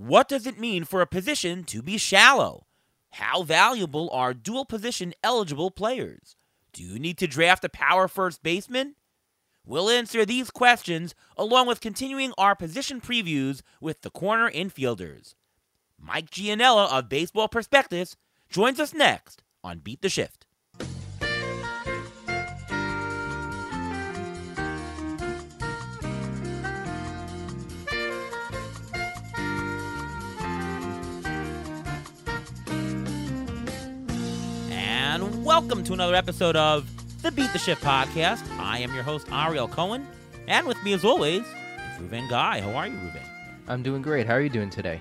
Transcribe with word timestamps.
What 0.00 0.30
does 0.30 0.46
it 0.46 0.58
mean 0.58 0.84
for 0.84 1.02
a 1.02 1.06
position 1.06 1.62
to 1.64 1.82
be 1.82 1.98
shallow? 1.98 2.64
How 3.10 3.42
valuable 3.42 4.08
are 4.14 4.32
dual 4.32 4.64
position 4.64 5.12
eligible 5.22 5.70
players? 5.70 6.36
Do 6.72 6.82
you 6.82 6.98
need 6.98 7.18
to 7.18 7.26
draft 7.26 7.66
a 7.66 7.68
power 7.68 8.08
first 8.08 8.42
baseman? 8.42 8.94
We'll 9.66 9.90
answer 9.90 10.24
these 10.24 10.50
questions 10.50 11.14
along 11.36 11.66
with 11.66 11.82
continuing 11.82 12.32
our 12.38 12.56
position 12.56 13.02
previews 13.02 13.60
with 13.78 14.00
the 14.00 14.08
corner 14.08 14.50
infielders. 14.50 15.34
Mike 15.98 16.30
Gianella 16.30 16.90
of 16.90 17.10
Baseball 17.10 17.48
Prospectus 17.48 18.16
joins 18.48 18.80
us 18.80 18.94
next 18.94 19.42
on 19.62 19.80
Beat 19.80 20.00
the 20.00 20.08
Shift. 20.08 20.46
Welcome 35.42 35.84
to 35.84 35.94
another 35.94 36.14
episode 36.14 36.54
of 36.54 36.86
the 37.22 37.32
Beat 37.32 37.50
the 37.54 37.58
Shift 37.58 37.82
podcast. 37.82 38.46
I 38.58 38.78
am 38.80 38.92
your 38.92 39.02
host, 39.02 39.26
Ariel 39.32 39.68
Cohen. 39.68 40.06
And 40.46 40.66
with 40.66 40.82
me, 40.84 40.92
as 40.92 41.02
always, 41.02 41.40
is 41.40 41.98
Reuven 41.98 42.28
Guy. 42.28 42.60
How 42.60 42.76
are 42.76 42.86
you, 42.86 42.94
Reuven? 42.94 43.22
I'm 43.66 43.82
doing 43.82 44.02
great. 44.02 44.26
How 44.26 44.34
are 44.34 44.42
you 44.42 44.50
doing 44.50 44.68
today? 44.68 45.00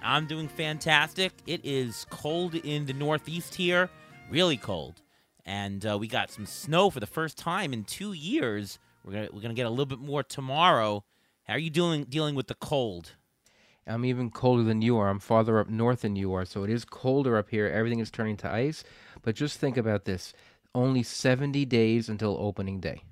I'm 0.00 0.28
doing 0.28 0.46
fantastic. 0.46 1.32
It 1.46 1.60
is 1.64 2.06
cold 2.08 2.54
in 2.54 2.86
the 2.86 2.92
Northeast 2.92 3.56
here, 3.56 3.90
really 4.30 4.56
cold. 4.56 5.02
And 5.44 5.84
uh, 5.84 5.98
we 5.98 6.06
got 6.06 6.30
some 6.30 6.46
snow 6.46 6.90
for 6.90 7.00
the 7.00 7.06
first 7.06 7.36
time 7.36 7.72
in 7.72 7.82
two 7.82 8.12
years. 8.12 8.78
We're 9.04 9.12
gonna 9.12 9.28
we're 9.32 9.42
gonna 9.42 9.54
get 9.54 9.66
a 9.66 9.70
little 9.70 9.86
bit 9.86 9.98
more 9.98 10.22
tomorrow. 10.22 11.04
How 11.44 11.54
are 11.54 11.58
you 11.58 11.70
doing 11.70 12.04
dealing 12.04 12.36
with 12.36 12.46
the 12.46 12.54
cold? 12.54 13.16
I'm 13.86 14.04
even 14.04 14.30
colder 14.30 14.62
than 14.62 14.82
you 14.82 14.98
are. 14.98 15.08
I'm 15.08 15.18
farther 15.18 15.58
up 15.58 15.68
north 15.68 16.02
than 16.02 16.14
you 16.14 16.32
are, 16.34 16.44
so 16.44 16.62
it 16.62 16.70
is 16.70 16.84
colder 16.84 17.36
up 17.36 17.48
here. 17.48 17.66
Everything 17.66 17.98
is 17.98 18.10
turning 18.10 18.36
to 18.38 18.50
ice. 18.50 18.84
But 19.22 19.34
just 19.34 19.58
think 19.58 19.76
about 19.76 20.04
this 20.04 20.32
only 20.74 21.02
70 21.02 21.64
days 21.64 22.08
until 22.08 22.36
opening 22.38 22.80
day. 22.80 23.02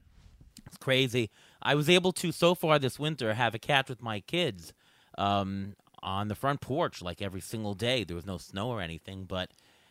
It's 0.66 0.76
crazy. 0.76 1.30
I 1.62 1.74
was 1.74 1.88
able 1.88 2.12
to, 2.12 2.30
so 2.32 2.54
far 2.54 2.78
this 2.78 2.98
winter, 2.98 3.34
have 3.34 3.54
a 3.54 3.58
catch 3.58 3.88
with 3.88 4.02
my 4.02 4.20
kids 4.20 4.72
um, 5.16 5.74
on 6.02 6.28
the 6.28 6.34
front 6.34 6.60
porch 6.60 7.02
like 7.02 7.20
every 7.20 7.40
single 7.40 7.74
day. 7.74 8.04
There 8.04 8.16
was 8.16 8.26
no 8.26 8.38
snow 8.38 8.68
or 8.68 8.80
anything, 8.80 9.24
but 9.24 9.50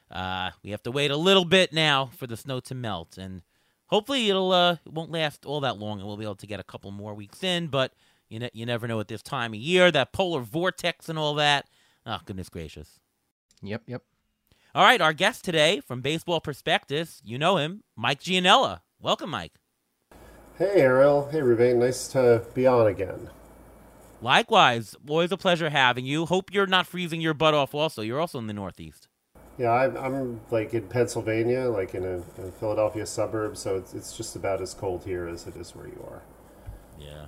uh, 0.10 0.52
we 0.64 0.72
have 0.72 0.84
to 0.84 0.92
wait 0.92 1.12
a 1.12 1.18
little 1.18 1.46
bit 1.46 1.74
now 1.74 2.10
for 2.16 2.28
the 2.28 2.38
snow 2.38 2.60
to 2.62 2.76
melt. 2.76 3.18
And 3.18 3.42
hopefully 3.88 4.30
it'll 4.30 4.52
uh, 4.52 4.78
it 4.86 4.94
won't 4.94 5.12
last 5.12 5.46
all 5.46 5.60
that 5.62 5.78
long 5.78 6.00
and 6.00 6.08
we'll 6.08 6.18
be 6.18 6.24
able 6.24 6.36
to 6.36 6.48
get 6.48 6.60
a 6.60 6.64
couple 6.64 6.92
more 6.92 7.14
weeks 7.14 7.44
in. 7.44 7.68
But 7.68 7.94
you, 8.30 8.40
ne- 8.40 8.52
you 8.54 8.66
never 8.66 8.88
know 8.88 9.00
at 9.00 9.08
this 9.08 9.22
time 9.22 9.54
of 9.54 9.60
year, 9.60 9.92
that 9.92 10.14
polar 10.14 10.42
vortex 10.42 11.10
and 11.10 11.20
all 11.20 11.34
that. 11.36 11.68
Oh, 12.06 12.20
goodness 12.26 12.50
gracious. 12.50 13.00
Yep, 13.62 13.84
yep. 13.88 14.04
All 14.78 14.84
right, 14.84 15.02
our 15.02 15.12
guest 15.12 15.44
today 15.44 15.80
from 15.80 16.02
Baseball 16.02 16.40
Prospectus, 16.40 17.20
you 17.26 17.40
know 17.40 17.58
him, 17.58 17.82
Mike 17.96 18.22
Gianella. 18.22 18.82
Welcome, 19.02 19.32
Mike. 19.32 19.54
Hey, 20.60 20.70
Ariel. 20.76 21.30
Hey, 21.32 21.40
Reuven. 21.40 21.78
Nice 21.78 22.08
to 22.10 22.44
be 22.54 22.68
on 22.68 22.86
again. 22.86 23.32
Likewise, 24.22 24.96
always 25.10 25.32
a 25.32 25.38
pleasure 25.38 25.72
having 25.72 26.06
you. 26.06 26.28
Hope 26.28 26.54
you're 26.54 26.68
not 26.68 26.86
freezing 26.86 27.22
your 27.22 27.34
butt 27.34 27.56
off. 27.56 27.74
Also, 27.74 28.04
you're 28.04 28.20
also 28.20 28.38
in 28.38 28.46
the 28.46 28.54
Northeast. 28.54 29.08
Yeah, 29.58 29.72
I'm, 29.72 29.98
I'm 29.98 30.42
like 30.52 30.76
in 30.76 30.84
Pennsylvania, 30.84 31.62
like 31.70 31.96
in 31.96 32.04
a, 32.04 32.18
in 32.40 32.50
a 32.50 32.52
Philadelphia 32.52 33.08
suburb, 33.08 33.58
so 33.58 33.78
it's, 33.78 33.96
it's 33.96 34.16
just 34.16 34.36
about 34.36 34.62
as 34.62 34.76
cold 34.76 35.06
here 35.06 35.28
as 35.28 35.48
it 35.48 35.56
is 35.56 35.76
where 35.76 35.88
you 35.88 36.06
are. 36.08 36.22
Yeah. 37.00 37.26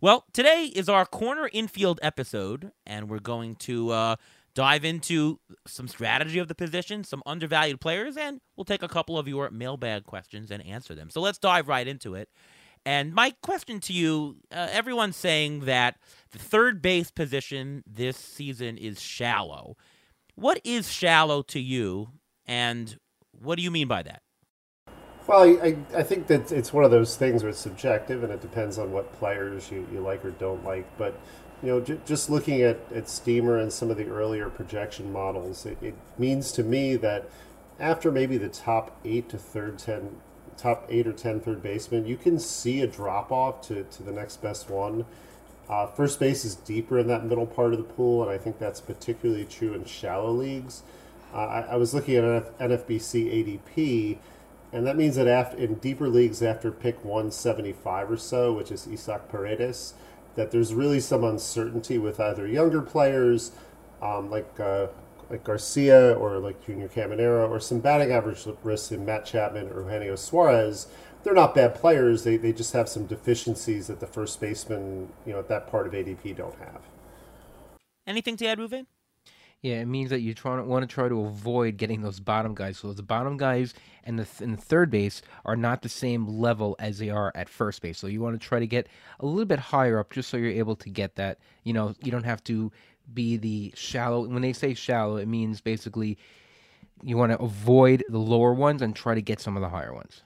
Well, 0.00 0.24
today 0.32 0.64
is 0.64 0.88
our 0.88 1.06
corner 1.06 1.48
infield 1.52 2.00
episode, 2.02 2.72
and 2.84 3.08
we're 3.08 3.20
going 3.20 3.54
to 3.56 3.90
uh, 3.90 4.16
dive 4.58 4.84
into 4.84 5.38
some 5.68 5.86
strategy 5.86 6.40
of 6.40 6.48
the 6.48 6.54
position, 6.54 7.04
some 7.04 7.22
undervalued 7.24 7.80
players, 7.80 8.16
and 8.16 8.40
we'll 8.56 8.64
take 8.64 8.82
a 8.82 8.88
couple 8.88 9.16
of 9.16 9.28
your 9.28 9.48
mailbag 9.50 10.02
questions 10.02 10.50
and 10.50 10.66
answer 10.66 10.96
them. 10.96 11.10
So 11.10 11.20
let's 11.20 11.38
dive 11.38 11.68
right 11.68 11.86
into 11.86 12.16
it. 12.16 12.28
And 12.84 13.14
my 13.14 13.34
question 13.40 13.78
to 13.78 13.92
you 13.92 14.38
uh, 14.50 14.66
everyone's 14.72 15.14
saying 15.14 15.60
that 15.66 15.94
the 16.32 16.40
third 16.40 16.82
base 16.82 17.12
position 17.12 17.84
this 17.86 18.16
season 18.16 18.76
is 18.76 19.00
shallow. 19.00 19.76
What 20.34 20.60
is 20.64 20.90
shallow 20.90 21.42
to 21.42 21.60
you, 21.60 22.08
and 22.44 22.98
what 23.30 23.58
do 23.58 23.62
you 23.62 23.70
mean 23.70 23.86
by 23.86 24.02
that? 24.02 24.22
Well, 25.28 25.42
I, 25.62 25.76
I 25.94 26.02
think 26.02 26.26
that 26.26 26.50
it's 26.50 26.72
one 26.72 26.82
of 26.82 26.90
those 26.90 27.14
things 27.14 27.44
where 27.44 27.50
it's 27.50 27.60
subjective 27.60 28.24
and 28.24 28.32
it 28.32 28.40
depends 28.40 28.76
on 28.76 28.90
what 28.90 29.12
players 29.20 29.70
you, 29.70 29.86
you 29.92 30.00
like 30.00 30.24
or 30.24 30.32
don't 30.32 30.64
like. 30.64 30.86
But, 30.98 31.14
you 31.62 31.68
know, 31.68 31.80
j- 31.80 32.00
just 32.06 32.30
looking 32.30 32.62
at, 32.62 32.78
at 32.94 33.08
Steamer 33.08 33.58
and 33.58 33.72
some 33.72 33.90
of 33.90 33.96
the 33.96 34.08
earlier 34.08 34.48
projection 34.48 35.12
models, 35.12 35.66
it, 35.66 35.78
it 35.82 35.94
means 36.16 36.52
to 36.52 36.62
me 36.62 36.96
that 36.96 37.28
after 37.80 38.10
maybe 38.10 38.38
the 38.38 38.48
top 38.48 38.96
eight 39.04 39.28
to 39.30 39.38
third 39.38 39.78
10, 39.78 40.16
top 40.56 40.86
eight 40.88 41.06
or 41.06 41.12
10 41.12 41.40
third 41.40 41.62
baseman, 41.62 42.06
you 42.06 42.16
can 42.16 42.38
see 42.38 42.80
a 42.80 42.86
drop 42.86 43.30
off 43.32 43.60
to, 43.68 43.84
to 43.84 44.02
the 44.02 44.12
next 44.12 44.42
best 44.42 44.70
one. 44.70 45.04
Uh, 45.68 45.86
first 45.86 46.18
base 46.18 46.44
is 46.44 46.54
deeper 46.54 46.98
in 46.98 47.06
that 47.08 47.24
middle 47.24 47.46
part 47.46 47.72
of 47.72 47.78
the 47.78 47.84
pool, 47.84 48.22
and 48.22 48.30
I 48.30 48.38
think 48.38 48.58
that's 48.58 48.80
particularly 48.80 49.44
true 49.44 49.74
in 49.74 49.84
shallow 49.84 50.30
leagues. 50.30 50.82
Uh, 51.34 51.38
I, 51.38 51.60
I 51.60 51.76
was 51.76 51.92
looking 51.92 52.16
at 52.16 52.58
NFBC 52.58 53.60
ADP 53.68 54.18
and 54.72 54.86
that 54.86 54.96
means 54.96 55.16
that 55.16 55.26
after 55.26 55.56
in 55.56 55.74
deeper 55.76 56.08
leagues 56.08 56.42
after 56.42 56.70
pick 56.70 57.02
175 57.04 58.10
or 58.10 58.16
so, 58.16 58.52
which 58.52 58.70
is 58.70 58.86
Isaac 58.86 59.28
Paredes, 59.28 59.94
that 60.38 60.52
there's 60.52 60.72
really 60.72 61.00
some 61.00 61.24
uncertainty 61.24 61.98
with 61.98 62.20
either 62.20 62.46
younger 62.46 62.80
players 62.80 63.50
um, 64.00 64.30
like 64.30 64.58
uh, 64.60 64.86
like 65.28 65.44
Garcia 65.44 66.14
or 66.14 66.38
like 66.38 66.64
Junior 66.64 66.88
Caminero 66.88 67.50
or 67.50 67.60
some 67.60 67.80
batting 67.80 68.12
average 68.12 68.46
risks 68.62 68.92
in 68.92 69.04
Matt 69.04 69.26
Chapman 69.26 69.68
or 69.70 69.82
Eugenio 69.82 70.16
Suarez. 70.16 70.86
They're 71.24 71.34
not 71.34 71.54
bad 71.54 71.74
players. 71.74 72.22
They, 72.22 72.36
they 72.36 72.52
just 72.52 72.72
have 72.72 72.88
some 72.88 73.06
deficiencies 73.06 73.88
that 73.88 74.00
the 74.00 74.06
first 74.06 74.40
baseman, 74.40 75.08
you 75.26 75.32
know, 75.32 75.40
at 75.40 75.48
that 75.48 75.66
part 75.66 75.86
of 75.86 75.92
ADP 75.92 76.36
don't 76.36 76.56
have. 76.60 76.82
Anything 78.06 78.36
to 78.36 78.46
add, 78.46 78.58
Reuven? 78.58 78.86
Yeah, 79.62 79.80
it 79.80 79.86
means 79.86 80.10
that 80.10 80.20
you 80.20 80.34
try 80.34 80.60
want 80.60 80.88
to 80.88 80.94
try 80.94 81.08
to 81.08 81.22
avoid 81.22 81.78
getting 81.78 82.02
those 82.02 82.20
bottom 82.20 82.54
guys. 82.54 82.78
So 82.78 82.92
the 82.92 83.02
bottom 83.02 83.36
guys 83.36 83.74
and 84.04 84.16
the 84.16 84.24
th- 84.24 84.40
and 84.40 84.62
third 84.62 84.88
base 84.88 85.20
are 85.44 85.56
not 85.56 85.82
the 85.82 85.88
same 85.88 86.28
level 86.28 86.76
as 86.78 86.98
they 86.98 87.10
are 87.10 87.32
at 87.34 87.48
first 87.48 87.82
base. 87.82 87.98
So 87.98 88.06
you 88.06 88.20
want 88.20 88.40
to 88.40 88.46
try 88.46 88.60
to 88.60 88.68
get 88.68 88.86
a 89.18 89.26
little 89.26 89.44
bit 89.44 89.58
higher 89.58 89.98
up, 89.98 90.12
just 90.12 90.30
so 90.30 90.36
you're 90.36 90.50
able 90.50 90.76
to 90.76 90.90
get 90.90 91.16
that. 91.16 91.38
You 91.64 91.72
know, 91.72 91.94
you 92.02 92.12
don't 92.12 92.24
have 92.24 92.44
to 92.44 92.70
be 93.12 93.36
the 93.36 93.72
shallow. 93.74 94.28
When 94.28 94.42
they 94.42 94.52
say 94.52 94.74
shallow, 94.74 95.16
it 95.16 95.26
means 95.26 95.60
basically 95.60 96.18
you 97.02 97.16
want 97.16 97.32
to 97.32 97.38
avoid 97.40 98.04
the 98.08 98.18
lower 98.18 98.54
ones 98.54 98.80
and 98.80 98.94
try 98.94 99.16
to 99.16 99.22
get 99.22 99.40
some 99.40 99.56
of 99.56 99.62
the 99.62 99.68
higher 99.68 99.92
ones. 99.92 100.22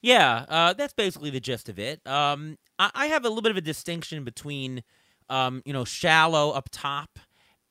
Yeah, 0.00 0.44
uh, 0.48 0.74
that's 0.74 0.92
basically 0.92 1.30
the 1.30 1.40
gist 1.40 1.68
of 1.68 1.80
it. 1.80 2.06
Um, 2.06 2.58
I-, 2.78 2.90
I 2.94 3.06
have 3.06 3.24
a 3.24 3.28
little 3.28 3.42
bit 3.42 3.50
of 3.50 3.56
a 3.56 3.62
distinction 3.62 4.22
between, 4.22 4.84
um, 5.28 5.62
you 5.64 5.72
know, 5.72 5.84
shallow 5.84 6.50
up 6.50 6.68
top 6.70 7.18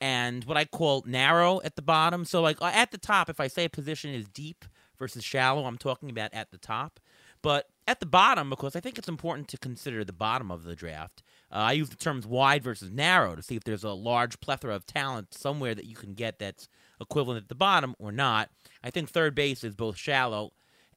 and 0.03 0.43
what 0.43 0.57
I 0.57 0.65
call 0.65 1.01
narrow 1.07 1.61
at 1.63 1.77
the 1.77 1.81
bottom. 1.81 2.25
So, 2.25 2.41
like 2.41 2.61
at 2.61 2.91
the 2.91 2.97
top, 2.97 3.29
if 3.29 3.39
I 3.39 3.47
say 3.47 3.63
a 3.63 3.69
position 3.69 4.13
is 4.13 4.27
deep 4.27 4.65
versus 4.99 5.23
shallow, 5.23 5.63
I'm 5.63 5.77
talking 5.77 6.09
about 6.09 6.33
at 6.33 6.51
the 6.51 6.57
top. 6.57 6.99
But 7.41 7.69
at 7.87 8.01
the 8.01 8.05
bottom, 8.05 8.49
because 8.49 8.75
I 8.75 8.81
think 8.81 8.97
it's 8.97 9.07
important 9.07 9.47
to 9.47 9.57
consider 9.57 10.03
the 10.03 10.11
bottom 10.11 10.51
of 10.51 10.65
the 10.65 10.75
draft, 10.75 11.23
uh, 11.49 11.55
I 11.55 11.71
use 11.71 11.89
the 11.89 11.95
terms 11.95 12.27
wide 12.27 12.65
versus 12.65 12.91
narrow 12.91 13.33
to 13.37 13.41
see 13.41 13.55
if 13.55 13.63
there's 13.63 13.85
a 13.85 13.91
large 13.91 14.41
plethora 14.41 14.75
of 14.75 14.85
talent 14.85 15.33
somewhere 15.33 15.73
that 15.73 15.85
you 15.85 15.95
can 15.95 16.15
get 16.15 16.37
that's 16.37 16.67
equivalent 16.99 17.41
at 17.41 17.47
the 17.47 17.55
bottom 17.55 17.95
or 17.97 18.11
not. 18.11 18.49
I 18.83 18.89
think 18.89 19.09
third 19.09 19.33
base 19.35 19.63
is 19.63 19.73
both 19.73 19.95
shallow 19.95 20.51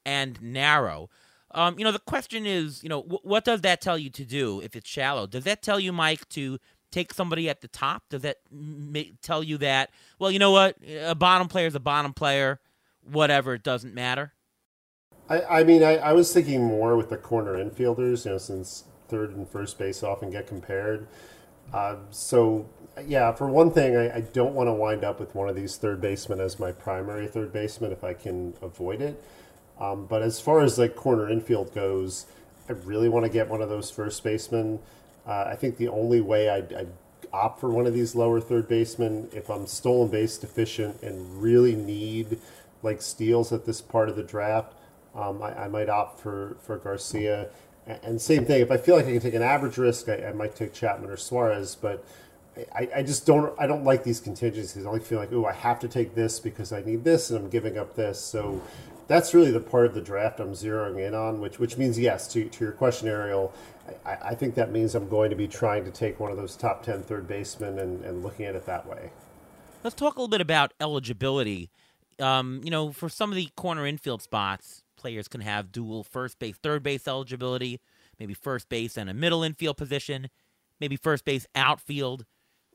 and 0.04 0.42
narrow. 0.42 1.10
Um, 1.52 1.78
you 1.78 1.84
know, 1.84 1.92
the 1.92 2.00
question 2.00 2.44
is, 2.44 2.82
you 2.82 2.88
know, 2.88 3.02
w- 3.02 3.20
what 3.22 3.44
does 3.44 3.60
that 3.60 3.80
tell 3.80 3.96
you 3.96 4.10
to 4.10 4.24
do 4.24 4.60
if 4.60 4.74
it's 4.74 4.88
shallow? 4.88 5.28
Does 5.28 5.44
that 5.44 5.62
tell 5.62 5.78
you, 5.78 5.92
Mike, 5.92 6.28
to 6.30 6.58
take 6.90 7.12
somebody 7.12 7.48
at 7.48 7.60
the 7.60 7.68
top? 7.68 8.04
Does 8.10 8.22
that 8.22 8.38
tell 9.22 9.42
you 9.42 9.58
that, 9.58 9.90
well, 10.18 10.30
you 10.30 10.38
know 10.38 10.52
what, 10.52 10.76
a 10.86 11.14
bottom 11.14 11.48
player 11.48 11.66
is 11.66 11.74
a 11.74 11.80
bottom 11.80 12.12
player, 12.12 12.60
whatever, 13.04 13.54
it 13.54 13.62
doesn't 13.62 13.94
matter? 13.94 14.32
I, 15.28 15.42
I 15.42 15.64
mean, 15.64 15.82
I, 15.82 15.96
I 15.96 16.12
was 16.12 16.32
thinking 16.32 16.62
more 16.62 16.96
with 16.96 17.10
the 17.10 17.16
corner 17.16 17.54
infielders, 17.54 18.24
you 18.24 18.32
know, 18.32 18.38
since 18.38 18.84
third 19.08 19.36
and 19.36 19.48
first 19.48 19.78
base 19.78 20.02
often 20.02 20.30
get 20.30 20.46
compared. 20.46 21.08
Uh, 21.72 21.96
so, 22.10 22.68
yeah, 23.04 23.32
for 23.32 23.48
one 23.48 23.72
thing, 23.72 23.96
I, 23.96 24.16
I 24.16 24.20
don't 24.20 24.54
want 24.54 24.68
to 24.68 24.72
wind 24.72 25.04
up 25.04 25.18
with 25.18 25.34
one 25.34 25.48
of 25.48 25.56
these 25.56 25.76
third 25.76 26.00
basemen 26.00 26.40
as 26.40 26.58
my 26.58 26.72
primary 26.72 27.26
third 27.26 27.52
baseman 27.52 27.92
if 27.92 28.04
I 28.04 28.14
can 28.14 28.54
avoid 28.62 29.00
it. 29.00 29.22
Um, 29.80 30.06
but 30.06 30.22
as 30.22 30.40
far 30.40 30.60
as 30.62 30.78
like 30.78 30.96
corner 30.96 31.28
infield 31.28 31.74
goes, 31.74 32.26
I 32.68 32.72
really 32.72 33.08
want 33.08 33.24
to 33.24 33.30
get 33.30 33.48
one 33.48 33.60
of 33.60 33.68
those 33.68 33.90
first 33.90 34.22
basemen. 34.24 34.78
Uh, 35.26 35.44
I 35.48 35.56
think 35.56 35.76
the 35.76 35.88
only 35.88 36.20
way 36.20 36.48
I'd, 36.48 36.72
I'd, 36.72 36.88
opt 37.32 37.60
for 37.60 37.68
one 37.68 37.86
of 37.86 37.92
these 37.92 38.14
lower 38.14 38.40
third 38.40 38.68
basemen 38.68 39.28
if 39.32 39.50
I'm 39.50 39.66
stolen 39.66 40.08
base 40.08 40.38
deficient 40.38 41.02
and 41.02 41.42
really 41.42 41.74
need 41.74 42.38
like 42.82 43.02
steals 43.02 43.52
at 43.52 43.66
this 43.66 43.80
part 43.80 44.08
of 44.08 44.16
the 44.16 44.22
draft, 44.22 44.74
um, 45.14 45.42
I, 45.42 45.64
I, 45.64 45.68
might 45.68 45.88
opt 45.88 46.20
for 46.20 46.56
for 46.62 46.78
Garcia. 46.78 47.48
And 47.86 48.20
same 48.20 48.44
thing, 48.44 48.62
if 48.62 48.70
I 48.70 48.76
feel 48.76 48.96
like 48.96 49.06
I 49.06 49.12
can 49.12 49.20
take 49.20 49.34
an 49.34 49.42
average 49.42 49.76
risk, 49.76 50.08
I, 50.08 50.28
I 50.28 50.32
might 50.32 50.54
take 50.54 50.72
Chapman 50.72 51.10
or 51.10 51.16
Suarez. 51.16 51.74
But 51.74 52.04
I, 52.74 52.88
I 52.96 53.02
just 53.02 53.26
don't 53.26 53.54
I 53.58 53.66
don't 53.66 53.84
like 53.84 54.04
these 54.04 54.20
contingencies. 54.20 54.84
I 54.84 54.88
only 54.88 55.00
feel 55.00 55.18
like, 55.18 55.32
oh, 55.32 55.44
I 55.44 55.52
have 55.52 55.78
to 55.80 55.88
take 55.88 56.14
this 56.14 56.40
because 56.40 56.72
I 56.72 56.82
need 56.82 57.04
this, 57.04 57.30
and 57.30 57.38
I'm 57.38 57.50
giving 57.50 57.76
up 57.76 57.96
this. 57.96 58.18
So 58.18 58.62
that's 59.08 59.34
really 59.34 59.50
the 59.50 59.60
part 59.60 59.86
of 59.86 59.94
the 59.94 60.00
draft 60.00 60.40
I'm 60.40 60.52
zeroing 60.52 60.98
in 61.06 61.14
on, 61.14 61.40
which 61.40 61.58
which 61.58 61.76
means 61.76 61.98
yes 61.98 62.26
to, 62.32 62.44
to 62.44 62.64
your 62.64 62.72
question, 62.72 63.08
Ariel. 63.08 63.52
I, 64.04 64.16
I 64.30 64.34
think 64.34 64.54
that 64.56 64.72
means 64.72 64.94
I'm 64.94 65.08
going 65.08 65.30
to 65.30 65.36
be 65.36 65.46
trying 65.46 65.84
to 65.84 65.90
take 65.90 66.18
one 66.18 66.30
of 66.30 66.36
those 66.36 66.56
top 66.56 66.82
10 66.82 67.02
third 67.02 67.28
basemen 67.28 67.78
and, 67.78 68.04
and 68.04 68.22
looking 68.22 68.46
at 68.46 68.54
it 68.54 68.66
that 68.66 68.86
way. 68.86 69.10
Let's 69.84 69.94
talk 69.94 70.16
a 70.16 70.18
little 70.18 70.28
bit 70.28 70.40
about 70.40 70.74
eligibility. 70.80 71.70
Um, 72.18 72.60
you 72.64 72.70
know, 72.70 72.92
for 72.92 73.08
some 73.08 73.30
of 73.30 73.36
the 73.36 73.48
corner 73.56 73.86
infield 73.86 74.22
spots, 74.22 74.82
players 74.96 75.28
can 75.28 75.42
have 75.42 75.70
dual 75.70 76.02
first 76.02 76.38
base, 76.38 76.56
third 76.56 76.82
base 76.82 77.06
eligibility, 77.06 77.80
maybe 78.18 78.34
first 78.34 78.68
base 78.68 78.96
and 78.96 79.08
a 79.08 79.14
middle 79.14 79.42
infield 79.42 79.76
position, 79.76 80.28
maybe 80.80 80.96
first 80.96 81.24
base 81.24 81.46
outfield. 81.54 82.24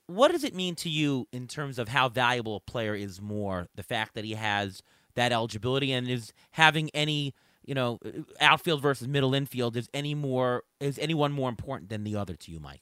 What 0.08 0.32
does 0.32 0.44
it 0.44 0.56
mean 0.56 0.76
to 0.76 0.90
you 0.90 1.28
in 1.34 1.48
terms 1.48 1.80
of 1.80 1.90
how 1.90 2.08
valuable 2.08 2.58
a 2.58 2.60
player 2.60 2.96
is 2.96 3.22
more? 3.22 3.68
The 3.76 3.84
fact 3.84 4.14
that 4.16 4.24
he 4.24 4.34
has 4.36 4.82
that 5.16 5.32
eligibility 5.32 5.92
and 5.92 6.08
is 6.08 6.34
having 6.52 6.90
any, 6.94 7.34
you 7.64 7.74
know, 7.74 8.00
uh, 8.06 8.22
outfield 8.40 8.82
versus 8.82 9.08
middle 9.08 9.34
infield 9.34 9.76
is 9.76 9.90
any 9.94 10.16
more 10.16 10.64
is 10.80 10.98
anyone 11.00 11.32
more 11.32 11.50
important 11.50 11.90
than 11.90 12.04
the 12.04 12.16
other 12.16 12.36
to 12.36 12.52
you, 12.52 12.60
Mike? 12.60 12.82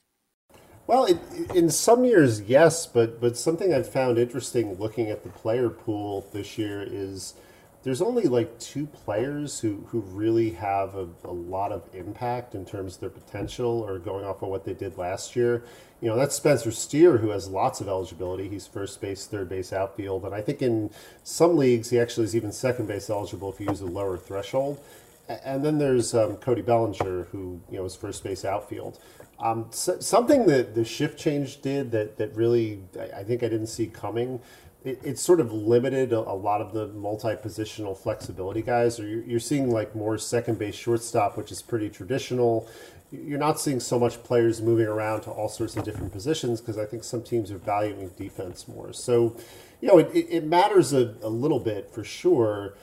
Well, 0.87 1.05
it, 1.05 1.19
in 1.53 1.69
some 1.69 2.03
years, 2.03 2.41
yes, 2.41 2.87
but 2.87 3.21
but 3.21 3.37
something 3.37 3.73
I've 3.73 3.89
found 3.89 4.17
interesting 4.17 4.75
looking 4.79 5.09
at 5.09 5.23
the 5.23 5.29
player 5.29 5.69
pool 5.69 6.27
this 6.33 6.57
year 6.57 6.81
is 6.81 7.35
there's 7.83 8.01
only 8.01 8.23
like 8.23 8.59
two 8.59 8.85
players 8.87 9.59
who, 9.59 9.85
who 9.87 10.01
really 10.01 10.51
have 10.51 10.95
a, 10.95 11.07
a 11.23 11.31
lot 11.31 11.71
of 11.71 11.83
impact 11.93 12.53
in 12.53 12.65
terms 12.65 12.95
of 12.95 13.01
their 13.01 13.09
potential 13.09 13.85
or 13.87 13.99
going 13.99 14.25
off 14.25 14.41
of 14.41 14.49
what 14.49 14.65
they 14.65 14.73
did 14.73 14.97
last 14.97 15.35
year. 15.35 15.63
You 16.01 16.09
know, 16.09 16.15
that's 16.15 16.35
Spencer 16.35 16.71
Steer, 16.71 17.17
who 17.17 17.29
has 17.29 17.47
lots 17.47 17.81
of 17.81 17.87
eligibility. 17.87 18.49
He's 18.49 18.67
first 18.67 18.99
base, 18.99 19.25
third 19.25 19.49
base, 19.49 19.71
outfield. 19.71 20.25
And 20.25 20.35
I 20.35 20.41
think 20.41 20.61
in 20.61 20.91
some 21.23 21.57
leagues, 21.57 21.89
he 21.89 21.99
actually 21.99 22.25
is 22.25 22.35
even 22.35 22.51
second 22.51 22.87
base 22.87 23.09
eligible 23.09 23.51
if 23.51 23.59
you 23.59 23.67
use 23.67 23.81
a 23.81 23.85
lower 23.85 24.17
threshold. 24.17 24.79
And 25.27 25.63
then 25.63 25.77
there's 25.77 26.13
um, 26.13 26.37
Cody 26.37 26.61
Bellinger, 26.61 27.25
who, 27.31 27.61
you 27.69 27.77
know, 27.77 27.85
is 27.85 27.95
first 27.95 28.23
base, 28.23 28.43
outfield. 28.43 28.99
Um, 29.39 29.67
so, 29.71 29.99
something 29.99 30.47
that 30.47 30.75
the 30.75 30.83
shift 30.83 31.17
change 31.19 31.61
did 31.61 31.91
that, 31.91 32.17
that 32.17 32.35
really 32.35 32.81
I, 32.99 33.19
I 33.19 33.23
think 33.23 33.43
I 33.43 33.47
didn't 33.47 33.67
see 33.67 33.87
coming 33.87 34.41
it, 34.83 34.99
it's 35.03 35.21
sort 35.21 35.39
of 35.39 35.51
limited 35.51 36.13
a, 36.13 36.19
a, 36.19 36.33
lot 36.33 36.61
of 36.61 36.73
the 36.73 36.87
multi-positional 36.87 37.97
flexibility 37.97 38.61
guys. 38.61 38.99
Or 38.99 39.07
you're, 39.07 39.23
you're, 39.23 39.39
seeing 39.39 39.71
like 39.71 39.95
more 39.95 40.17
second 40.17 40.57
base, 40.57 40.75
shortstop, 40.75 41.37
which 41.37 41.51
is 41.51 41.61
pretty 41.61 41.89
traditional. 41.89 42.67
You're 43.11 43.39
not 43.39 43.59
seeing 43.59 43.79
so 43.79 43.99
much 43.99 44.23
players 44.23 44.61
moving 44.61 44.85
around 44.85 45.21
to 45.21 45.31
all 45.31 45.49
sorts 45.49 45.75
of 45.75 45.83
different 45.83 46.11
positions 46.11 46.61
because 46.61 46.77
I 46.77 46.85
think 46.85 47.03
some 47.03 47.23
teams 47.23 47.51
are 47.51 47.57
valuing 47.57 48.09
defense 48.09 48.67
more. 48.67 48.93
So, 48.93 49.35
you 49.81 49.87
know, 49.87 49.97
it, 49.97 50.11
it 50.13 50.45
matters 50.45 50.93
a, 50.93 51.15
a 51.23 51.29
little 51.29 51.59
bit 51.59 51.89
for 51.91 52.03
sure, 52.03 52.75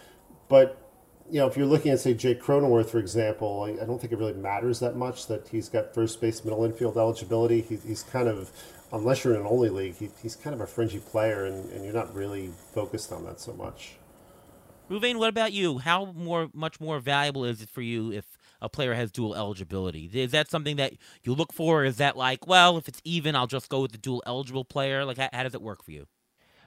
but 0.49 0.86
you 1.31 1.41
know, 1.41 1.47
if 1.47 1.57
you're 1.57 1.67
looking 1.67 1.93
at 1.93 2.01
say 2.01 2.15
Jake 2.15 2.41
Cronenworth, 2.41 2.91
for 2.91 2.99
example, 2.99 3.63
I, 3.81 3.85
don't 3.85 4.01
think 4.01 4.13
it 4.13 4.19
really 4.19 4.33
matters 4.33 4.81
that 4.81 4.97
much 4.97 5.27
that 5.27 5.49
he's 5.49 5.69
got 5.69 5.95
first 5.95 6.21
base, 6.21 6.45
middle 6.45 6.65
infield 6.65 6.97
eligibility. 6.97 7.61
He, 7.61 7.77
he's 7.77 8.03
kind 8.03 8.29
of 8.29 8.51
unless 8.93 9.25
you're 9.25 9.35
in 9.35 9.41
an 9.41 9.47
only 9.47 9.69
league, 9.69 9.97
he, 9.97 10.11
he's 10.23 10.37
kind 10.37 10.55
of 10.55 10.61
a 10.61 10.67
fringy 10.67 10.99
player, 10.99 11.45
and, 11.45 11.71
and 11.71 11.85
you're 11.85 11.95
not 11.95 12.15
really 12.15 12.51
focused 12.73 13.13
on 13.13 13.25
that 13.25 13.41
so 13.41 13.53
much. 13.53 13.97
Reuven, 14.91 15.19
what 15.19 15.29
about 15.29 15.53
you? 15.53 15.79
How 15.79 16.13
more, 16.13 16.49
much 16.55 16.81
more 16.81 17.01
valuable 17.01 17.45
is 17.45 17.61
it 17.61 17.69
for 17.69 17.83
you 17.83 18.13
if 18.13 18.25
a 18.63 18.69
player 18.69 18.95
has 18.95 19.11
dual 19.11 19.35
eligibility? 19.35 20.09
Is 20.13 20.31
that 20.31 20.51
something 20.51 20.77
that 20.77 20.95
you 21.25 21.35
look 21.35 21.53
for? 21.53 21.85
Is 21.85 21.97
that 21.97 22.17
like, 22.17 22.47
well, 22.47 22.79
if 22.79 22.87
it's 22.87 23.01
even, 23.05 23.35
I'll 23.35 23.49
just 23.49 23.69
go 23.69 23.83
with 23.83 23.93
the 23.93 23.99
dual 23.99 24.23
eligible 24.27 24.65
player? 24.65 25.05
Like, 25.05 25.19
how, 25.19 25.29
how 25.33 25.43
does 25.43 25.55
it 25.55 25.63
work 25.63 25.83
for 25.83 25.91
you? 25.91 26.07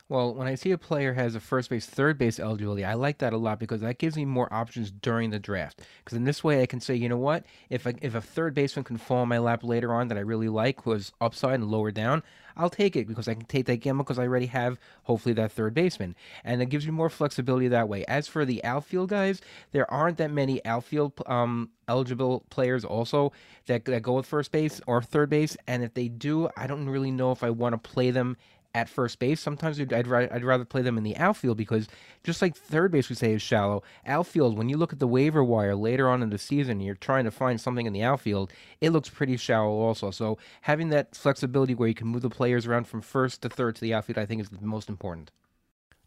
Well, 0.09 0.33
when 0.33 0.47
I 0.47 0.56
see 0.56 0.71
a 0.71 0.77
player 0.79 1.13
has 1.13 1.35
a 1.35 1.39
first 1.39 1.69
base, 1.69 1.85
third 1.85 2.17
base 2.17 2.39
eligibility, 2.39 2.83
I 2.83 2.95
like 2.95 3.19
that 3.19 3.31
a 3.31 3.38
lot 3.38 3.59
because 3.59 3.81
that 3.81 4.00
gives 4.00 4.15
me 4.15 4.25
more 4.25 4.51
options 4.51 4.89
during 4.89 5.29
the 5.29 5.38
draft. 5.38 5.83
Because 6.03 6.17
in 6.17 6.23
this 6.23 6.44
way, 6.44 6.63
I 6.63 6.65
can 6.65 6.79
say, 6.79 6.95
you 6.95 7.07
know 7.07 7.17
what, 7.17 7.45
if 7.69 7.85
a, 7.85 7.94
if 8.01 8.15
a 8.15 8.21
third 8.21 8.56
baseman 8.56 8.85
can 8.85 8.97
fall 8.97 9.21
in 9.21 9.29
my 9.29 9.38
lap 9.38 9.63
later 9.63 9.94
on 9.94 10.07
that 10.07 10.17
I 10.17 10.21
really 10.21 10.50
like, 10.50 10.81
who's 10.81 11.11
upside 11.21 11.53
and 11.53 11.69
lower 11.69 11.91
down, 11.91 12.23
I'll 12.57 12.71
take 12.71 12.95
it 12.95 13.07
because 13.07 13.27
I 13.27 13.35
can 13.35 13.45
take 13.45 13.67
that 13.67 13.77
gamble 13.77 14.03
because 14.03 14.17
I 14.17 14.23
already 14.23 14.47
have 14.47 14.79
hopefully 15.03 15.33
that 15.35 15.51
third 15.51 15.75
baseman, 15.75 16.15
and 16.44 16.61
it 16.61 16.65
gives 16.65 16.85
me 16.85 16.91
more 16.91 17.09
flexibility 17.09 17.67
that 17.69 17.88
way. 17.88 18.03
As 18.06 18.27
for 18.27 18.44
the 18.45 18.63
outfield 18.65 19.09
guys, 19.09 19.41
there 19.71 19.89
aren't 19.89 20.17
that 20.17 20.31
many 20.31 20.63
outfield 20.65 21.13
um, 21.27 21.69
eligible 21.88 22.44
players 22.50 22.83
also 22.83 23.31
that 23.67 23.85
that 23.85 24.01
go 24.01 24.13
with 24.13 24.25
first 24.25 24.51
base 24.51 24.81
or 24.88 25.01
third 25.01 25.29
base, 25.29 25.56
and 25.67 25.83
if 25.83 25.94
they 25.94 26.09
do, 26.09 26.50
I 26.57 26.67
don't 26.67 26.89
really 26.89 27.11
know 27.11 27.31
if 27.31 27.44
I 27.44 27.50
want 27.50 27.81
to 27.81 27.89
play 27.89 28.11
them 28.11 28.35
at 28.75 28.88
first 28.89 29.18
base. 29.19 29.39
Sometimes 29.39 29.80
I'd, 29.80 29.92
I'd 29.94 30.44
rather 30.44 30.66
play 30.66 30.81
them 30.81 30.98
in 30.98 31.04
the 31.04 31.18
outfield 31.18 31.57
because 31.57 31.88
just 32.24 32.42
like 32.42 32.56
third 32.56 32.92
base 32.92 33.10
we 33.10 33.16
say 33.16 33.33
is 33.33 33.42
shallow, 33.42 33.83
outfield, 34.06 34.57
when 34.57 34.69
you 34.69 34.77
look 34.77 34.94
at 34.94 35.00
the 35.00 35.07
waiver 35.07 35.44
wire 35.44 35.75
later 35.75 36.10
on 36.10 36.21
in 36.21 36.30
the 36.30 36.38
season, 36.38 36.80
you're 36.80 36.95
trying 36.95 37.25
to 37.25 37.31
find 37.31 37.60
something 37.60 37.86
in 37.86 37.94
the 37.94 38.04
outfield, 38.04 38.51
it 38.80 38.92
looks 38.92 39.10
pretty 39.10 39.38
shallow 39.38 39.80
also. 39.80 40.12
So 40.12 40.38
having 40.62 40.89
that 40.89 41.16
flexibility 41.16 41.74
where 41.74 41.88
you 41.88 41.95
can 41.95 42.07
move 42.07 42.21
the 42.21 42.30
players 42.30 42.68
around 42.68 42.88
from 42.88 43.01
first 43.01 43.42
to 43.42 43.50
third 43.50 43.75
to 43.75 43.81
the 43.81 43.94
outfield, 43.94 44.19
I 44.19 44.25
think 44.25 44.42
is 44.42 44.50
the 44.50 44.62
most 44.62 44.89
important. 44.89 45.31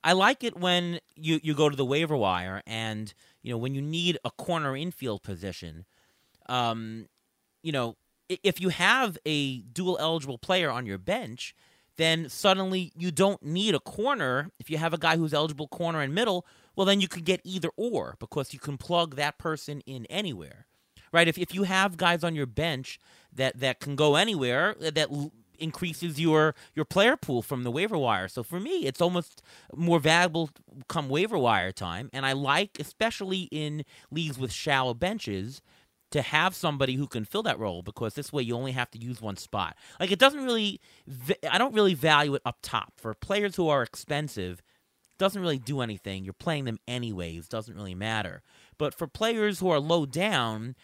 I 0.05 0.13
like 0.13 0.43
it 0.43 0.57
when 0.57 1.01
you, 1.15 1.41
you 1.43 1.55
go 1.55 1.69
to 1.69 1.77
the 1.77 1.85
waiver 1.85 2.17
wire 2.17 2.63
and, 2.67 3.13
you 3.43 3.53
know, 3.53 3.59
when 3.59 3.75
you 3.75 3.83
need 3.83 4.19
a 4.25 4.31
corner 4.31 4.77
infield 4.77 5.23
position, 5.23 5.85
um, 6.49 7.07
you 7.63 7.73
know, 7.73 7.97
if 8.29 8.61
you 8.61 8.71
have 8.71 9.19
a 9.27 9.59
dual 9.61 9.99
eligible 10.01 10.39
player 10.39 10.71
on 10.71 10.87
your 10.87 10.99
bench– 10.99 11.57
then 11.97 12.29
suddenly 12.29 12.93
you 12.97 13.11
don't 13.11 13.43
need 13.43 13.75
a 13.75 13.81
corner. 13.81 14.51
If 14.59 14.71
you 14.71 14.79
have 14.79 14.95
a 14.95 14.99
guy 14.99 15.17
who's 15.17 15.35
eligible 15.35 15.69
corner 15.69 16.01
and 16.01 16.15
middle, 16.15 16.47
well, 16.75 16.87
then 16.87 17.01
you 17.01 17.09
could 17.09 17.25
get 17.25 17.41
either 17.45 17.71
or 17.77 18.17
because 18.19 18.53
you 18.53 18.59
can 18.59 18.79
plug 18.79 19.17
that 19.17 19.39
person 19.39 19.81
in 19.87 20.07
anywhere, 20.07 20.67
right? 21.13 21.29
If, 21.29 21.37
if 21.39 21.55
you 21.55 21.65
have 21.65 21.97
guys 21.97 22.25
on 22.25 22.35
your 22.35 22.47
bench 22.47 22.99
that, 23.33 23.61
that 23.61 23.81
can 23.81 23.97
go 23.97 24.17
anywhere, 24.17 24.75
uh, 24.83 24.91
that 24.91 25.11
l- 25.11 25.33
increases 25.59 26.21
your 26.21 26.55
your 26.75 26.85
player 26.85 27.17
pool 27.17 27.41
from 27.41 27.63
the 27.63 27.71
waiver 27.71 27.97
wire. 27.97 28.27
So 28.27 28.43
for 28.43 28.59
me, 28.59 28.87
it's 28.87 29.01
almost 29.01 29.43
more 29.75 30.01
valuable 30.01 30.51
come 30.89 31.09
waiver 31.09 31.39
wire 31.39 31.73
time, 31.73 32.11
and 32.13 32.27
I 32.27 32.33
like, 32.33 32.79
especially 32.81 33.43
in 33.53 33.85
leagues 34.11 34.39
with 34.39 34.51
shallow 34.51 34.93
benches, 34.95 35.63
to 36.13 36.23
have 36.23 36.55
somebody 36.55 36.95
who 36.95 37.07
can 37.07 37.25
fill 37.25 37.43
that 37.43 37.59
role 37.59 37.83
because 37.83 38.15
this 38.15 38.33
way 38.33 38.43
you 38.43 38.55
only 38.55 38.73
have 38.73 38.91
to 38.91 38.99
use 38.99 39.21
one 39.21 39.37
spot. 39.37 39.77
Like 39.99 40.11
it 40.11 40.19
doesn't 40.19 40.45
really, 40.45 40.81
I 41.51 41.59
don't 41.59 41.75
really 41.75 41.95
value 41.95 42.35
it 42.35 42.43
up 42.45 42.59
top 42.63 42.93
for 42.97 43.13
players 43.15 43.57
who 43.57 43.69
are 43.69 43.83
expensive. 43.83 44.63
Doesn't 45.19 45.41
really 45.41 45.59
do 45.59 45.81
anything. 45.81 46.25
You're 46.25 46.35
playing 46.35 46.65
them 46.65 46.79
anyways. 46.87 47.49
Doesn't 47.49 47.75
really 47.75 47.95
matter. 47.95 48.43
But 48.79 48.95
for 48.95 49.07
players 49.07 49.59
who 49.59 49.71
are 49.71 49.79
low 49.79 50.07
down, 50.07 50.75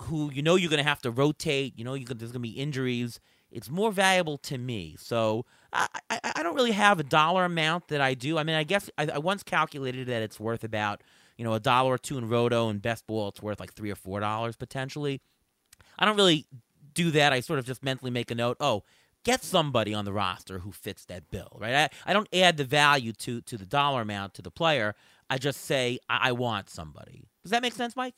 who 0.00 0.30
you 0.32 0.42
know 0.42 0.56
you're 0.56 0.70
going 0.70 0.82
to 0.82 0.88
have 0.88 1.02
to 1.02 1.10
rotate, 1.10 1.78
you 1.78 1.84
know 1.84 1.96
there's 1.96 2.32
going 2.32 2.32
to 2.32 2.38
be 2.40 2.50
injuries. 2.50 3.20
It's 3.50 3.70
more 3.70 3.92
valuable 3.92 4.38
to 4.38 4.58
me. 4.58 4.96
So 4.98 5.46
I, 5.72 5.86
I, 6.10 6.32
I 6.36 6.42
don't 6.42 6.56
really 6.56 6.72
have 6.72 6.98
a 6.98 7.04
dollar 7.04 7.44
amount 7.44 7.88
that 7.88 8.00
I 8.00 8.14
do. 8.14 8.38
I 8.38 8.42
mean, 8.42 8.56
I 8.56 8.64
guess 8.64 8.90
I, 8.98 9.06
I 9.06 9.18
once 9.18 9.44
calculated 9.44 10.08
that 10.08 10.22
it's 10.22 10.40
worth 10.40 10.64
about 10.64 11.02
you 11.36 11.44
know, 11.44 11.54
a 11.54 11.60
dollar 11.60 11.92
or 11.92 11.98
two 11.98 12.18
in 12.18 12.28
Roto 12.28 12.68
and 12.68 12.80
Best 12.80 13.06
Ball, 13.06 13.28
it's 13.28 13.42
worth 13.42 13.60
like 13.60 13.72
three 13.72 13.90
or 13.90 13.96
four 13.96 14.20
dollars 14.20 14.56
potentially. 14.56 15.20
I 15.98 16.04
don't 16.04 16.16
really 16.16 16.46
do 16.94 17.10
that. 17.12 17.32
I 17.32 17.40
sort 17.40 17.58
of 17.58 17.66
just 17.66 17.82
mentally 17.82 18.10
make 18.10 18.30
a 18.30 18.34
note. 18.34 18.56
Oh, 18.60 18.84
get 19.24 19.42
somebody 19.42 19.94
on 19.94 20.04
the 20.04 20.12
roster 20.12 20.60
who 20.60 20.72
fits 20.72 21.04
that 21.06 21.30
bill, 21.30 21.56
right? 21.60 21.74
I, 21.74 22.10
I 22.10 22.12
don't 22.12 22.28
add 22.34 22.56
the 22.56 22.64
value 22.64 23.12
to 23.12 23.40
to 23.42 23.56
the 23.56 23.66
dollar 23.66 24.02
amount 24.02 24.34
to 24.34 24.42
the 24.42 24.50
player. 24.50 24.94
I 25.28 25.38
just 25.38 25.62
say 25.62 25.98
I, 26.08 26.28
I 26.28 26.32
want 26.32 26.70
somebody. 26.70 27.24
Does 27.42 27.50
that 27.50 27.62
make 27.62 27.74
sense, 27.74 27.96
Mike? 27.96 28.14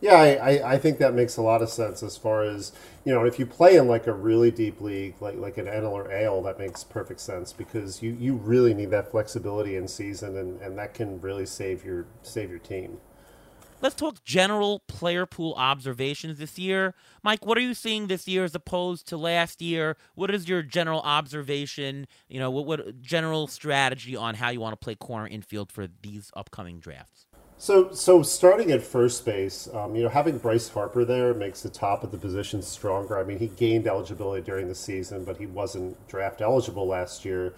Yeah, 0.00 0.16
I, 0.16 0.74
I 0.74 0.78
think 0.78 0.98
that 0.98 1.14
makes 1.14 1.36
a 1.36 1.42
lot 1.42 1.62
of 1.62 1.70
sense 1.70 2.02
as 2.02 2.16
far 2.16 2.42
as 2.42 2.72
you 3.04 3.14
know, 3.14 3.24
if 3.24 3.38
you 3.38 3.46
play 3.46 3.76
in 3.76 3.88
like 3.88 4.06
a 4.06 4.12
really 4.12 4.50
deep 4.50 4.80
league, 4.80 5.14
like 5.20 5.36
like 5.36 5.56
an 5.58 5.66
NL 5.66 5.90
or 5.90 6.12
AL, 6.12 6.42
that 6.42 6.58
makes 6.58 6.84
perfect 6.84 7.20
sense 7.20 7.52
because 7.52 8.02
you, 8.02 8.12
you 8.12 8.34
really 8.34 8.74
need 8.74 8.90
that 8.90 9.10
flexibility 9.10 9.76
in 9.76 9.88
season, 9.88 10.36
and, 10.36 10.60
and 10.60 10.78
that 10.78 10.94
can 10.94 11.20
really 11.20 11.46
save 11.46 11.84
your 11.84 12.06
save 12.22 12.50
your 12.50 12.58
team. 12.58 12.98
Let's 13.80 13.96
talk 13.96 14.24
general 14.24 14.80
player 14.86 15.26
pool 15.26 15.52
observations 15.58 16.38
this 16.38 16.58
year. 16.58 16.94
Mike, 17.22 17.44
what 17.44 17.58
are 17.58 17.60
you 17.60 17.74
seeing 17.74 18.06
this 18.06 18.26
year 18.26 18.44
as 18.44 18.54
opposed 18.54 19.06
to 19.08 19.18
last 19.18 19.60
year? 19.60 19.98
What 20.14 20.30
is 20.30 20.48
your 20.48 20.62
general 20.62 21.00
observation? 21.00 22.06
You 22.28 22.40
know, 22.40 22.50
what, 22.50 22.64
what 22.64 23.02
general 23.02 23.46
strategy 23.46 24.16
on 24.16 24.36
how 24.36 24.48
you 24.48 24.60
want 24.60 24.72
to 24.72 24.82
play 24.82 24.94
corner 24.94 25.26
infield 25.26 25.70
for 25.70 25.86
these 26.00 26.30
upcoming 26.34 26.80
drafts? 26.80 27.26
So, 27.64 27.92
so 27.92 28.22
starting 28.22 28.72
at 28.72 28.82
first 28.82 29.24
base, 29.24 29.70
um, 29.72 29.96
you 29.96 30.02
know, 30.02 30.10
having 30.10 30.36
Bryce 30.36 30.68
Harper 30.68 31.02
there 31.02 31.32
makes 31.32 31.62
the 31.62 31.70
top 31.70 32.04
of 32.04 32.10
the 32.10 32.18
position 32.18 32.60
stronger. 32.60 33.18
I 33.18 33.24
mean, 33.24 33.38
he 33.38 33.46
gained 33.46 33.86
eligibility 33.86 34.42
during 34.42 34.68
the 34.68 34.74
season, 34.74 35.24
but 35.24 35.38
he 35.38 35.46
wasn't 35.46 35.96
draft 36.06 36.42
eligible 36.42 36.86
last 36.86 37.24
year. 37.24 37.54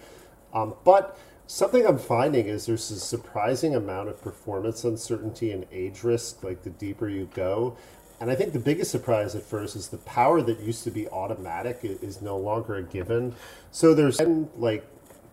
Um, 0.53 0.75
but 0.85 1.19
something 1.47 1.85
I'm 1.85 1.97
finding 1.97 2.47
is 2.47 2.67
there's 2.67 2.89
a 2.89 3.01
surprising 3.01 3.75
amount 3.75 4.07
of 4.07 4.21
performance 4.21 4.85
uncertainty 4.85 5.51
and 5.51 5.65
age 5.73 6.05
risk. 6.05 6.41
Like 6.41 6.63
the 6.63 6.69
deeper 6.69 7.09
you 7.09 7.29
go, 7.33 7.75
And 8.21 8.31
I 8.31 8.35
think 8.35 8.53
the 8.53 8.59
biggest 8.59 8.91
surprise 8.91 9.35
at 9.35 9.43
first 9.43 9.75
is 9.75 9.89
the 9.89 9.97
power 9.97 10.41
that 10.41 10.61
used 10.61 10.85
to 10.85 10.89
be 10.89 11.09
automatic 11.09 11.79
is 11.83 12.21
no 12.21 12.37
longer 12.37 12.75
a 12.75 12.81
given. 12.81 13.35
So 13.71 13.93
there's 13.93 14.15
10, 14.15 14.51
like, 14.55 14.87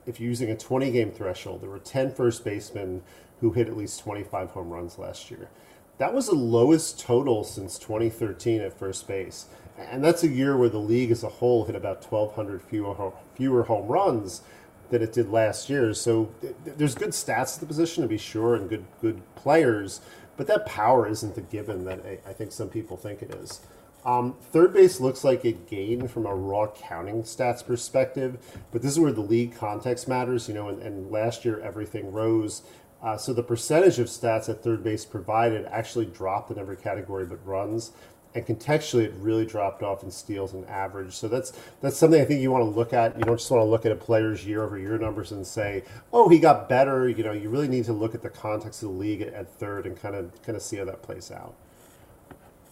if 0.05 0.19
you're 0.19 0.29
using 0.29 0.51
a 0.51 0.57
20 0.57 0.91
game 0.91 1.13
threshold, 1.13 1.63
there 1.63 1.71
were 1.71 1.79
10 1.79 2.13
first 2.13 2.45
basemen 2.45 3.03
who 3.45 3.53
hit 3.53 3.69
at 3.69 3.77
least 3.77 4.01
25 4.01 4.53
home 4.53 4.71
runs 4.71 4.99
last 4.99 5.31
year. 5.31 5.51
That 5.99 6.15
was 6.15 6.29
the 6.29 6.35
lowest 6.35 6.99
total 6.99 7.45
since 7.45 7.79
2013 7.79 8.63
at 8.63 8.73
first 8.73 9.07
base. 9.07 9.49
And 9.77 10.03
that's 10.03 10.23
a 10.23 10.29
year 10.29 10.57
where 10.57 10.71
the 10.71 10.79
league 10.79 11.11
as 11.11 11.23
a 11.23 11.29
whole 11.29 11.67
hit 11.67 11.77
about 11.77 12.03
1,200 12.11 12.63
fewer, 12.63 13.13
fewer 13.35 13.65
home 13.65 13.87
runs 13.87 14.41
than 14.89 15.03
it 15.03 15.13
did 15.13 15.29
last 15.29 15.69
year. 15.69 15.93
So 15.93 16.31
there's 16.65 16.95
good 16.95 17.11
stats 17.11 17.57
at 17.57 17.61
the 17.61 17.67
position 17.67 18.01
to 18.01 18.09
be 18.09 18.17
sure 18.17 18.55
and 18.55 18.67
good, 18.67 18.87
good 19.03 19.21
players. 19.35 20.01
But 20.39 20.47
that 20.47 20.65
power 20.65 21.07
isn't 21.07 21.35
the 21.35 21.43
given 21.43 21.85
that 21.85 22.01
I, 22.07 22.31
I 22.31 22.33
think 22.33 22.51
some 22.51 22.71
people 22.71 22.97
think 22.97 23.21
it 23.21 23.35
is. 23.35 23.61
Um, 24.05 24.37
third 24.53 24.75
base 24.75 25.01
looks 25.01 25.25
like 25.25 25.45
it 25.45 25.67
gained 25.67 26.11
from 26.11 26.27
a 26.27 26.35
raw 26.35 26.67
counting 26.67 27.23
stats 27.23 27.65
perspective, 27.65 28.39
but 28.71 28.83
this 28.83 28.93
is 28.93 29.01
where 29.01 29.13
the 29.13 29.23
league 29.23 29.55
context 29.55 30.09
matters. 30.09 30.47
You 30.47 30.55
know, 30.55 30.69
and, 30.69 30.83
and 30.83 31.11
last 31.11 31.45
year 31.45 31.61
everything 31.61 32.13
rose. 32.13 32.63
Uh, 33.05 33.19
so 33.19 33.35
the 33.35 33.43
percentage 33.43 33.99
of 33.99 34.07
stats 34.07 34.49
at 34.49 34.65
third 34.65 34.83
base 34.83 35.05
provided 35.05 35.67
actually 35.67 36.07
dropped 36.07 36.51
in 36.51 36.59
every 36.59 36.77
category 36.77 37.27
but 37.27 37.39
runs 37.47 37.93
and 38.35 38.47
contextually 38.47 39.05
it 39.05 39.13
really 39.19 39.47
dropped 39.47 39.83
off 39.83 40.03
in 40.03 40.11
steals 40.11 40.55
and 40.55 40.69
average. 40.69 41.15
So 41.15 41.29
that's 41.29 41.53
that's 41.81 41.97
something 41.97 42.21
I 42.21 42.25
think 42.25 42.41
you 42.41 42.51
want 42.51 42.63
to 42.63 42.69
look 42.69 42.93
at. 42.93 43.17
You 43.17 43.25
don't 43.25 43.37
just 43.37 43.51
want 43.51 43.61
to 43.61 43.65
look 43.65 43.87
at 43.87 43.93
a 43.93 43.97
player's 43.97 44.45
year 44.45 44.65
over 44.65 44.79
year 44.79 44.99
numbers 44.99 45.33
and 45.33 45.47
say, 45.47 45.85
"Oh, 46.13 46.29
he 46.29 46.39
got 46.39 46.69
better." 46.69 47.09
You 47.09 47.23
know, 47.23 47.33
you 47.33 47.49
really 47.49 47.69
need 47.69 47.85
to 47.85 47.93
look 47.93 48.15
at 48.15 48.23
the 48.23 48.31
context 48.31 48.83
of 48.83 48.89
the 48.89 48.95
league 48.95 49.23
at, 49.23 49.49
third 49.55 49.87
and 49.87 50.01
kind 50.01 50.17
of 50.17 50.43
kind 50.43 50.57
of 50.57 50.63
see 50.63 50.77
how 50.77 50.85
that 50.87 51.03
plays 51.03 51.31
out. 51.31 51.55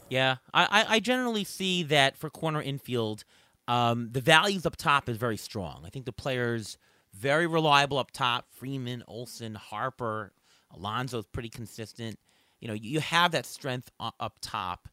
Yeah, 0.09 0.37
I, 0.53 0.85
I 0.89 1.01
generally 1.01 1.45
see 1.45 1.83
that 1.85 2.19
for 2.19 2.29
corner 2.29 2.61
infield, 2.61 3.25
um, 3.67 4.11
the 4.13 4.21
values 4.21 4.67
up 4.67 4.77
top 4.77 5.09
is 5.09 5.17
very 5.17 5.39
strong. 5.39 5.85
I 5.87 5.91
think 5.91 6.05
the 6.05 6.13
players 6.13 6.77
very 7.15 7.47
reliable 7.47 7.99
up 7.99 8.11
top. 8.11 8.47
Freeman, 8.51 9.03
Olson, 9.07 9.55
Harper, 9.55 10.33
Alonso's 10.75 11.27
pretty 11.27 11.49
consistent. 11.49 12.19
You 12.61 12.69
know, 12.69 12.75
you 12.75 13.01
have 13.01 13.33
that 13.33 13.47
strength 13.47 13.91
up 13.99 14.39
top. 14.41 14.89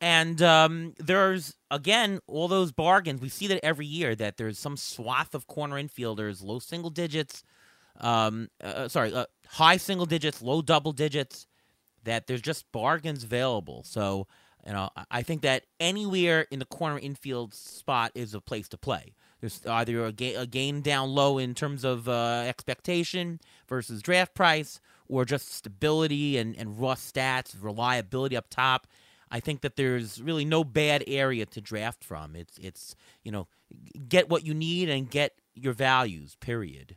And 0.00 0.42
um, 0.42 0.94
there's 0.98 1.54
again 1.70 2.20
all 2.26 2.48
those 2.48 2.70
bargains. 2.72 3.20
We 3.20 3.30
see 3.30 3.46
that 3.46 3.64
every 3.64 3.86
year 3.86 4.14
that 4.14 4.36
there's 4.36 4.58
some 4.58 4.76
swath 4.76 5.34
of 5.34 5.46
corner 5.46 5.76
infielders, 5.76 6.44
low 6.44 6.58
single 6.58 6.90
digits, 6.90 7.42
um, 8.00 8.50
uh, 8.62 8.66
uh, 8.66 8.88
sorry, 8.88 9.14
uh, 9.14 9.24
high 9.48 9.78
single 9.78 10.04
digits, 10.04 10.42
low 10.42 10.60
double 10.60 10.92
digits. 10.92 11.46
That 12.04 12.26
there's 12.26 12.42
just 12.42 12.70
bargains 12.72 13.24
available. 13.24 13.82
So 13.84 14.26
you 14.66 14.72
know, 14.72 14.90
I 15.10 15.22
think 15.22 15.42
that 15.42 15.64
anywhere 15.78 16.46
in 16.50 16.58
the 16.58 16.64
corner 16.66 16.98
infield 16.98 17.54
spot 17.54 18.10
is 18.14 18.34
a 18.34 18.40
place 18.40 18.68
to 18.70 18.76
play. 18.76 19.14
There's 19.40 19.64
either 19.66 20.04
a, 20.04 20.12
ga- 20.12 20.34
a 20.34 20.46
gain 20.46 20.80
down 20.80 21.10
low 21.10 21.38
in 21.38 21.54
terms 21.54 21.84
of 21.84 22.08
uh, 22.08 22.44
expectation 22.46 23.40
versus 23.68 24.02
draft 24.02 24.34
price, 24.34 24.80
or 25.08 25.24
just 25.24 25.52
stability 25.52 26.38
and, 26.38 26.56
and 26.56 26.78
raw 26.80 26.94
stats, 26.94 27.54
reliability 27.60 28.36
up 28.36 28.48
top. 28.48 28.86
I 29.30 29.40
think 29.40 29.60
that 29.60 29.76
there's 29.76 30.22
really 30.22 30.44
no 30.44 30.64
bad 30.64 31.04
area 31.06 31.46
to 31.46 31.60
draft 31.60 32.04
from. 32.04 32.36
It's 32.36 32.58
it's 32.58 32.94
you 33.22 33.32
know 33.32 33.48
get 34.08 34.28
what 34.28 34.46
you 34.46 34.54
need 34.54 34.88
and 34.88 35.10
get 35.10 35.34
your 35.54 35.72
values. 35.72 36.36
Period. 36.40 36.96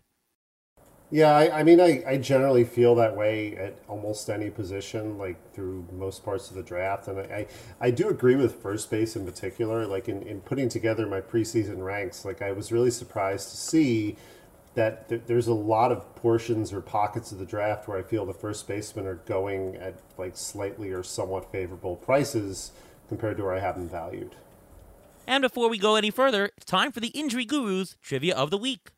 Yeah, 1.12 1.32
I, 1.32 1.60
I 1.60 1.64
mean, 1.64 1.82
I, 1.82 2.04
I 2.06 2.18
generally 2.18 2.64
feel 2.64 2.94
that 2.96 3.16
way 3.16 3.56
at 3.56 3.80
almost 3.88 4.30
any 4.30 4.52
position, 4.52 5.18
like 5.18 5.38
through 5.54 5.88
most 5.92 6.24
parts 6.24 6.52
of 6.52 6.56
the 6.56 6.62
draft. 6.62 7.08
And 7.08 7.20
I, 7.20 7.24
I, 7.24 7.48
I 7.82 7.92
do 7.92 8.10
agree 8.10 8.36
with 8.36 8.62
first 8.62 8.92
base 8.92 9.16
in 9.16 9.26
particular. 9.26 9.88
Like 9.88 10.08
in, 10.08 10.22
in 10.22 10.42
putting 10.42 10.70
together 10.70 11.08
my 11.08 11.20
preseason 11.20 11.84
ranks, 11.84 12.26
like 12.26 12.44
I 12.44 12.52
was 12.52 12.72
really 12.72 12.92
surprised 12.92 13.50
to 13.50 13.58
see 13.58 14.18
that 14.76 15.10
th- 15.10 15.24
there's 15.26 15.48
a 15.48 15.54
lot 15.54 15.92
of 15.92 16.16
portions 16.16 16.72
or 16.72 16.80
pockets 16.80 17.32
of 17.32 17.40
the 17.40 17.46
draft 17.46 17.88
where 17.88 17.98
I 17.98 18.04
feel 18.04 18.28
the 18.28 18.34
first 18.34 18.68
basemen 18.68 19.08
are 19.08 19.16
going 19.16 19.78
at 19.78 19.96
like 20.20 20.38
slightly 20.38 20.92
or 20.92 21.02
somewhat 21.02 21.52
favorable 21.52 21.96
prices 21.96 22.72
compared 23.08 23.38
to 23.38 23.44
where 23.44 23.56
I 23.56 23.60
have 23.60 23.76
them 23.76 23.90
valued. 23.90 24.36
And 25.26 25.42
before 25.42 25.70
we 25.70 25.80
go 25.80 25.96
any 25.96 26.12
further, 26.12 26.52
it's 26.56 26.66
time 26.66 26.92
for 26.92 27.00
the 27.00 27.10
Injury 27.10 27.46
Gurus 27.46 27.96
Trivia 28.02 28.36
of 28.36 28.52
the 28.52 28.58
Week. 28.58 28.92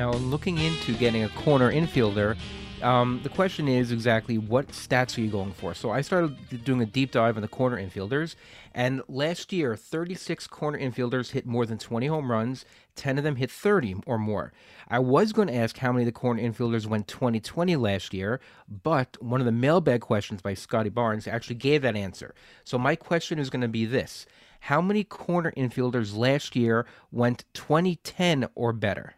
Now, 0.00 0.12
looking 0.12 0.56
into 0.56 0.94
getting 0.94 1.24
a 1.24 1.28
corner 1.28 1.70
infielder, 1.70 2.38
um, 2.82 3.20
the 3.22 3.28
question 3.28 3.68
is 3.68 3.92
exactly 3.92 4.38
what 4.38 4.68
stats 4.68 5.18
are 5.18 5.20
you 5.20 5.30
going 5.30 5.52
for? 5.52 5.74
So 5.74 5.90
I 5.90 6.00
started 6.00 6.64
doing 6.64 6.80
a 6.80 6.86
deep 6.86 7.12
dive 7.12 7.36
on 7.36 7.42
the 7.42 7.48
corner 7.48 7.76
infielders, 7.76 8.34
and 8.74 9.02
last 9.08 9.52
year, 9.52 9.76
36 9.76 10.46
corner 10.46 10.78
infielders 10.78 11.32
hit 11.32 11.44
more 11.44 11.66
than 11.66 11.76
20 11.76 12.06
home 12.06 12.30
runs. 12.30 12.64
10 12.96 13.18
of 13.18 13.24
them 13.24 13.36
hit 13.36 13.50
30 13.50 13.96
or 14.06 14.16
more. 14.16 14.54
I 14.88 15.00
was 15.00 15.34
going 15.34 15.48
to 15.48 15.54
ask 15.54 15.76
how 15.76 15.92
many 15.92 16.04
of 16.04 16.06
the 16.06 16.18
corner 16.18 16.40
infielders 16.40 16.86
went 16.86 17.06
2020 17.06 17.76
last 17.76 18.14
year, 18.14 18.40
but 18.82 19.18
one 19.20 19.42
of 19.42 19.44
the 19.44 19.52
mailbag 19.52 20.00
questions 20.00 20.40
by 20.40 20.54
Scotty 20.54 20.88
Barnes 20.88 21.28
actually 21.28 21.56
gave 21.56 21.82
that 21.82 21.94
answer. 21.94 22.34
So 22.64 22.78
my 22.78 22.96
question 22.96 23.38
is 23.38 23.50
going 23.50 23.60
to 23.60 23.68
be 23.68 23.84
this 23.84 24.24
How 24.60 24.80
many 24.80 25.04
corner 25.04 25.52
infielders 25.58 26.16
last 26.16 26.56
year 26.56 26.86
went 27.12 27.44
2010 27.52 28.48
or 28.54 28.72
better? 28.72 29.16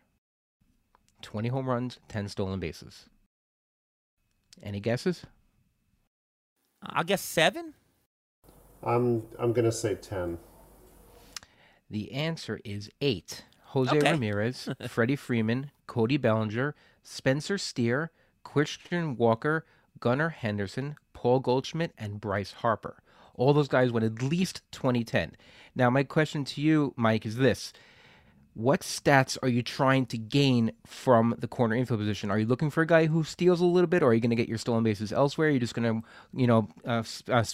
20 1.23 1.49
home 1.49 1.69
runs, 1.69 1.99
10 2.09 2.29
stolen 2.29 2.61
bases. 2.61 3.07
Any 4.63 4.81
guesses? 4.81 5.25
I'll 6.83 7.05
guess 7.05 7.23
seven. 7.23 7.75
I'm 8.83 9.23
I'm 9.39 9.53
gonna 9.53 9.73
say 9.73 9.95
ten. 9.95 10.39
The 11.89 12.13
answer 12.13 12.61
is 12.65 12.91
eight. 13.01 13.45
Jose 13.67 13.97
Okay. 13.97 14.11
Ramirez, 14.13 14.69
Freddie 14.89 15.17
Freeman, 15.17 15.71
Cody 15.87 16.17
Bellinger, 16.17 16.75
Spencer 17.03 17.57
Steer, 17.57 18.11
Christian 18.45 19.17
Walker, 19.17 19.65
Gunnar 20.01 20.31
Henderson, 20.31 20.97
Paul 21.13 21.41
Goldschmidt, 21.41 21.93
and 21.97 22.21
Bryce 22.21 22.53
Harper. 22.53 23.03
All 23.35 23.55
those 23.55 23.69
guys 23.69 23.93
went 23.93 24.05
at 24.05 24.21
least 24.23 24.63
2010. 24.73 25.37
Now, 25.75 25.89
my 25.89 26.03
question 26.03 26.45
to 26.47 26.61
you, 26.61 26.93
Mike, 26.97 27.25
is 27.25 27.37
this 27.37 27.73
what 28.55 28.81
stats 28.81 29.39
are 29.43 29.49
you 29.49 29.63
trying 29.63 30.07
to 30.07 30.19
gain 30.19 30.73
from 30.87 31.35
the 31.39 31.49
corner 31.49 31.75
infield 31.75 32.01
position? 32.01 32.31
Are 32.31 32.39
you 32.39 32.47
looking 32.47 32.71
for 32.71 32.83
a 32.83 32.87
guy 32.87 33.07
who 33.07 33.25
steals 33.25 33.61
a 33.61 33.65
little 33.65 33.87
bit, 33.87 34.03
or 34.03 34.07
are 34.07 34.15
you 34.15 34.21
going 34.21 34.31
to 34.31 34.37
get 34.37 34.49
your 34.49 34.59
stolen 34.59 34.85
bases 34.85 35.13
elsewhere? 35.13 35.49
Are 35.49 35.51
you 35.51 35.59
just 35.59 35.75
going 35.75 36.03
to, 36.03 36.09
you 36.39 36.47
know, 36.47 36.69
uh, 36.87 37.03
uh, 37.31 37.45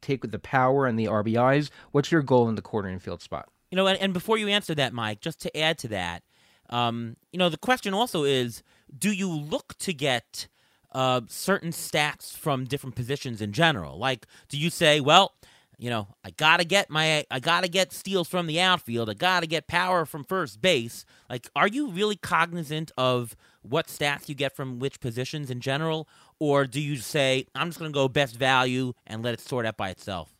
take 0.00 0.22
with 0.22 0.30
the 0.30 0.38
power 0.38 0.86
and 0.86 0.98
the 0.98 1.06
RBIs? 1.06 1.70
What's 1.90 2.12
your 2.12 2.22
goal 2.22 2.48
in 2.48 2.54
the 2.54 2.62
corner 2.62 2.88
infield 2.88 3.20
spot? 3.20 3.48
You 3.70 3.76
know, 3.76 3.86
and, 3.88 3.98
and 4.00 4.12
before 4.12 4.38
you 4.38 4.48
answer 4.48 4.74
that, 4.76 4.92
Mike, 4.92 5.20
just 5.20 5.40
to 5.42 5.56
add 5.56 5.78
to 5.78 5.88
that, 5.88 6.22
um, 6.70 7.16
you 7.32 7.38
know, 7.38 7.48
the 7.48 7.58
question 7.58 7.92
also 7.92 8.22
is: 8.22 8.62
Do 8.96 9.10
you 9.10 9.28
look 9.28 9.76
to 9.78 9.92
get 9.92 10.46
uh, 10.92 11.22
certain 11.26 11.70
stats 11.70 12.36
from 12.36 12.64
different 12.64 12.94
positions 12.94 13.40
in 13.42 13.52
general? 13.52 13.98
Like, 13.98 14.26
do 14.48 14.56
you 14.56 14.70
say, 14.70 15.00
well? 15.00 15.34
You 15.78 15.90
know, 15.90 16.08
I 16.24 16.30
gotta 16.30 16.64
get 16.64 16.90
my, 16.90 17.24
I 17.30 17.40
gotta 17.40 17.68
get 17.68 17.92
steals 17.92 18.28
from 18.28 18.46
the 18.46 18.60
outfield. 18.60 19.10
I 19.10 19.14
gotta 19.14 19.46
get 19.46 19.66
power 19.66 20.04
from 20.04 20.24
first 20.24 20.60
base. 20.60 21.04
Like, 21.28 21.48
are 21.54 21.68
you 21.68 21.90
really 21.90 22.16
cognizant 22.16 22.92
of 22.96 23.36
what 23.62 23.86
stats 23.86 24.28
you 24.28 24.34
get 24.34 24.54
from 24.54 24.78
which 24.78 25.00
positions 25.00 25.50
in 25.50 25.60
general, 25.60 26.08
or 26.38 26.66
do 26.66 26.80
you 26.80 26.96
say 26.96 27.46
I'm 27.54 27.68
just 27.68 27.78
gonna 27.78 27.90
go 27.90 28.08
best 28.08 28.36
value 28.36 28.92
and 29.06 29.22
let 29.22 29.34
it 29.34 29.40
sort 29.40 29.66
out 29.66 29.76
by 29.76 29.90
itself? 29.90 30.34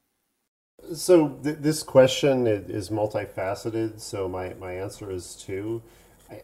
So 0.94 1.28
th- 1.42 1.58
this 1.60 1.82
question 1.82 2.46
is 2.46 2.90
multifaceted. 2.90 4.00
So 4.00 4.28
my, 4.28 4.54
my 4.54 4.72
answer 4.72 5.10
is 5.10 5.34
two. 5.34 5.82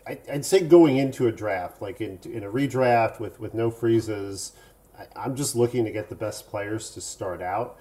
I, 0.06 0.18
would 0.28 0.44
say 0.44 0.61
going 0.61 0.99
into 0.99 1.26
a 1.26 1.32
draft, 1.32 1.82
like 1.82 2.00
in, 2.00 2.18
in 2.25 2.44
a 2.44 2.50
redraft 2.50 3.18
with, 3.18 3.40
with 3.40 3.54
no 3.54 3.70
freezes, 3.70 4.52
I, 4.99 5.06
I'm 5.16 5.37
just 5.37 5.56
looking 5.56 5.85
to 5.85 5.90
get 5.90 6.09
the 6.09 6.14
best 6.14 6.49
players 6.49 6.90
to 6.90 7.00
start 7.00 7.42
out 7.42 7.78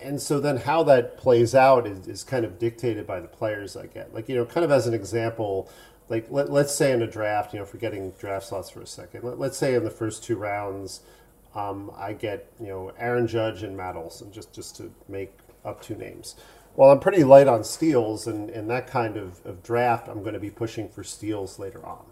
and 0.00 0.20
so 0.20 0.40
then 0.40 0.56
how 0.56 0.82
that 0.84 1.16
plays 1.16 1.54
out 1.54 1.86
is, 1.86 2.08
is 2.08 2.24
kind 2.24 2.44
of 2.44 2.58
dictated 2.58 3.06
by 3.06 3.20
the 3.20 3.28
players 3.28 3.76
I 3.76 3.86
get. 3.86 4.12
Like, 4.12 4.28
you 4.28 4.34
know, 4.34 4.44
kind 4.44 4.64
of 4.64 4.70
as 4.70 4.86
an 4.86 4.94
example, 4.94 5.70
like 6.08 6.26
let, 6.30 6.50
let's 6.50 6.74
say 6.74 6.92
in 6.92 7.02
a 7.02 7.06
draft, 7.06 7.52
you 7.52 7.60
know, 7.60 7.64
forgetting 7.64 8.12
draft 8.18 8.46
slots 8.46 8.70
for 8.70 8.80
a 8.80 8.86
second, 8.86 9.22
let, 9.22 9.38
us 9.50 9.56
say 9.56 9.74
in 9.74 9.84
the 9.84 9.90
first 9.90 10.24
two 10.24 10.36
rounds, 10.36 11.00
um, 11.54 11.92
I 11.96 12.12
get, 12.12 12.50
you 12.60 12.68
know, 12.68 12.92
Aaron 12.98 13.26
Judge 13.26 13.62
and 13.62 13.76
Matt 13.76 13.96
Olson, 13.96 14.32
just, 14.32 14.52
just 14.52 14.76
to 14.76 14.92
make 15.08 15.32
up 15.64 15.82
two 15.82 15.94
names. 15.94 16.34
Well, 16.74 16.90
I'm 16.90 17.00
pretty 17.00 17.22
light 17.22 17.46
on 17.46 17.64
steals, 17.64 18.26
and 18.26 18.48
in 18.48 18.66
that 18.68 18.86
kind 18.86 19.18
of, 19.18 19.44
of 19.44 19.62
draft, 19.62 20.08
I'm 20.08 20.22
going 20.22 20.32
to 20.32 20.40
be 20.40 20.50
pushing 20.50 20.88
for 20.88 21.04
steals 21.04 21.58
later 21.58 21.84
on 21.84 22.11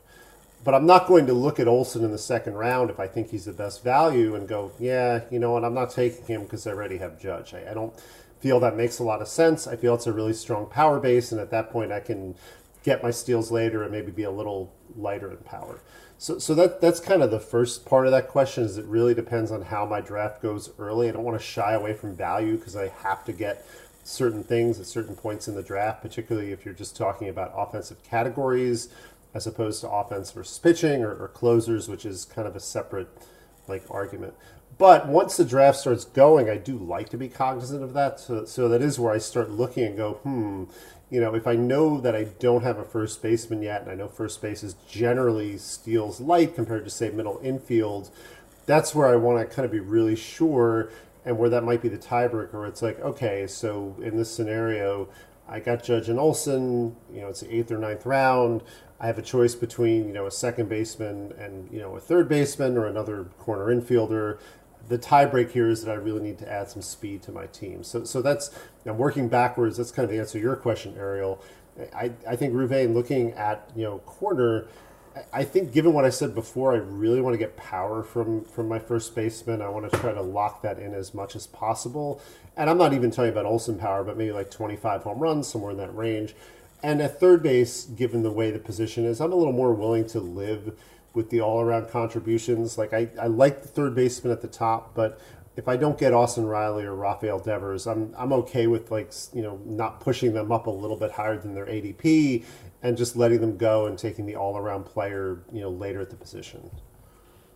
but 0.62 0.74
I'm 0.74 0.86
not 0.86 1.06
going 1.06 1.26
to 1.26 1.32
look 1.32 1.58
at 1.58 1.68
Olson 1.68 2.04
in 2.04 2.10
the 2.10 2.18
second 2.18 2.54
round 2.54 2.90
if 2.90 3.00
I 3.00 3.06
think 3.06 3.30
he's 3.30 3.46
the 3.46 3.52
best 3.52 3.82
value 3.82 4.34
and 4.34 4.46
go, 4.46 4.72
yeah, 4.78 5.22
you 5.30 5.38
know 5.38 5.52
what, 5.52 5.64
I'm 5.64 5.74
not 5.74 5.90
taking 5.90 6.24
him 6.26 6.42
because 6.42 6.66
I 6.66 6.72
already 6.72 6.98
have 6.98 7.18
Judge. 7.18 7.54
I, 7.54 7.70
I, 7.70 7.74
don't 7.74 7.94
feel 8.40 8.60
that 8.60 8.76
makes 8.76 8.98
a 8.98 9.04
lot 9.04 9.22
of 9.22 9.28
sense. 9.28 9.66
I 9.66 9.76
feel 9.76 9.94
it's 9.94 10.06
a 10.06 10.12
really 10.12 10.34
strong 10.34 10.66
power 10.66 11.00
base, 11.00 11.32
and 11.32 11.40
at 11.40 11.50
that 11.50 11.70
point, 11.70 11.92
I 11.92 12.00
can 12.00 12.34
get 12.82 13.02
my 13.02 13.10
steals 13.10 13.50
later 13.50 13.82
and 13.82 13.92
maybe 13.92 14.10
be 14.10 14.22
a 14.22 14.30
little 14.30 14.72
lighter 14.96 15.30
in 15.30 15.38
power. 15.38 15.80
So, 16.18 16.38
so 16.38 16.54
that 16.54 16.82
that's 16.82 17.00
kind 17.00 17.22
of 17.22 17.30
the 17.30 17.40
first 17.40 17.86
part 17.86 18.04
of 18.04 18.12
that 18.12 18.28
question. 18.28 18.64
Is 18.64 18.76
it 18.76 18.84
really 18.84 19.14
depends 19.14 19.50
on 19.50 19.62
how 19.62 19.86
my 19.86 20.02
draft 20.02 20.42
goes 20.42 20.70
early. 20.78 21.08
I 21.08 21.12
don't 21.12 21.24
want 21.24 21.38
to 21.38 21.44
shy 21.44 21.72
away 21.72 21.94
from 21.94 22.14
value 22.14 22.58
because 22.58 22.76
I 22.76 22.88
have 22.88 23.24
to 23.24 23.32
get 23.32 23.66
certain 24.04 24.42
things 24.42 24.78
at 24.80 24.86
certain 24.86 25.14
points 25.14 25.48
in 25.48 25.54
the 25.54 25.62
draft, 25.62 26.02
particularly 26.02 26.52
if 26.52 26.64
you're 26.64 26.74
just 26.74 26.96
talking 26.96 27.28
about 27.28 27.52
offensive 27.56 28.02
categories 28.02 28.88
as 29.34 29.46
opposed 29.46 29.80
to 29.80 29.90
offense 29.90 30.30
versus 30.32 30.58
pitching 30.58 31.02
or, 31.02 31.14
or 31.14 31.28
closers, 31.28 31.88
which 31.88 32.04
is 32.04 32.24
kind 32.24 32.48
of 32.48 32.56
a 32.56 32.60
separate 32.60 33.08
like 33.68 33.84
argument. 33.90 34.34
But 34.78 35.08
once 35.08 35.36
the 35.36 35.44
draft 35.44 35.78
starts 35.78 36.04
going, 36.04 36.48
I 36.48 36.56
do 36.56 36.76
like 36.76 37.10
to 37.10 37.18
be 37.18 37.28
cognizant 37.28 37.82
of 37.82 37.92
that. 37.92 38.18
So, 38.18 38.44
so 38.44 38.68
that 38.68 38.80
is 38.80 38.98
where 38.98 39.12
I 39.12 39.18
start 39.18 39.50
looking 39.50 39.84
and 39.84 39.96
go, 39.96 40.14
hmm, 40.14 40.64
you 41.10 41.20
know, 41.20 41.34
if 41.34 41.46
I 41.46 41.54
know 41.54 42.00
that 42.00 42.16
I 42.16 42.24
don't 42.38 42.62
have 42.62 42.78
a 42.78 42.84
first 42.84 43.20
baseman 43.20 43.62
yet, 43.62 43.82
and 43.82 43.90
I 43.90 43.94
know 43.94 44.08
first 44.08 44.40
base 44.40 44.62
is 44.62 44.74
generally 44.88 45.58
steals 45.58 46.20
light 46.20 46.54
compared 46.54 46.84
to, 46.84 46.90
say, 46.90 47.10
middle 47.10 47.40
infield, 47.42 48.10
that's 48.66 48.94
where 48.94 49.08
I 49.08 49.16
want 49.16 49.40
to 49.46 49.54
kind 49.54 49.66
of 49.66 49.72
be 49.72 49.80
really 49.80 50.16
sure 50.16 50.90
and 51.24 51.36
where 51.36 51.50
that 51.50 51.64
might 51.64 51.82
be 51.82 51.88
the 51.88 51.98
tiebreaker. 51.98 52.66
It's 52.66 52.80
like, 52.80 53.00
okay, 53.00 53.46
so 53.46 53.96
in 54.00 54.16
this 54.16 54.30
scenario, 54.30 55.08
I 55.50 55.58
got 55.58 55.82
Judge 55.82 56.08
and 56.08 56.18
Olson, 56.18 56.96
you 57.12 57.20
know, 57.20 57.28
it's 57.28 57.40
the 57.40 57.52
eighth 57.52 57.72
or 57.72 57.78
ninth 57.78 58.06
round. 58.06 58.62
I 59.00 59.06
have 59.06 59.18
a 59.18 59.22
choice 59.22 59.56
between, 59.56 60.06
you 60.06 60.12
know, 60.12 60.26
a 60.26 60.30
second 60.30 60.68
baseman 60.68 61.32
and, 61.38 61.68
you 61.72 61.80
know, 61.80 61.96
a 61.96 62.00
third 62.00 62.28
baseman 62.28 62.78
or 62.78 62.86
another 62.86 63.24
corner 63.38 63.66
infielder. 63.74 64.38
The 64.88 64.98
tiebreak 64.98 65.50
here 65.50 65.68
is 65.68 65.84
that 65.84 65.90
I 65.90 65.94
really 65.94 66.22
need 66.22 66.38
to 66.38 66.50
add 66.50 66.70
some 66.70 66.82
speed 66.82 67.22
to 67.22 67.32
my 67.32 67.46
team. 67.46 67.82
So, 67.82 68.04
so 68.04 68.22
that's, 68.22 68.50
I'm 68.86 68.96
working 68.98 69.28
backwards. 69.28 69.76
That's 69.76 69.90
kind 69.90 70.04
of 70.04 70.10
the 70.10 70.20
answer 70.20 70.38
to 70.38 70.40
your 70.40 70.56
question, 70.56 70.94
Ariel. 70.96 71.42
I, 71.94 72.12
I 72.28 72.36
think 72.36 72.54
Reuven 72.54 72.94
looking 72.94 73.32
at, 73.32 73.70
you 73.74 73.84
know, 73.84 73.98
corner, 74.00 74.68
I 75.32 75.42
think, 75.42 75.72
given 75.72 75.92
what 75.92 76.04
I 76.04 76.10
said 76.10 76.34
before, 76.34 76.72
I 76.72 76.76
really 76.76 77.20
want 77.20 77.34
to 77.34 77.38
get 77.38 77.56
power 77.56 78.02
from 78.02 78.44
from 78.44 78.68
my 78.68 78.78
first 78.78 79.14
baseman. 79.14 79.60
I 79.60 79.68
want 79.68 79.90
to 79.90 79.98
try 79.98 80.12
to 80.12 80.22
lock 80.22 80.62
that 80.62 80.78
in 80.78 80.94
as 80.94 81.14
much 81.14 81.34
as 81.34 81.46
possible. 81.46 82.20
And 82.56 82.70
I'm 82.70 82.78
not 82.78 82.92
even 82.92 83.10
talking 83.10 83.32
about 83.32 83.44
Olson 83.44 83.78
power, 83.78 84.04
but 84.04 84.16
maybe 84.16 84.32
like 84.32 84.50
25 84.50 85.02
home 85.02 85.18
runs, 85.18 85.48
somewhere 85.48 85.72
in 85.72 85.78
that 85.78 85.94
range. 85.94 86.34
And 86.82 87.02
at 87.02 87.18
third 87.18 87.42
base, 87.42 87.84
given 87.84 88.22
the 88.22 88.30
way 88.30 88.50
the 88.50 88.58
position 88.58 89.04
is, 89.04 89.20
I'm 89.20 89.32
a 89.32 89.36
little 89.36 89.52
more 89.52 89.72
willing 89.72 90.06
to 90.08 90.20
live 90.20 90.78
with 91.12 91.30
the 91.30 91.40
all 91.40 91.60
around 91.60 91.90
contributions. 91.90 92.78
Like 92.78 92.92
I, 92.92 93.08
I 93.20 93.26
like 93.26 93.62
the 93.62 93.68
third 93.68 93.94
baseman 93.94 94.32
at 94.32 94.42
the 94.42 94.48
top, 94.48 94.94
but 94.94 95.20
if 95.56 95.68
I 95.68 95.76
don't 95.76 95.98
get 95.98 96.14
Austin 96.14 96.46
Riley 96.46 96.84
or 96.84 96.94
Rafael 96.94 97.38
Devers, 97.38 97.86
I'm 97.86 98.14
I'm 98.16 98.32
okay 98.32 98.66
with 98.66 98.90
like 98.90 99.12
you 99.34 99.42
know 99.42 99.60
not 99.64 100.00
pushing 100.00 100.32
them 100.32 100.52
up 100.52 100.66
a 100.66 100.70
little 100.70 100.96
bit 100.96 101.12
higher 101.12 101.36
than 101.36 101.54
their 101.54 101.66
ADP 101.66 102.44
and 102.82 102.96
just 102.96 103.16
letting 103.16 103.40
them 103.40 103.56
go 103.56 103.86
and 103.86 103.98
taking 103.98 104.26
the 104.26 104.36
all 104.36 104.56
around 104.56 104.84
player, 104.84 105.42
you 105.52 105.60
know, 105.60 105.70
later 105.70 106.00
at 106.00 106.10
the 106.10 106.16
position. 106.16 106.70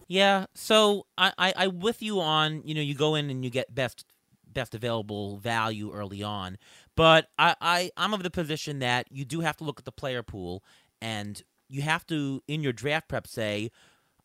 Yeah, 0.07 0.47
so 0.54 1.07
I, 1.16 1.33
I 1.38 1.54
I 1.57 1.66
with 1.69 2.02
you 2.02 2.21
on 2.21 2.62
you 2.64 2.75
know 2.75 2.83
you 2.83 2.95
go 2.95 3.14
in 3.14 3.31
and 3.31 3.45
you 3.45 3.50
get 3.50 3.75
best 3.75 4.04
best 4.47 4.75
available 4.75 5.38
value 5.38 5.93
early 5.93 6.23
on, 6.23 6.59
but 6.95 7.28
I, 7.38 7.54
I 7.61 7.90
I'm 7.97 8.12
of 8.12 8.23
the 8.23 8.31
position 8.31 8.81
that 8.81 9.07
you 9.11 9.25
do 9.25 9.40
have 9.40 9.57
to 9.59 9.64
look 9.64 9.78
at 9.78 9.85
the 9.85 9.93
player 9.93 10.23
pool 10.23 10.62
and 11.00 11.43
you 11.69 11.83
have 11.83 12.07
to 12.07 12.43
in 12.47 12.62
your 12.62 12.73
draft 12.73 13.09
prep 13.09 13.26
say 13.26 13.71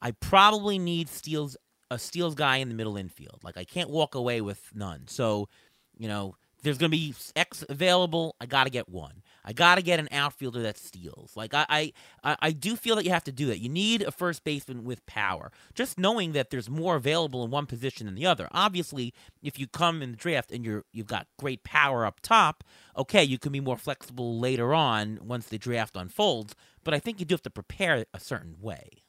I 0.01 0.11
probably 0.11 0.79
need 0.79 1.09
steals 1.09 1.57
a 1.91 1.97
steals 1.97 2.35
guy 2.35 2.57
in 2.57 2.69
the 2.69 2.75
middle 2.75 2.97
infield. 2.97 3.39
Like 3.43 3.57
I 3.57 3.63
can't 3.63 3.89
walk 3.89 4.15
away 4.15 4.41
with 4.41 4.61
none. 4.73 5.07
So, 5.07 5.49
you 5.97 6.07
know, 6.07 6.35
there's 6.61 6.77
going 6.77 6.91
to 6.91 6.97
be 6.97 7.15
X 7.35 7.63
available. 7.67 8.35
I 8.39 8.45
got 8.45 8.65
to 8.65 8.69
get 8.69 8.89
one. 8.89 9.23
I 9.49 9.51
got 9.51 9.75
to 9.75 9.81
get 9.81 9.99
an 9.99 10.07
outfielder 10.11 10.61
that 10.61 10.77
steals. 10.77 11.35
Like 11.35 11.55
I, 11.55 11.91
I, 12.23 12.37
I 12.39 12.51
do 12.51 12.75
feel 12.75 12.95
that 12.97 13.03
you 13.03 13.09
have 13.09 13.23
to 13.23 13.31
do 13.31 13.47
that. 13.47 13.57
You 13.57 13.67
need 13.67 14.03
a 14.03 14.11
first 14.11 14.43
baseman 14.43 14.83
with 14.83 15.03
power. 15.07 15.51
Just 15.73 15.97
knowing 15.97 16.33
that 16.33 16.51
there's 16.51 16.69
more 16.69 16.95
available 16.95 17.43
in 17.43 17.49
one 17.49 17.65
position 17.65 18.05
than 18.05 18.13
the 18.13 18.27
other. 18.27 18.47
Obviously, 18.51 19.11
if 19.41 19.57
you 19.57 19.65
come 19.65 20.03
in 20.03 20.11
the 20.11 20.17
draft 20.17 20.51
and 20.51 20.63
you're 20.63 20.85
you've 20.91 21.07
got 21.07 21.25
great 21.39 21.63
power 21.63 22.05
up 22.05 22.19
top, 22.21 22.63
okay, 22.95 23.23
you 23.23 23.39
can 23.39 23.51
be 23.51 23.59
more 23.59 23.75
flexible 23.75 24.37
later 24.39 24.71
on 24.71 25.17
once 25.23 25.47
the 25.47 25.57
draft 25.57 25.95
unfolds. 25.95 26.53
But 26.83 26.93
I 26.93 26.99
think 26.99 27.19
you 27.19 27.25
do 27.25 27.33
have 27.33 27.41
to 27.41 27.49
prepare 27.49 28.05
a 28.13 28.19
certain 28.19 28.57
way. 28.61 29.01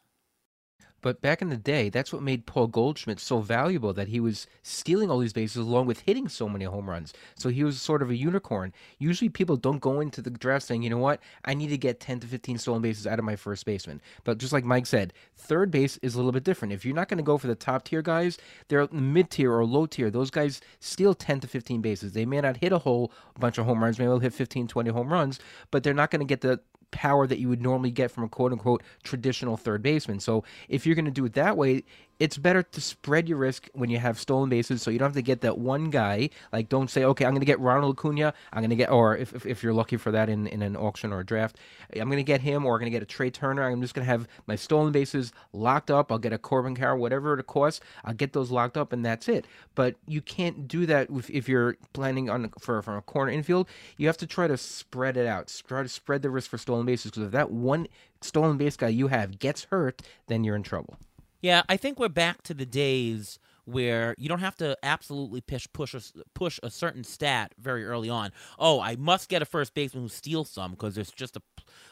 But 1.03 1.23
back 1.23 1.41
in 1.41 1.49
the 1.49 1.57
day, 1.57 1.89
that's 1.89 2.13
what 2.13 2.23
made 2.23 2.47
Paul 2.47 2.67
Goldschmidt 2.67 3.21
so 3.21 3.41
valuable 3.41 3.93
that 3.95 4.09
he 4.09 4.21
was 4.21 4.47
stealing 4.63 5.11
all 5.11 5.19
these 5.19 5.33
bases 5.33 5.57
along 5.57 5.87
with 5.87 6.01
hitting 6.01 6.29
so 6.29 6.49
many 6.49 6.65
home 6.65 6.89
runs. 6.89 7.13
So 7.35 7.49
he 7.49 7.65
was 7.65 7.81
sort 7.81 8.03
of 8.03 8.11
a 8.11 8.17
unicorn. 8.17 8.73
Usually 8.99 9.29
people 9.29 9.57
don't 9.57 9.81
go 9.81 10.01
into 10.01 10.21
the 10.21 10.31
draft 10.31 10.67
saying, 10.67 10.83
you 10.83 10.91
know 10.91 10.99
what, 10.99 11.21
I 11.45 11.55
need 11.55 11.69
to 11.69 11.79
get 11.79 12.01
10 12.01 12.21
to 12.21 12.27
15 12.27 12.59
stolen 12.59 12.83
bases 12.83 13.07
out 13.07 13.19
of 13.19 13.25
my 13.25 13.37
first 13.37 13.65
baseman. 13.65 14.01
But 14.25 14.39
just 14.39 14.53
like 14.53 14.65
Mike 14.65 14.87
said, 14.87 15.13
third 15.37 15.71
base 15.71 15.99
is 16.03 16.15
a 16.15 16.19
little 16.19 16.33
bit 16.33 16.45
different. 16.45 16.75
If 16.75 16.85
you're 16.85 16.95
not 16.95 17.09
going 17.09 17.19
to 17.19 17.25
go 17.25 17.39
for 17.39 17.47
the 17.47 17.55
top 17.55 17.85
tier 17.85 18.03
guys, 18.03 18.39
they're 18.69 18.87
mid 18.93 19.31
tier 19.31 19.53
or 19.53 19.65
low 19.65 19.87
tier. 19.87 20.11
Those 20.11 20.31
guys 20.31 20.61
steal 20.81 21.15
10 21.15 21.41
to 21.41 21.49
15 21.49 21.81
bases. 21.81 22.13
They 22.13 22.27
may 22.27 22.41
not 22.41 22.59
hit 22.59 22.73
a 22.73 22.79
whole 22.79 23.13
bunch 23.39 23.59
of 23.59 23.67
home 23.67 23.83
runs, 23.83 23.99
maybe 23.99 24.09
they'll 24.09 24.19
hit 24.19 24.35
15, 24.35 24.69
20 24.69 24.91
home 24.91 25.13
runs, 25.13 25.41
but 25.71 25.83
they're 25.83 25.95
not 25.95 26.11
going 26.11 26.21
to 26.21 26.27
get 26.27 26.43
the 26.43 26.61
power 26.91 27.27
that 27.27 27.39
you 27.39 27.49
would 27.49 27.63
normally 27.63 27.91
get 27.91 28.11
from 28.11 28.25
a 28.25 28.29
quote 28.29 28.53
unquote 28.53 28.83
traditional 29.03 29.57
third 29.57 29.83
baseman. 29.83 30.21
So 30.21 30.45
if 30.69 30.87
you're 30.87 30.95
going 30.95 31.05
to 31.05 31.11
do 31.11 31.25
it 31.25 31.35
that 31.35 31.57
way, 31.57 31.85
it's 32.21 32.37
better 32.37 32.63
to 32.63 32.81
spread 32.83 33.29
your 33.29 33.39
risk 33.39 33.69
when 33.73 33.89
you 33.89 33.99
have 33.99 34.21
stolen 34.21 34.51
bases 34.51 34.83
so 34.83 34.91
you 34.91 34.99
don't 34.99 35.07
have 35.07 35.15
to 35.15 35.23
get 35.23 35.41
that 35.41 35.57
one 35.57 35.89
guy. 35.89 36.29
Like, 36.53 36.69
don't 36.69 36.91
say, 36.91 37.03
okay, 37.03 37.25
I'm 37.25 37.31
going 37.31 37.41
to 37.41 37.47
get 37.47 37.59
Ronald 37.59 37.99
Acuna. 37.99 38.35
I'm 38.53 38.61
going 38.61 38.71
to 38.71 38.77
get, 38.77 38.91
or 38.91 39.17
if, 39.17 39.35
if, 39.35 39.47
if, 39.47 39.63
you're 39.63 39.73
lucky 39.73 39.97
for 39.97 40.11
that 40.13 40.29
in, 40.29 40.47
in 40.47 40.61
an 40.61 40.77
auction 40.77 41.15
or 41.15 41.21
a 41.21 41.27
draft, 41.27 41.57
I'm 41.95 42.09
going 42.09 42.19
to 42.19 42.23
get 42.23 42.43
him 42.43 42.67
or 42.67 42.75
I'm 42.75 42.81
going 42.81 42.93
to 42.93 42.95
get 42.97 43.03
a 43.03 43.07
Trey 43.07 43.31
Turner. 43.31 43.67
I'm 43.67 43.81
just 43.81 43.95
going 43.95 44.05
to 44.05 44.11
have 44.11 44.29
my 44.47 44.55
stolen 44.55 44.93
bases 44.93 45.33
locked 45.55 45.91
up. 45.91 46.13
I'll 46.13 46.19
get 46.19 46.35
a 46.35 46.39
Corbin 46.39 46.77
Carroll, 46.77 46.99
whatever 46.99 47.39
it 47.39 47.47
costs. 47.47 47.81
I'll 48.05 48.13
get 48.13 48.35
those 48.35 48.51
locked 48.51 48.77
up 48.77 48.93
and 48.93 49.03
that's 49.05 49.27
it. 49.27 49.47
But 49.75 49.97
you 50.07 50.21
can't 50.21 50.69
do 50.69 50.85
that 50.87 51.09
if, 51.09 51.31
if 51.31 51.49
you're 51.49 51.79
planning 51.95 52.29
on 52.29 52.53
for 52.59 52.83
from 52.83 52.97
a 52.99 53.03
corner 53.03 53.33
infield. 53.33 53.67
You 53.97 54.09
have 54.09 54.19
to 54.19 54.27
try 54.27 54.47
to 54.47 54.59
spread 54.59 55.17
it 55.17 55.27
out. 55.27 55.63
Try 55.67 55.83
to 55.83 55.89
spread 55.89 56.21
the 56.21 56.29
risk 56.29 56.51
for 56.51 56.59
stolen 56.59 56.85
bases 56.85 57.11
because 57.11 57.25
if 57.25 57.33
that 57.33 57.51
one 57.51 57.89
stolen 58.21 58.59
base 58.59 58.77
guy 58.77 58.89
you 58.89 59.09
have 59.09 59.39
gets 59.39 59.65
hurt, 59.65 60.03
then 60.27 60.45
you're 60.45 60.57
in 60.57 60.63
trouble. 60.63 60.99
Yeah, 61.41 61.63
I 61.69 61.77
think 61.77 61.99
we're 61.99 62.09
back 62.09 62.43
to 62.43 62.55
the 62.55 62.67
days 62.67 63.39
where 63.65 64.15
you 64.19 64.29
don't 64.29 64.41
have 64.41 64.57
to 64.57 64.77
absolutely 64.83 65.41
push 65.41 65.67
push 65.73 65.95
a, 65.95 66.01
push 66.35 66.59
a 66.63 66.71
certain 66.71 67.05
stat 67.05 67.55
very 67.59 67.85
early 67.85 68.11
on. 68.11 68.33
Oh, 68.59 68.81
I 68.81 68.97
must 68.97 69.29
get 69.29 69.43
a 69.43 69.47
first 69.47 69.75
baseman 69.75 70.05
who 70.05 70.09
steals 70.09 70.51
some 70.51 70.73
because 70.73 70.95
there's 70.95 71.11
just 71.11 71.37
a, 71.37 71.43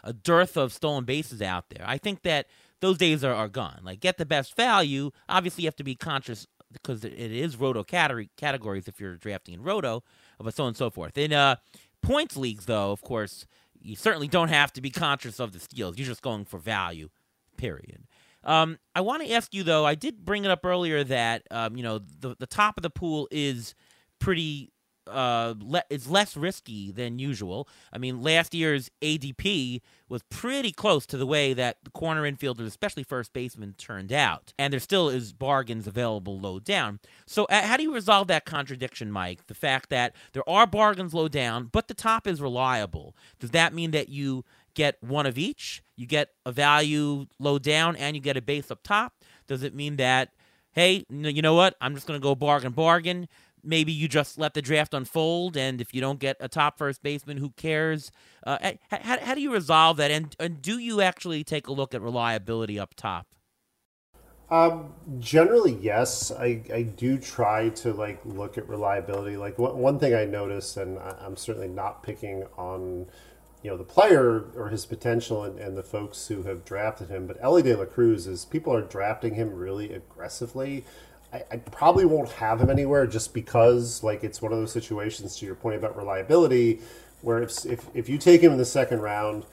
a 0.05 0.13
dearth 0.13 0.57
of 0.57 0.73
stolen 0.73 1.05
bases 1.05 1.41
out 1.41 1.71
there. 1.71 1.85
I 1.87 1.99
think 1.99 2.23
that 2.23 2.47
those 2.81 2.99
days 2.99 3.25
are, 3.25 3.35
are 3.35 3.49
gone. 3.49 3.81
Like 3.83 4.01
get 4.01 4.19
the 4.19 4.27
best 4.27 4.57
value. 4.57 5.11
Obviously, 5.29 5.63
you 5.63 5.69
have 5.69 5.77
to 5.77 5.85
be 5.85 5.95
conscious 5.95 6.47
because 6.73 7.05
it 7.05 7.15
is 7.15 7.57
roto 7.57 7.83
category 7.83 8.31
categories 8.37 8.89
if 8.89 9.01
you're 9.01 9.17
drafting 9.17 9.55
in 9.55 9.63
roto, 9.63 10.03
but 10.39 10.55
so 10.55 10.65
on 10.65 10.69
and 10.69 10.77
so 10.77 10.91
forth. 10.91 11.17
In 11.17 11.33
uh, 11.33 11.57
points 12.03 12.37
leagues, 12.37 12.67
though, 12.67 12.93
of 12.93 13.01
course, 13.01 13.47
you 13.81 13.97
certainly 13.97 14.29
don't 14.29 14.49
have 14.49 14.73
to 14.75 14.81
be 14.81 14.91
conscious 14.91 15.41
of 15.41 15.53
the 15.53 15.61
steals. 15.61 15.97
You're 15.97 16.07
just 16.07 16.23
going 16.23 16.45
for 16.45 16.59
value. 16.59 17.09
Period. 17.57 18.05
Um, 18.49 18.79
I 18.95 19.03
want 19.03 19.23
to 19.25 19.33
ask 19.33 19.53
you 19.53 19.63
though. 19.63 19.85
I 19.85 19.95
did 19.95 20.25
bring 20.25 20.45
it 20.47 20.51
up 20.51 20.65
earlier 20.65 21.05
that 21.05 21.43
um, 21.51 21.77
you 21.77 21.83
know 21.83 21.99
the 21.99 22.35
the 22.39 22.47
top 22.47 22.79
of 22.79 22.83
the 22.83 22.91
pool 22.91 23.29
is 23.31 23.75
pretty 24.19 24.73
uh 25.07 25.55
le- 25.61 25.85
is 25.91 26.09
less 26.09 26.37
risky 26.37 26.91
than 26.91 27.19
usual. 27.19 27.69
I 27.93 27.99
mean, 27.99 28.23
last 28.23 28.55
year's 28.55 28.91
ADP 29.03 29.81
was 30.09 30.23
pretty 30.31 30.73
close 30.73 31.05
to 31.07 31.19
the 31.19 31.27
way 31.27 31.53
that 31.53 31.77
the 31.85 31.91
corner 31.91 32.31
infielders, 32.31 32.67
especially 32.67 33.03
first 33.03 33.33
baseman, 33.35 33.75
turned 33.77 34.13
out, 34.13 34.53
and 34.59 34.73
there 34.73 34.81
still 34.81 35.11
is 35.11 35.33
bargains 35.35 35.87
available 35.87 36.39
low 36.41 36.59
down. 36.59 37.01
So, 37.27 37.45
uh, 37.47 37.63
how 37.63 37.77
do 37.77 37.83
you 37.83 37.95
resolve 37.95 38.29
that 38.29 38.47
contradiction, 38.47 39.11
Mike? 39.11 39.47
The 39.47 39.55
fact 39.55 39.91
that 39.91 40.15
there 40.33 40.49
are 40.49 40.67
bargains 40.67 41.13
low 41.13 41.29
down, 41.29 41.69
but 41.71 41.89
the 41.89 41.95
top 41.95 42.27
is 42.27 42.41
reliable. 42.41 43.15
Does 43.39 43.51
that 43.51 43.75
mean 43.75 43.91
that 43.91 44.09
you 44.09 44.45
get 44.79 44.97
one 45.03 45.27
of 45.27 45.37
each. 45.37 45.83
You 45.97 46.07
get 46.07 46.29
a 46.47 46.53
value 46.53 47.27
low 47.41 47.59
down 47.59 47.97
and 47.97 48.15
you 48.15 48.23
get 48.23 48.37
a 48.37 48.41
base 48.41 48.71
up 48.71 48.85
top. 48.85 49.13
Does 49.49 49.65
it 49.65 49.75
mean 49.75 49.97
that, 49.97 50.31
hey, 50.71 51.05
you 51.11 51.43
know 51.43 51.55
what? 51.55 51.75
I'm 51.81 51.97
just 51.97 52.07
going 52.07 52.19
to 52.19 52.23
go 52.23 52.37
bargain, 52.37 52.71
bargain. 52.73 53.29
Maybe 53.65 53.91
you 53.91 54.07
just 54.07 54.39
let 54.39 54.55
the 54.55 54.63
draft 54.63 54.95
unfold, 54.95 55.57
and 55.57 55.81
if 55.81 55.93
you 55.93 56.01
don't 56.01 56.21
get 56.21 56.37
a 56.39 56.49
top 56.49 56.79
first 56.79 57.03
baseman, 57.03 57.39
who 57.39 57.51
cares? 57.57 58.13
Uh, 58.47 58.73
how, 58.89 59.19
how 59.19 59.35
do 59.35 59.41
you 59.41 59.53
resolve 59.53 59.97
that? 59.97 60.13
And, 60.13 60.37
and 60.39 60.63
do 60.63 60.79
you 60.79 61.01
actually 61.01 61.43
take 61.43 61.67
a 61.67 61.73
look 61.73 61.93
at 61.93 62.01
reliability 62.01 62.79
up 62.79 62.95
top? 62.95 63.27
Um, 64.49 64.95
generally, 65.19 65.77
yes. 65.83 66.31
I, 66.31 66.63
I 66.73 66.83
do 66.83 67.19
try 67.19 67.71
to 67.71 67.93
like 67.93 68.21
look 68.25 68.57
at 68.57 68.69
reliability. 68.69 69.37
Like 69.37 69.59
one, 69.59 69.77
one 69.77 69.99
thing 69.99 70.15
I 70.15 70.25
notice, 70.25 70.77
and 70.77 70.99
I'm 70.99 71.37
certainly 71.37 71.69
not 71.69 72.05
picking 72.05 72.45
on 72.57 73.07
you 73.63 73.71
know 73.71 73.77
the 73.77 73.85
player 73.85 74.45
or 74.57 74.69
his 74.69 74.87
potential 74.87 75.45
and, 75.45 75.59
and 75.59 75.77
the 75.77 75.83
folks 75.83 76.29
who 76.29 76.45
have 76.45 76.65
drafted 76.65 77.09
him. 77.09 77.27
But 77.27 77.39
Elly 77.41 77.63
De 77.63 77.77
La 77.77 77.85
Cruz 77.87 78.27
is 78.27 78.45
people 78.45 78.75
are 78.75 78.83
drafting 78.83 79.35
him 79.35 79.55
really 79.55 79.93
aggressively. 79.93 80.85
I, 81.33 81.43
I, 81.53 81.57
probably 81.59 82.07
won't 82.07 82.31
have 82.33 82.61
him 82.61 82.71
anywhere 82.71 83.07
just 83.07 83.35
because 83.35 84.03
like 84.03 84.25
it's 84.25 84.41
one 84.41 84.53
of 84.53 84.59
those 84.59 84.73
situations 84.73 85.37
to 85.39 85.47
your 85.47 85.57
point 85.57 85.77
about 85.77 85.97
reliability 85.97 86.81
where 87.23 87.43
if 87.43 87.67
if, 87.67 87.87
if 87.95 88.09
you 88.09 88.19
take 88.19 88.41
him 88.41 88.53
in 88.53 88.59
the 88.59 88.65
second 88.65 89.01
round 89.01 89.45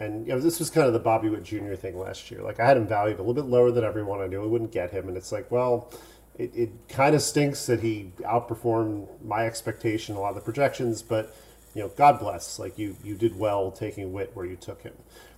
And 0.00 0.26
you 0.26 0.32
know, 0.34 0.40
this 0.40 0.58
was 0.58 0.70
kind 0.70 0.86
of 0.86 0.92
the 0.92 0.98
Bobby 0.98 1.28
Witt 1.28 1.44
Jr. 1.44 1.74
thing 1.74 1.98
last 1.98 2.30
year. 2.30 2.42
Like 2.42 2.60
I 2.60 2.66
had 2.66 2.76
him 2.76 2.86
valued 2.86 3.18
a 3.18 3.22
little 3.22 3.34
bit 3.34 3.46
lower 3.50 3.70
than 3.70 3.84
everyone. 3.84 4.20
I 4.20 4.26
knew 4.26 4.42
I 4.42 4.46
wouldn't 4.46 4.72
get 4.72 4.90
him, 4.90 5.08
and 5.08 5.16
it's 5.16 5.32
like, 5.32 5.50
well, 5.50 5.90
it, 6.36 6.50
it 6.54 6.70
kind 6.88 7.14
of 7.14 7.22
stinks 7.22 7.66
that 7.66 7.80
he 7.80 8.12
outperformed 8.22 9.08
my 9.24 9.46
expectation, 9.46 10.16
a 10.16 10.20
lot 10.20 10.30
of 10.30 10.34
the 10.36 10.40
projections. 10.40 11.02
But 11.02 11.34
you 11.74 11.82
know, 11.82 11.88
God 11.88 12.18
bless. 12.18 12.58
Like 12.58 12.78
you, 12.78 12.96
you 13.02 13.14
did 13.14 13.38
well 13.38 13.70
taking 13.70 14.12
Witt 14.12 14.30
where 14.34 14.46
you 14.46 14.56
took 14.56 14.82
him. 14.82 14.94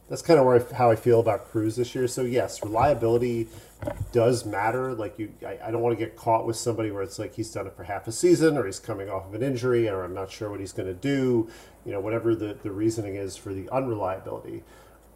That's 0.08 0.22
kind 0.22 0.38
of 0.38 0.46
where 0.46 0.60
I, 0.60 0.74
how 0.74 0.90
I 0.90 0.96
feel 0.96 1.18
about 1.18 1.50
Cruz 1.50 1.76
this 1.76 1.94
year. 1.94 2.06
So 2.06 2.22
yes, 2.22 2.62
reliability 2.62 3.48
does 4.12 4.44
matter. 4.44 4.94
Like 4.94 5.18
you, 5.18 5.32
I, 5.44 5.58
I 5.64 5.70
don't 5.70 5.80
want 5.80 5.98
to 5.98 6.04
get 6.04 6.16
caught 6.16 6.46
with 6.46 6.56
somebody 6.56 6.90
where 6.92 7.02
it's 7.02 7.18
like 7.18 7.34
he's 7.34 7.50
done 7.50 7.66
it 7.66 7.74
for 7.76 7.82
half 7.82 8.06
a 8.06 8.12
season, 8.12 8.56
or 8.56 8.66
he's 8.66 8.78
coming 8.78 9.10
off 9.10 9.26
of 9.26 9.34
an 9.34 9.42
injury, 9.42 9.88
or 9.88 10.04
I'm 10.04 10.14
not 10.14 10.30
sure 10.30 10.50
what 10.50 10.60
he's 10.60 10.72
going 10.72 10.88
to 10.88 10.94
do. 10.94 11.48
You 11.84 11.92
know, 11.92 12.00
whatever 12.00 12.34
the 12.36 12.56
the 12.62 12.70
reasoning 12.70 13.16
is 13.16 13.36
for 13.36 13.52
the 13.52 13.68
unreliability. 13.70 14.62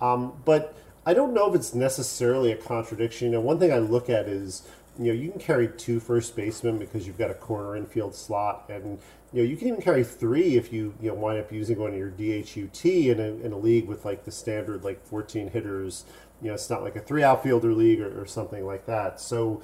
Um, 0.00 0.32
but 0.44 0.76
I 1.06 1.14
don't 1.14 1.34
know 1.34 1.48
if 1.48 1.54
it's 1.54 1.74
necessarily 1.74 2.52
a 2.52 2.56
contradiction. 2.56 3.28
You 3.28 3.32
know, 3.34 3.40
one 3.40 3.58
thing 3.58 3.72
I 3.72 3.78
look 3.78 4.10
at 4.10 4.26
is 4.26 4.62
you 4.98 5.06
know 5.06 5.12
you 5.12 5.30
can 5.30 5.40
carry 5.40 5.68
two 5.68 6.00
first 6.00 6.34
basemen 6.34 6.78
because 6.78 7.06
you've 7.06 7.18
got 7.18 7.30
a 7.30 7.34
corner 7.34 7.76
infield 7.76 8.14
slot, 8.14 8.64
and 8.68 8.98
you 9.32 9.42
know 9.42 9.48
you 9.48 9.56
can 9.56 9.68
even 9.68 9.80
carry 9.80 10.04
three 10.04 10.56
if 10.56 10.72
you 10.72 10.94
you 11.00 11.08
know 11.08 11.14
wind 11.14 11.38
up 11.38 11.52
using 11.52 11.78
one 11.78 11.92
of 11.92 11.98
your 11.98 12.10
DHUT 12.10 12.84
in 12.84 13.20
a, 13.20 13.46
in 13.46 13.52
a 13.52 13.58
league 13.58 13.86
with 13.86 14.04
like 14.04 14.24
the 14.24 14.32
standard 14.32 14.84
like 14.84 15.04
14 15.06 15.50
hitters. 15.50 16.04
You 16.42 16.48
know, 16.48 16.54
it's 16.54 16.70
not 16.70 16.82
like 16.82 16.96
a 16.96 17.00
three 17.00 17.22
outfielder 17.22 17.72
league 17.74 18.00
or, 18.00 18.22
or 18.22 18.26
something 18.26 18.64
like 18.64 18.86
that. 18.86 19.20
So 19.20 19.60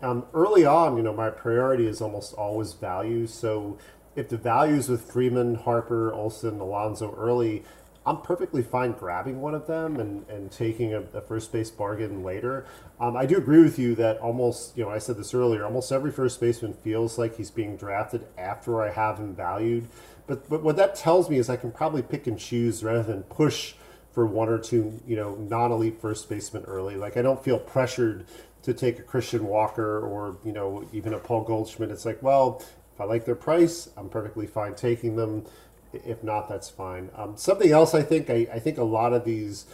um, 0.00 0.26
early 0.32 0.64
on, 0.64 0.96
you 0.96 1.02
know, 1.02 1.12
my 1.12 1.28
priority 1.28 1.86
is 1.86 2.00
almost 2.00 2.34
always 2.34 2.72
value. 2.72 3.26
So 3.26 3.78
if 4.16 4.28
the 4.28 4.36
values 4.36 4.88
with 4.88 5.10
Freeman, 5.10 5.56
Harper, 5.56 6.12
Olson, 6.12 6.60
Alonso 6.60 7.14
early, 7.16 7.64
I'm 8.10 8.22
perfectly 8.22 8.62
fine 8.64 8.90
grabbing 8.90 9.40
one 9.40 9.54
of 9.54 9.68
them 9.68 10.00
and, 10.00 10.28
and 10.28 10.50
taking 10.50 10.94
a, 10.94 11.02
a 11.14 11.20
first 11.20 11.52
base 11.52 11.70
bargain 11.70 12.24
later. 12.24 12.66
Um, 12.98 13.16
I 13.16 13.24
do 13.24 13.36
agree 13.36 13.62
with 13.62 13.78
you 13.78 13.94
that 13.94 14.18
almost, 14.18 14.76
you 14.76 14.82
know, 14.82 14.90
I 14.90 14.98
said 14.98 15.16
this 15.16 15.32
earlier, 15.32 15.64
almost 15.64 15.92
every 15.92 16.10
first 16.10 16.40
baseman 16.40 16.72
feels 16.74 17.18
like 17.18 17.36
he's 17.36 17.52
being 17.52 17.76
drafted 17.76 18.26
after 18.36 18.82
I 18.82 18.90
have 18.90 19.18
him 19.18 19.32
valued. 19.32 19.86
But, 20.26 20.48
but 20.50 20.64
what 20.64 20.74
that 20.74 20.96
tells 20.96 21.30
me 21.30 21.38
is 21.38 21.48
I 21.48 21.54
can 21.54 21.70
probably 21.70 22.02
pick 22.02 22.26
and 22.26 22.36
choose 22.36 22.82
rather 22.82 23.04
than 23.04 23.22
push 23.22 23.74
for 24.10 24.26
one 24.26 24.48
or 24.48 24.58
two, 24.58 25.00
you 25.06 25.14
know, 25.14 25.36
non-elite 25.36 26.00
first 26.00 26.28
baseman 26.28 26.64
early. 26.64 26.96
Like 26.96 27.16
I 27.16 27.22
don't 27.22 27.42
feel 27.44 27.60
pressured 27.60 28.26
to 28.62 28.74
take 28.74 28.98
a 28.98 29.02
Christian 29.02 29.46
Walker 29.46 30.00
or, 30.00 30.36
you 30.44 30.50
know, 30.50 30.84
even 30.92 31.14
a 31.14 31.18
Paul 31.20 31.44
Goldschmidt. 31.44 31.92
It's 31.92 32.04
like, 32.04 32.20
well, 32.24 32.60
if 32.92 33.00
I 33.00 33.04
like 33.04 33.24
their 33.24 33.36
price, 33.36 33.88
I'm 33.96 34.08
perfectly 34.08 34.48
fine 34.48 34.74
taking 34.74 35.14
them 35.14 35.46
if 35.92 36.22
not, 36.22 36.48
that's 36.48 36.68
fine. 36.68 37.10
Um, 37.16 37.36
something 37.36 37.70
else, 37.70 37.94
I 37.94 38.02
think, 38.02 38.30
I, 38.30 38.46
I 38.52 38.58
think 38.58 38.78
a 38.78 38.84
lot 38.84 39.12
of 39.12 39.24
these 39.24 39.66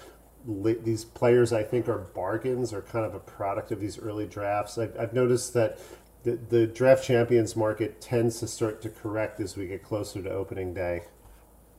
these 0.49 1.05
players, 1.05 1.53
I 1.53 1.65
think, 1.65 1.89
are 1.89 1.99
bargains 1.99 2.73
or 2.73 2.81
kind 2.81 3.05
of 3.05 3.15
a 3.15 3.19
product 3.19 3.73
of 3.73 3.81
these 3.81 3.99
early 3.99 4.27
drafts. 4.27 4.79
I've, 4.79 4.97
I've 4.97 5.13
noticed 5.13 5.55
that 5.55 5.81
the, 6.23 6.37
the 6.37 6.67
draft 6.69 7.05
champions 7.05 7.57
market 7.57 8.01
tends 8.01 8.39
to 8.41 8.47
start 8.47 8.81
to 8.83 8.89
correct 8.89 9.41
as 9.41 9.57
we 9.57 9.67
get 9.67 9.83
closer 9.83 10.23
to 10.23 10.31
opening 10.31 10.73
day. 10.73 11.03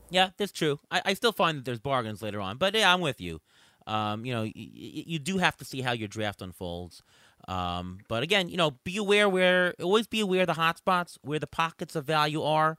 Yeah, 0.09 0.31
that's 0.37 0.51
true. 0.51 0.79
I, 0.91 1.01
I 1.05 1.13
still 1.13 1.31
find 1.31 1.57
that 1.57 1.65
there's 1.65 1.79
bargains 1.79 2.21
later 2.21 2.41
on, 2.41 2.57
but 2.57 2.75
yeah, 2.75 2.93
I'm 2.93 3.01
with 3.01 3.21
you. 3.21 3.39
Um, 3.85 4.25
you 4.25 4.33
know, 4.33 4.41
y- 4.41 4.51
you 4.53 5.19
do 5.19 5.37
have 5.37 5.55
to 5.57 5.65
see 5.65 5.81
how 5.81 5.93
your 5.93 6.07
draft 6.09 6.41
unfolds. 6.41 7.03
Um, 7.47 7.99
but 8.09 8.23
again, 8.23 8.49
you 8.49 8.57
know, 8.57 8.71
be 8.83 8.97
aware 8.97 9.29
where 9.29 9.73
always 9.81 10.07
be 10.07 10.19
aware 10.19 10.41
of 10.41 10.47
the 10.47 10.53
hot 10.53 10.77
spots, 10.77 11.17
where 11.21 11.39
the 11.39 11.47
pockets 11.47 11.95
of 11.95 12.03
value 12.03 12.43
are 12.43 12.77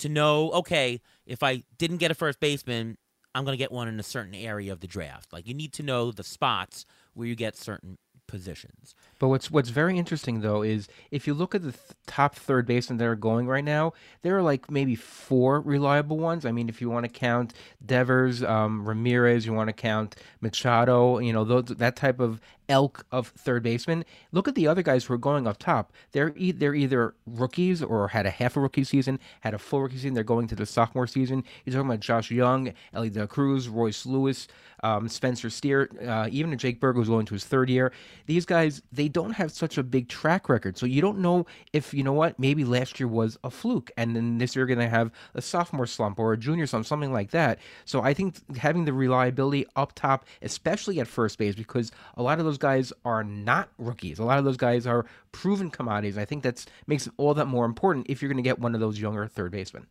to 0.00 0.08
know, 0.08 0.50
okay, 0.52 1.00
if 1.26 1.42
I 1.42 1.62
didn't 1.78 1.98
get 1.98 2.10
a 2.10 2.14
first 2.14 2.40
baseman, 2.40 2.98
I'm 3.34 3.44
going 3.44 3.54
to 3.54 3.62
get 3.62 3.72
one 3.72 3.88
in 3.88 3.98
a 4.00 4.04
certain 4.04 4.34
area 4.34 4.72
of 4.72 4.80
the 4.80 4.86
draft. 4.86 5.32
Like 5.32 5.46
you 5.46 5.54
need 5.54 5.72
to 5.74 5.82
know 5.82 6.10
the 6.10 6.24
spots 6.24 6.84
where 7.14 7.26
you 7.26 7.34
get 7.34 7.56
certain 7.56 7.98
positions. 8.30 8.94
But 9.18 9.28
what's 9.28 9.50
what's 9.50 9.70
very 9.70 9.98
interesting 9.98 10.40
though 10.40 10.62
is 10.62 10.88
if 11.10 11.26
you 11.26 11.34
look 11.34 11.54
at 11.54 11.62
the 11.62 11.72
th- 11.72 11.84
top 12.06 12.36
third 12.36 12.64
basemen 12.64 12.98
that 12.98 13.06
are 13.06 13.16
going 13.16 13.48
right 13.48 13.64
now, 13.64 13.92
there 14.22 14.38
are 14.38 14.42
like 14.42 14.70
maybe 14.70 14.94
four 14.94 15.60
reliable 15.60 16.16
ones. 16.16 16.46
I 16.46 16.52
mean, 16.52 16.68
if 16.68 16.80
you 16.80 16.88
want 16.88 17.04
to 17.04 17.10
count 17.10 17.52
Devers, 17.84 18.42
um, 18.44 18.88
Ramirez, 18.88 19.44
you 19.44 19.52
want 19.52 19.68
to 19.68 19.72
count 19.72 20.14
Machado, 20.40 21.18
you 21.18 21.32
know, 21.32 21.44
those, 21.44 21.64
that 21.64 21.96
type 21.96 22.20
of 22.20 22.40
elk 22.70 23.04
of 23.10 23.28
third 23.28 23.62
baseman. 23.62 24.04
Look 24.32 24.48
at 24.48 24.54
the 24.54 24.66
other 24.66 24.82
guys 24.82 25.04
who 25.04 25.14
are 25.14 25.18
going 25.18 25.46
up 25.46 25.58
top. 25.58 25.92
They're 26.12 26.32
e- 26.36 26.52
they're 26.52 26.74
either 26.74 27.14
rookies 27.26 27.82
or 27.82 28.08
had 28.08 28.24
a 28.24 28.30
half 28.30 28.56
a 28.56 28.60
rookie 28.60 28.84
season, 28.84 29.18
had 29.40 29.52
a 29.52 29.58
full 29.58 29.82
rookie 29.82 29.96
season. 29.96 30.14
They're 30.14 30.24
going 30.24 30.46
to 30.48 30.56
the 30.56 30.64
sophomore 30.64 31.06
season. 31.06 31.44
You're 31.64 31.74
talking 31.74 31.88
about 31.88 32.00
Josh 32.00 32.30
Jung, 32.30 32.72
Elly 32.94 33.10
De 33.10 33.26
Cruz, 33.26 33.68
Royce 33.68 34.06
Lewis, 34.06 34.48
um, 34.82 35.08
Spencer 35.08 35.50
Steer, 35.50 35.90
uh, 36.06 36.28
even 36.30 36.56
Jake 36.56 36.80
Burger 36.80 37.00
who's 37.00 37.08
going 37.08 37.26
to 37.26 37.34
his 37.34 37.44
third 37.44 37.68
year. 37.68 37.92
These 38.26 38.46
guys 38.46 38.80
they 38.92 39.08
don't 39.08 39.32
have 39.32 39.50
such 39.50 39.76
a 39.76 39.82
big 39.82 40.08
track 40.08 40.48
record, 40.48 40.78
so 40.78 40.86
you 40.86 41.02
don't 41.02 41.18
know 41.18 41.46
if 41.72 41.92
you 41.92 42.04
know 42.04 42.12
what 42.12 42.38
maybe 42.38 42.64
last 42.64 43.00
year 43.00 43.08
was 43.08 43.36
a 43.44 43.50
fluke, 43.50 43.90
and 43.96 44.14
then 44.14 44.38
this 44.38 44.54
year 44.54 44.60
you're 44.60 44.74
going 44.74 44.86
to 44.86 44.90
have 44.90 45.10
a 45.34 45.42
sophomore 45.42 45.86
slump 45.86 46.18
or 46.18 46.32
a 46.32 46.36
junior 46.36 46.66
slump, 46.66 46.86
something 46.86 47.12
like 47.12 47.32
that. 47.32 47.58
So 47.84 48.02
I 48.02 48.14
think 48.14 48.56
having 48.56 48.84
the 48.84 48.92
reliability 48.92 49.66
up 49.74 49.94
top, 49.94 50.24
especially 50.42 51.00
at 51.00 51.08
first 51.08 51.38
base, 51.38 51.54
because 51.54 51.90
a 52.16 52.22
lot 52.22 52.38
of 52.38 52.44
those 52.44 52.58
guys 52.60 52.92
are 53.04 53.24
not 53.24 53.70
rookies. 53.78 54.18
A 54.18 54.24
lot 54.24 54.38
of 54.38 54.44
those 54.44 54.56
guys 54.56 54.86
are 54.86 55.06
proven 55.32 55.70
commodities. 55.70 56.16
I 56.16 56.24
think 56.24 56.42
that 56.44 56.64
makes 56.86 57.06
it 57.06 57.12
all 57.16 57.34
that 57.34 57.46
more 57.46 57.64
important 57.64 58.06
if 58.08 58.22
you're 58.22 58.30
going 58.30 58.42
to 58.42 58.48
get 58.48 58.58
one 58.58 58.74
of 58.74 58.80
those 58.80 59.00
younger 59.00 59.26
third 59.26 59.50
basemen. 59.50 59.86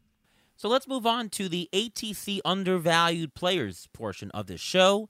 So 0.55 0.67
let's 0.67 0.87
move 0.87 1.05
on 1.05 1.29
to 1.29 1.47
the 1.47 1.69
ATC 1.71 2.41
undervalued 2.43 3.33
players 3.33 3.87
portion 3.93 4.29
of 4.31 4.47
this 4.47 4.59
show. 4.59 5.09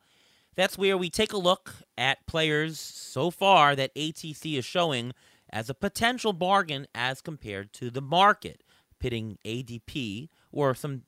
That's 0.56 0.78
where 0.78 0.98
we 0.98 1.10
take 1.10 1.34
a 1.34 1.38
look 1.38 1.74
at 1.98 2.28
players 2.28 2.80
so 2.80 3.32
far 3.32 3.76
that 3.76 3.96
ATC 3.96 4.58
is 4.58 4.66
showing 4.66 5.14
as 5.52 5.70
a 5.70 5.74
potential 5.74 6.34
bargain 6.34 6.86
as 6.94 7.22
compared 7.22 7.74
to 7.74 7.90
the 7.90 8.02
market, 8.02 8.64
pitting 9.00 9.38
ADP 9.46 10.30
or 10.52 10.76
some. 10.76 11.04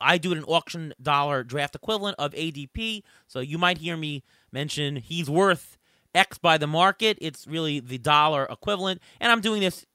I 0.00 0.18
do 0.18 0.32
it 0.32 0.38
an 0.38 0.44
auction 0.44 0.92
dollar 1.02 1.42
draft 1.42 1.74
equivalent 1.74 2.16
of 2.18 2.32
ADP, 2.32 3.02
so 3.26 3.40
you 3.40 3.56
might 3.56 3.78
hear 3.78 3.96
me 3.96 4.22
mention 4.52 4.96
he's 4.96 5.30
worth 5.30 5.78
X 6.14 6.38
by 6.38 6.58
the 6.58 6.66
market. 6.66 7.18
It's 7.20 7.46
really 7.46 7.80
the 7.80 7.98
dollar 7.98 8.44
equivalent. 8.50 9.00
And 9.20 9.30
I'm 9.30 9.40
doing 9.40 9.60
this 9.60 9.86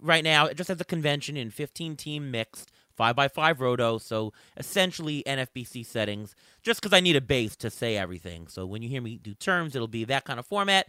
right 0.00 0.24
now 0.24 0.48
just 0.48 0.70
as 0.70 0.80
a 0.80 0.84
convention 0.84 1.36
in 1.36 1.50
15 1.50 1.96
team 1.96 2.30
mixed 2.30 2.70
5x5 2.98 3.60
roto. 3.60 3.98
So 3.98 4.32
essentially 4.56 5.22
NFBC 5.26 5.86
settings, 5.86 6.34
just 6.62 6.80
because 6.80 6.96
I 6.96 7.00
need 7.00 7.16
a 7.16 7.20
base 7.20 7.56
to 7.56 7.70
say 7.70 7.96
everything. 7.96 8.46
So 8.48 8.66
when 8.66 8.82
you 8.82 8.88
hear 8.88 9.02
me 9.02 9.16
do 9.16 9.34
terms, 9.34 9.74
it'll 9.74 9.88
be 9.88 10.04
that 10.04 10.24
kind 10.24 10.38
of 10.38 10.46
format. 10.46 10.86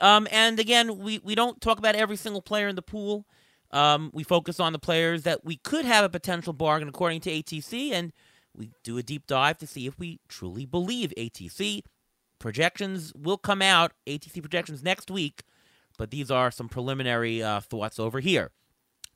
Um, 0.00 0.26
and 0.30 0.58
again, 0.58 0.98
we, 0.98 1.20
we 1.20 1.34
don't 1.34 1.60
talk 1.60 1.78
about 1.78 1.94
every 1.94 2.16
single 2.16 2.42
player 2.42 2.68
in 2.68 2.76
the 2.76 2.82
pool. 2.82 3.26
Um, 3.70 4.10
we 4.12 4.24
focus 4.24 4.60
on 4.60 4.72
the 4.72 4.78
players 4.78 5.22
that 5.22 5.44
we 5.44 5.56
could 5.56 5.84
have 5.84 6.04
a 6.04 6.08
potential 6.08 6.52
bargain 6.52 6.88
according 6.88 7.20
to 7.22 7.30
ATC, 7.30 7.92
and 7.92 8.12
we 8.56 8.70
do 8.84 8.98
a 8.98 9.02
deep 9.02 9.26
dive 9.26 9.58
to 9.58 9.66
see 9.66 9.86
if 9.86 9.98
we 9.98 10.20
truly 10.28 10.64
believe 10.64 11.12
ATC 11.16 11.82
projections 12.44 13.10
will 13.14 13.38
come 13.38 13.62
out, 13.62 13.92
ATC 14.06 14.42
projections 14.42 14.82
next 14.82 15.10
week, 15.10 15.44
but 15.96 16.10
these 16.10 16.30
are 16.30 16.50
some 16.50 16.68
preliminary 16.68 17.42
uh, 17.42 17.58
thoughts 17.58 17.98
over 17.98 18.20
here. 18.20 18.50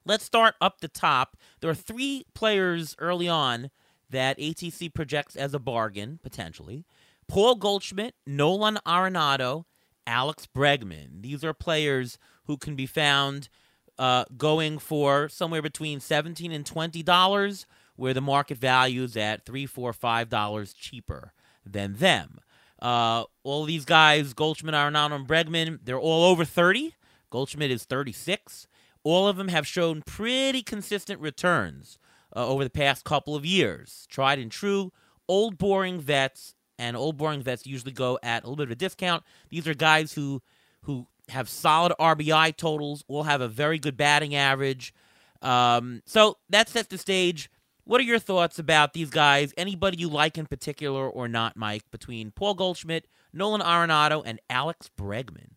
Let's 0.07 0.25
start 0.25 0.55
up 0.63 0.81
the 0.81 0.89
top. 0.89 1.37
There 1.61 1.69
are 1.69 1.75
three 1.75 2.25
players 2.33 2.97
early 2.99 3.29
on 3.29 3.69
that 4.09 4.39
ATC 4.39 4.95
projects 4.95 5.37
as 5.37 5.53
a 5.53 5.59
bargain, 5.59 6.19
potentially 6.23 6.87
Paul 7.29 7.57
Goldschmidt, 7.57 8.15
Nolan 8.27 8.79
Arenado, 8.87 9.65
Alex 10.07 10.47
Bregman. 10.47 11.21
These 11.21 11.45
are 11.45 11.53
players 11.53 12.17
who 12.45 12.57
can 12.57 12.77
be 12.77 12.87
found 12.87 13.51
uh, 13.99 14.25
going 14.39 14.79
for 14.79 15.29
somewhere 15.29 15.61
between 15.61 16.01
17 16.01 16.51
and 16.51 16.65
$20, 16.65 17.67
where 17.97 18.15
the 18.15 18.23
market 18.23 18.57
value 18.57 19.03
is 19.03 19.19
at 19.19 19.45
$3, 19.45 19.71
$4, 19.71 20.27
$5 20.27 20.75
cheaper 20.75 21.35
than 21.67 21.97
them. 21.97 22.41
Uh, 22.81 23.25
all 23.43 23.65
these 23.65 23.85
guys, 23.85 24.33
Goldschmidt, 24.35 24.75
Arenado, 24.75 25.13
and 25.13 25.27
Bregman, 25.27 25.81
they're 25.85 25.99
all 25.99 26.25
over 26.25 26.45
30. 26.45 26.95
Goldschmidt 27.31 27.71
is 27.71 27.85
36. 27.85 28.67
All 29.05 29.27
of 29.27 29.37
them 29.37 29.49
have 29.49 29.67
shown 29.67 30.03
pretty 30.03 30.63
consistent 30.63 31.21
returns 31.21 31.99
uh, 32.35 32.47
over 32.47 32.65
the 32.65 32.71
past 32.71 33.05
couple 33.05 33.35
of 33.35 33.45
years. 33.45 34.07
Tried 34.11 34.39
and 34.39 34.51
true, 34.51 34.93
old 35.29 35.59
boring 35.59 36.01
vets, 36.01 36.55
and 36.79 36.97
old 36.97 37.17
boring 37.17 37.43
vets 37.43 37.67
usually 37.67 37.93
go 37.93 38.19
at 38.23 38.45
a 38.45 38.47
little 38.47 38.57
bit 38.57 38.69
of 38.69 38.73
a 38.73 38.77
discount. 38.77 39.25
These 39.51 39.67
are 39.67 39.75
guys 39.75 40.13
who 40.13 40.43
who 40.83 41.07
have 41.29 41.49
solid 41.49 41.93
RBI 42.01 42.57
totals, 42.57 43.05
will 43.09 43.25
have 43.25 43.41
a 43.41 43.49
very 43.49 43.79
good 43.79 43.97
batting 43.97 44.35
average. 44.35 44.95
Um, 45.43 46.03
so 46.07 46.39
that 46.49 46.69
sets 46.69 46.89
the 46.89 46.99
stage 46.99 47.51
what 47.89 48.03
are 48.03 48.05
your 48.05 48.19
thoughts 48.19 48.59
about 48.59 48.93
these 48.93 49.09
guys? 49.09 49.55
Anybody 49.57 49.97
you 49.97 50.11
like 50.11 50.37
in 50.37 50.45
particular 50.45 51.09
or 51.09 51.27
not, 51.27 51.57
Mike, 51.57 51.91
between 51.91 52.31
Paul 52.31 52.53
Goldschmidt, 52.53 53.07
Nolan 53.33 53.63
Arenado, 53.63 54.23
and 54.27 54.39
Alex 54.51 54.91
Bregman? 54.95 55.53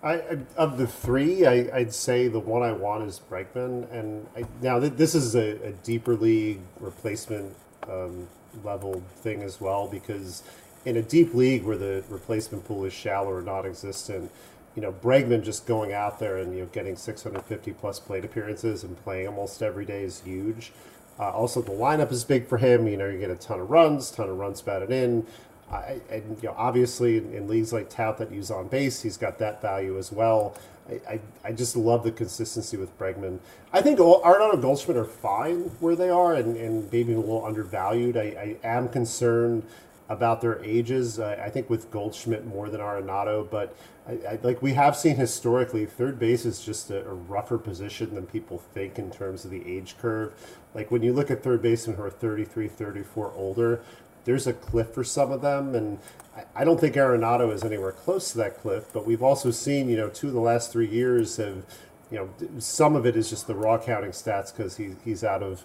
I, 0.00 0.38
of 0.56 0.78
the 0.78 0.86
three, 0.86 1.44
I, 1.44 1.68
would 1.76 1.92
say 1.92 2.28
the 2.28 2.38
one 2.38 2.62
I 2.62 2.70
want 2.70 3.08
is 3.08 3.20
Bregman, 3.28 3.92
and 3.92 4.28
I, 4.36 4.44
now 4.62 4.78
th- 4.78 4.92
this 4.92 5.16
is 5.16 5.34
a, 5.34 5.60
a, 5.66 5.72
deeper 5.72 6.14
league 6.14 6.60
replacement 6.78 7.56
um, 7.88 8.28
level 8.62 9.02
thing 9.16 9.42
as 9.42 9.60
well 9.60 9.88
because 9.88 10.44
in 10.84 10.96
a 10.96 11.02
deep 11.02 11.34
league 11.34 11.64
where 11.64 11.76
the 11.76 12.04
replacement 12.08 12.66
pool 12.66 12.84
is 12.84 12.92
shallow 12.92 13.32
or 13.32 13.42
non-existent, 13.42 14.30
you 14.76 14.82
know, 14.82 14.92
Bregman 14.92 15.42
just 15.42 15.66
going 15.66 15.92
out 15.92 16.20
there 16.20 16.36
and 16.36 16.54
you 16.54 16.60
know 16.60 16.68
getting 16.72 16.94
650 16.94 17.72
plus 17.72 17.98
plate 17.98 18.24
appearances 18.24 18.84
and 18.84 18.96
playing 19.02 19.26
almost 19.26 19.60
every 19.60 19.84
day 19.84 20.04
is 20.04 20.20
huge. 20.20 20.70
Uh, 21.18 21.30
also, 21.30 21.60
the 21.60 21.72
lineup 21.72 22.12
is 22.12 22.24
big 22.24 22.46
for 22.46 22.58
him. 22.58 22.86
You 22.86 22.96
know, 22.96 23.08
you 23.08 23.18
get 23.18 23.30
a 23.30 23.36
ton 23.36 23.60
of 23.60 23.70
runs, 23.70 24.10
ton 24.10 24.28
of 24.28 24.38
runs 24.38 24.62
batted 24.62 24.90
in. 24.90 25.26
I, 25.70 26.00
and 26.10 26.38
you 26.42 26.48
know, 26.48 26.54
obviously, 26.56 27.18
in, 27.18 27.32
in, 27.34 27.48
leagues 27.48 27.72
like 27.72 27.90
Tout 27.90 28.18
that 28.18 28.32
use 28.32 28.50
on 28.50 28.68
base, 28.68 29.02
he's 29.02 29.16
got 29.16 29.38
that 29.38 29.60
value 29.60 29.98
as 29.98 30.10
well. 30.10 30.56
I, 30.88 31.00
I, 31.14 31.20
I 31.44 31.52
just 31.52 31.76
love 31.76 32.04
the 32.04 32.12
consistency 32.12 32.76
with 32.76 32.96
Bregman. 32.98 33.38
I 33.72 33.82
think 33.82 33.98
Arenado 33.98 34.54
and 34.54 34.62
Goldschmidt 34.62 34.96
are 34.96 35.04
fine 35.04 35.64
where 35.80 35.94
they 35.94 36.08
are, 36.08 36.34
and, 36.34 36.56
and 36.56 36.90
maybe 36.90 37.12
a 37.12 37.18
little 37.18 37.44
undervalued. 37.44 38.16
I, 38.16 38.56
I 38.62 38.66
am 38.66 38.88
concerned 38.88 39.64
about 40.08 40.40
their 40.40 40.62
ages. 40.64 41.20
I, 41.20 41.50
think 41.50 41.68
with 41.68 41.90
Goldschmidt 41.90 42.46
more 42.46 42.70
than 42.70 42.80
Arenado, 42.80 43.48
but 43.48 43.76
I, 44.06 44.12
I, 44.12 44.38
like 44.42 44.62
we 44.62 44.72
have 44.72 44.96
seen 44.96 45.16
historically, 45.16 45.84
third 45.84 46.18
base 46.18 46.46
is 46.46 46.64
just 46.64 46.90
a, 46.90 47.06
a, 47.06 47.14
rougher 47.14 47.58
position 47.58 48.14
than 48.14 48.26
people 48.26 48.58
think 48.58 48.98
in 48.98 49.10
terms 49.10 49.44
of 49.44 49.50
the 49.50 49.66
age 49.66 49.96
curve. 49.98 50.32
Like 50.74 50.90
when 50.90 51.02
you 51.02 51.12
look 51.12 51.30
at 51.30 51.42
third 51.42 51.60
basemen 51.60 51.96
who 51.96 52.04
are 52.04 52.10
33, 52.10 52.68
34 52.68 53.32
older, 53.36 53.82
there's 54.24 54.46
a 54.46 54.52
cliff 54.52 54.92
for 54.92 55.04
some 55.04 55.30
of 55.30 55.42
them, 55.42 55.74
and 55.74 55.98
I, 56.36 56.44
I 56.56 56.64
don't 56.64 56.80
think 56.80 56.94
Arenado 56.94 57.52
is 57.52 57.62
anywhere 57.62 57.92
close 57.92 58.32
to 58.32 58.38
that 58.38 58.58
cliff. 58.58 58.86
But 58.92 59.06
we've 59.06 59.22
also 59.22 59.50
seen, 59.50 59.90
you 59.90 59.96
know, 59.96 60.08
two 60.08 60.28
of 60.28 60.34
the 60.34 60.40
last 60.40 60.72
three 60.72 60.88
years 60.88 61.36
have, 61.36 61.64
you 62.10 62.16
know, 62.16 62.58
some 62.58 62.96
of 62.96 63.04
it 63.04 63.14
is 63.14 63.28
just 63.28 63.46
the 63.46 63.54
raw 63.54 63.76
counting 63.76 64.12
stats 64.12 64.54
because 64.56 64.78
he, 64.78 64.96
he's 65.04 65.22
out 65.22 65.42
of 65.42 65.64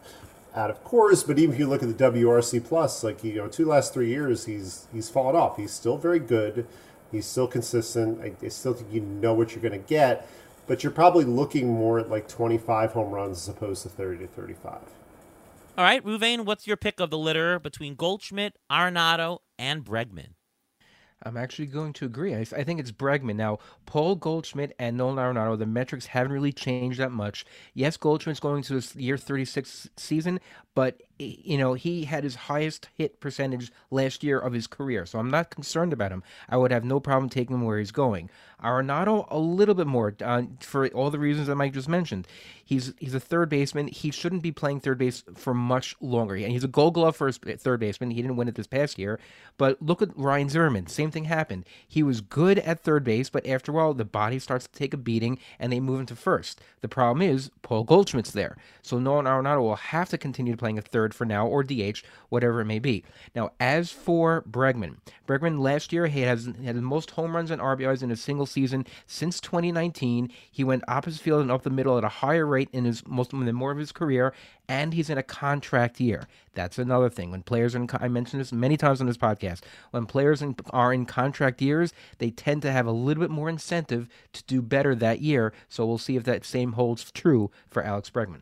out 0.55 0.69
of 0.69 0.83
Coors. 0.83 1.25
But 1.25 1.39
even 1.39 1.53
if 1.53 1.59
you 1.59 1.67
look 1.67 1.83
at 1.83 1.97
the 1.97 2.03
WRC 2.03 2.63
plus, 2.63 3.03
like 3.03 3.23
you 3.23 3.35
know, 3.35 3.47
two 3.47 3.65
last 3.65 3.93
three 3.93 4.09
years, 4.09 4.45
he's 4.45 4.87
he's 4.93 5.09
fallen 5.09 5.35
off. 5.35 5.57
He's 5.57 5.71
still 5.71 5.97
very 5.97 6.19
good. 6.19 6.67
He's 7.11 7.25
still 7.25 7.47
consistent. 7.47 8.21
I, 8.21 8.33
I 8.43 8.49
still 8.49 8.73
think 8.73 8.91
you 8.91 9.01
know 9.01 9.33
what 9.33 9.51
you're 9.51 9.61
going 9.61 9.79
to 9.79 9.87
get, 9.87 10.27
but 10.65 10.83
you're 10.83 10.91
probably 10.91 11.25
looking 11.25 11.69
more 11.69 11.99
at 11.99 12.09
like 12.09 12.27
25 12.27 12.93
home 12.93 13.11
runs 13.11 13.37
as 13.37 13.49
opposed 13.49 13.83
to 13.83 13.89
30 13.89 14.19
to 14.19 14.27
35. 14.27 14.79
All 15.75 15.83
right, 15.83 16.03
Reuven, 16.03 16.45
what's 16.45 16.67
your 16.67 16.77
pick 16.77 16.99
of 16.99 17.09
the 17.09 17.17
litter 17.17 17.59
between 17.59 17.95
Goldschmidt, 17.95 18.57
Arenado, 18.71 19.39
and 19.57 19.83
Bregman? 19.83 20.33
I'm 21.23 21.38
actually 21.38 21.67
going 21.67 21.93
to 21.93 22.05
agree. 22.05 22.36
I, 22.36 22.39
I, 22.41 22.63
think 22.63 22.79
it's 22.79 22.91
Bregman. 22.91 23.36
Now, 23.36 23.59
Paul 23.86 24.15
Goldschmidt 24.15 24.75
and 24.77 24.97
Nolan 24.97 25.17
Arenado, 25.17 25.57
the 25.57 25.65
metrics 25.65 26.07
haven't 26.07 26.33
really 26.33 26.51
changed 26.51 26.99
that 26.99 27.12
much. 27.12 27.45
Yes, 27.73 27.97
Goldschmidt's 27.97 28.39
going 28.39 28.63
to 28.63 28.75
his 28.75 28.95
year 28.95 29.17
36 29.17 29.89
season, 29.97 30.39
but 30.75 31.01
you 31.19 31.58
know, 31.58 31.73
he 31.73 32.06
had 32.06 32.23
his 32.23 32.36
highest 32.36 32.89
hit 32.95 33.19
percentage 33.19 33.71
last 33.91 34.23
year 34.23 34.39
of 34.39 34.54
his 34.54 34.67
career, 34.67 35.06
so 35.06 35.19
I'm 35.19 35.30
not 35.30 35.49
concerned 35.49 35.93
about 35.93 36.12
him. 36.12 36.23
I 36.49 36.58
would 36.58 36.71
have 36.71 36.84
no 36.84 36.99
problem 36.99 37.30
taking 37.30 37.56
him 37.56 37.63
where 37.63 37.80
he's 37.80 37.91
going. 37.91 38.30
Arenado, 38.63 39.28
a 39.30 39.38
little 39.38 39.76
bit 39.76 39.88
more 39.88 40.15
uh, 40.23 40.43
for 40.62 40.88
all 40.89 41.12
the 41.12 41.19
reasons 41.19 41.47
that 41.47 41.56
Mike 41.56 41.73
just 41.73 41.89
mentioned. 41.89 42.28
He's 42.63 42.93
he's 42.97 43.13
a 43.13 43.19
third 43.19 43.49
baseman. 43.49 43.88
He 43.88 44.10
shouldn't 44.10 44.41
be 44.41 44.54
playing 44.54 44.80
third 44.80 44.97
base 44.97 45.23
for 45.36 45.54
much 45.54 45.95
longer. 45.99 46.36
And 46.36 46.52
he's 46.52 46.63
a 46.63 46.69
Gold 46.69 46.93
Glove 46.93 47.15
for 47.15 47.30
third 47.32 47.82
baseman. 47.82 48.12
He 48.12 48.21
didn't 48.21 48.38
win 48.38 48.47
it 48.47 48.56
this 48.56 48.67
past 48.67 48.97
year, 48.97 49.19
but 49.58 49.82
look 49.82 50.02
at 50.02 50.17
Ryan 50.17 50.47
Zimmerman. 50.47 50.88
Same 50.88 51.12
thing 51.12 51.26
happened. 51.26 51.65
He 51.86 52.04
was 52.04 52.21
good 52.21 52.60
at 52.60 52.84
third 52.84 53.04
base, 53.04 53.30
but 53.30 53.45
after 53.45 53.71
a 53.71 53.76
while, 53.76 53.93
the 53.93 54.06
body 54.06 54.39
starts 54.39 54.65
to 54.65 54.71
take 54.71 54.93
a 54.93 54.97
beating, 54.97 55.39
and 55.60 55.71
they 55.71 55.82
move 55.82 55.99
him 55.99 56.06
to 56.08 56.15
first. 56.15 56.62
The 56.80 56.88
problem 56.88 57.21
is 57.21 57.52
Paul 57.63 57.84
Goldschmidt's 57.84 58.32
there, 58.32 58.58
so 58.82 58.97
Nolan 58.97 59.26
Arenado 59.26 59.62
will 59.62 59.76
have 59.76 60.10
to 60.10 60.17
continue 60.17 60.56
playing 60.56 60.78
a 60.78 60.82
third 60.82 61.02
for 61.11 61.25
now 61.25 61.47
or 61.47 61.63
DH, 61.63 62.03
whatever 62.29 62.61
it 62.61 62.65
may 62.65 62.79
be. 62.79 63.03
Now, 63.35 63.51
as 63.59 63.91
for 63.91 64.43
Bregman, 64.47 64.97
Bregman 65.27 65.59
last 65.59 65.91
year 65.91 66.07
he 66.07 66.21
has 66.21 66.45
had 66.63 66.75
the 66.75 66.81
most 66.81 67.11
home 67.11 67.35
runs 67.35 67.49
and 67.49 67.61
RBIs 67.61 68.03
in 68.03 68.11
a 68.11 68.15
single 68.15 68.45
season 68.45 68.85
since 69.07 69.39
2019. 69.39 70.29
He 70.51 70.63
went 70.63 70.83
opposite 70.87 71.21
field 71.21 71.41
and 71.41 71.51
up 71.51 71.63
the 71.63 71.69
middle 71.69 71.97
at 71.97 72.03
a 72.03 72.09
higher 72.09 72.45
rate 72.45 72.69
in 72.71 72.85
his 72.85 73.05
most 73.07 73.31
than 73.31 73.55
more 73.55 73.71
of 73.71 73.77
his 73.77 73.91
career, 73.91 74.33
and 74.67 74.93
he's 74.93 75.09
in 75.09 75.17
a 75.17 75.23
contract 75.23 75.99
year. 75.99 76.27
That's 76.53 76.77
another 76.77 77.09
thing. 77.09 77.31
When 77.31 77.41
players 77.41 77.73
are 77.73 77.79
in, 77.79 77.89
I 77.93 78.07
mentioned 78.07 78.41
this 78.41 78.51
many 78.51 78.77
times 78.77 79.01
on 79.01 79.07
this 79.07 79.17
podcast. 79.17 79.61
When 79.91 80.05
players 80.05 80.41
in, 80.41 80.55
are 80.69 80.93
in 80.93 81.05
contract 81.05 81.61
years, 81.61 81.93
they 82.19 82.29
tend 82.29 82.61
to 82.61 82.71
have 82.71 82.85
a 82.85 82.91
little 82.91 83.21
bit 83.21 83.31
more 83.31 83.49
incentive 83.49 84.07
to 84.33 84.43
do 84.43 84.61
better 84.61 84.93
that 84.95 85.21
year. 85.21 85.53
So 85.67 85.85
we'll 85.85 85.97
see 85.97 86.15
if 86.15 86.23
that 86.25 86.45
same 86.45 86.73
holds 86.73 87.11
true 87.11 87.49
for 87.69 87.83
Alex 87.83 88.09
Bregman. 88.09 88.41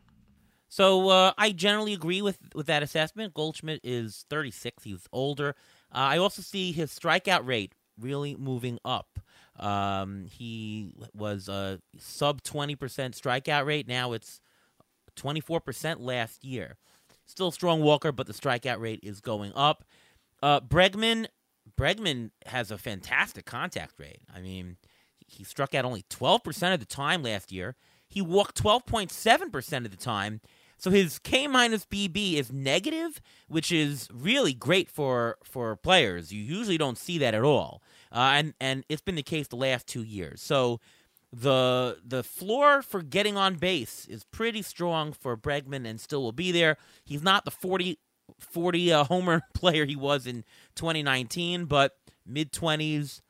So 0.71 1.09
uh, 1.09 1.33
I 1.37 1.51
generally 1.51 1.91
agree 1.91 2.21
with, 2.21 2.37
with 2.55 2.67
that 2.67 2.81
assessment. 2.81 3.33
Goldschmidt 3.33 3.81
is 3.83 4.25
36. 4.29 4.85
He's 4.85 5.05
older. 5.11 5.49
Uh, 5.93 5.97
I 5.97 6.17
also 6.17 6.41
see 6.41 6.71
his 6.71 6.97
strikeout 6.97 7.45
rate 7.45 7.75
really 7.99 8.37
moving 8.37 8.79
up. 8.85 9.19
Um, 9.59 10.27
he 10.31 10.93
was 11.13 11.49
a 11.49 11.81
sub 11.97 12.41
20% 12.43 12.77
strikeout 12.77 13.65
rate. 13.65 13.85
Now 13.85 14.13
it's 14.13 14.39
24% 15.17 15.97
last 15.99 16.45
year. 16.45 16.77
Still 17.25 17.51
strong 17.51 17.81
walker, 17.81 18.13
but 18.13 18.25
the 18.25 18.33
strikeout 18.33 18.79
rate 18.79 19.01
is 19.03 19.19
going 19.19 19.51
up. 19.53 19.83
Uh, 20.41 20.61
Bregman, 20.61 21.27
Bregman 21.77 22.31
has 22.45 22.71
a 22.71 22.77
fantastic 22.77 23.43
contact 23.43 23.95
rate. 23.99 24.21
I 24.33 24.39
mean, 24.39 24.77
he 25.27 25.43
struck 25.43 25.75
out 25.75 25.83
only 25.83 26.05
12% 26.09 26.73
of 26.73 26.79
the 26.79 26.85
time 26.85 27.23
last 27.23 27.51
year. 27.51 27.75
He 28.07 28.21
walked 28.21 28.61
12.7% 28.63 29.85
of 29.85 29.91
the 29.91 29.97
time 29.97 30.39
so 30.81 30.89
his 30.89 31.19
K 31.19 31.47
minus 31.47 31.85
BB 31.85 32.33
is 32.33 32.51
negative, 32.51 33.21
which 33.47 33.71
is 33.71 34.07
really 34.11 34.55
great 34.55 34.89
for 34.89 35.37
for 35.43 35.75
players. 35.75 36.33
You 36.33 36.41
usually 36.41 36.79
don't 36.79 36.97
see 36.97 37.19
that 37.19 37.35
at 37.35 37.43
all, 37.43 37.83
uh, 38.11 38.31
and 38.33 38.55
and 38.59 38.83
it's 38.89 39.03
been 39.03 39.13
the 39.13 39.21
case 39.21 39.47
the 39.47 39.57
last 39.57 39.85
two 39.85 40.01
years. 40.01 40.41
So 40.41 40.79
the 41.31 41.99
the 42.03 42.23
floor 42.23 42.81
for 42.81 43.03
getting 43.03 43.37
on 43.37 43.57
base 43.57 44.07
is 44.07 44.23
pretty 44.23 44.63
strong 44.63 45.13
for 45.13 45.37
Bregman, 45.37 45.87
and 45.87 46.01
still 46.01 46.23
will 46.23 46.31
be 46.31 46.51
there. 46.51 46.77
He's 47.05 47.21
not 47.21 47.45
the 47.45 47.51
40, 47.51 47.99
40 48.39 48.91
uh, 48.91 49.03
homer 49.09 49.43
player 49.53 49.85
he 49.85 49.95
was 49.95 50.25
in 50.25 50.43
2019, 50.73 51.65
but 51.65 51.95
mid 52.25 52.51
20s 52.51 53.21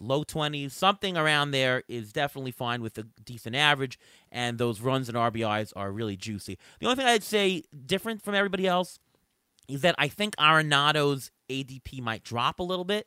low 0.00 0.24
20s, 0.24 0.72
something 0.72 1.16
around 1.16 1.50
there 1.50 1.82
is 1.88 2.12
definitely 2.12 2.50
fine 2.50 2.82
with 2.82 2.98
a 2.98 3.04
decent 3.24 3.56
average, 3.56 3.98
and 4.30 4.58
those 4.58 4.80
runs 4.80 5.08
and 5.08 5.16
RBIs 5.16 5.72
are 5.76 5.90
really 5.92 6.16
juicy. 6.16 6.58
The 6.80 6.86
only 6.86 6.96
thing 6.96 7.06
I'd 7.06 7.22
say 7.22 7.64
different 7.84 8.22
from 8.22 8.34
everybody 8.34 8.66
else 8.66 8.98
is 9.68 9.82
that 9.82 9.94
I 9.98 10.08
think 10.08 10.36
Arenado's 10.36 11.30
ADP 11.50 12.00
might 12.00 12.22
drop 12.22 12.60
a 12.60 12.62
little 12.62 12.84
bit. 12.84 13.06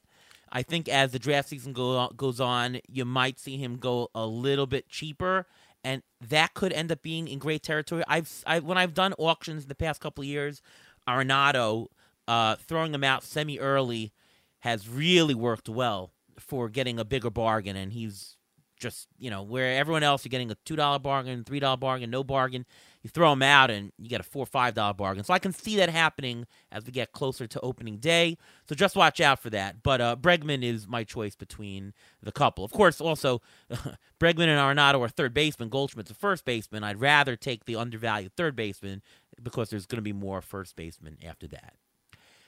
I 0.52 0.63
think 0.63 0.89
as 0.89 1.12
the 1.12 1.19
draft 1.19 1.49
season 1.49 1.73
go, 1.73 2.10
goes 2.15 2.39
on, 2.39 2.80
you 2.88 3.06
might 3.06 3.39
see 3.39 3.58
him 3.58 3.78
go 3.78 4.10
a 4.15 4.25
little 4.25 4.65
bit 4.65 4.89
cheaper, 4.89 5.45
and 5.84 6.02
that 6.19 6.54
could 6.54 6.73
end 6.73 6.91
up 6.91 7.02
being 7.02 7.28
in 7.28 7.39
great 7.39 7.63
territory. 7.63 8.04
I've 8.08 8.43
I, 8.45 8.60
when 8.60 8.78
I've 8.78 8.93
done 8.93 9.13
auctions 9.17 9.63
in 9.63 9.69
the 9.69 9.75
past 9.75 10.02
couple 10.02 10.23
of 10.23 10.28
years, 10.28 10.62
Arenado 11.08 11.88
uh, 12.28 12.56
throwing 12.56 12.93
him 12.93 13.04
out 13.04 13.23
semi 13.23 13.60
early 13.60 14.12
has 14.60 14.89
really 14.89 15.34
worked 15.34 15.69
well 15.69 16.12
for 16.39 16.69
getting 16.69 16.99
a 16.99 17.06
bigger 17.06 17.30
bargain, 17.30 17.75
and 17.75 17.93
he's 17.93 18.38
just 18.80 19.08
you 19.17 19.30
know 19.30 19.43
where 19.43 19.78
everyone 19.78 20.04
else 20.04 20.23
you're 20.23 20.30
getting 20.30 20.52
a 20.52 20.56
two 20.65 20.75
dollar 20.75 20.99
bargain, 20.99 21.43
three 21.43 21.60
dollar 21.60 21.78
bargain, 21.78 22.10
no 22.10 22.23
bargain. 22.23 22.65
You 23.04 23.10
throw 23.10 23.32
him 23.32 23.41
out 23.41 23.71
and 23.71 23.91
you 23.97 24.10
get 24.10 24.19
a 24.19 24.23
four 24.23 24.45
five 24.45 24.73
dollar 24.73 24.93
bargain. 24.93 25.23
So 25.23 25.34
I 25.34 25.39
can 25.39 25.54
see 25.54 25.78
that 25.78 25.89
happening 25.89 26.45
as 26.71 26.86
we 26.86 26.91
get 26.91 27.12
closer 27.12 27.47
to 27.47 27.60
opening 27.62 27.97
day. 27.97 28.38
So 28.67 28.75
just 28.75 28.95
watch 28.95 29.21
out 29.21 29.39
for 29.39 29.49
that. 29.52 29.84
But 29.84 30.02
uh, 30.02 30.15
Bregman 30.19 30.63
is 30.63 30.88
my 30.88 31.04
choice 31.04 31.36
between 31.36 31.93
the 32.21 32.32
couple. 32.32 32.65
Of 32.65 32.71
course, 32.71 32.99
also 32.99 33.41
Bregman 34.19 34.47
and 34.47 34.60
Arenado 34.60 34.99
are 35.02 35.10
third 35.10 35.34
baseman. 35.34 35.69
Goldschmidt's 35.69 36.12
a 36.12 36.15
first 36.15 36.45
baseman. 36.45 36.84
I'd 36.84 36.99
rather 36.99 37.36
take 37.36 37.65
the 37.65 37.75
undervalued 37.75 38.36
third 38.36 38.56
baseman 38.56 39.02
because 39.41 39.69
there's 39.69 39.86
going 39.86 39.97
to 39.97 40.02
be 40.02 40.13
more 40.13 40.41
first 40.41 40.75
baseman 40.75 41.17
after 41.25 41.47
that. 41.47 41.73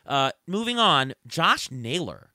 Uh, 0.05 0.31
moving 0.47 0.79
on, 0.79 1.13
Josh 1.27 1.69
Naylor 1.69 2.31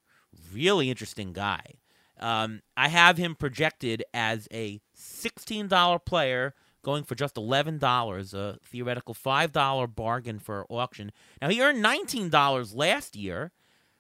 really 0.53 0.91
interesting 0.91 1.33
guy. 1.33 1.75
Um, 2.19 2.63
I 2.77 2.89
have 2.89 3.19
him 3.19 3.35
projected 3.35 4.03
as 4.15 4.49
a 4.51 4.81
$16 4.97 6.05
player 6.05 6.55
going 6.83 7.03
for 7.03 7.15
just 7.15 7.35
$11, 7.35 8.35
a 8.35 8.59
theoretical 8.65 9.15
$5 9.15 9.95
bargain 9.95 10.39
for 10.39 10.65
auction. 10.71 11.11
Now, 11.43 11.49
he 11.49 11.61
earned 11.61 11.85
$19 11.85 12.77
last 12.77 13.17
year, 13.17 13.51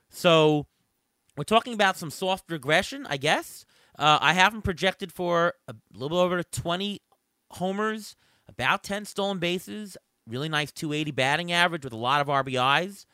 so 0.08 0.66
we're 1.36 1.44
talking 1.44 1.74
about 1.74 1.96
some 1.96 2.10
soft 2.10 2.50
regression, 2.50 3.06
I 3.08 3.16
guess. 3.16 3.66
Uh, 3.98 4.18
I 4.20 4.32
have 4.34 4.54
him 4.54 4.62
projected 4.62 5.12
for 5.12 5.54
a 5.68 5.74
little 5.92 6.16
bit 6.16 6.24
over 6.24 6.42
20 6.42 7.00
homers, 7.52 8.16
about 8.48 8.84
10 8.84 9.04
stolen 9.04 9.38
bases, 9.38 9.96
really 10.26 10.48
nice 10.48 10.70
280 10.70 11.10
batting 11.10 11.52
average 11.52 11.84
with 11.84 11.92
a 11.92 11.98
lot 11.98 12.20
of 12.20 12.28
RBIs. 12.28 13.04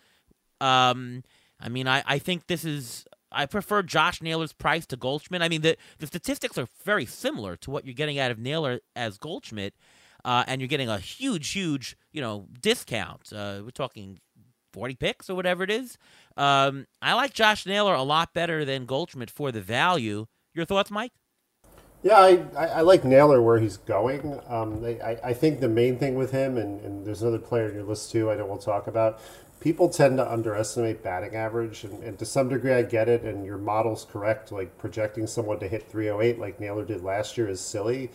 Um, 0.60 1.24
I 1.58 1.68
mean, 1.68 1.88
I, 1.88 2.02
I 2.06 2.18
think 2.18 2.46
this 2.46 2.64
is 2.64 3.06
I 3.32 3.46
prefer 3.46 3.82
Josh 3.82 4.22
Naylor's 4.22 4.52
price 4.52 4.86
to 4.86 4.96
Goldschmidt. 4.96 5.42
I 5.42 5.48
mean, 5.48 5.62
the 5.62 5.76
the 5.98 6.06
statistics 6.06 6.58
are 6.58 6.68
very 6.84 7.06
similar 7.06 7.56
to 7.56 7.70
what 7.70 7.84
you're 7.84 7.94
getting 7.94 8.18
out 8.18 8.30
of 8.30 8.38
Naylor 8.38 8.80
as 8.94 9.18
Goldschmidt, 9.18 9.74
uh, 10.24 10.44
and 10.46 10.60
you're 10.60 10.68
getting 10.68 10.88
a 10.88 10.98
huge, 10.98 11.50
huge, 11.50 11.96
you 12.12 12.20
know, 12.20 12.46
discount. 12.60 13.32
Uh, 13.32 13.60
we're 13.64 13.70
talking 13.70 14.18
40 14.72 14.94
picks 14.96 15.30
or 15.30 15.34
whatever 15.34 15.62
it 15.62 15.70
is. 15.70 15.98
Um, 16.36 16.86
I 17.00 17.14
like 17.14 17.34
Josh 17.34 17.66
Naylor 17.66 17.94
a 17.94 18.02
lot 18.02 18.32
better 18.32 18.64
than 18.64 18.86
Goldschmidt 18.86 19.30
for 19.30 19.52
the 19.52 19.60
value. 19.60 20.26
Your 20.54 20.64
thoughts, 20.64 20.90
Mike? 20.90 21.12
Yeah, 22.02 22.18
I, 22.18 22.44
I, 22.56 22.66
I 22.66 22.80
like 22.80 23.04
Naylor 23.04 23.40
where 23.40 23.60
he's 23.60 23.76
going. 23.76 24.40
Um, 24.48 24.84
I, 24.84 25.18
I 25.22 25.32
think 25.32 25.60
the 25.60 25.68
main 25.68 25.98
thing 25.98 26.16
with 26.16 26.32
him, 26.32 26.58
and, 26.58 26.80
and 26.80 27.06
there's 27.06 27.22
another 27.22 27.38
player 27.38 27.68
in 27.68 27.74
your 27.74 27.84
list 27.84 28.10
too, 28.10 28.30
I 28.30 28.34
know 28.34 28.44
we'll 28.46 28.58
talk 28.58 28.88
about, 28.88 29.20
people 29.62 29.88
tend 29.88 30.16
to 30.16 30.30
underestimate 30.30 31.04
batting 31.04 31.36
average, 31.36 31.84
and, 31.84 32.02
and, 32.02 32.18
to 32.18 32.26
some 32.26 32.48
degree, 32.48 32.72
I 32.72 32.82
get 32.82 33.08
it. 33.08 33.22
And 33.22 33.46
your 33.46 33.58
model's 33.58 34.04
correct. 34.04 34.50
Like 34.50 34.76
projecting 34.76 35.26
someone 35.26 35.60
to 35.60 35.68
hit 35.68 35.88
308 35.88 36.40
like 36.40 36.58
Naylor 36.58 36.84
did 36.84 37.04
last 37.04 37.38
year 37.38 37.48
is 37.48 37.60
silly, 37.60 38.10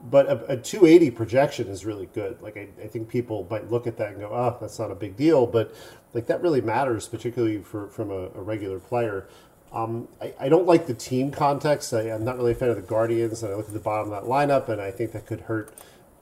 but 0.00 0.26
a, 0.26 0.52
a 0.52 0.56
280 0.56 1.10
projection 1.10 1.66
is 1.66 1.84
really 1.84 2.06
good. 2.06 2.40
Like 2.40 2.56
I, 2.56 2.68
I, 2.80 2.86
think 2.86 3.08
people 3.08 3.48
might 3.50 3.68
look 3.68 3.88
at 3.88 3.96
that 3.96 4.12
and 4.12 4.20
go, 4.20 4.28
"Oh, 4.32 4.56
that's 4.60 4.78
not 4.78 4.92
a 4.92 4.94
big 4.94 5.16
deal," 5.16 5.44
but 5.44 5.74
like 6.14 6.26
that 6.28 6.40
really 6.40 6.60
matters, 6.60 7.08
particularly 7.08 7.58
for 7.58 7.88
from 7.88 8.12
a, 8.12 8.28
a 8.34 8.40
regular 8.40 8.78
player. 8.78 9.26
Um, 9.72 10.06
I, 10.20 10.34
I, 10.38 10.48
don't 10.48 10.66
like 10.66 10.86
the 10.86 10.94
team 10.94 11.30
context. 11.30 11.92
I, 11.94 12.02
am 12.02 12.24
not 12.24 12.36
really 12.36 12.52
a 12.52 12.54
fan 12.54 12.68
of 12.68 12.76
the 12.76 12.82
Guardians, 12.82 13.42
and 13.42 13.52
I 13.52 13.56
look 13.56 13.66
at 13.66 13.72
the 13.72 13.80
bottom 13.80 14.12
of 14.12 14.22
that 14.22 14.30
lineup, 14.30 14.68
and 14.68 14.80
I 14.80 14.92
think 14.92 15.12
that 15.12 15.26
could 15.26 15.40
hurt 15.42 15.72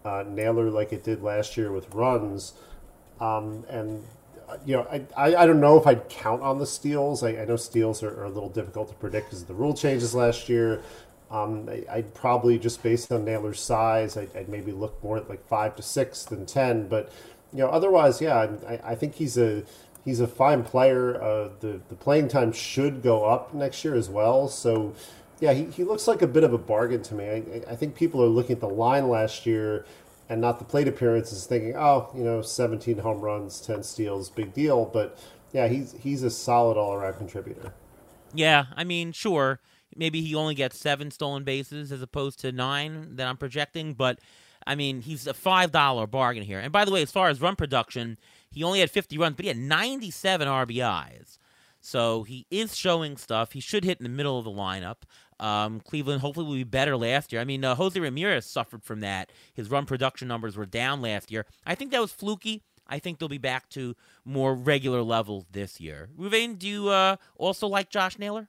uh, 0.05 0.25
Naylor 0.27 0.71
like 0.71 0.93
it 0.93 1.05
did 1.05 1.23
last 1.23 1.57
year 1.57 1.71
with 1.71 1.93
runs. 1.93 2.55
Um, 3.21 3.65
and 3.69 4.05
you 4.65 4.77
know, 4.77 4.87
I, 4.91 5.05
I, 5.17 5.37
I, 5.43 5.47
don't 5.47 5.61
know 5.61 5.79
if 5.79 5.87
I'd 5.87 6.09
count 6.09 6.43
on 6.43 6.59
the 6.59 6.67
steals. 6.67 7.23
I, 7.23 7.31
I 7.31 7.45
know 7.45 7.57
steals 7.57 8.03
are, 8.03 8.11
are, 8.21 8.25
a 8.25 8.29
little 8.29 8.49
difficult 8.49 8.89
to 8.89 8.95
predict 8.95 9.29
because 9.29 9.43
of 9.43 9.49
the 9.49 9.55
rule 9.55 9.75
changes 9.75 10.15
last 10.15 10.49
year. 10.49 10.83
Um, 11.31 11.69
I, 11.69 11.97
would 11.97 12.15
probably 12.15 12.59
just 12.59 12.83
based 12.83 13.13
on 13.13 13.25
Naylor's 13.25 13.61
size, 13.61 14.17
I'd, 14.17 14.35
I'd, 14.37 14.49
maybe 14.49 14.73
look 14.73 15.03
more 15.03 15.17
at 15.17 15.29
like 15.29 15.47
five 15.47 15.77
to 15.77 15.83
six 15.83 16.25
than 16.25 16.47
ten. 16.47 16.89
But 16.89 17.13
you 17.53 17.59
know, 17.59 17.69
otherwise, 17.69 18.21
yeah, 18.21 18.49
I, 18.67 18.81
I 18.85 18.95
think 18.95 19.15
he's 19.15 19.39
a 19.39 19.63
he's 20.05 20.21
a 20.21 20.27
fine 20.27 20.65
player. 20.65 21.23
Uh, 21.23 21.51
the 21.61 21.81
the 21.89 21.95
playing 21.95 22.29
time 22.29 22.53
should 22.53 23.03
go 23.03 23.25
up 23.25 23.55
next 23.55 23.85
year 23.85 23.95
as 23.95 24.09
well. 24.09 24.49
So 24.49 24.95
yeah, 25.41 25.55
he, 25.55 25.65
he 25.65 25.85
looks 25.85 26.07
like 26.07 26.23
a 26.23 26.27
bit 26.27 26.45
of 26.45 26.53
a 26.53 26.59
bargain 26.59 27.03
to 27.03 27.15
me. 27.15 27.29
I, 27.29 27.43
I 27.71 27.77
think 27.77 27.95
people 27.95 28.23
are 28.23 28.29
looking 28.29 28.53
at 28.53 28.61
the 28.61 28.69
line 28.69 29.09
last 29.09 29.47
year 29.47 29.87
and 30.31 30.41
not 30.41 30.61
the 30.61 30.65
plate 30.65 30.87
appearances, 30.87 31.45
thinking, 31.45 31.75
oh, 31.77 32.09
you 32.15 32.23
know, 32.23 32.41
17 32.41 32.99
home 32.99 33.21
runs, 33.21 33.61
10 33.61 33.83
steals, 33.83 34.31
big 34.31 34.55
deal. 34.55 34.85
But 34.87 35.19
yeah, 35.53 35.67
he's 35.67 35.93
he's 36.01 36.23
a 36.23 36.31
solid 36.31 36.79
all 36.79 36.95
around 36.95 37.15
contributor. 37.15 37.75
Yeah, 38.33 38.67
I 38.77 38.85
mean, 38.85 39.11
sure, 39.11 39.59
maybe 39.95 40.23
he 40.23 40.37
only 40.37 40.55
gets 40.55 40.79
seven 40.79 41.11
stolen 41.11 41.43
bases 41.43 41.91
as 41.91 42.01
opposed 42.01 42.39
to 42.41 42.53
nine 42.53 43.17
that 43.17 43.27
I'm 43.27 43.37
projecting, 43.37 43.93
but 43.95 44.21
I 44.65 44.77
mean, 44.77 45.03
he's 45.03 45.27
a 45.27 45.35
five 45.35 45.73
dollar 45.73 46.07
bargain 46.07 46.45
here. 46.45 46.61
And 46.61 46.73
by 46.73 46.85
the 46.85 46.93
way, 46.93 47.03
as 47.03 47.11
far 47.11 47.29
as 47.29 47.41
run 47.41 47.57
production, 47.57 48.17
he 48.53 48.63
only 48.63 48.79
had 48.81 48.91
50 48.91 49.19
runs, 49.19 49.35
but 49.35 49.45
he 49.45 49.49
had 49.49 49.59
97 49.59 50.47
RBIs. 50.47 51.39
So 51.81 52.23
he 52.23 52.47
is 52.51 52.77
showing 52.77 53.17
stuff. 53.17 53.53
He 53.53 53.61
should 53.61 53.85
hit 53.85 53.99
in 53.99 54.05
the 54.05 54.11
middle 54.11 54.39
of 54.39 54.45
the 54.45 54.51
lineup. 54.51 54.99
Um, 55.41 55.81
Cleveland 55.81 56.21
hopefully 56.21 56.47
will 56.47 56.55
be 56.55 56.65
better 56.65 56.97
last 56.97 57.33
year. 57.33 57.41
I 57.41 57.45
mean, 57.45 57.65
uh, 57.65 57.75
Jose 57.75 57.99
Ramirez 57.99 58.47
suffered 58.47 58.85
from 58.85 59.01
that. 59.01 59.33
His 59.55 59.71
run 59.71 59.87
production 59.87 60.29
numbers 60.29 60.57
were 60.57 60.67
down 60.67 61.01
last 61.01 61.31
year. 61.33 61.47
I 61.67 61.75
think 61.75 61.91
that 61.91 62.01
was 62.01 62.13
fluky. 62.13 62.63
I 62.87 62.99
think 62.99 63.19
they'll 63.19 63.29
be 63.29 63.39
back 63.39 63.69
to 63.71 63.97
more 64.25 64.55
regular 64.55 65.03
levels 65.03 65.47
this 65.51 65.81
year. 65.81 66.09
Reuven, 66.19 66.59
do 66.59 66.69
you 66.69 66.89
uh, 66.89 67.17
also 67.37 67.67
like 67.67 67.89
Josh 67.89 68.19
Naylor? 68.19 68.49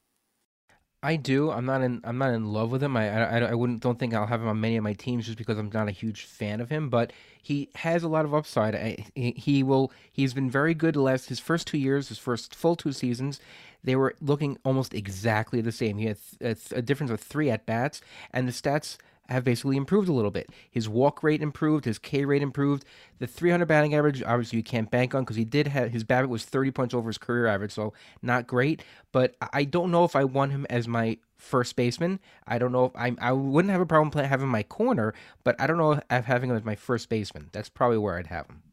I 1.04 1.16
do. 1.16 1.50
I'm 1.50 1.66
not 1.66 1.82
in. 1.82 2.02
I'm 2.04 2.20
not 2.20 2.34
in 2.34 2.54
love 2.54 2.72
with 2.72 2.84
him. 2.84 2.96
I, 2.96 3.10
I, 3.10 3.40
I 3.40 3.54
wouldn't. 3.56 3.82
Don't 3.82 3.98
think 3.98 4.14
I'll 4.14 4.28
have 4.28 4.42
him 4.42 4.48
on 4.48 4.62
many 4.62 4.78
of 4.78 4.84
my 4.84 4.94
teams 4.94 5.26
just 5.26 5.38
because 5.38 5.58
I'm 5.58 5.72
not 5.74 5.88
a 5.88 5.92
huge 5.92 6.26
fan 6.26 6.62
of 6.62 6.70
him. 6.70 6.90
But 6.90 7.12
he 7.42 7.70
has 7.76 8.04
a 8.04 8.08
lot 8.08 8.24
of 8.24 8.36
upside. 8.36 8.76
I, 8.76 9.06
he, 9.16 9.64
will. 9.64 9.92
He's 10.12 10.36
been 10.36 10.50
very 10.50 10.76
good 10.76 10.96
last 10.96 11.30
his 11.30 11.40
first 11.40 11.66
two 11.66 11.80
years, 11.80 12.10
his 12.10 12.20
first 12.20 12.54
full 12.54 12.76
two 12.76 12.92
seasons. 12.92 13.40
They 13.84 13.96
were 13.96 14.16
looking 14.22 14.60
almost 14.64 14.94
exactly 14.94 15.60
the 15.60 15.72
same. 15.72 15.98
He 15.98 16.06
had 16.06 16.18
a, 16.40 16.56
a 16.72 16.82
difference 16.84 17.12
of 17.12 17.20
three 17.20 17.50
at 17.50 17.66
bats, 17.66 18.02
and 18.32 18.48
the 18.48 18.52
stats 18.52 18.98
have 19.32 19.44
basically 19.44 19.78
improved 19.78 20.10
a 20.10 20.14
little 20.14 20.32
bit. 20.32 20.50
His 20.70 20.88
walk 20.88 21.24
rate 21.24 21.42
improved, 21.42 21.86
his 21.86 21.98
K 21.98 22.26
rate 22.26 22.42
improved. 22.42 22.86
The 23.20 23.28
300 23.28 23.66
batting 23.66 23.96
average, 23.96 24.22
obviously, 24.24 24.58
you 24.58 24.64
can't 24.64 24.92
bank 24.92 25.16
on 25.16 25.24
because 25.24 25.36
he 25.36 25.46
did 25.46 25.68
have 25.68 25.92
his 25.92 26.04
BABIP 26.04 26.30
was 26.30 26.46
30 26.46 26.72
points 26.72 26.94
over 26.94 27.10
his 27.10 27.18
career 27.18 27.48
average, 27.48 27.72
so 27.72 27.94
not 28.22 28.48
great. 28.48 28.84
But 29.12 29.36
I 29.54 29.64
don't 29.64 29.92
know 29.92 30.04
if 30.04 30.16
I 30.16 30.24
want 30.24 30.52
him 30.52 30.66
as 30.70 30.88
my 30.88 31.18
first 31.38 31.76
baseman. 31.76 32.20
I 32.48 32.58
don't 32.58 32.72
know 32.72 32.86
if 32.86 32.96
I 32.96 33.16
I 33.20 33.32
wouldn't 33.32 33.72
have 33.72 33.82
a 33.82 33.86
problem 33.86 34.12
play, 34.12 34.26
having 34.26 34.48
my 34.48 34.64
corner, 34.64 35.14
but 35.44 35.60
I 35.60 35.68
don't 35.68 35.78
know 35.78 36.02
if 36.10 36.26
having 36.26 36.50
him 36.50 36.56
as 36.56 36.64
my 36.64 36.76
first 36.76 37.10
baseman. 37.10 37.50
That's 37.52 37.70
probably 37.70 37.98
where 37.98 38.18
I'd 38.18 38.28
have 38.28 38.48
him. 38.48 38.64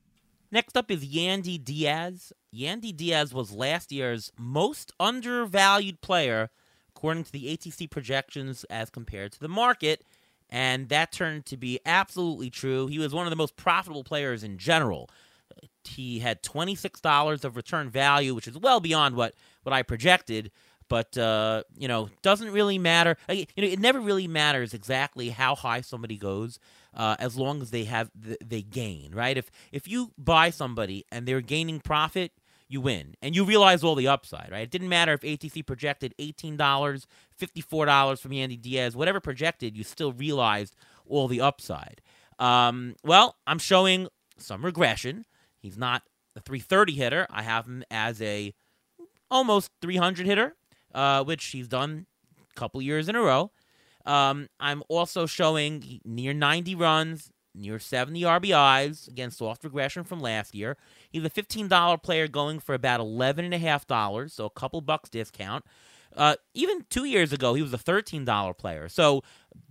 Next 0.50 0.76
up 0.76 0.90
is 0.90 1.04
Yandy 1.04 1.62
Diaz. 1.62 2.32
Yandy 2.54 2.96
Diaz 2.96 3.34
was 3.34 3.52
last 3.52 3.92
year's 3.92 4.32
most 4.38 4.92
undervalued 4.98 6.00
player 6.00 6.50
according 6.98 7.22
to 7.22 7.30
the 7.30 7.56
ATC 7.56 7.88
projections 7.88 8.64
as 8.64 8.90
compared 8.90 9.30
to 9.30 9.38
the 9.38 9.48
market 9.48 10.02
and 10.50 10.88
that 10.88 11.12
turned 11.12 11.46
to 11.46 11.56
be 11.56 11.80
absolutely 11.84 12.50
true. 12.50 12.86
He 12.86 12.98
was 12.98 13.12
one 13.14 13.26
of 13.26 13.30
the 13.30 13.36
most 13.36 13.56
profitable 13.56 14.04
players 14.04 14.42
in 14.42 14.58
general. 14.58 15.10
He 15.84 16.18
had 16.18 16.42
$26 16.42 17.44
of 17.44 17.56
return 17.56 17.90
value, 17.90 18.34
which 18.34 18.48
is 18.48 18.58
well 18.58 18.80
beyond 18.80 19.16
what, 19.16 19.34
what 19.62 19.72
I 19.72 19.82
projected. 19.82 20.50
But 20.88 21.18
uh, 21.18 21.64
you 21.76 21.86
know, 21.86 22.08
doesn't 22.22 22.50
really 22.50 22.78
matter. 22.78 23.18
You 23.28 23.44
know, 23.58 23.64
it 23.64 23.78
never 23.78 24.00
really 24.00 24.26
matters 24.26 24.72
exactly 24.72 25.28
how 25.28 25.54
high 25.54 25.82
somebody 25.82 26.16
goes, 26.16 26.58
uh, 26.94 27.16
as 27.18 27.36
long 27.36 27.60
as 27.60 27.70
they 27.70 27.84
have 27.84 28.10
they 28.14 28.62
gain, 28.62 29.14
right? 29.14 29.36
If 29.36 29.50
if 29.70 29.86
you 29.86 30.12
buy 30.16 30.48
somebody 30.48 31.04
and 31.12 31.28
they're 31.28 31.42
gaining 31.42 31.80
profit, 31.80 32.32
you 32.68 32.80
win. 32.80 33.14
And 33.22 33.34
you 33.34 33.44
realize 33.44 33.82
all 33.82 33.94
the 33.94 34.08
upside, 34.08 34.50
right? 34.50 34.62
It 34.62 34.70
didn't 34.70 34.88
matter 34.88 35.12
if 35.12 35.22
ATC 35.22 35.66
projected 35.66 36.14
$18, 36.18 36.56
$54 36.56 38.20
from 38.20 38.30
Yandy 38.32 38.60
Diaz, 38.60 38.94
whatever 38.94 39.20
projected, 39.20 39.76
you 39.76 39.84
still 39.84 40.12
realized 40.12 40.76
all 41.06 41.28
the 41.28 41.40
upside. 41.40 42.02
Um, 42.38 42.94
well, 43.02 43.36
I'm 43.46 43.58
showing 43.58 44.08
some 44.38 44.64
regression. 44.64 45.24
He's 45.58 45.78
not 45.78 46.02
a 46.36 46.40
330 46.40 46.94
hitter. 46.94 47.26
I 47.30 47.42
have 47.42 47.66
him 47.66 47.84
as 47.90 48.20
a 48.22 48.54
almost 49.30 49.70
300 49.82 50.26
hitter, 50.26 50.56
uh, 50.94 51.24
which 51.24 51.44
he's 51.46 51.68
done 51.68 52.06
a 52.40 52.54
couple 52.60 52.80
years 52.80 53.08
in 53.08 53.16
a 53.16 53.20
row. 53.20 53.50
Um, 54.06 54.48
I'm 54.58 54.82
also 54.88 55.26
showing 55.26 56.00
near 56.04 56.32
90 56.32 56.74
runs, 56.74 57.30
near 57.54 57.78
70 57.78 58.22
RBIs, 58.22 59.08
against 59.08 59.38
soft 59.38 59.64
regression 59.64 60.04
from 60.04 60.20
last 60.20 60.54
year. 60.54 60.76
He's 61.10 61.24
a 61.24 61.30
$15 61.30 62.02
player 62.02 62.28
going 62.28 62.60
for 62.60 62.74
about 62.74 63.00
$11.5, 63.00 64.30
so 64.30 64.44
a 64.44 64.50
couple 64.50 64.80
bucks 64.80 65.08
discount. 65.08 65.64
Uh, 66.16 66.36
even 66.54 66.84
two 66.90 67.04
years 67.04 67.32
ago, 67.32 67.54
he 67.54 67.62
was 67.62 67.72
a 67.72 67.78
$13 67.78 68.56
player. 68.56 68.88
So 68.88 69.22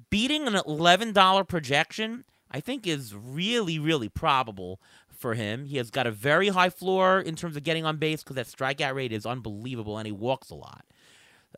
beating 0.10 0.48
an 0.48 0.54
$11 0.54 1.48
projection, 1.48 2.24
I 2.50 2.60
think, 2.60 2.88
is 2.88 3.14
really, 3.14 3.80
really 3.80 4.10
probable 4.10 4.80
for 5.10 5.34
him. 5.34 5.66
He 5.66 5.78
has 5.78 5.90
got 5.92 6.08
a 6.08 6.12
very 6.12 6.50
high 6.50 6.70
floor 6.70 7.20
in 7.20 7.36
terms 7.36 7.58
of 7.58 7.64
getting 7.64 7.86
on 7.86 7.98
base 7.98 8.24
because 8.24 8.36
that 8.36 8.48
strikeout 8.48 8.96
rate 8.96 9.12
is 9.12 9.26
unbelievable 9.26 9.98
and 9.98 10.06
he 10.06 10.12
walks 10.12 10.50
a 10.50 10.56
lot. 10.56 10.86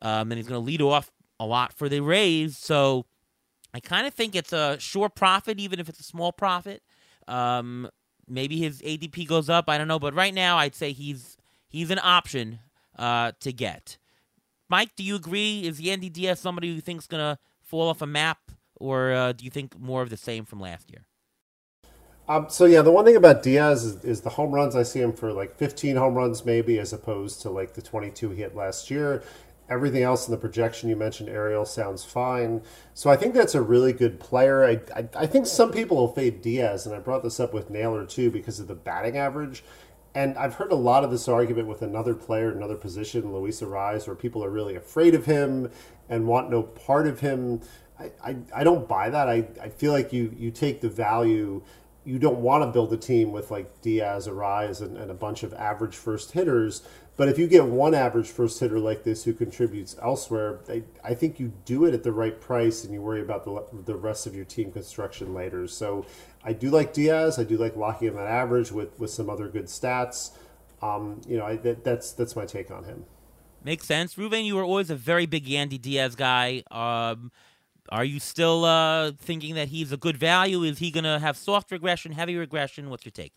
Um, 0.02 0.32
and 0.32 0.34
he's 0.34 0.48
going 0.48 0.60
to 0.60 0.66
lead 0.66 0.82
off 0.82 1.12
a 1.40 1.46
lot 1.46 1.74
for 1.74 1.90
the 1.90 2.00
Rays. 2.00 2.58
So 2.58 3.06
I 3.74 3.80
kind 3.80 4.08
of 4.08 4.14
think 4.14 4.36
it's 4.36 4.54
a 4.54 4.78
sure 4.80 5.10
profit, 5.10 5.60
even 5.60 5.80
if 5.80 5.90
it's 5.90 6.00
a 6.00 6.04
small 6.04 6.32
profit. 6.32 6.84
Um, 7.28 7.90
maybe 8.30 8.58
his 8.58 8.82
ADP 8.82 9.28
goes 9.28 9.50
up. 9.50 9.70
I 9.70 9.78
don't 9.78 9.88
know, 9.88 10.00
but 10.00 10.14
right 10.14 10.34
now 10.34 10.58
I'd 10.58 10.76
say 10.76 10.92
he's 10.92 11.38
he's 11.68 11.92
an 11.92 12.00
option 12.02 12.60
uh, 12.98 13.34
to 13.40 13.52
get. 13.52 13.98
Mike, 14.70 14.96
do 14.96 15.04
you 15.04 15.16
agree? 15.16 15.64
Is 15.66 15.82
Yandy 15.82 16.12
Diaz 16.12 16.40
somebody 16.40 16.68
you 16.68 16.82
think's 16.82 17.08
gonna 17.08 17.40
fall 17.62 17.90
off 17.90 18.02
a 18.02 18.08
map, 18.08 18.52
or 18.76 19.12
uh, 19.12 19.32
do 19.32 19.46
you 19.46 19.52
think 19.52 19.80
more 19.80 20.02
of 20.02 20.10
the 20.10 20.18
same 20.18 20.46
from 20.46 20.60
last 20.60 20.90
year? 20.92 21.06
Um, 22.30 22.46
so 22.48 22.66
yeah, 22.66 22.84
the 22.84 22.92
one 22.92 23.06
thing 23.06 23.16
about 23.16 23.42
Diaz 23.42 23.84
is, 23.84 24.04
is, 24.06 24.22
the 24.22 24.30
home 24.30 24.52
runs. 24.52 24.76
I 24.76 24.84
see 24.84 25.02
him 25.02 25.14
for 25.14 25.34
like 25.34 25.58
15 25.58 25.96
home 25.96 26.14
runs, 26.14 26.46
maybe, 26.46 26.78
as 26.78 26.94
opposed 26.94 27.42
to 27.42 27.50
like 27.50 27.74
the 27.74 27.82
22 27.82 28.30
he 28.30 28.42
hit 28.44 28.56
last 28.56 28.92
year. 28.92 29.24
Everything 29.70 30.04
else 30.04 30.28
in 30.28 30.32
the 30.32 30.38
projection 30.38 30.90
you 30.90 30.96
mentioned, 30.96 31.30
Ariel, 31.30 31.66
sounds 31.66 32.04
fine. 32.04 32.62
So 32.94 33.10
I 33.10 33.16
think 33.16 33.34
that's 33.34 33.56
a 33.56 33.62
really 33.62 33.94
good 33.94 34.20
player. 34.20 34.66
I, 34.66 34.80
I, 34.96 35.08
I, 35.16 35.26
think 35.28 35.46
some 35.46 35.72
people 35.72 35.98
will 35.98 36.14
fade 36.14 36.42
Diaz, 36.42 36.86
and 36.86 36.96
I 36.96 37.00
brought 37.00 37.24
this 37.24 37.40
up 37.40 37.54
with 37.54 37.70
Naylor 37.70 38.06
too 38.06 38.32
because 38.32 38.60
of 38.60 38.68
the 38.68 38.76
batting 38.76 39.18
average. 39.18 39.64
And 40.16 40.36
I've 40.38 40.56
heard 40.56 40.72
a 40.72 40.76
lot 40.76 41.04
of 41.04 41.12
this 41.12 41.28
argument 41.28 41.68
with 41.68 41.84
another 41.84 42.16
player, 42.16 42.52
another 42.52 42.76
position, 42.76 43.32
Luis 43.32 43.62
Arraez, 43.62 44.08
where 44.08 44.16
people 44.16 44.44
are 44.44 44.50
really 44.50 44.76
afraid 44.76 45.14
of 45.14 45.26
him 45.26 45.70
and 46.10 46.28
want 46.28 46.50
no 46.50 46.64
part 46.64 47.06
of 47.06 47.20
him. 47.20 47.62
I, 48.00 48.12
I, 48.24 48.38
I 48.56 48.64
don't 48.64 48.88
buy 48.88 49.12
that. 49.12 49.30
I, 49.30 49.48
I 49.62 49.70
feel 49.70 49.92
like 49.92 50.12
you, 50.12 50.34
you 50.36 50.50
take 50.50 50.82
the 50.82 50.90
value 50.90 51.62
you 52.10 52.18
don't 52.18 52.40
want 52.40 52.64
to 52.64 52.72
build 52.72 52.92
a 52.94 52.98
team 52.98 53.32
with 53.32 53.52
like 53.52 53.82
Diaz, 53.82 54.28
Arraez, 54.28 54.82
and, 54.82 54.98
and 54.98 55.12
a 55.12 55.14
bunch 55.14 55.44
of 55.44 55.54
average 55.54 55.96
first 55.96 56.32
hitters. 56.32 56.82
But 57.20 57.28
if 57.28 57.38
you 57.38 57.48
get 57.48 57.66
one 57.66 57.94
average 57.94 58.30
first 58.30 58.62
hitter 58.62 58.80
like 58.80 59.04
this 59.04 59.26
who 59.26 59.34
contributes 59.34 59.98
elsewhere, 60.02 60.62
I, 60.70 60.84
I 61.04 61.14
think 61.14 61.38
you 61.38 61.52
do 61.66 61.84
it 61.84 61.94
at 61.94 62.02
the 62.02 62.14
right 62.14 62.40
price 62.40 62.86
and 62.86 62.94
you 62.94 63.02
worry 63.02 63.20
about 63.20 63.44
the, 63.44 63.62
the 63.84 63.98
rest 63.98 64.26
of 64.26 64.34
your 64.34 64.46
team 64.46 64.72
construction 64.72 65.34
later. 65.34 65.68
So 65.68 66.06
I 66.46 66.54
do 66.54 66.70
like 66.70 66.94
Diaz. 66.94 67.38
I 67.38 67.44
do 67.44 67.58
like 67.58 67.76
locking 67.76 68.08
him 68.08 68.16
that 68.16 68.28
average 68.28 68.72
with, 68.72 68.98
with 68.98 69.12
some 69.12 69.30
other 69.30 69.50
good 69.50 69.66
stats. 69.66 70.32
Um, 70.82 71.20
you 71.28 71.36
know, 71.36 71.46
I, 71.46 71.58
that, 71.58 71.84
that's 71.84 72.14
that's 72.14 72.38
my 72.38 72.46
take 72.46 72.72
on 72.72 72.86
him. 72.86 73.04
Makes 73.66 73.88
sense. 73.88 74.16
Reuven, 74.16 74.46
you 74.46 74.56
were 74.56 74.64
always 74.64 74.90
a 74.90 74.96
very 74.96 75.26
big 75.26 75.46
Yandy 75.46 75.82
Diaz 75.82 76.16
guy. 76.16 76.64
Um, 76.72 77.34
are 77.90 78.06
you 78.06 78.22
still 78.22 78.64
uh, 78.64 79.12
thinking 79.12 79.56
that 79.56 79.68
he's 79.68 79.92
a 79.92 79.98
good 79.98 80.16
value? 80.16 80.64
Is 80.64 80.80
he 80.80 80.90
going 80.90 81.04
to 81.04 81.20
have 81.20 81.36
soft 81.36 81.70
regression, 81.70 82.14
heavy 82.14 82.38
regression? 82.38 82.90
What's 82.90 83.04
your 83.04 83.12
take? 83.12 83.34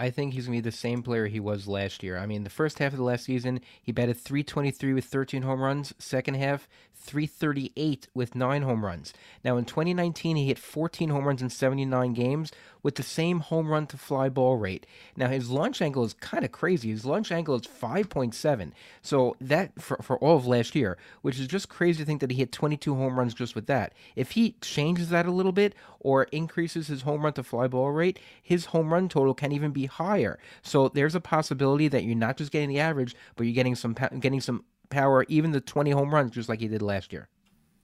I 0.00 0.08
think 0.08 0.32
he's 0.32 0.46
going 0.46 0.58
to 0.58 0.62
be 0.62 0.70
the 0.70 0.74
same 0.74 1.02
player 1.02 1.26
he 1.26 1.40
was 1.40 1.68
last 1.68 2.02
year. 2.02 2.16
I 2.16 2.24
mean, 2.24 2.42
the 2.42 2.48
first 2.48 2.78
half 2.78 2.92
of 2.92 2.96
the 2.96 3.04
last 3.04 3.26
season, 3.26 3.60
he 3.82 3.92
batted 3.92 4.16
323 4.16 4.94
with 4.94 5.04
13 5.04 5.42
home 5.42 5.60
runs. 5.60 5.92
Second 5.98 6.36
half, 6.36 6.66
338 6.94 8.08
with 8.14 8.34
9 8.34 8.62
home 8.62 8.82
runs. 8.82 9.12
Now, 9.44 9.58
in 9.58 9.66
2019, 9.66 10.36
he 10.36 10.46
hit 10.46 10.58
14 10.58 11.10
home 11.10 11.26
runs 11.26 11.42
in 11.42 11.50
79 11.50 12.14
games 12.14 12.50
with 12.82 12.96
the 12.96 13.02
same 13.02 13.40
home 13.40 13.68
run 13.68 13.86
to 13.88 13.96
fly 13.96 14.28
ball 14.28 14.56
rate. 14.56 14.86
Now, 15.16 15.28
his 15.28 15.50
launch 15.50 15.82
angle 15.82 16.04
is 16.04 16.14
kind 16.14 16.44
of 16.44 16.52
crazy. 16.52 16.90
His 16.90 17.04
launch 17.04 17.32
angle 17.32 17.54
is 17.54 17.62
5.7. 17.62 18.72
So, 19.02 19.36
that 19.40 19.80
for, 19.80 19.98
for 20.02 20.18
all 20.18 20.36
of 20.36 20.46
last 20.46 20.74
year, 20.74 20.96
which 21.22 21.38
is 21.38 21.46
just 21.46 21.68
crazy 21.68 21.98
to 21.98 22.04
think 22.04 22.20
that 22.20 22.30
he 22.30 22.38
hit 22.38 22.52
22 22.52 22.94
home 22.94 23.18
runs 23.18 23.34
just 23.34 23.54
with 23.54 23.66
that. 23.66 23.92
If 24.16 24.32
he 24.32 24.56
changes 24.60 25.10
that 25.10 25.26
a 25.26 25.32
little 25.32 25.52
bit 25.52 25.74
or 25.98 26.24
increases 26.24 26.88
his 26.88 27.02
home 27.02 27.22
run 27.22 27.32
to 27.34 27.42
fly 27.42 27.68
ball 27.68 27.90
rate, 27.90 28.18
his 28.42 28.66
home 28.66 28.92
run 28.92 29.08
total 29.08 29.34
can 29.34 29.52
even 29.52 29.70
be 29.70 29.86
higher. 29.86 30.38
So 30.62 30.88
there's 30.88 31.14
a 31.14 31.20
possibility 31.20 31.88
that 31.88 32.04
you're 32.04 32.14
not 32.14 32.36
just 32.36 32.52
getting 32.52 32.68
the 32.68 32.80
average, 32.80 33.14
but 33.36 33.44
you're 33.44 33.54
getting 33.54 33.74
some 33.74 33.94
getting 34.20 34.40
some 34.40 34.64
power, 34.88 35.24
even 35.28 35.52
the 35.52 35.60
20 35.60 35.90
home 35.92 36.14
runs, 36.14 36.32
just 36.32 36.48
like 36.48 36.60
he 36.60 36.68
did 36.68 36.82
last 36.82 37.12
year. 37.12 37.28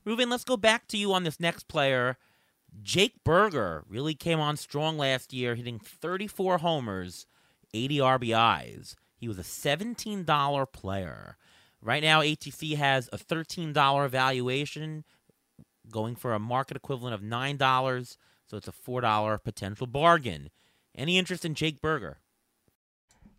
Reuven, 0.07 0.31
let's 0.31 0.45
go 0.45 0.57
back 0.57 0.87
to 0.89 0.97
you 0.97 1.13
on 1.13 1.25
this 1.25 1.41
next 1.41 1.67
player. 1.69 2.17
Jake 2.83 3.25
Burger 3.25 3.85
really 3.89 4.15
came 4.15 4.41
on 4.41 4.57
strong 4.57 4.99
last 4.99 5.33
year, 5.33 5.55
hitting 5.55 5.79
34 5.79 6.59
homers, 6.59 7.27
80 7.73 7.99
RBIs. 7.99 8.95
He 9.17 9.29
was 9.29 9.39
a 9.39 9.43
$17 9.43 10.73
player. 10.73 11.37
Right 11.81 12.03
now, 12.03 12.21
ATC 12.21 12.77
has 12.77 13.09
a 13.13 13.19
$13 13.19 14.09
valuation, 14.09 15.05
going 15.91 16.17
for 16.17 16.35
a 16.35 16.39
market 16.39 16.77
equivalent 16.77 17.15
of 17.15 17.23
$9, 17.23 18.17
so 18.47 18.57
it's 18.57 18.69
a 18.69 18.73
$4 18.73 19.43
potential 19.43 19.87
bargain. 19.87 20.51
Any 20.95 21.19
interest 21.19 21.45
in 21.45 21.55
Jake 21.55 21.81
Burger? 21.81 22.19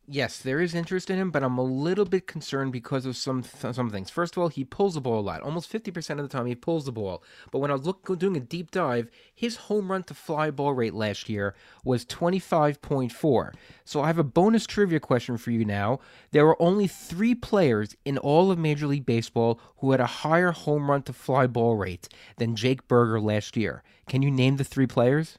Yes, 0.10 0.39
there 0.39 0.62
is 0.62 0.74
interest 0.74 1.10
in 1.10 1.18
him, 1.18 1.32
but 1.32 1.43
I'm 1.43 1.58
a 1.58 1.64
little 1.64 2.05
bit 2.05 2.28
concerned 2.28 2.72
because 2.72 3.05
of 3.05 3.18
some 3.18 3.43
some 3.43 3.89
things. 3.89 4.10
First 4.10 4.38
of 4.38 4.41
all, 4.41 4.47
he 4.47 4.64
pulls 4.64 4.93
the 4.93 5.01
ball 5.01 5.20
a 5.20 5.22
lot. 5.22 5.41
Almost 5.41 5.70
50% 5.70 6.12
of 6.12 6.18
the 6.20 6.30
time 6.30 6.45
he 6.45 6.55
pulls 6.55 6.86
the 6.86 6.93
ball. 6.93 7.22
But 7.51 7.60
when 7.60 7.72
I 7.72 7.74
was 7.74 7.86
look, 7.86 8.18
doing 8.18 8.38
a 8.38 8.39
deep 8.39 8.72
dive, 8.72 9.10
his 9.36 9.58
home 9.58 9.91
run 9.91 10.03
to 10.03 10.14
fly 10.14 10.49
ball 10.49 10.74
rate 10.74 10.93
last 10.93 11.28
year 11.28 11.55
was 11.84 12.05
25.4. 12.05 13.53
So 13.84 14.01
I 14.01 14.08
have 14.08 14.18
a 14.18 14.24
bonus 14.24 14.66
trivia 14.66 15.01
question 15.01 15.36
for 15.36 15.51
you 15.51 15.66
now. 15.66 15.99
There 16.32 16.45
were 16.45 16.62
only 16.62 16.88
3 16.88 17.36
players 17.36 17.93
in 18.05 18.18
all 18.18 18.49
of 18.49 18.58
Major 18.58 18.88
League 18.88 19.05
Baseball 19.05 19.60
who 19.80 19.91
had 19.91 19.99
a 19.99 20.05
higher 20.05 20.53
home 20.53 20.89
run 20.89 21.03
to 21.03 21.12
fly 21.12 21.47
ball 21.47 21.76
rate 21.76 22.08
than 22.38 22.55
Jake 22.55 22.88
Burger 22.88 23.20
last 23.20 23.58
year. 23.58 23.84
Can 24.08 24.22
you 24.22 24.32
name 24.32 24.55
the 24.55 24.64
3 24.64 24.88
players? 24.88 25.38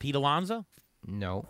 Pete 0.00 0.16
Alonso? 0.16 0.66
No. 1.06 1.46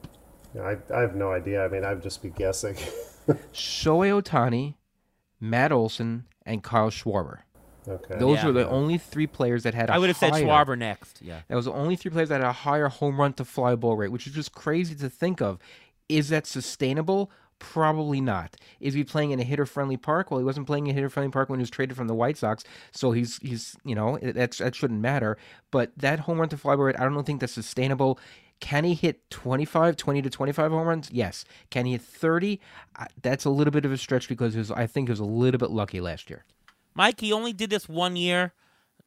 I, 0.60 0.76
I 0.94 1.00
have 1.00 1.14
no 1.16 1.32
idea. 1.32 1.64
I 1.64 1.68
mean, 1.68 1.84
I'd 1.84 2.02
just 2.02 2.22
be 2.22 2.30
guessing. 2.30 2.74
Shohei 3.52 4.22
Ohtani, 4.22 4.74
Matt 5.40 5.72
Olson, 5.72 6.24
and 6.46 6.62
Kyle 6.62 6.90
Schwarber. 6.90 7.38
Okay. 7.86 8.16
Those 8.18 8.38
Yeah. 8.38 8.46
were 8.46 8.52
the 8.52 8.68
only 8.68 8.96
three 8.98 9.26
players 9.26 9.62
that 9.64 9.74
had. 9.74 9.90
I 9.90 9.96
I 9.96 9.98
would 9.98 10.08
have 10.08 10.16
said 10.16 10.32
Schwarber 10.32 10.78
next. 10.78 11.20
Yeah. 11.20 11.40
That 11.48 11.56
was 11.56 11.66
the 11.66 11.72
only 11.72 11.96
three 11.96 12.10
players 12.10 12.28
that 12.30 12.40
had 12.40 12.48
a 12.48 12.52
higher 12.52 12.88
home 12.88 13.20
run 13.20 13.32
to 13.34 13.44
fly 13.44 13.74
ball 13.74 13.96
rate, 13.96 14.10
which 14.12 14.26
is 14.26 14.32
just 14.32 14.52
crazy 14.52 14.94
to 14.94 15.10
think 15.10 15.42
of. 15.42 15.58
Is 16.08 16.28
that 16.30 16.46
sustainable? 16.46 17.30
Probably 17.58 18.20
not. 18.20 18.56
Is 18.80 18.94
he 18.94 19.04
playing 19.04 19.30
in 19.30 19.40
a 19.40 19.42
hitter 19.44 19.64
friendly 19.64 19.96
park? 19.96 20.30
Well, 20.30 20.38
he 20.38 20.44
wasn't 20.44 20.66
playing 20.66 20.86
in 20.86 20.90
a 20.92 20.94
hitter 20.94 21.08
friendly 21.08 21.30
park 21.30 21.48
when 21.48 21.58
he 21.58 21.62
was 21.62 21.70
traded 21.70 21.96
from 21.96 22.08
the 22.08 22.14
White 22.14 22.36
Sox, 22.36 22.64
so 22.92 23.12
he's 23.12 23.38
he's 23.38 23.76
you 23.84 23.94
know 23.94 24.18
that's 24.20 24.58
that 24.58 24.74
shouldn't 24.74 25.00
matter. 25.00 25.38
But 25.70 25.92
that 25.96 26.20
home 26.20 26.38
run 26.40 26.48
to 26.50 26.56
fly 26.58 26.74
ball 26.76 26.86
rate, 26.86 26.96
I 26.98 27.04
don't 27.04 27.24
think 27.24 27.40
that's 27.40 27.52
sustainable. 27.52 28.18
Can 28.60 28.84
he 28.84 28.94
hit 28.94 29.28
25, 29.30 29.96
20 29.96 30.22
to 30.22 30.30
25 30.30 30.70
home 30.70 30.86
runs? 30.86 31.10
Yes. 31.10 31.44
Can 31.70 31.86
he 31.86 31.92
hit 31.92 32.02
30? 32.02 32.60
Uh, 32.96 33.06
That's 33.20 33.44
a 33.44 33.50
little 33.50 33.72
bit 33.72 33.84
of 33.84 33.92
a 33.92 33.98
stretch 33.98 34.28
because 34.28 34.56
was, 34.56 34.70
I 34.70 34.86
think 34.86 35.08
he 35.08 35.12
was 35.12 35.20
a 35.20 35.24
little 35.24 35.58
bit 35.58 35.70
lucky 35.70 36.00
last 36.00 36.30
year. 36.30 36.44
Mike, 36.94 37.20
he 37.20 37.32
only 37.32 37.52
did 37.52 37.70
this 37.70 37.88
one 37.88 38.16
year. 38.16 38.52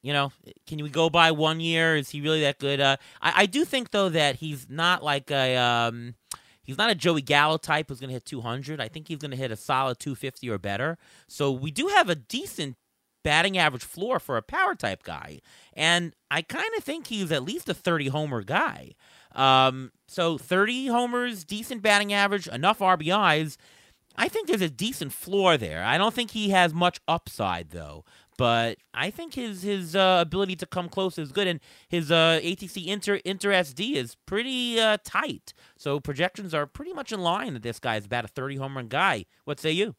You 0.04 0.14
know, 0.14 0.32
can 0.68 0.82
we 0.84 0.90
go 0.90 1.10
by 1.10 1.32
one 1.32 1.60
year? 1.60 1.96
Is 1.96 2.10
he 2.12 2.22
really 2.22 2.42
that 2.42 2.60
good? 2.60 2.80
Uh, 2.80 2.98
I, 3.22 3.44
I 3.44 3.46
do 3.46 3.66
think 3.66 3.92
though 3.92 4.10
that 4.10 4.36
he's 4.36 4.68
not 4.70 5.04
like 5.04 5.32
a 5.32 5.56
um, 5.58 6.16
he's 6.62 6.78
not 6.78 6.92
a 6.92 6.96
Joey 6.96 7.22
Gallo 7.22 7.58
type 7.58 7.90
who's 7.90 8.00
going 8.00 8.10
to 8.10 8.14
hit 8.14 8.26
200. 8.26 8.80
I 8.80 8.90
think 8.90 9.08
he's 9.08 9.18
going 9.18 9.32
to 9.32 9.38
hit 9.38 9.52
a 9.52 9.56
solid 9.56 10.00
250 10.00 10.50
or 10.50 10.58
better. 10.60 10.98
So 11.28 11.52
we 11.52 11.72
do 11.72 11.88
have 11.88 12.10
a 12.10 12.16
decent 12.16 12.78
batting 13.24 13.58
average 13.58 13.84
floor 13.84 14.20
for 14.20 14.38
a 14.38 14.42
power 14.42 14.76
type 14.76 15.04
guy, 15.04 15.40
and 15.74 16.14
I 16.30 16.44
kind 16.44 16.70
of 16.78 16.84
think 16.84 17.08
he's 17.08 17.32
at 17.32 17.44
least 17.44 17.68
a 17.68 17.74
30 17.74 18.10
homer 18.10 18.44
guy. 18.44 18.94
Um, 19.38 19.92
so 20.08 20.38
30 20.38 20.88
homers, 20.88 21.46
decent 21.46 21.82
batting 21.82 22.12
average, 22.12 22.48
enough 22.48 22.80
RBIs. 22.80 23.56
I 24.18 24.28
think 24.28 24.48
there's 24.48 24.62
a 24.62 24.70
decent 24.70 25.14
floor 25.14 25.58
there. 25.58 25.84
I 25.84 25.98
don't 25.98 26.14
think 26.14 26.32
he 26.32 26.50
has 26.50 26.74
much 26.74 27.00
upside 27.08 27.70
though, 27.70 28.04
but 28.36 28.80
I 28.92 29.12
think 29.12 29.36
his 29.36 29.62
his 29.62 29.96
uh, 29.96 30.18
ability 30.20 30.56
to 30.58 30.66
come 30.66 30.90
close 30.90 31.20
is 31.20 31.32
good, 31.32 31.46
and 31.46 31.60
his 31.88 32.10
uh, 32.10 32.40
ATC 32.44 32.88
inter 32.88 33.16
inter 33.26 33.52
SD 33.52 33.94
is 33.94 34.16
pretty 34.26 34.80
uh, 34.80 34.98
tight. 35.04 35.54
So 35.78 36.00
projections 36.00 36.56
are 36.56 36.66
pretty 36.66 36.94
much 36.94 37.12
in 37.12 37.22
line 37.22 37.54
that 37.54 37.62
this 37.62 37.80
guy 37.80 37.98
is 37.98 38.06
about 38.06 38.26
a 38.26 38.30
30 38.30 38.56
home 38.56 38.76
run 38.76 38.88
guy. 38.88 39.26
What 39.46 39.60
say 39.60 39.72
you? 39.72 39.96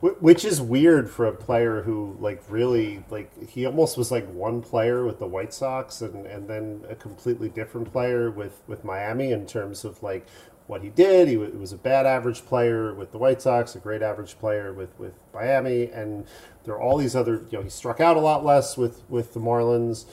Wh- 0.00 0.22
Which 0.22 0.44
is 0.44 0.60
weird 0.60 1.10
for 1.10 1.26
a 1.26 1.32
player 1.32 1.82
who, 1.82 2.16
like, 2.20 2.42
really, 2.48 3.04
like, 3.10 3.48
he 3.48 3.66
almost 3.66 3.96
was 3.96 4.10
like 4.10 4.26
one 4.32 4.60
player 4.62 5.04
with 5.04 5.18
the 5.18 5.26
White 5.26 5.52
Sox 5.54 6.00
and, 6.00 6.26
and 6.26 6.48
then 6.48 6.84
a 6.88 6.94
completely 6.94 7.48
different 7.48 7.90
player 7.92 8.30
with, 8.30 8.60
with 8.66 8.84
Miami 8.84 9.32
in 9.32 9.46
terms 9.46 9.84
of, 9.84 10.02
like, 10.02 10.26
what 10.66 10.82
he 10.82 10.88
did. 10.90 11.28
He, 11.28 11.36
wa- 11.36 11.46
was 11.46 11.72
a 11.72 11.76
bad 11.78 12.06
average 12.06 12.44
player 12.44 12.94
with 12.94 13.12
the 13.12 13.18
White 13.18 13.42
Sox, 13.42 13.74
a 13.74 13.78
great 13.78 14.02
average 14.02 14.38
player 14.38 14.72
with, 14.72 14.98
with 14.98 15.14
Miami, 15.32 15.86
and 15.90 16.26
there 16.64 16.74
are 16.74 16.80
all 16.80 16.96
these 16.98 17.14
other, 17.16 17.44
you 17.50 17.58
know, 17.58 17.62
he 17.62 17.70
struck 17.70 18.00
out 18.00 18.16
a 18.16 18.20
lot 18.20 18.44
less 18.44 18.76
with, 18.76 19.02
with 19.08 19.34
the 19.34 19.40
Marlins. 19.40 20.06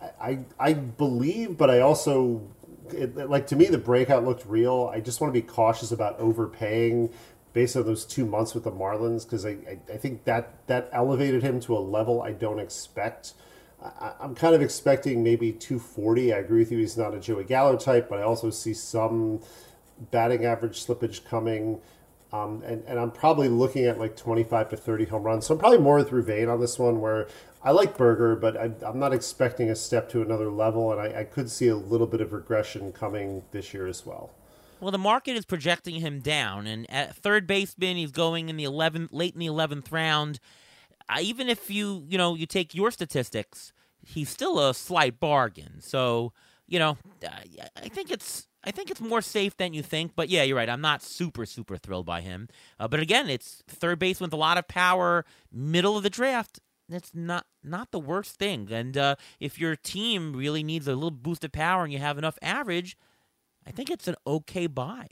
I, 0.00 0.28
I, 0.30 0.38
I 0.58 0.72
believe, 0.74 1.56
but 1.58 1.70
I 1.70 1.80
also, 1.80 2.42
it, 2.90 3.16
like, 3.16 3.46
to 3.48 3.56
me, 3.56 3.66
the 3.66 3.78
breakout 3.78 4.24
looked 4.24 4.46
real. 4.46 4.90
I 4.92 5.00
just 5.00 5.20
want 5.20 5.32
to 5.34 5.40
be 5.40 5.46
cautious 5.46 5.92
about 5.92 6.18
overpaying 6.18 7.10
based 7.52 7.76
on 7.76 7.84
those 7.84 8.04
two 8.04 8.26
months 8.26 8.54
with 8.54 8.64
the 8.64 8.70
Marlins 8.70 9.24
because 9.24 9.44
I, 9.46 9.50
I, 9.50 9.78
I 9.94 9.96
think 9.96 10.24
that 10.24 10.66
that 10.66 10.88
elevated 10.92 11.42
him 11.42 11.60
to 11.60 11.76
a 11.76 11.80
level 11.80 12.22
I 12.22 12.32
don't 12.32 12.58
expect. 12.58 13.34
I, 13.82 14.12
I'm 14.20 14.34
kind 14.34 14.54
of 14.54 14.62
expecting 14.62 15.22
maybe 15.22 15.52
240. 15.52 16.32
I 16.32 16.38
agree 16.38 16.60
with 16.60 16.72
you. 16.72 16.78
He's 16.78 16.96
not 16.96 17.14
a 17.14 17.20
Joey 17.20 17.44
Gallo 17.44 17.76
type, 17.76 18.08
but 18.08 18.18
I 18.18 18.22
also 18.22 18.50
see 18.50 18.74
some 18.74 19.40
batting 20.10 20.44
average 20.44 20.84
slippage 20.84 21.24
coming. 21.24 21.80
Um, 22.32 22.62
and, 22.64 22.84
and 22.86 22.98
I'm 22.98 23.10
probably 23.10 23.48
looking 23.48 23.86
at 23.86 23.98
like 23.98 24.14
25 24.14 24.70
to 24.70 24.76
30 24.76 25.06
home 25.06 25.22
runs. 25.22 25.46
So 25.46 25.54
I'm 25.54 25.60
probably 25.60 25.78
more 25.78 25.96
with 25.96 26.10
Reuven 26.10 26.52
on 26.52 26.60
this 26.60 26.78
one 26.78 27.00
where 27.00 27.28
I 27.62 27.70
like 27.70 27.96
Burger, 27.96 28.36
but 28.36 28.56
I, 28.56 28.70
I'm 28.84 28.98
not 28.98 29.14
expecting 29.14 29.70
a 29.70 29.74
step 29.74 30.10
to 30.10 30.20
another 30.20 30.50
level. 30.50 30.92
And 30.92 31.00
I, 31.00 31.20
I 31.20 31.24
could 31.24 31.50
see 31.50 31.68
a 31.68 31.76
little 31.76 32.06
bit 32.06 32.20
of 32.20 32.32
regression 32.32 32.92
coming 32.92 33.44
this 33.52 33.72
year 33.72 33.86
as 33.86 34.04
well. 34.04 34.30
Well, 34.80 34.92
the 34.92 34.98
market 34.98 35.36
is 35.36 35.44
projecting 35.44 35.96
him 35.96 36.20
down, 36.20 36.66
and 36.66 36.88
at 36.90 37.16
third 37.16 37.46
baseman, 37.46 37.96
he's 37.96 38.12
going 38.12 38.48
in 38.48 38.56
the 38.56 38.64
11th, 38.64 39.08
late 39.10 39.34
in 39.34 39.40
the 39.40 39.46
11th 39.46 39.90
round. 39.90 40.38
Uh, 41.08 41.18
even 41.20 41.48
if 41.48 41.70
you, 41.70 42.04
you 42.08 42.16
know, 42.16 42.34
you 42.34 42.46
take 42.46 42.74
your 42.74 42.90
statistics, 42.90 43.72
he's 44.06 44.28
still 44.28 44.60
a 44.60 44.74
slight 44.74 45.18
bargain. 45.18 45.80
So, 45.80 46.32
you 46.68 46.78
know, 46.78 46.96
I 47.76 47.88
think 47.88 48.10
it's, 48.10 48.46
I 48.62 48.70
think 48.70 48.90
it's 48.90 49.00
more 49.00 49.22
safe 49.22 49.56
than 49.56 49.72
you 49.72 49.82
think. 49.82 50.12
But 50.14 50.28
yeah, 50.28 50.42
you're 50.42 50.56
right. 50.56 50.68
I'm 50.68 50.80
not 50.80 51.02
super, 51.02 51.46
super 51.46 51.76
thrilled 51.76 52.06
by 52.06 52.20
him. 52.20 52.48
Uh, 52.78 52.86
but 52.86 53.00
again, 53.00 53.28
it's 53.28 53.62
third 53.66 53.98
base 53.98 54.20
with 54.20 54.32
a 54.32 54.36
lot 54.36 54.58
of 54.58 54.68
power, 54.68 55.24
middle 55.50 55.96
of 55.96 56.02
the 56.02 56.10
draft. 56.10 56.60
That's 56.88 57.14
not 57.14 57.46
not 57.62 57.90
the 57.90 57.98
worst 57.98 58.38
thing. 58.38 58.68
And 58.70 58.96
uh, 58.96 59.16
if 59.40 59.58
your 59.58 59.76
team 59.76 60.34
really 60.34 60.62
needs 60.62 60.88
a 60.88 60.94
little 60.94 61.10
boost 61.10 61.44
of 61.44 61.52
power 61.52 61.84
and 61.84 61.92
you 61.92 61.98
have 61.98 62.16
enough 62.16 62.38
average, 62.40 62.96
I 63.68 63.70
think 63.70 63.90
it's 63.90 64.08
an 64.08 64.16
okay 64.26 64.66
buy. 64.66 65.06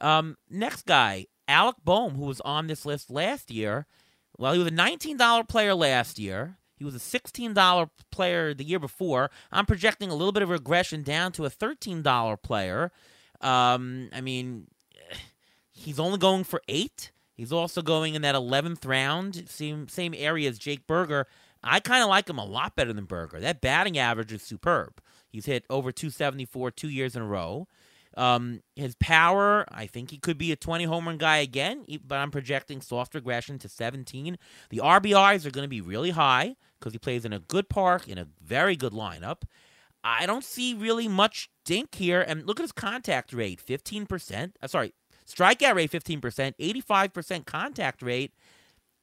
Um, 0.00 0.36
next 0.50 0.86
guy, 0.86 1.26
Alec 1.46 1.76
Bohm, 1.84 2.16
who 2.16 2.24
was 2.24 2.40
on 2.40 2.66
this 2.66 2.84
list 2.84 3.10
last 3.10 3.50
year. 3.50 3.86
Well, 4.36 4.52
he 4.52 4.58
was 4.58 4.68
a 4.68 4.72
$19 4.72 5.48
player 5.48 5.74
last 5.74 6.18
year. 6.18 6.58
He 6.76 6.84
was 6.84 6.96
a 6.96 6.98
$16 6.98 7.90
player 8.10 8.54
the 8.54 8.64
year 8.64 8.80
before. 8.80 9.30
I'm 9.52 9.66
projecting 9.66 10.10
a 10.10 10.14
little 10.14 10.32
bit 10.32 10.42
of 10.42 10.48
regression 10.48 11.02
down 11.02 11.30
to 11.32 11.44
a 11.44 11.50
$13 11.50 12.42
player. 12.42 12.90
Um, 13.40 14.08
I 14.12 14.20
mean, 14.20 14.66
he's 15.70 16.00
only 16.00 16.18
going 16.18 16.42
for 16.42 16.60
eight. 16.68 17.12
He's 17.34 17.52
also 17.52 17.82
going 17.82 18.14
in 18.14 18.22
that 18.22 18.34
11th 18.34 18.84
round, 18.84 19.48
same 19.48 19.86
same 19.86 20.12
area 20.16 20.48
as 20.48 20.58
Jake 20.58 20.88
Burger. 20.88 21.28
I 21.62 21.78
kind 21.78 22.02
of 22.02 22.08
like 22.08 22.28
him 22.28 22.38
a 22.38 22.44
lot 22.44 22.74
better 22.74 22.92
than 22.92 23.04
Burger. 23.04 23.38
That 23.38 23.60
batting 23.60 23.96
average 23.96 24.32
is 24.32 24.42
superb. 24.42 25.00
He's 25.30 25.46
hit 25.46 25.64
over 25.68 25.92
274 25.92 26.70
two 26.72 26.88
years 26.88 27.16
in 27.16 27.22
a 27.22 27.26
row. 27.26 27.68
Um, 28.16 28.62
his 28.74 28.96
power, 28.96 29.64
I 29.70 29.86
think 29.86 30.10
he 30.10 30.18
could 30.18 30.38
be 30.38 30.50
a 30.50 30.56
20 30.56 30.84
home 30.84 31.06
run 31.06 31.18
guy 31.18 31.36
again, 31.36 31.84
but 32.04 32.16
I'm 32.16 32.30
projecting 32.30 32.80
soft 32.80 33.14
regression 33.14 33.58
to 33.60 33.68
17. 33.68 34.38
The 34.70 34.78
RBIs 34.78 35.46
are 35.46 35.50
going 35.50 35.64
to 35.64 35.68
be 35.68 35.80
really 35.80 36.10
high 36.10 36.56
because 36.78 36.92
he 36.92 36.98
plays 36.98 37.24
in 37.24 37.32
a 37.32 37.38
good 37.38 37.68
park, 37.68 38.08
in 38.08 38.18
a 38.18 38.26
very 38.42 38.74
good 38.74 38.92
lineup. 38.92 39.42
I 40.02 40.26
don't 40.26 40.44
see 40.44 40.74
really 40.74 41.06
much 41.06 41.50
dink 41.64 41.94
here. 41.94 42.20
And 42.20 42.46
look 42.46 42.58
at 42.58 42.64
his 42.64 42.72
contact 42.72 43.32
rate 43.32 43.62
15%. 43.64 44.52
Uh, 44.60 44.66
sorry, 44.66 44.94
strikeout 45.26 45.74
rate 45.74 45.90
15%, 45.90 46.54
85% 46.58 47.46
contact 47.46 48.02
rate. 48.02 48.32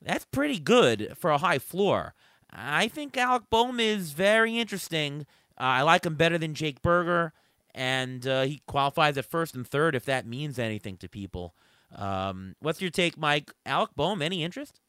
That's 0.02 0.26
pretty 0.26 0.60
good 0.60 1.14
for 1.18 1.32
a 1.32 1.38
high 1.38 1.60
floor. 1.60 2.14
I 2.52 2.88
think 2.88 3.18
Alec 3.18 3.44
Bohm 3.50 3.80
is 3.80 4.12
very 4.12 4.58
interesting. 4.58 5.26
Uh, 5.60 5.64
I 5.64 5.82
like 5.84 6.06
him 6.06 6.16
better 6.16 6.38
than 6.38 6.54
Jake 6.54 6.82
Burger, 6.82 7.34
and 7.74 8.26
uh, 8.28 8.44
he 8.44 8.62
qualifies 8.68 9.18
at 9.18 9.26
first 9.26 9.56
and 9.56 9.68
third 9.68 9.96
if 9.96 10.06
that 10.06 10.26
means 10.26 10.60
anything 10.60 10.98
to 10.98 11.10
people. 11.10 11.56
Um, 11.96 12.56
what's 12.60 12.82
your 12.82 12.92
take, 12.92 13.18
Mike? 13.18 13.52
Alec 13.66 13.92
Bohm, 13.96 14.22
any 14.22 14.44
interest? 14.44 14.80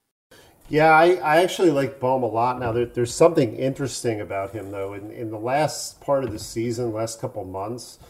Yeah, 0.68 0.90
I, 0.90 1.14
I 1.14 1.42
actually 1.42 1.70
like 1.70 2.00
Bohm 2.00 2.24
a 2.24 2.26
lot. 2.26 2.58
Now, 2.58 2.72
there, 2.72 2.86
there's 2.86 3.14
something 3.14 3.54
interesting 3.54 4.20
about 4.20 4.50
him, 4.50 4.72
though. 4.72 4.94
In, 4.94 5.12
in 5.12 5.30
the 5.30 5.38
last 5.38 6.00
part 6.00 6.24
of 6.24 6.32
the 6.32 6.40
season, 6.40 6.92
last 6.92 7.20
couple 7.20 7.44
months, 7.44 8.00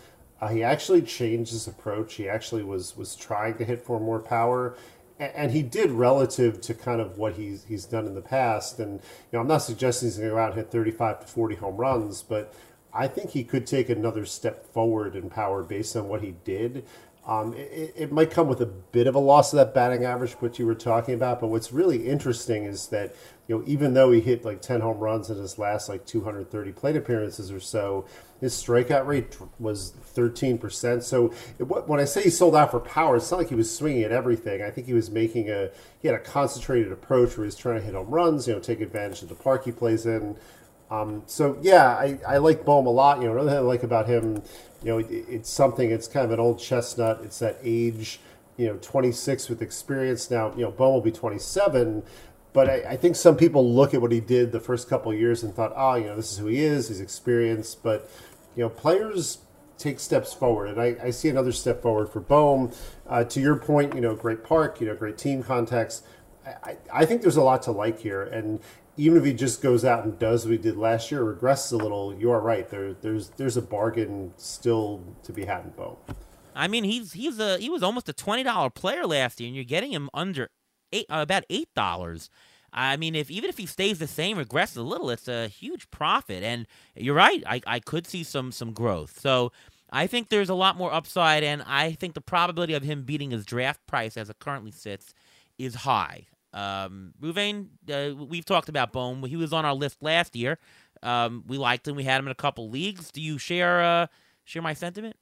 uh, 0.41 0.49
he 0.49 0.63
actually 0.63 1.03
changed 1.03 1.53
his 1.53 1.67
approach. 1.67 2.15
He 2.15 2.29
actually 2.29 2.63
was 2.63 2.97
was 2.97 3.15
trying 3.15 3.59
to 3.59 3.65
hit 3.65 3.83
for 3.83 4.01
more 4.01 4.21
power, 4.21 4.77
and, 5.19 5.51
he 5.51 5.63
did 5.63 5.91
relative 5.91 6.61
to 6.63 6.75
kind 6.75 7.01
of 7.01 7.19
what 7.19 7.35
he's 7.35 7.65
he's 7.65 7.85
done 7.85 8.07
in 8.07 8.15
the 8.15 8.23
past. 8.23 8.79
And 8.79 8.95
you 8.95 9.01
know, 9.33 9.41
I'm 9.41 9.47
not 9.47 9.59
suggesting 9.59 10.09
he's 10.09 10.19
going 10.19 10.29
to 10.29 10.35
go 10.35 10.41
out 10.41 10.51
and 10.53 10.59
hit 10.59 10.71
35 10.71 11.21
to 11.21 11.27
40 11.27 11.55
home 11.57 11.77
runs, 11.77 12.23
but 12.23 12.55
I 12.93 13.09
think 13.09 13.31
he 13.31 13.45
could 13.45 13.67
take 13.67 13.89
another 13.89 14.25
step 14.25 14.73
forward 14.73 15.17
in 15.17 15.29
power 15.29 15.63
based 15.63 15.97
on 15.97 16.09
what 16.09 16.23
he 16.23 16.35
did. 16.45 16.85
Um, 17.27 17.55
it, 17.55 17.93
it, 17.97 18.13
might 18.13 18.31
come 18.31 18.47
with 18.47 18.61
a 18.61 18.67
bit 18.67 19.09
of 19.09 19.17
a 19.17 19.19
loss 19.19 19.53
of 19.53 19.57
that 19.57 19.75
batting 19.75 20.05
average, 20.05 20.35
which 20.35 20.61
you 20.61 20.67
were 20.67 20.77
talking 20.77 21.15
about. 21.15 21.41
But 21.41 21.49
what's 21.49 21.73
really 21.73 22.07
interesting 22.09 22.65
is 22.65 22.87
that 22.89 23.17
you 23.49 23.57
know 23.57 23.65
even 23.67 23.95
though 23.95 24.13
he 24.13 24.21
hit 24.21 24.45
like 24.45 24.61
10 24.61 24.81
home 24.81 24.99
runs 24.99 25.31
in 25.31 25.37
his 25.37 25.59
last 25.59 25.89
like 25.89 26.05
230 26.07 26.73
plate 26.73 26.97
appearances 26.97 27.51
or 27.53 27.61
so, 27.61 28.07
his 28.41 28.55
strikeout 28.55 29.07
rate 29.07 29.37
was 29.59 29.93
13%. 30.15 31.03
So 31.03 31.33
it, 31.59 31.63
when 31.65 32.01
I 32.01 32.05
say 32.05 32.23
he 32.23 32.31
sold 32.31 32.55
out 32.55 32.71
for 32.71 32.81
power, 32.81 33.17
it's 33.17 33.31
not 33.31 33.39
like 33.39 33.49
he 33.49 33.55
was 33.55 33.75
swinging 33.75 34.03
at 34.03 34.13
everything. 34.13 34.63
I 34.63 34.71
think 34.71 34.87
he 34.87 34.95
was 34.95 35.11
making 35.11 35.51
a 35.51 35.71
he 36.01 36.09
had 36.09 36.15
a 36.15 36.21
concentrated 36.21 36.93
approach 36.93 37.37
where 37.37 37.45
he's 37.45 37.57
trying 37.57 37.77
to 37.77 37.83
hit 37.83 37.95
home 37.95 38.09
runs, 38.09 38.47
you 38.47 38.55
know, 38.55 38.61
take 38.61 38.81
advantage 38.81 39.23
of 39.23 39.29
the 39.29 39.35
park 39.35 39.65
he 39.65 39.73
plays 39.73 40.07
in. 40.07 40.37
Um, 40.91 41.23
so 41.27 41.59
yeah, 41.63 41.89
I, 41.89 42.19
I 42.27 42.37
like 42.39 42.65
Bohm 42.65 42.87
a 42.87 42.91
lot. 42.91 43.21
You 43.21 43.27
know, 43.27 43.33
another 43.33 43.51
thing 43.51 43.59
I 43.59 43.63
like 43.63 43.83
about 43.83 44.07
him, 44.07 44.43
you 44.83 44.91
know, 44.91 44.99
it, 44.99 45.07
it's 45.11 45.51
something. 45.51 45.91
It's 45.91 46.07
kind 46.07 46.25
of 46.25 46.33
an 46.33 46.41
old 46.41 46.59
chestnut. 46.59 47.21
It's 47.25 47.39
that 47.41 47.59
age. 47.63 48.21
You 48.57 48.69
know, 48.69 48.79
26 48.81 49.51
with 49.51 49.61
experience. 49.61 50.31
Now, 50.31 50.51
you 50.55 50.63
know, 50.63 50.71
Bohm 50.71 50.95
will 50.95 51.01
be 51.03 51.13
27, 51.13 52.03
but 52.57 52.71
I, 52.71 52.93
I, 52.93 52.97
think 52.97 53.17
some 53.17 53.37
people 53.37 53.71
look 53.71 53.93
at 53.93 54.01
what 54.01 54.11
he 54.11 54.21
did 54.21 54.51
the 54.51 54.61
first 54.61 54.89
couple 54.89 55.13
years 55.13 55.43
and 55.43 55.55
thought, 55.55 55.75
oh, 55.77 55.97
you 55.97 56.07
know, 56.07 56.17
this 56.17 56.33
is 56.33 56.39
who 56.39 56.47
he 56.47 56.63
is. 56.63 56.89
He's 56.89 57.03
experienced, 57.03 57.83
but 57.83 58.11
you 58.57 58.63
know, 58.63 58.71
players 58.71 59.41
take 59.77 60.01
steps 60.01 60.33
forward, 60.33 60.71
and 60.71 60.81
I, 60.81 60.97
I 61.03 61.11
see 61.11 61.29
another 61.29 61.53
step 61.53 61.83
forward 61.83 62.09
for 62.09 62.21
Bohm. 62.21 62.73
Uh, 63.07 63.25
to 63.25 63.41
your 63.43 63.57
point, 63.57 63.95
you 63.95 64.01
know, 64.01 64.15
great 64.15 64.43
park, 64.43 64.81
you 64.81 64.87
know, 64.87 64.95
great 64.95 65.19
team 65.19 65.43
context. 65.43 66.07
I, 66.47 66.79
I 66.91 67.05
think 67.05 67.21
there's 67.21 67.37
a 67.37 67.43
lot 67.43 67.61
to 67.65 67.73
like 67.73 67.99
here, 68.01 68.23
and 68.23 68.61
even 68.97 69.19
if 69.19 69.27
he 69.27 69.35
just 69.35 69.61
goes 69.61 69.85
out 69.85 70.05
and 70.05 70.19
does 70.19 70.47
what 70.47 70.53
he 70.53 70.57
did 70.59 70.79
last 70.79 71.13
year, 71.13 71.21
regresses 71.21 71.75
a 71.75 71.77
little, 71.77 72.15
you 72.15 72.31
are 72.31 72.41
right. 72.41 72.67
There, 72.71 72.95
there's 72.95 73.29
there's 73.37 73.59
a 73.59 73.63
bargain 73.63 74.33
still 74.39 75.05
to 75.25 75.33
be 75.35 75.45
had 75.45 75.65
in 75.65 75.71
Bohm. 75.73 75.97
I 76.55 76.69
mean, 76.69 76.85
he's 76.85 77.13
he's 77.13 77.39
a 77.39 77.59
he 77.59 77.69
was 77.69 77.83
almost 77.83 78.09
a 78.09 78.15
twenty 78.15 78.45
dollar 78.45 78.71
player 78.71 79.07
last 79.07 79.41
year, 79.41 79.49
and 79.49 79.55
you're 79.55 79.65
getting 79.67 79.93
him 79.93 80.09
under 80.15 80.49
eight 80.93 81.07
uh, 81.11 81.21
about 81.21 81.45
eight 81.51 81.73
dollars. 81.75 82.31
I 82.73 82.97
mean, 82.97 83.15
if 83.15 83.31
even 83.31 83.49
if 83.49 83.57
he 83.59 83.67
stays 83.67 83.99
the 83.99 84.07
same, 84.07 84.37
regresses 84.37 84.77
a 84.77 84.83
little, 84.83 85.11
it's 85.11 85.29
a 85.29 85.49
huge 85.49 85.91
profit. 85.91 86.43
And 86.43 86.67
you're 86.95 87.15
right, 87.15 87.43
I, 87.47 87.63
I 87.67 87.81
could 87.81 88.07
see 88.07 88.23
some 88.23 88.53
some 88.53 88.73
growth. 88.73 89.19
So 89.19 89.53
I 89.91 90.07
think 90.07 90.29
there's 90.29 90.51
a 90.51 90.55
lot 90.55 90.77
more 90.77 90.93
upside, 90.93 91.43
and 91.43 91.63
I 91.63 91.93
think 91.93 92.15
the 92.15 92.21
probability 92.21 92.75
of 92.75 92.83
him 92.83 93.05
beating 93.05 93.31
his 93.31 93.47
draft 93.47 93.87
price 93.87 94.17
as 94.17 94.29
it 94.29 94.39
currently 94.39 94.73
sits 94.73 95.15
is 95.59 95.75
high. 95.75 96.27
Um, 96.53 97.13
Reuven, 97.21 97.69
uh, 97.91 98.15
we've 98.25 98.45
talked 98.45 98.69
about 98.69 98.93
Bohm. 98.93 99.25
He 99.25 99.37
was 99.37 99.53
on 99.53 99.65
our 99.65 99.75
list 99.75 100.03
last 100.03 100.35
year. 100.35 100.59
Um, 101.03 101.45
we 101.47 101.59
liked 101.59 101.87
him. 101.87 101.97
We 101.97 102.05
had 102.05 102.19
him 102.19 102.27
in 102.27 102.33
a 102.33 102.37
couple 102.37 102.69
leagues. 102.69 103.11
Do 103.11 103.21
you 103.21 103.39
share 103.39 103.83
uh, 103.83 104.07
share 104.45 104.63
my 104.63 104.75
sentiment? 104.75 105.17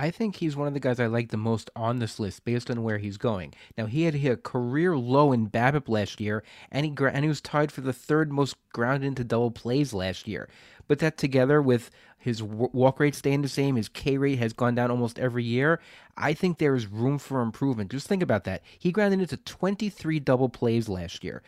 I 0.00 0.12
think 0.12 0.36
he's 0.36 0.54
one 0.54 0.68
of 0.68 0.74
the 0.74 0.80
guys 0.80 1.00
I 1.00 1.06
like 1.06 1.30
the 1.30 1.36
most 1.36 1.70
on 1.74 1.98
this 1.98 2.20
list 2.20 2.44
based 2.44 2.70
on 2.70 2.84
where 2.84 2.98
he's 2.98 3.16
going. 3.16 3.52
Now 3.76 3.86
he 3.86 4.04
had 4.04 4.14
a 4.14 4.36
career 4.36 4.96
low 4.96 5.32
in 5.32 5.50
BABIP 5.50 5.88
last 5.88 6.20
year, 6.20 6.44
and 6.70 6.86
he 6.86 6.94
and 7.04 7.24
he 7.24 7.28
was 7.28 7.40
tied 7.40 7.72
for 7.72 7.80
the 7.80 7.92
third 7.92 8.30
most 8.30 8.54
grounded 8.72 9.08
into 9.08 9.24
double 9.24 9.50
plays 9.50 9.92
last 9.92 10.28
year. 10.28 10.48
But 10.86 11.00
that 11.00 11.18
together 11.18 11.60
with 11.60 11.90
his 12.16 12.40
walk 12.40 13.00
rate 13.00 13.16
staying 13.16 13.42
the 13.42 13.48
same, 13.48 13.74
his 13.74 13.88
K 13.88 14.18
rate 14.18 14.38
has 14.38 14.52
gone 14.52 14.76
down 14.76 14.92
almost 14.92 15.18
every 15.18 15.42
year. 15.42 15.80
I 16.16 16.32
think 16.32 16.58
there 16.58 16.76
is 16.76 16.86
room 16.86 17.18
for 17.18 17.40
improvement. 17.40 17.90
Just 17.90 18.06
think 18.06 18.22
about 18.22 18.44
that. 18.44 18.62
He 18.78 18.92
grounded 18.92 19.20
into 19.20 19.36
23 19.36 20.20
double 20.20 20.48
plays 20.48 20.88
last 20.88 21.24
year. 21.24 21.42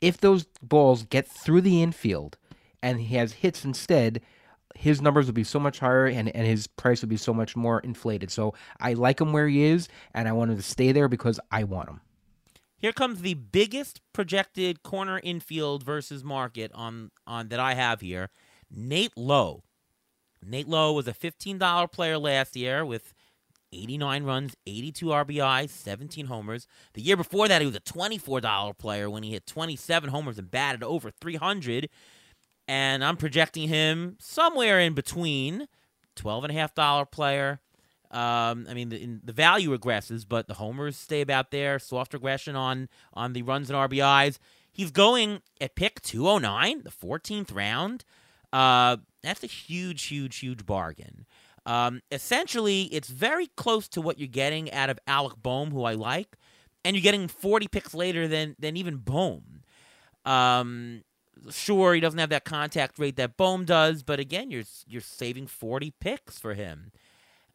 If 0.00 0.18
those 0.18 0.44
balls 0.62 1.02
get 1.02 1.26
through 1.26 1.62
the 1.62 1.82
infield 1.82 2.36
and 2.80 3.00
he 3.00 3.16
has 3.16 3.32
hits 3.32 3.64
instead, 3.64 4.20
his 4.78 5.02
numbers 5.02 5.26
would 5.26 5.34
be 5.34 5.42
so 5.42 5.58
much 5.58 5.80
higher 5.80 6.06
and, 6.06 6.34
and 6.36 6.46
his 6.46 6.68
price 6.68 7.02
would 7.02 7.08
be 7.08 7.16
so 7.16 7.34
much 7.34 7.56
more 7.56 7.80
inflated. 7.80 8.30
So 8.30 8.54
I 8.78 8.92
like 8.92 9.20
him 9.20 9.32
where 9.32 9.48
he 9.48 9.64
is, 9.64 9.88
and 10.14 10.28
I 10.28 10.32
want 10.32 10.52
him 10.52 10.56
to 10.56 10.62
stay 10.62 10.92
there 10.92 11.08
because 11.08 11.40
I 11.50 11.64
want 11.64 11.88
him. 11.88 12.00
Here 12.76 12.92
comes 12.92 13.20
the 13.20 13.34
biggest 13.34 14.00
projected 14.12 14.84
corner 14.84 15.20
infield 15.24 15.82
versus 15.82 16.22
market 16.22 16.70
on 16.76 17.10
on 17.26 17.48
that 17.48 17.58
I 17.58 17.74
have 17.74 18.00
here. 18.02 18.30
Nate 18.70 19.16
Lowe. 19.16 19.64
Nate 20.46 20.68
Lowe 20.68 20.92
was 20.92 21.08
a 21.08 21.12
$15 21.12 21.90
player 21.90 22.16
last 22.16 22.54
year 22.54 22.84
with 22.84 23.14
89 23.72 24.22
runs, 24.22 24.56
82 24.64 25.06
RBI, 25.06 25.68
17 25.68 26.26
homers. 26.26 26.68
The 26.94 27.02
year 27.02 27.16
before 27.16 27.48
that, 27.48 27.60
he 27.60 27.66
was 27.66 27.74
a 27.74 27.80
$24 27.80 28.78
player 28.78 29.10
when 29.10 29.24
he 29.24 29.32
hit 29.32 29.44
27 29.44 30.10
homers 30.10 30.38
and 30.38 30.48
batted 30.48 30.84
over 30.84 31.10
300. 31.10 31.88
And 32.68 33.02
I'm 33.02 33.16
projecting 33.16 33.68
him 33.68 34.16
somewhere 34.20 34.78
in 34.78 34.92
between 34.94 35.66
$12.5 36.16 37.10
player. 37.10 37.60
Um, 38.10 38.66
I 38.68 38.74
mean, 38.74 38.90
the, 38.90 39.18
the 39.24 39.32
value 39.32 39.76
regresses, 39.76 40.24
but 40.28 40.46
the 40.46 40.54
homers 40.54 40.96
stay 40.96 41.22
about 41.22 41.50
there. 41.50 41.78
Soft 41.78 42.14
regression 42.14 42.56
on 42.56 42.88
on 43.12 43.32
the 43.32 43.42
runs 43.42 43.70
and 43.70 43.78
RBIs. 43.78 44.38
He's 44.70 44.90
going 44.90 45.42
at 45.60 45.74
pick 45.74 46.00
209, 46.02 46.82
the 46.84 46.90
14th 46.90 47.54
round. 47.54 48.04
Uh, 48.52 48.98
that's 49.22 49.42
a 49.42 49.48
huge, 49.48 50.04
huge, 50.04 50.36
huge 50.38 50.64
bargain. 50.64 51.26
Um, 51.66 52.00
essentially, 52.10 52.84
it's 52.84 53.08
very 53.08 53.48
close 53.48 53.88
to 53.88 54.00
what 54.00 54.18
you're 54.18 54.28
getting 54.28 54.72
out 54.72 54.88
of 54.88 54.98
Alec 55.06 55.34
Bohm, 55.42 55.70
who 55.70 55.84
I 55.84 55.94
like, 55.94 56.36
and 56.84 56.96
you're 56.96 57.02
getting 57.02 57.28
40 57.28 57.68
picks 57.68 57.92
later 57.92 58.26
than 58.26 58.56
than 58.58 58.76
even 58.76 58.96
Bohm. 58.96 59.64
Um, 60.24 61.02
sure, 61.50 61.94
he 61.94 62.00
doesn't 62.00 62.18
have 62.18 62.30
that 62.30 62.44
contact 62.44 62.98
rate 62.98 63.16
that 63.16 63.36
Bohm 63.36 63.64
does, 63.64 64.02
but 64.02 64.20
again, 64.20 64.50
you're 64.50 64.64
you're 64.86 65.00
saving 65.00 65.46
40 65.46 65.92
picks 66.00 66.38
for 66.38 66.54
him. 66.54 66.92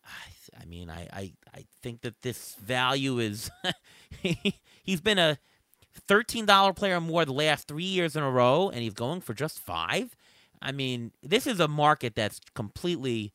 I, 0.05 0.61
I 0.61 0.65
mean, 0.65 0.89
I, 0.89 1.07
I 1.11 1.33
I 1.53 1.65
think 1.81 2.01
that 2.01 2.21
this 2.21 2.55
value 2.55 3.19
is 3.19 3.49
he's 4.83 5.01
been 5.01 5.19
a 5.19 5.37
$13 6.07 6.75
player 6.75 6.99
more 6.99 7.25
the 7.25 7.33
last 7.33 7.67
three 7.67 7.83
years 7.83 8.15
in 8.15 8.23
a 8.23 8.29
row, 8.29 8.69
and 8.69 8.81
he's 8.81 8.93
going 8.93 9.21
for 9.21 9.33
just 9.33 9.59
five. 9.59 10.15
I 10.61 10.71
mean, 10.71 11.11
this 11.21 11.45
is 11.45 11.59
a 11.59 11.67
market 11.67 12.15
that's 12.15 12.39
completely 12.53 13.33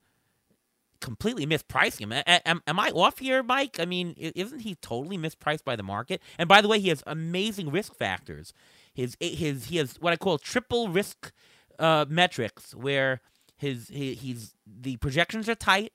completely 1.01 1.47
mispricing 1.47 2.01
him. 2.01 2.13
Am, 2.27 2.61
am, 2.67 2.81
I 2.81 2.91
off 2.91 3.21
here, 3.21 3.43
Mike? 3.43 3.79
I 3.79 3.85
mean, 3.85 4.15
isn't 4.19 4.61
he 4.61 4.75
totally 4.77 5.17
mispriced 5.17 5.65
by 5.65 5.77
the 5.77 5.85
market? 5.85 6.21
And 6.39 6.49
by 6.49 6.61
the 6.61 6.67
way, 6.67 6.81
he 6.81 6.89
has 6.89 7.05
amazing 7.07 7.71
risk 7.71 7.95
factors. 7.95 8.53
His 8.99 9.17
his 9.21 9.67
he 9.67 9.77
has 9.77 9.95
what 10.01 10.13
I 10.13 10.17
call 10.17 10.39
triple 10.39 10.89
risk 10.89 11.31
uh, 11.79 12.05
metrics, 12.09 12.75
where 12.75 13.21
his, 13.57 13.91
his 13.91 14.19
he's 14.19 14.55
the 14.67 14.97
projections 14.97 15.49
are 15.49 15.55
tight. 15.55 15.93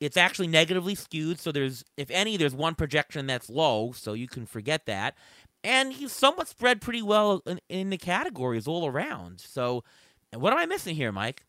It's 0.00 0.16
actually 0.16 0.46
negatively 0.46 0.94
skewed, 0.94 1.38
so 1.38 1.52
there's 1.52 1.84
if 1.98 2.10
any, 2.10 2.38
there's 2.38 2.54
one 2.54 2.74
projection 2.74 3.26
that's 3.26 3.50
low, 3.50 3.92
so 3.92 4.14
you 4.14 4.26
can 4.26 4.46
forget 4.46 4.86
that. 4.86 5.18
And 5.62 5.92
he's 5.92 6.12
somewhat 6.12 6.48
spread 6.48 6.80
pretty 6.80 7.02
well 7.02 7.42
in, 7.44 7.60
in 7.68 7.90
the 7.90 7.98
categories 7.98 8.66
all 8.66 8.86
around. 8.86 9.40
So 9.40 9.84
what 10.32 10.50
am 10.50 10.58
I 10.58 10.64
missing 10.64 10.96
here, 10.96 11.12
Mike? 11.12 11.44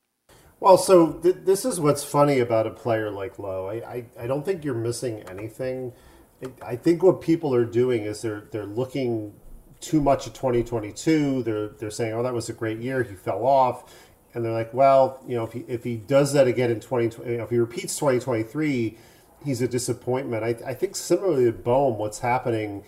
Well, 0.59 0.77
so 0.77 1.13
th- 1.13 1.37
this 1.45 1.63
is 1.63 1.79
what's 1.79 2.03
funny 2.03 2.39
about 2.39 2.67
a 2.67 2.71
player 2.71 3.09
like 3.11 3.39
Lowe. 3.39 3.67
I, 3.67 3.75
I, 3.75 4.05
I 4.19 4.27
don't 4.27 4.43
think 4.43 4.65
you're 4.65 4.73
missing 4.73 5.23
anything. 5.29 5.93
I, 6.43 6.71
I 6.71 6.75
think 6.75 7.01
what 7.01 7.21
people 7.21 7.55
are 7.55 7.63
doing 7.63 8.03
is 8.03 8.23
they're 8.23 8.49
they're 8.51 8.65
looking 8.65 9.35
too 9.79 10.01
much 10.01 10.27
of 10.27 10.33
2022. 10.33 11.43
They're 11.43 11.69
they're 11.69 11.91
saying, 11.91 12.13
"Oh, 12.13 12.23
that 12.23 12.33
was 12.33 12.49
a 12.49 12.53
great 12.53 12.79
year. 12.79 13.03
He 13.03 13.15
fell 13.15 13.45
off," 13.45 13.93
and 14.33 14.43
they're 14.43 14.51
like, 14.51 14.73
"Well, 14.73 15.23
you 15.27 15.35
know, 15.35 15.43
if 15.43 15.53
he 15.53 15.65
if 15.67 15.83
he 15.83 15.97
does 15.97 16.33
that 16.33 16.47
again 16.47 16.71
in 16.71 16.79
2020, 16.79 17.35
if 17.35 17.49
he 17.49 17.57
repeats 17.57 17.97
2023." 17.97 18.97
he's 19.43 19.61
a 19.61 19.67
disappointment. 19.67 20.43
I, 20.43 20.69
I 20.69 20.73
think 20.73 20.95
similarly 20.95 21.45
to 21.45 21.51
Bohm, 21.51 21.97
what's 21.97 22.19
happening, 22.19 22.83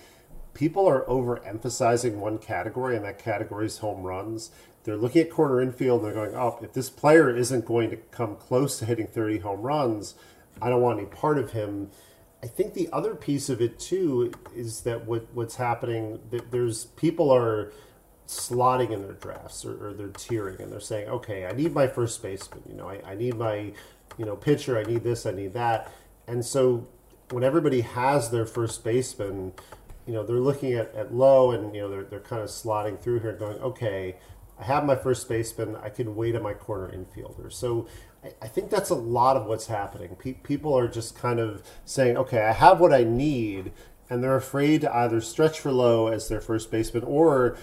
people 0.53 0.87
are 0.87 1.05
overemphasizing 1.05 2.15
one 2.15 2.37
category, 2.37 2.95
and 2.95 3.05
that 3.05 3.19
category 3.19 3.65
is 3.65 3.79
home 3.79 4.03
runs. 4.03 4.51
They're 4.83 4.97
looking 4.97 5.21
at 5.21 5.29
corner 5.29 5.61
infield 5.61 6.01
and 6.03 6.07
they're 6.07 6.25
going, 6.25 6.35
oh, 6.35 6.59
if 6.61 6.73
this 6.73 6.89
player 6.89 7.35
isn't 7.35 7.65
going 7.65 7.89
to 7.89 7.97
come 7.97 8.35
close 8.35 8.79
to 8.79 8.85
hitting 8.85 9.07
30 9.07 9.39
home 9.39 9.61
runs, 9.61 10.15
I 10.61 10.69
don't 10.69 10.81
want 10.81 10.99
any 10.99 11.07
part 11.07 11.37
of 11.37 11.51
him. 11.51 11.91
I 12.41 12.47
think 12.47 12.73
the 12.73 12.89
other 12.93 13.15
piece 13.15 13.49
of 13.49 13.61
it 13.61 13.79
too 13.79 14.31
is 14.55 14.81
that 14.81 15.05
what 15.05 15.27
what's 15.33 15.55
happening 15.55 16.19
that 16.31 16.51
there's 16.51 16.85
people 16.85 17.31
are 17.31 17.71
slotting 18.27 18.91
in 18.91 19.01
their 19.01 19.13
drafts 19.13 19.65
or, 19.65 19.87
or, 19.87 19.93
they're 19.93 20.09
tiering 20.09 20.59
and 20.59 20.71
they're 20.71 20.79
saying, 20.79 21.09
okay, 21.09 21.47
I 21.47 21.51
need 21.51 21.73
my 21.73 21.87
first 21.87 22.21
baseman. 22.21 22.61
You 22.69 22.75
know, 22.75 22.87
I, 22.87 23.01
I 23.03 23.15
need 23.15 23.35
my 23.35 23.73
you 24.17 24.25
know 24.25 24.35
pitcher. 24.35 24.77
I 24.77 24.83
need 24.83 25.03
this. 25.03 25.25
I 25.25 25.31
need 25.31 25.53
that. 25.53 25.91
And 26.27 26.45
so 26.45 26.87
when 27.31 27.43
everybody 27.43 27.81
has 27.81 28.31
their 28.31 28.45
first 28.45 28.83
baseman, 28.83 29.53
you 30.05 30.13
know, 30.13 30.23
they're 30.23 30.37
looking 30.37 30.73
at, 30.73 30.93
at 30.95 31.13
Lowe 31.13 31.51
and 31.51 31.75
you 31.75 31.81
know 31.81 31.89
they're 31.89 32.03
they're 32.03 32.19
kind 32.19 32.41
of 32.41 32.49
slotting 32.49 32.99
through 32.99 33.19
here, 33.19 33.33
going, 33.33 33.57
okay, 33.59 34.15
I 34.59 34.63
have 34.63 34.85
my 34.85 34.95
first 34.95 35.27
baseman. 35.27 35.75
I 35.75 35.89
can 35.89 36.15
wait 36.15 36.35
on 36.35 36.43
my 36.43 36.53
corner 36.53 36.91
infielder. 36.91 37.51
So 37.51 37.87
I, 38.41 38.47
think 38.47 38.69
that's 38.69 38.89
a 38.89 38.95
lot 38.95 39.37
of 39.37 39.45
what's 39.45 39.67
happening. 39.67 40.15
Pe- 40.15 40.33
people 40.33 40.77
are 40.77 40.87
just 40.87 41.17
kind 41.17 41.39
of 41.39 41.63
saying, 41.85 42.17
okay, 42.17 42.41
I 42.41 42.53
have 42.53 42.79
what 42.79 42.93
I 42.93 43.03
need, 43.03 43.71
and 44.09 44.23
they're 44.23 44.35
afraid 44.35 44.81
to 44.81 44.95
either 44.95 45.21
stretch 45.21 45.59
for 45.59 45.71
Lowe 45.71 46.07
as 46.07 46.27
their 46.27 46.41
first 46.41 46.71
baseman 46.71 47.03
or 47.03 47.57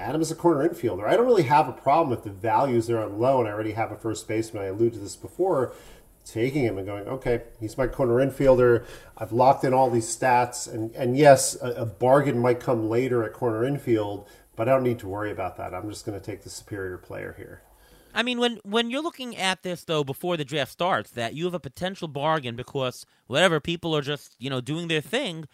Adam 0.00 0.20
is 0.20 0.30
a 0.30 0.34
corner 0.34 0.68
infielder. 0.68 1.06
I 1.06 1.16
don't 1.16 1.26
really 1.26 1.44
have 1.44 1.68
a 1.68 1.72
problem 1.72 2.16
if 2.16 2.24
the 2.24 2.30
values 2.30 2.90
are 2.90 3.02
on 3.02 3.18
Lowe 3.18 3.40
and 3.40 3.48
I 3.48 3.52
already 3.52 3.72
have 3.72 3.92
a 3.92 3.96
first 3.96 4.26
baseman. 4.26 4.64
I 4.64 4.66
alluded 4.66 4.94
to 4.94 4.98
this 4.98 5.16
before, 5.16 5.72
taking 6.24 6.64
him 6.64 6.78
and 6.78 6.86
going, 6.86 7.06
okay, 7.06 7.42
he's 7.60 7.78
my 7.78 7.86
corner 7.86 8.14
infielder. 8.14 8.84
I've 9.16 9.32
locked 9.32 9.64
in 9.64 9.72
all 9.72 9.90
these 9.90 10.06
stats, 10.06 10.72
and 10.72 10.94
and 10.94 11.16
yes, 11.16 11.56
a, 11.62 11.70
a 11.72 11.86
bargain 11.86 12.38
might 12.38 12.60
come 12.60 12.88
later 12.88 13.22
at 13.22 13.32
corner 13.32 13.64
infield, 13.64 14.28
but 14.56 14.68
I 14.68 14.72
don't 14.72 14.82
need 14.82 14.98
to 15.00 15.08
worry 15.08 15.30
about 15.30 15.56
that. 15.58 15.74
I'm 15.74 15.88
just 15.88 16.04
going 16.04 16.18
to 16.18 16.24
take 16.24 16.42
the 16.42 16.50
superior 16.50 16.98
player 16.98 17.34
here. 17.36 17.62
I 18.14 18.22
mean, 18.22 18.38
when 18.38 18.60
when 18.64 18.90
you're 18.90 19.02
looking 19.02 19.36
at 19.36 19.62
this 19.62 19.84
though 19.84 20.04
before 20.04 20.36
the 20.36 20.44
draft 20.44 20.72
starts, 20.72 21.10
that 21.10 21.34
you 21.34 21.44
have 21.44 21.54
a 21.54 21.60
potential 21.60 22.08
bargain 22.08 22.54
because 22.56 23.04
whatever 23.26 23.60
people 23.60 23.94
are 23.96 24.02
just 24.02 24.36
you 24.38 24.48
know 24.48 24.60
doing 24.60 24.88
their 24.88 25.00
thing. 25.00 25.46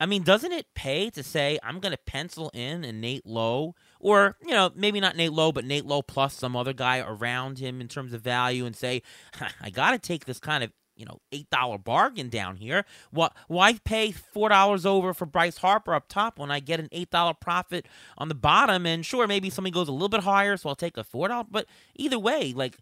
I 0.00 0.06
mean, 0.06 0.22
doesn't 0.22 0.50
it 0.50 0.66
pay 0.74 1.08
to 1.10 1.22
say 1.22 1.58
I'm 1.62 1.78
going 1.78 1.92
to 1.92 1.98
pencil 1.98 2.50
in 2.52 2.84
a 2.84 2.92
Nate 2.92 3.26
Lowe, 3.26 3.74
or 4.00 4.36
you 4.42 4.52
know 4.52 4.70
maybe 4.74 5.00
not 5.00 5.16
Nate 5.16 5.32
Lowe, 5.32 5.52
but 5.52 5.64
Nate 5.64 5.86
Lowe 5.86 6.02
plus 6.02 6.34
some 6.34 6.56
other 6.56 6.72
guy 6.72 7.00
around 7.00 7.58
him 7.58 7.80
in 7.80 7.88
terms 7.88 8.12
of 8.12 8.20
value, 8.20 8.64
and 8.64 8.76
say 8.76 9.02
I 9.60 9.70
got 9.70 9.90
to 9.90 9.98
take 9.98 10.24
this 10.24 10.38
kind 10.38 10.64
of 10.64 10.72
you 10.96 11.04
know 11.04 11.18
eight 11.32 11.48
dollar 11.50 11.78
bargain 11.78 12.28
down 12.28 12.56
here. 12.56 12.84
What 13.10 13.34
why 13.48 13.74
pay 13.84 14.12
four 14.12 14.48
dollars 14.48 14.86
over 14.86 15.14
for 15.14 15.26
Bryce 15.26 15.58
Harper 15.58 15.94
up 15.94 16.08
top 16.08 16.38
when 16.38 16.50
I 16.50 16.60
get 16.60 16.80
an 16.80 16.88
eight 16.92 17.10
dollar 17.10 17.34
profit 17.34 17.86
on 18.18 18.28
the 18.28 18.34
bottom? 18.34 18.86
And 18.86 19.04
sure, 19.04 19.26
maybe 19.26 19.50
somebody 19.50 19.72
goes 19.72 19.88
a 19.88 19.92
little 19.92 20.08
bit 20.08 20.22
higher, 20.22 20.56
so 20.56 20.68
I'll 20.68 20.76
take 20.76 20.96
a 20.96 21.04
four 21.04 21.28
dollar. 21.28 21.46
But 21.50 21.66
either 21.94 22.18
way, 22.18 22.52
like, 22.54 22.78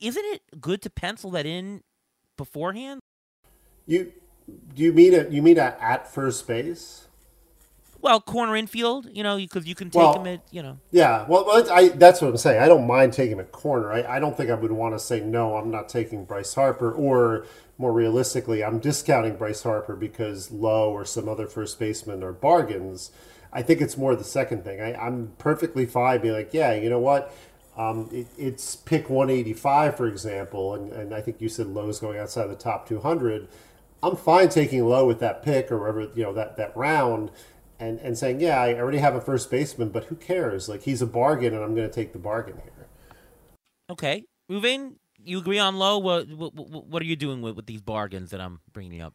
isn't 0.00 0.24
it 0.26 0.42
good 0.60 0.82
to 0.82 0.90
pencil 0.90 1.30
that 1.32 1.46
in 1.46 1.82
beforehand? 2.36 3.00
You 3.86 4.12
do 4.74 4.82
you 4.82 4.92
mean 4.92 5.14
it? 5.14 5.30
You 5.30 5.42
mean 5.42 5.58
at, 5.58 5.78
at 5.80 6.12
first 6.12 6.46
base? 6.46 7.08
Well, 8.04 8.20
corner 8.20 8.54
infield, 8.54 9.08
you 9.10 9.22
know, 9.22 9.38
because 9.38 9.66
you 9.66 9.74
can 9.74 9.88
take 9.88 10.02
well, 10.02 10.20
him 10.20 10.26
at, 10.26 10.42
you 10.50 10.62
know. 10.62 10.78
Yeah, 10.90 11.24
well, 11.26 11.66
I, 11.72 11.88
that's 11.88 12.20
what 12.20 12.28
I'm 12.28 12.36
saying. 12.36 12.60
I 12.60 12.68
don't 12.68 12.86
mind 12.86 13.14
taking 13.14 13.40
a 13.40 13.44
corner. 13.44 13.90
I, 13.90 14.16
I 14.16 14.20
don't 14.20 14.36
think 14.36 14.50
I 14.50 14.54
would 14.54 14.72
want 14.72 14.94
to 14.94 14.98
say 14.98 15.20
no. 15.20 15.56
I'm 15.56 15.70
not 15.70 15.88
taking 15.88 16.26
Bryce 16.26 16.52
Harper, 16.52 16.92
or 16.92 17.46
more 17.78 17.94
realistically, 17.94 18.62
I'm 18.62 18.78
discounting 18.78 19.36
Bryce 19.36 19.62
Harper 19.62 19.96
because 19.96 20.50
Lowe 20.50 20.90
or 20.90 21.06
some 21.06 21.30
other 21.30 21.46
first 21.46 21.78
baseman 21.78 22.22
are 22.22 22.34
bargains. 22.34 23.10
I 23.54 23.62
think 23.62 23.80
it's 23.80 23.96
more 23.96 24.14
the 24.14 24.22
second 24.22 24.64
thing. 24.64 24.82
I, 24.82 25.06
am 25.06 25.32
perfectly 25.38 25.86
fine 25.86 26.20
being 26.20 26.34
like, 26.34 26.52
yeah, 26.52 26.74
you 26.74 26.90
know 26.90 27.00
what? 27.00 27.34
Um, 27.74 28.10
it, 28.12 28.26
it's 28.36 28.76
pick 28.76 29.08
185, 29.08 29.96
for 29.96 30.06
example, 30.06 30.74
and, 30.74 30.92
and 30.92 31.14
I 31.14 31.22
think 31.22 31.40
you 31.40 31.48
said 31.48 31.68
Lowe's 31.68 32.00
going 32.00 32.18
outside 32.18 32.48
the 32.48 32.54
top 32.54 32.86
200. 32.86 33.48
I'm 34.02 34.16
fine 34.16 34.50
taking 34.50 34.84
Lowe 34.84 35.06
with 35.06 35.20
that 35.20 35.42
pick 35.42 35.72
or 35.72 35.78
whatever, 35.78 36.12
you 36.14 36.22
know, 36.22 36.34
that, 36.34 36.58
that 36.58 36.76
round 36.76 37.30
and 37.78 37.98
and 38.00 38.16
saying, 38.16 38.40
yeah, 38.40 38.60
I 38.60 38.74
already 38.74 38.98
have 38.98 39.14
a 39.14 39.20
first 39.20 39.50
baseman, 39.50 39.90
but 39.90 40.04
who 40.04 40.16
cares? 40.16 40.68
Like 40.68 40.82
he's 40.82 41.02
a 41.02 41.06
bargain, 41.06 41.54
and 41.54 41.62
I'm 41.62 41.74
going 41.74 41.88
to 41.88 41.94
take 41.94 42.12
the 42.12 42.18
bargain 42.18 42.60
here. 42.62 42.86
Okay, 43.90 44.24
Reuven, 44.50 44.94
you 45.22 45.38
agree 45.38 45.58
on 45.58 45.76
Lowe? 45.76 45.98
What, 45.98 46.28
what 46.28 46.54
what 46.54 47.02
are 47.02 47.06
you 47.06 47.16
doing 47.16 47.42
with 47.42 47.56
with 47.56 47.66
these 47.66 47.82
bargains 47.82 48.30
that 48.30 48.40
I'm 48.40 48.60
bringing 48.72 49.00
up? 49.00 49.14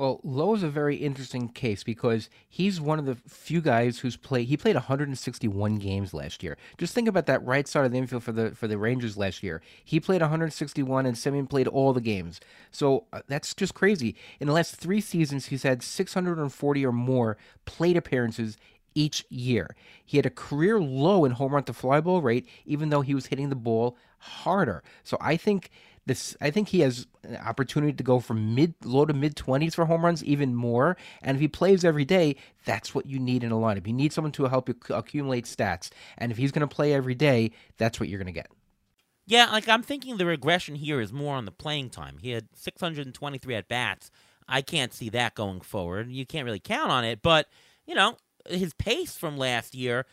Well, 0.00 0.18
Lowe 0.24 0.54
is 0.54 0.62
a 0.62 0.70
very 0.70 0.96
interesting 0.96 1.50
case 1.50 1.84
because 1.84 2.30
he's 2.48 2.80
one 2.80 2.98
of 2.98 3.04
the 3.04 3.16
few 3.28 3.60
guys 3.60 3.98
who's 3.98 4.16
played. 4.16 4.48
He 4.48 4.56
played 4.56 4.74
161 4.74 5.76
games 5.76 6.14
last 6.14 6.42
year. 6.42 6.56
Just 6.78 6.94
think 6.94 7.06
about 7.06 7.26
that 7.26 7.44
right 7.44 7.68
side 7.68 7.84
of 7.84 7.92
the 7.92 7.98
infield 7.98 8.22
for 8.22 8.32
the 8.32 8.52
for 8.52 8.66
the 8.66 8.78
Rangers 8.78 9.18
last 9.18 9.42
year. 9.42 9.60
He 9.84 10.00
played 10.00 10.22
161, 10.22 11.04
and 11.04 11.14
Semien 11.14 11.50
played 11.50 11.68
all 11.68 11.92
the 11.92 12.00
games. 12.00 12.40
So 12.70 13.04
uh, 13.12 13.20
that's 13.28 13.52
just 13.52 13.74
crazy. 13.74 14.16
In 14.40 14.46
the 14.46 14.54
last 14.54 14.76
three 14.76 15.02
seasons, 15.02 15.48
he's 15.48 15.64
had 15.64 15.82
640 15.82 16.86
or 16.86 16.92
more 16.92 17.36
plate 17.66 17.98
appearances 17.98 18.56
each 18.94 19.26
year. 19.28 19.76
He 20.02 20.16
had 20.16 20.24
a 20.24 20.30
career 20.30 20.80
low 20.80 21.26
in 21.26 21.32
home 21.32 21.52
run 21.52 21.64
to 21.64 21.74
fly 21.74 22.00
ball 22.00 22.22
rate, 22.22 22.48
even 22.64 22.88
though 22.88 23.02
he 23.02 23.14
was 23.14 23.26
hitting 23.26 23.50
the 23.50 23.54
ball 23.54 23.98
harder. 24.18 24.82
So 25.04 25.18
I 25.20 25.36
think 25.36 25.70
this 26.06 26.36
I 26.40 26.50
think 26.50 26.68
he 26.68 26.80
has 26.80 27.06
an 27.22 27.36
opportunity 27.36 27.92
to 27.92 28.02
go 28.02 28.20
from 28.20 28.54
mid 28.54 28.74
low 28.84 29.04
to 29.04 29.12
mid 29.12 29.36
20s 29.36 29.74
for 29.74 29.86
home 29.86 30.04
runs 30.04 30.24
even 30.24 30.54
more. 30.54 30.96
And 31.22 31.36
if 31.36 31.40
he 31.40 31.48
plays 31.48 31.84
every 31.84 32.04
day 32.04 32.36
that's 32.64 32.94
what 32.94 33.06
you 33.06 33.18
need 33.18 33.44
in 33.44 33.52
a 33.52 33.56
lineup. 33.56 33.86
You 33.86 33.92
need 33.92 34.12
someone 34.12 34.32
to 34.32 34.44
help 34.44 34.68
you 34.68 34.76
accumulate 34.90 35.44
stats. 35.44 35.90
And 36.18 36.30
if 36.32 36.38
he's 36.38 36.52
going 36.52 36.68
to 36.68 36.74
play 36.74 36.92
every 36.92 37.14
day 37.14 37.52
that's 37.76 38.00
what 38.00 38.08
you're 38.08 38.18
going 38.18 38.26
to 38.26 38.32
get. 38.32 38.50
Yeah 39.26 39.50
like 39.50 39.68
i'm 39.68 39.82
thinking 39.82 40.16
the 40.16 40.26
regression 40.26 40.74
here 40.74 41.00
is 41.00 41.12
more 41.12 41.36
on 41.36 41.44
the 41.44 41.52
playing 41.52 41.90
time. 41.90 42.18
He 42.20 42.30
had 42.30 42.48
623 42.54 43.54
at 43.54 43.68
bats. 43.68 44.10
I 44.48 44.62
can't 44.62 44.92
see 44.92 45.10
that 45.10 45.36
going 45.36 45.60
forward. 45.60 46.10
You 46.10 46.26
can't 46.26 46.44
really 46.44 46.60
count 46.60 46.90
on 46.90 47.04
it 47.04 47.22
but 47.22 47.48
you 47.86 47.94
know 47.94 48.16
his 48.48 48.72
pace 48.74 49.16
from 49.16 49.36
last 49.36 49.74
year 49.74 50.06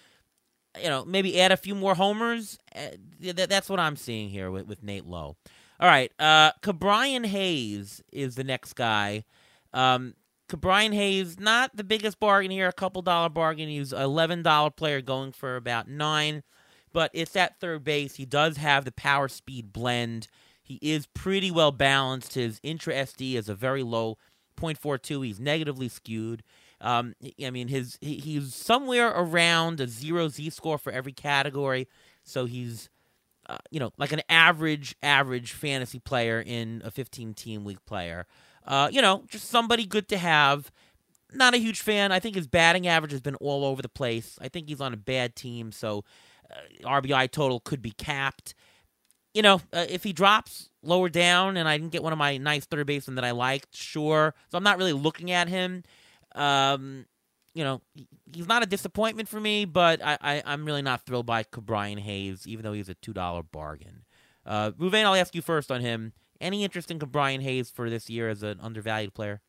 you 0.81 0.89
know 0.89 1.05
maybe 1.05 1.39
add 1.39 1.51
a 1.51 1.57
few 1.57 1.75
more 1.75 1.95
homers 1.95 2.57
eh, 2.73 2.91
that's 3.33 3.69
what 3.69 3.79
i'm 3.79 3.95
seeing 3.95 4.29
here 4.29 4.51
with, 4.51 4.67
with 4.67 4.83
nate 4.83 5.05
lowe 5.05 5.35
all 5.79 5.87
right. 5.87 6.11
Uh, 6.19 6.51
Ke'Bryan 6.61 7.25
Hayes 7.25 8.01
is 8.11 8.35
the 8.35 8.43
next 8.43 8.73
guy. 8.73 9.25
Um, 9.73 10.15
Ke'Bryan 10.49 10.93
Hayes, 10.93 11.39
not 11.39 11.75
the 11.75 11.83
biggest 11.83 12.19
bargain 12.19 12.51
here, 12.51 12.67
a 12.67 12.73
couple 12.73 13.01
dollar 13.01 13.29
bargain. 13.29 13.69
He's 13.69 13.93
an 13.93 13.99
$11 13.99 14.75
player 14.75 15.01
going 15.01 15.33
for 15.33 15.55
about 15.55 15.89
nine, 15.89 16.43
but 16.93 17.11
it's 17.13 17.35
at 17.35 17.59
third 17.59 17.83
base. 17.83 18.15
He 18.15 18.25
does 18.25 18.57
have 18.57 18.85
the 18.85 18.91
power 18.91 19.27
speed 19.27 19.73
blend. 19.73 20.27
He 20.63 20.79
is 20.81 21.05
pretty 21.07 21.51
well 21.51 21.71
balanced. 21.71 22.33
His 22.33 22.59
intra 22.63 22.93
SD 22.93 23.35
is 23.35 23.49
a 23.49 23.55
very 23.55 23.83
low 23.83 24.17
0.42. 24.57 25.25
He's 25.25 25.39
negatively 25.39 25.89
skewed. 25.89 26.43
Um, 26.79 27.15
I 27.43 27.49
mean, 27.49 27.69
his 27.69 27.97
he, 28.01 28.17
he's 28.17 28.53
somewhere 28.53 29.09
around 29.09 29.79
a 29.79 29.87
zero 29.87 30.27
Z 30.27 30.49
score 30.51 30.77
for 30.77 30.91
every 30.91 31.13
category. 31.13 31.87
So 32.23 32.45
he's 32.45 32.89
uh, 33.49 33.57
you 33.71 33.79
know, 33.79 33.91
like 33.97 34.11
an 34.11 34.21
average, 34.29 34.95
average 35.01 35.53
fantasy 35.53 35.99
player 35.99 36.43
in 36.45 36.81
a 36.83 36.91
15 36.91 37.33
team 37.33 37.65
league 37.65 37.83
player. 37.85 38.25
Uh, 38.65 38.89
you 38.91 39.01
know, 39.01 39.23
just 39.29 39.49
somebody 39.49 39.85
good 39.85 40.07
to 40.09 40.17
have. 40.17 40.71
Not 41.33 41.53
a 41.53 41.57
huge 41.57 41.81
fan. 41.81 42.11
I 42.11 42.19
think 42.19 42.35
his 42.35 42.47
batting 42.47 42.87
average 42.87 43.11
has 43.11 43.21
been 43.21 43.35
all 43.35 43.65
over 43.65 43.81
the 43.81 43.89
place. 43.89 44.37
I 44.41 44.47
think 44.49 44.67
he's 44.69 44.81
on 44.81 44.93
a 44.93 44.97
bad 44.97 45.35
team, 45.35 45.71
so 45.71 46.03
uh, 46.49 46.87
RBI 46.87 47.31
total 47.31 47.59
could 47.59 47.81
be 47.81 47.91
capped. 47.91 48.53
You 49.33 49.41
know, 49.41 49.61
uh, 49.71 49.85
if 49.89 50.03
he 50.03 50.13
drops 50.13 50.69
lower 50.81 51.09
down 51.09 51.57
and 51.57 51.67
I 51.67 51.77
didn't 51.77 51.91
get 51.91 52.03
one 52.03 52.13
of 52.13 52.19
my 52.19 52.37
nice 52.37 52.65
third 52.65 52.87
basemen 52.87 53.15
that 53.15 53.25
I 53.25 53.31
liked, 53.31 53.75
sure. 53.75 54.33
So 54.49 54.57
I'm 54.57 54.63
not 54.63 54.77
really 54.77 54.93
looking 54.93 55.31
at 55.31 55.47
him. 55.47 55.83
Um, 56.33 57.05
you 57.57 57.63
know, 57.63 57.81
he's 58.31 58.47
not 58.47 58.61
a 58.61 58.67
disappointment 58.67 59.27
for 59.27 59.39
me, 59.39 59.65
but 59.65 59.99
I, 60.03 60.17
I, 60.21 60.53
am 60.53 60.63
really 60.63 60.83
not 60.83 61.07
thrilled 61.07 61.25
by 61.25 61.43
Brian 61.51 61.97
Hayes, 61.97 62.45
even 62.45 62.63
though 62.63 62.73
he's 62.73 62.87
a 62.87 62.93
$2 62.93 63.51
bargain. 63.51 64.05
Uh, 64.45 64.71
Reuven, 64.71 65.03
I'll 65.03 65.15
ask 65.15 65.33
you 65.33 65.41
first 65.41 65.71
on 65.71 65.81
him. 65.81 66.13
Any 66.39 66.63
interest 66.63 66.91
in 66.91 66.99
Brian 66.99 67.41
Hayes 67.41 67.71
for 67.71 67.89
this 67.89 68.11
year 68.11 68.29
as 68.29 68.43
an 68.43 68.59
undervalued 68.61 69.15
player? 69.15 69.41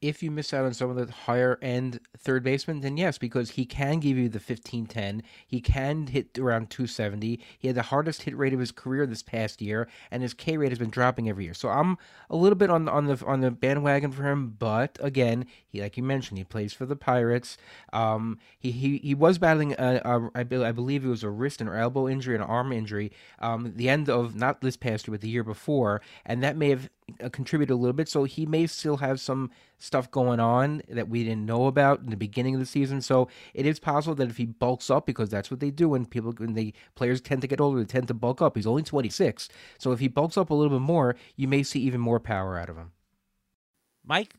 If 0.00 0.22
you 0.22 0.30
miss 0.30 0.54
out 0.54 0.64
on 0.64 0.74
some 0.74 0.90
of 0.90 0.96
the 0.96 1.12
higher 1.12 1.58
end 1.60 2.00
third 2.16 2.44
baseman, 2.44 2.80
then 2.80 2.96
yes, 2.96 3.18
because 3.18 3.50
he 3.50 3.64
can 3.64 3.98
give 3.98 4.16
you 4.16 4.28
the 4.28 4.40
15 4.40 4.86
10. 4.86 5.22
He 5.46 5.60
can 5.60 6.06
hit 6.06 6.38
around 6.38 6.70
270. 6.70 7.40
He 7.58 7.68
had 7.68 7.76
the 7.76 7.82
hardest 7.82 8.22
hit 8.22 8.36
rate 8.36 8.52
of 8.52 8.60
his 8.60 8.70
career 8.70 9.06
this 9.06 9.22
past 9.22 9.60
year, 9.60 9.88
and 10.10 10.22
his 10.22 10.34
K 10.34 10.56
rate 10.56 10.70
has 10.70 10.78
been 10.78 10.90
dropping 10.90 11.28
every 11.28 11.44
year. 11.44 11.54
So 11.54 11.68
I'm 11.68 11.98
a 12.30 12.36
little 12.36 12.56
bit 12.56 12.70
on, 12.70 12.88
on 12.88 13.06
the 13.06 13.24
on 13.26 13.40
the 13.40 13.50
bandwagon 13.50 14.12
for 14.12 14.22
him, 14.22 14.54
but 14.58 14.98
again, 15.00 15.46
he 15.66 15.80
like 15.80 15.96
you 15.96 16.02
mentioned, 16.02 16.38
he 16.38 16.44
plays 16.44 16.72
for 16.72 16.86
the 16.86 16.96
Pirates. 16.96 17.56
Um, 17.92 18.38
he, 18.58 18.70
he, 18.70 18.98
he 18.98 19.14
was 19.14 19.38
battling, 19.38 19.74
a, 19.78 20.00
a, 20.04 20.30
I, 20.34 20.42
be, 20.44 20.62
I 20.62 20.72
believe 20.72 21.04
it 21.04 21.08
was 21.08 21.24
a 21.24 21.30
wrist 21.30 21.60
and 21.60 21.68
elbow 21.68 22.08
injury 22.08 22.34
and 22.34 22.44
an 22.44 22.50
arm 22.50 22.72
injury 22.72 23.12
um, 23.40 23.72
the 23.74 23.88
end 23.88 24.08
of 24.08 24.34
not 24.34 24.60
this 24.60 24.76
past 24.76 25.06
year, 25.06 25.12
but 25.12 25.20
the 25.20 25.28
year 25.28 25.44
before, 25.44 26.00
and 26.24 26.42
that 26.42 26.56
may 26.56 26.70
have 26.70 26.88
uh, 27.22 27.28
contribute 27.28 27.70
a 27.70 27.74
little 27.74 27.92
bit. 27.92 28.08
So 28.08 28.24
he 28.24 28.46
may 28.46 28.66
still 28.66 28.98
have 28.98 29.20
some 29.20 29.50
stuff 29.78 30.10
going 30.10 30.40
on 30.40 30.82
that 30.88 31.08
we 31.08 31.24
didn't 31.24 31.46
know 31.46 31.66
about 31.66 32.00
in 32.00 32.10
the 32.10 32.16
beginning 32.16 32.54
of 32.54 32.60
the 32.60 32.66
season. 32.66 33.00
So 33.00 33.28
it 33.54 33.66
is 33.66 33.78
possible 33.78 34.14
that 34.16 34.30
if 34.30 34.36
he 34.36 34.46
bulks 34.46 34.90
up, 34.90 35.06
because 35.06 35.30
that's 35.30 35.50
what 35.50 35.60
they 35.60 35.70
do 35.70 35.88
when 35.88 36.06
people 36.06 36.32
when 36.32 36.54
the 36.54 36.74
players 36.94 37.20
tend 37.20 37.42
to 37.42 37.48
get 37.48 37.60
older, 37.60 37.78
they 37.78 37.84
tend 37.84 38.08
to 38.08 38.14
bulk 38.14 38.42
up. 38.42 38.56
He's 38.56 38.66
only 38.66 38.82
26, 38.82 39.48
so 39.78 39.92
if 39.92 40.00
he 40.00 40.08
bulks 40.08 40.36
up 40.36 40.50
a 40.50 40.54
little 40.54 40.78
bit 40.78 40.84
more, 40.84 41.16
you 41.36 41.48
may 41.48 41.62
see 41.62 41.80
even 41.80 42.00
more 42.00 42.20
power 42.20 42.58
out 42.58 42.68
of 42.68 42.76
him. 42.76 42.92
Mike. 44.04 44.34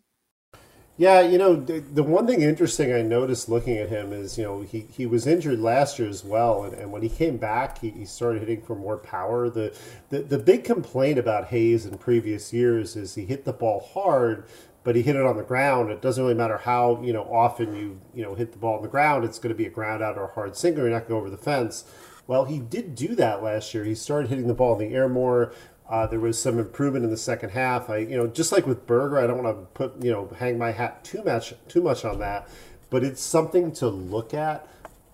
Yeah, 0.99 1.21
you 1.21 1.37
know, 1.37 1.55
the, 1.55 1.79
the, 1.79 2.03
one 2.03 2.27
thing 2.27 2.41
interesting 2.41 2.91
I 2.91 3.01
noticed 3.03 3.47
looking 3.47 3.77
at 3.77 3.87
him 3.87 4.11
is, 4.11 4.37
you 4.37 4.43
know, 4.43 4.59
he, 4.59 4.85
he 4.91 5.05
was 5.05 5.25
injured 5.25 5.61
last 5.61 5.97
year 5.97 6.09
as 6.09 6.25
well. 6.25 6.65
And, 6.65 6.73
and 6.73 6.91
when 6.91 7.01
he 7.01 7.07
came 7.07 7.37
back, 7.37 7.79
he, 7.79 7.91
he 7.91 8.03
started 8.03 8.41
hitting 8.41 8.61
for 8.61 8.75
more 8.75 8.97
power. 8.97 9.49
The, 9.49 9.73
the, 10.09 10.23
the 10.23 10.37
big 10.37 10.65
complaint 10.65 11.17
about 11.17 11.45
Hayes 11.45 11.85
in 11.85 11.97
previous 11.99 12.51
years 12.51 12.97
is 12.97 13.15
he 13.15 13.23
hit 13.23 13.45
the 13.45 13.53
ball 13.53 13.79
hard, 13.93 14.43
but 14.83 14.97
he 14.97 15.01
hit 15.01 15.15
it 15.15 15.25
on 15.25 15.37
the 15.37 15.43
ground. 15.43 15.89
It 15.89 16.01
doesn't 16.01 16.21
really 16.21 16.35
matter 16.35 16.57
how, 16.57 17.01
you 17.01 17.13
know, 17.13 17.23
often 17.23 17.73
you, 17.73 18.01
you 18.13 18.21
know, 18.21 18.35
hit 18.35 18.51
the 18.51 18.57
ball 18.57 18.75
on 18.75 18.81
the 18.81 18.89
ground. 18.89 19.23
It's 19.23 19.39
going 19.39 19.53
to 19.53 19.57
be 19.57 19.67
a 19.67 19.69
ground 19.69 20.03
out 20.03 20.17
or 20.17 20.25
a 20.25 20.33
hard 20.33 20.57
single. 20.57 20.83
You're 20.83 20.91
not 20.91 21.07
going 21.07 21.11
to 21.11 21.13
go 21.13 21.17
over 21.19 21.29
the 21.29 21.37
fence. 21.37 21.85
Well, 22.27 22.43
he 22.43 22.59
did 22.59 22.95
do 22.95 23.15
that 23.15 23.41
last 23.41 23.73
year. 23.73 23.85
He 23.85 23.95
started 23.95 24.29
hitting 24.29 24.47
the 24.47 24.53
ball 24.53 24.77
in 24.77 24.89
the 24.89 24.93
air 24.93 25.07
more. 25.07 25.53
Uh, 25.89 26.05
there 26.05 26.19
was 26.19 26.39
some 26.39 26.59
improvement 26.59 27.03
in 27.03 27.09
the 27.09 27.17
second 27.17 27.49
half. 27.49 27.89
I, 27.89 27.97
you 27.97 28.15
know, 28.15 28.27
just 28.27 28.51
like 28.51 28.67
with 28.67 28.85
Burger, 28.85 29.17
I 29.17 29.25
don't 29.25 29.43
want 29.43 29.57
to 29.57 29.65
put, 29.73 30.03
you 30.03 30.11
know, 30.11 30.31
hang 30.37 30.57
my 30.57 30.71
hat 30.71 31.03
too 31.03 31.23
much, 31.23 31.53
too 31.67 31.81
much 31.81 32.05
on 32.05 32.19
that, 32.19 32.47
but 32.91 33.03
it's 33.03 33.21
something 33.21 33.71
to 33.73 33.87
look 33.87 34.33
at. 34.33 34.67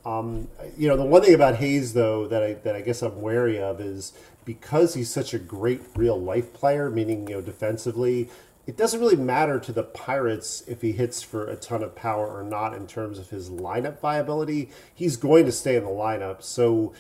Um, 0.06 0.50
you 0.78 0.88
know, 0.88 0.98
the 0.98 1.06
one 1.06 1.24
thing 1.24 1.34
about 1.34 1.56
Hayes 1.56 1.94
though 1.94 2.28
that 2.28 2.44
I 2.44 2.54
that 2.54 2.76
I 2.76 2.82
guess 2.82 3.02
I'm 3.02 3.22
wary 3.22 3.58
of 3.58 3.82
is 3.82 4.14
because 4.44 4.94
he's 4.94 5.10
such 5.10 5.34
a 5.34 5.40
great 5.40 5.82
real 5.96 6.20
life 6.20 6.54
player, 6.54 6.92
meaning 6.92 7.28
you 7.28 7.36
know 7.36 7.42
defensively, 7.42 8.30
it 8.68 8.78
doesn't 8.78 9.00
really 9.00 9.16
matter 9.16 9.60
to 9.60 9.72
the 9.72 9.84
Pirates 9.84 10.64
if 10.68 10.82
he 10.82 10.92
hits 10.92 11.24
for 11.24 11.48
a 11.48 11.56
ton 11.56 11.82
of 11.82 11.96
power 11.96 12.28
or 12.28 12.44
not 12.44 12.74
in 12.76 12.86
terms 12.86 13.18
of 13.18 13.30
his 13.30 13.50
lineup 13.50 14.00
viability. 14.00 14.70
He's 14.94 15.18
going 15.18 15.46
to 15.46 15.52
stay 15.52 15.76
in 15.76 15.84
the 15.84 15.90
lineup, 15.90 16.44
so 16.44 16.94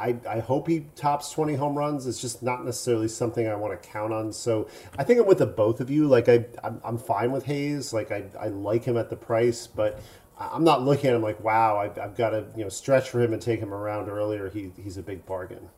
I, 0.00 0.16
I, 0.28 0.40
hope 0.40 0.68
he 0.68 0.86
tops 0.96 1.30
20 1.30 1.54
home 1.54 1.76
runs. 1.76 2.06
It's 2.06 2.20
just 2.20 2.42
not 2.42 2.64
necessarily 2.64 3.08
something 3.08 3.46
I 3.46 3.54
want 3.54 3.80
to 3.80 3.88
count 3.88 4.12
on. 4.12 4.32
So 4.32 4.68
I 4.98 5.04
think 5.04 5.20
I'm 5.20 5.26
with 5.26 5.38
the 5.38 5.46
both 5.46 5.80
of 5.80 5.90
you. 5.90 6.06
Like 6.06 6.28
I, 6.28 6.44
I'm, 6.62 6.80
I'm 6.84 6.98
fine 6.98 7.32
with 7.32 7.44
Hayes. 7.44 7.92
Like 7.92 8.10
I, 8.10 8.24
I 8.38 8.48
like 8.48 8.84
him 8.84 8.96
at 8.96 9.10
the 9.10 9.16
price, 9.16 9.66
but 9.66 10.00
I'm 10.38 10.64
not 10.64 10.82
looking 10.82 11.10
at 11.10 11.16
him 11.16 11.22
like, 11.22 11.42
wow, 11.42 11.78
I've, 11.78 11.98
I've 11.98 12.16
got 12.16 12.30
to 12.30 12.44
you 12.56 12.64
know 12.64 12.68
stretch 12.68 13.08
for 13.10 13.20
him 13.20 13.32
and 13.32 13.40
take 13.40 13.60
him 13.60 13.72
around 13.72 14.08
earlier. 14.08 14.50
He, 14.50 14.72
he's 14.82 14.96
a 14.96 15.02
big 15.02 15.24
bargain. 15.26 15.68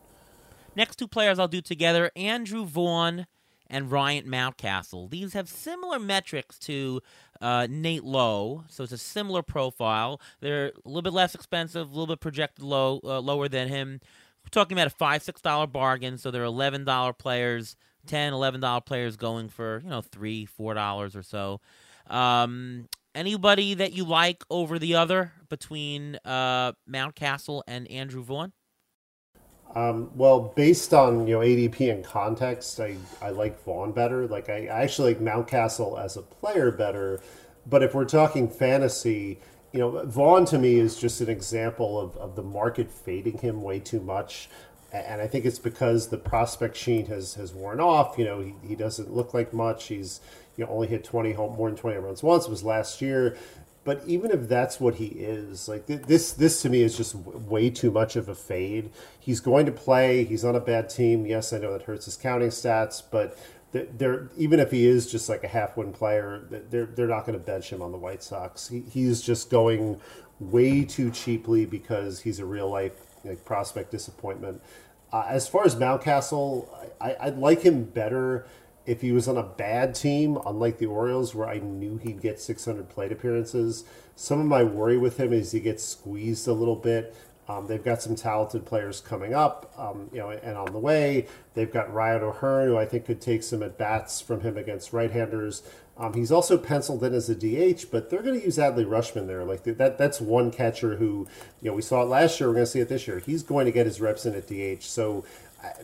Next 0.75 0.97
two 0.97 1.07
players 1.07 1.39
I'll 1.39 1.47
do 1.47 1.61
together: 1.61 2.11
Andrew 2.15 2.65
Vaughn 2.65 3.27
and 3.69 3.91
Ryan 3.91 4.25
Mountcastle. 4.25 5.09
These 5.09 5.33
have 5.33 5.49
similar 5.49 5.99
metrics 5.99 6.57
to 6.59 7.01
uh, 7.41 7.67
Nate 7.69 8.03
Lowe, 8.03 8.63
so 8.69 8.83
it's 8.83 8.93
a 8.93 8.97
similar 8.97 9.41
profile. 9.41 10.19
They're 10.39 10.67
a 10.67 10.87
little 10.87 11.01
bit 11.01 11.13
less 11.13 11.35
expensive, 11.35 11.87
a 11.87 11.89
little 11.89 12.07
bit 12.07 12.19
projected 12.19 12.63
low, 12.63 12.99
uh, 13.03 13.19
lower 13.19 13.47
than 13.47 13.67
him. 13.67 13.99
We're 14.43 14.49
talking 14.49 14.77
about 14.77 14.87
a 14.87 14.91
five, 14.91 15.23
six 15.23 15.41
dollar 15.41 15.67
bargain, 15.67 16.17
so 16.17 16.31
they're 16.31 16.43
eleven 16.43 16.85
dollar 16.85 17.13
players, 17.13 17.75
10 18.07 18.33
11 18.33 18.61
dollar 18.61 18.81
players 18.81 19.17
going 19.17 19.49
for 19.49 19.81
you 19.83 19.89
know 19.89 20.01
three, 20.01 20.45
four 20.45 20.73
dollars 20.73 21.15
or 21.15 21.23
so. 21.23 21.59
Um, 22.09 22.87
anybody 23.13 23.73
that 23.73 23.93
you 23.93 24.05
like 24.05 24.43
over 24.49 24.79
the 24.79 24.95
other 24.95 25.33
between 25.49 26.17
uh, 26.23 26.73
Mountcastle 26.89 27.63
and 27.67 27.89
Andrew 27.91 28.23
Vaughn? 28.23 28.53
Um, 29.77 30.09
well, 30.15 30.39
based 30.55 30.91
on 30.91 31.27
you 31.27 31.35
know 31.35 31.41
ADP 31.41 31.91
and 31.91 32.03
context, 32.03 32.79
I, 32.79 32.95
I 33.21 33.29
like 33.29 33.63
Vaughn 33.63 33.91
better. 33.91 34.25
Like 34.25 34.49
I, 34.49 34.65
I 34.65 34.81
actually 34.81 35.13
like 35.13 35.21
Mountcastle 35.21 36.03
as 36.03 36.17
a 36.17 36.23
player 36.23 36.71
better. 36.71 37.21
But 37.67 37.83
if 37.83 37.93
we're 37.93 38.05
talking 38.05 38.49
fantasy, 38.49 39.39
you 39.71 39.79
know, 39.79 40.03
Vaughn 40.03 40.45
to 40.45 40.57
me 40.57 40.79
is 40.79 40.97
just 40.97 41.21
an 41.21 41.29
example 41.29 41.99
of, 41.99 42.17
of 42.17 42.35
the 42.35 42.41
market 42.41 42.89
fading 42.89 43.37
him 43.37 43.61
way 43.61 43.79
too 43.79 43.99
much. 43.99 44.49
And 44.91 45.21
I 45.21 45.27
think 45.27 45.45
it's 45.45 45.59
because 45.59 46.07
the 46.07 46.17
prospect 46.17 46.75
sheen 46.75 47.05
has, 47.07 47.35
has 47.35 47.53
worn 47.53 47.79
off. 47.79 48.17
You 48.17 48.25
know, 48.25 48.39
he, 48.39 48.55
he 48.63 48.75
doesn't 48.75 49.13
look 49.13 49.35
like 49.35 49.53
much. 49.53 49.89
He's 49.89 50.21
you 50.55 50.65
know 50.65 50.71
only 50.71 50.87
hit 50.87 51.03
20 51.03 51.33
home 51.33 51.55
more 51.55 51.69
than 51.69 51.77
20 51.77 51.97
runs 51.97 52.23
once. 52.23 52.45
It 52.45 52.49
was 52.49 52.63
last 52.63 52.99
year. 52.99 53.37
But 53.87 54.01
even 54.05 54.31
if 54.31 54.49
that's 54.49 54.81
what 54.81 54.95
he 54.95 55.05
is, 55.05 55.69
like 55.69 55.85
this, 55.85 56.33
this 56.33 56.61
to 56.63 56.69
me 56.69 56.81
is 56.81 56.97
just 56.97 57.15
way 57.15 57.69
too 57.69 57.89
much 57.89 58.17
of 58.17 58.27
a 58.27 58.35
fade. 58.35 58.89
He's 59.17 59.39
going 59.39 59.65
to 59.65 59.71
play. 59.71 60.25
He's 60.25 60.43
on 60.43 60.57
a 60.57 60.59
bad 60.59 60.89
team. 60.89 61.25
Yes, 61.25 61.53
I 61.53 61.59
know 61.59 61.71
that 61.71 61.83
hurts 61.83 62.03
his 62.03 62.17
counting 62.17 62.49
stats, 62.49 63.01
but 63.09 63.39
they're 63.71 64.27
even 64.35 64.59
if 64.59 64.71
he 64.71 64.85
is 64.85 65.09
just 65.09 65.29
like 65.29 65.45
a 65.45 65.47
half 65.47 65.77
win 65.77 65.93
player, 65.93 66.43
they're 66.69 66.87
they're 66.87 67.07
not 67.07 67.25
going 67.25 67.39
to 67.39 67.45
bench 67.45 67.69
him 67.69 67.81
on 67.81 67.93
the 67.93 67.97
White 67.97 68.23
Sox. 68.23 68.67
He, 68.67 68.81
he's 68.81 69.21
just 69.21 69.49
going 69.49 70.01
way 70.41 70.83
too 70.83 71.09
cheaply 71.09 71.65
because 71.65 72.19
he's 72.19 72.39
a 72.39 72.45
real 72.45 72.69
life 72.69 72.91
like, 73.23 73.45
prospect 73.45 73.91
disappointment. 73.91 74.61
Uh, 75.13 75.27
as 75.29 75.47
far 75.47 75.63
as 75.63 75.77
Mountcastle, 75.77 76.67
I, 76.99 77.15
I'd 77.21 77.37
like 77.37 77.61
him 77.61 77.85
better 77.85 78.47
if 78.87 79.01
he 79.01 79.11
was 79.11 79.27
on 79.27 79.37
a 79.37 79.43
bad 79.43 79.93
team, 79.93 80.39
unlike 80.45 80.79
the 80.79 80.85
Orioles, 80.87 81.35
where 81.35 81.47
I 81.47 81.59
knew 81.59 81.97
he'd 81.97 82.21
get 82.21 82.39
600 82.39 82.89
plate 82.89 83.11
appearances, 83.11 83.83
some 84.15 84.39
of 84.39 84.47
my 84.47 84.63
worry 84.63 84.97
with 84.97 85.19
him 85.19 85.33
is 85.33 85.51
he 85.51 85.59
gets 85.59 85.83
squeezed 85.83 86.47
a 86.47 86.53
little 86.53 86.75
bit. 86.75 87.15
Um, 87.49 87.67
they've 87.67 87.83
got 87.83 88.01
some 88.01 88.15
talented 88.15 88.65
players 88.65 88.99
coming 88.99 89.33
up, 89.33 89.71
um, 89.77 90.09
you 90.11 90.19
know, 90.19 90.31
and 90.31 90.57
on 90.57 90.71
the 90.73 90.79
way. 90.79 91.27
They've 91.53 91.71
got 91.71 91.93
Ryan 91.93 92.23
O'Hearn, 92.23 92.69
who 92.69 92.77
I 92.77 92.85
think 92.85 93.05
could 93.05 93.21
take 93.21 93.43
some 93.43 93.61
at 93.61 93.77
bats 93.77 94.19
from 94.19 94.41
him 94.41 94.57
against 94.57 94.91
right-handers. 94.91 95.63
Um, 95.97 96.13
he's 96.13 96.31
also 96.31 96.57
penciled 96.57 97.03
in 97.03 97.13
as 97.13 97.29
a 97.29 97.35
DH, 97.35 97.85
but 97.89 98.09
they're 98.09 98.21
going 98.21 98.39
to 98.39 98.45
use 98.45 98.57
Adley 98.57 98.85
Rutschman 98.85 99.27
there. 99.27 99.43
Like 99.43 99.63
that, 99.63 99.97
that's 99.97 100.21
one 100.21 100.51
catcher 100.51 100.97
who, 100.97 101.27
you 101.61 101.69
know, 101.69 101.73
we 101.73 101.81
saw 101.81 102.03
it 102.03 102.05
last 102.05 102.39
year. 102.39 102.49
We're 102.49 102.55
going 102.55 102.65
to 102.65 102.71
see 102.71 102.79
it 102.81 102.89
this 102.89 103.07
year. 103.07 103.19
He's 103.19 103.43
going 103.43 103.65
to 103.65 103.71
get 103.71 103.85
his 103.85 103.99
reps 103.99 104.25
in 104.25 104.35
at 104.35 104.47
DH. 104.47 104.83
So 104.83 105.25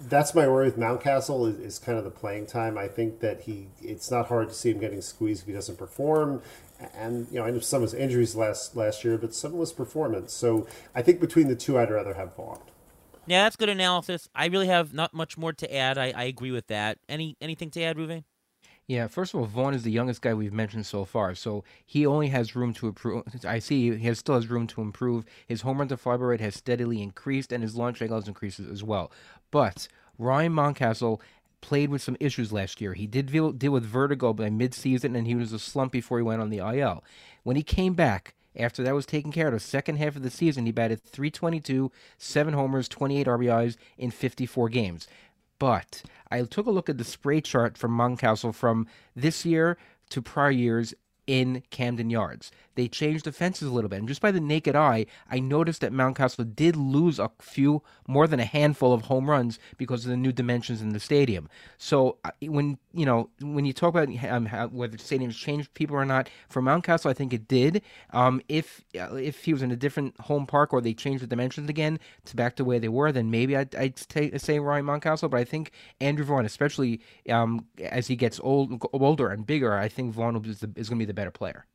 that's 0.01 0.35
my 0.35 0.47
worry 0.47 0.65
with 0.65 0.77
Mountcastle 0.77 1.49
is, 1.49 1.59
is 1.59 1.79
kind 1.79 1.97
of 1.97 2.03
the 2.03 2.11
playing 2.11 2.45
time. 2.45 2.77
I 2.77 2.87
think 2.87 3.19
that 3.21 3.41
he 3.41 3.67
it's 3.81 4.11
not 4.11 4.27
hard 4.27 4.49
to 4.49 4.53
see 4.53 4.71
him 4.71 4.79
getting 4.79 5.01
squeezed 5.01 5.41
if 5.41 5.47
he 5.47 5.53
doesn't 5.53 5.77
perform. 5.77 6.41
And 6.95 7.27
you 7.31 7.39
know, 7.39 7.45
I 7.45 7.51
know 7.51 7.59
some 7.59 7.83
of 7.83 7.91
his 7.91 7.93
injuries 7.93 8.35
last 8.35 8.75
last 8.75 9.03
year, 9.03 9.17
but 9.17 9.33
some 9.33 9.53
of 9.53 9.59
his 9.59 9.71
performance. 9.71 10.33
So 10.33 10.67
I 10.93 11.01
think 11.01 11.19
between 11.19 11.47
the 11.47 11.55
two, 11.55 11.77
I'd 11.77 11.91
rather 11.91 12.13
have 12.13 12.35
Vaughn. 12.35 12.59
Yeah, 13.25 13.43
that's 13.43 13.55
good 13.55 13.69
analysis. 13.69 14.27
I 14.35 14.47
really 14.47 14.67
have 14.67 14.93
not 14.93 15.13
much 15.13 15.37
more 15.37 15.53
to 15.53 15.75
add. 15.75 15.97
I, 15.97 16.11
I 16.15 16.23
agree 16.23 16.51
with 16.51 16.67
that. 16.67 16.97
Any 17.07 17.37
anything 17.39 17.69
to 17.71 17.81
add, 17.81 17.97
Reuven? 17.97 18.23
Yeah, 18.85 19.07
first 19.07 19.33
of 19.33 19.39
all, 19.39 19.45
Vaughn 19.45 19.73
is 19.73 19.83
the 19.83 19.91
youngest 19.91 20.21
guy 20.21 20.33
we've 20.33 20.51
mentioned 20.51 20.85
so 20.85 21.05
far, 21.05 21.35
so 21.35 21.63
he 21.85 22.05
only 22.05 22.27
has 22.27 22.53
room 22.53 22.73
to 22.73 22.87
improve. 22.87 23.23
I 23.47 23.59
see 23.59 23.95
he 23.95 24.07
has, 24.07 24.19
still 24.19 24.35
has 24.35 24.49
room 24.49 24.67
to 24.67 24.81
improve. 24.81 25.23
His 25.47 25.61
home 25.61 25.77
run 25.77 25.87
to 25.87 25.95
fly 25.95 26.15
rate 26.15 26.41
has 26.41 26.55
steadily 26.55 27.01
increased, 27.01 27.53
and 27.53 27.63
his 27.63 27.75
launch 27.77 28.01
angle 28.01 28.19
has 28.19 28.27
increased 28.27 28.59
as 28.59 28.83
well. 28.83 29.09
But 29.53 29.87
Ryan 30.17 30.51
Mountcastle 30.51 31.21
played 31.61 31.91
with 31.91 32.01
some 32.01 32.17
issues 32.19 32.51
last 32.51 32.81
year. 32.81 32.95
He 32.95 33.05
did 33.05 33.27
deal, 33.27 33.51
deal 33.51 33.71
with 33.71 33.85
vertigo 33.85 34.33
by 34.33 34.49
midseason, 34.49 35.15
and 35.15 35.27
he 35.27 35.35
was 35.35 35.53
a 35.53 35.59
slump 35.59 35.91
before 35.91 36.17
he 36.17 36.23
went 36.23 36.41
on 36.41 36.49
the 36.49 36.57
IL. 36.57 37.03
When 37.43 37.55
he 37.55 37.61
came 37.61 37.93
back, 37.93 38.33
after 38.55 38.81
that 38.81 38.95
was 38.95 39.05
taken 39.05 39.31
care 39.31 39.49
of, 39.49 39.53
the 39.53 39.59
second 39.59 39.97
half 39.97 40.15
of 40.15 40.23
the 40.23 40.31
season, 40.31 40.65
he 40.65 40.71
batted 40.71 41.03
322, 41.03 41.91
seven 42.17 42.55
homers, 42.55 42.89
28 42.89 43.27
RBIs 43.27 43.77
in 43.95 44.09
54 44.09 44.69
games. 44.69 45.07
But 45.59 46.01
I 46.31 46.41
took 46.45 46.65
a 46.65 46.71
look 46.71 46.89
at 46.89 46.97
the 46.97 47.03
spray 47.03 47.39
chart 47.39 47.77
from 47.77 47.95
Mountcastle 47.95 48.55
from 48.55 48.87
this 49.15 49.45
year 49.45 49.77
to 50.09 50.21
prior 50.23 50.49
years 50.49 50.95
in 51.27 51.63
Camden 51.69 52.09
Yards 52.09 52.51
they 52.75 52.87
changed 52.87 53.25
the 53.25 53.31
fences 53.31 53.67
a 53.67 53.71
little 53.71 53.89
bit. 53.89 53.99
And 53.99 54.07
just 54.07 54.21
by 54.21 54.31
the 54.31 54.39
naked 54.39 54.75
eye, 54.75 55.05
I 55.29 55.39
noticed 55.39 55.81
that 55.81 55.91
Mountcastle 55.91 56.55
did 56.55 56.75
lose 56.75 57.19
a 57.19 57.31
few, 57.39 57.83
more 58.07 58.27
than 58.27 58.39
a 58.39 58.45
handful 58.45 58.93
of 58.93 59.03
home 59.03 59.29
runs 59.29 59.59
because 59.77 60.05
of 60.05 60.11
the 60.11 60.17
new 60.17 60.31
dimensions 60.31 60.81
in 60.81 60.89
the 60.89 60.99
stadium. 60.99 61.49
So 61.77 62.17
when 62.41 62.77
you 62.93 63.05
know 63.05 63.29
when 63.41 63.65
you 63.65 63.73
talk 63.73 63.89
about 63.95 64.09
um, 64.25 64.45
how, 64.45 64.67
whether 64.67 64.97
the 64.97 65.03
stadium's 65.03 65.37
changed 65.37 65.73
people 65.73 65.95
or 65.95 66.05
not, 66.05 66.29
for 66.49 66.61
Mountcastle, 66.61 67.09
I 67.09 67.13
think 67.13 67.33
it 67.33 67.47
did. 67.47 67.81
Um, 68.11 68.41
if 68.49 68.83
uh, 68.99 69.15
if 69.15 69.43
he 69.43 69.53
was 69.53 69.61
in 69.61 69.71
a 69.71 69.75
different 69.75 70.19
home 70.21 70.45
park 70.45 70.73
or 70.73 70.81
they 70.81 70.93
changed 70.93 71.23
the 71.23 71.27
dimensions 71.27 71.69
again 71.69 71.99
to 72.25 72.35
back 72.35 72.55
to 72.57 72.65
where 72.65 72.79
they 72.79 72.89
were, 72.89 73.11
then 73.11 73.29
maybe 73.29 73.55
I'd, 73.55 73.75
I'd 73.75 73.95
t- 73.95 74.37
say 74.37 74.59
Ryan 74.59 74.85
Mountcastle. 74.85 75.29
But 75.29 75.39
I 75.39 75.43
think 75.43 75.71
Andrew 76.01 76.25
Vaughn, 76.25 76.45
especially 76.45 77.01
um, 77.29 77.65
as 77.81 78.07
he 78.07 78.15
gets 78.15 78.39
old, 78.43 78.83
older 78.93 79.29
and 79.29 79.45
bigger, 79.45 79.73
I 79.73 79.87
think 79.87 80.13
Vaughn 80.13 80.35
is, 80.45 80.63
is 80.75 80.89
going 80.89 80.99
to 80.99 81.05
be 81.05 81.05
the 81.05 81.12
better 81.13 81.31
player. 81.31 81.65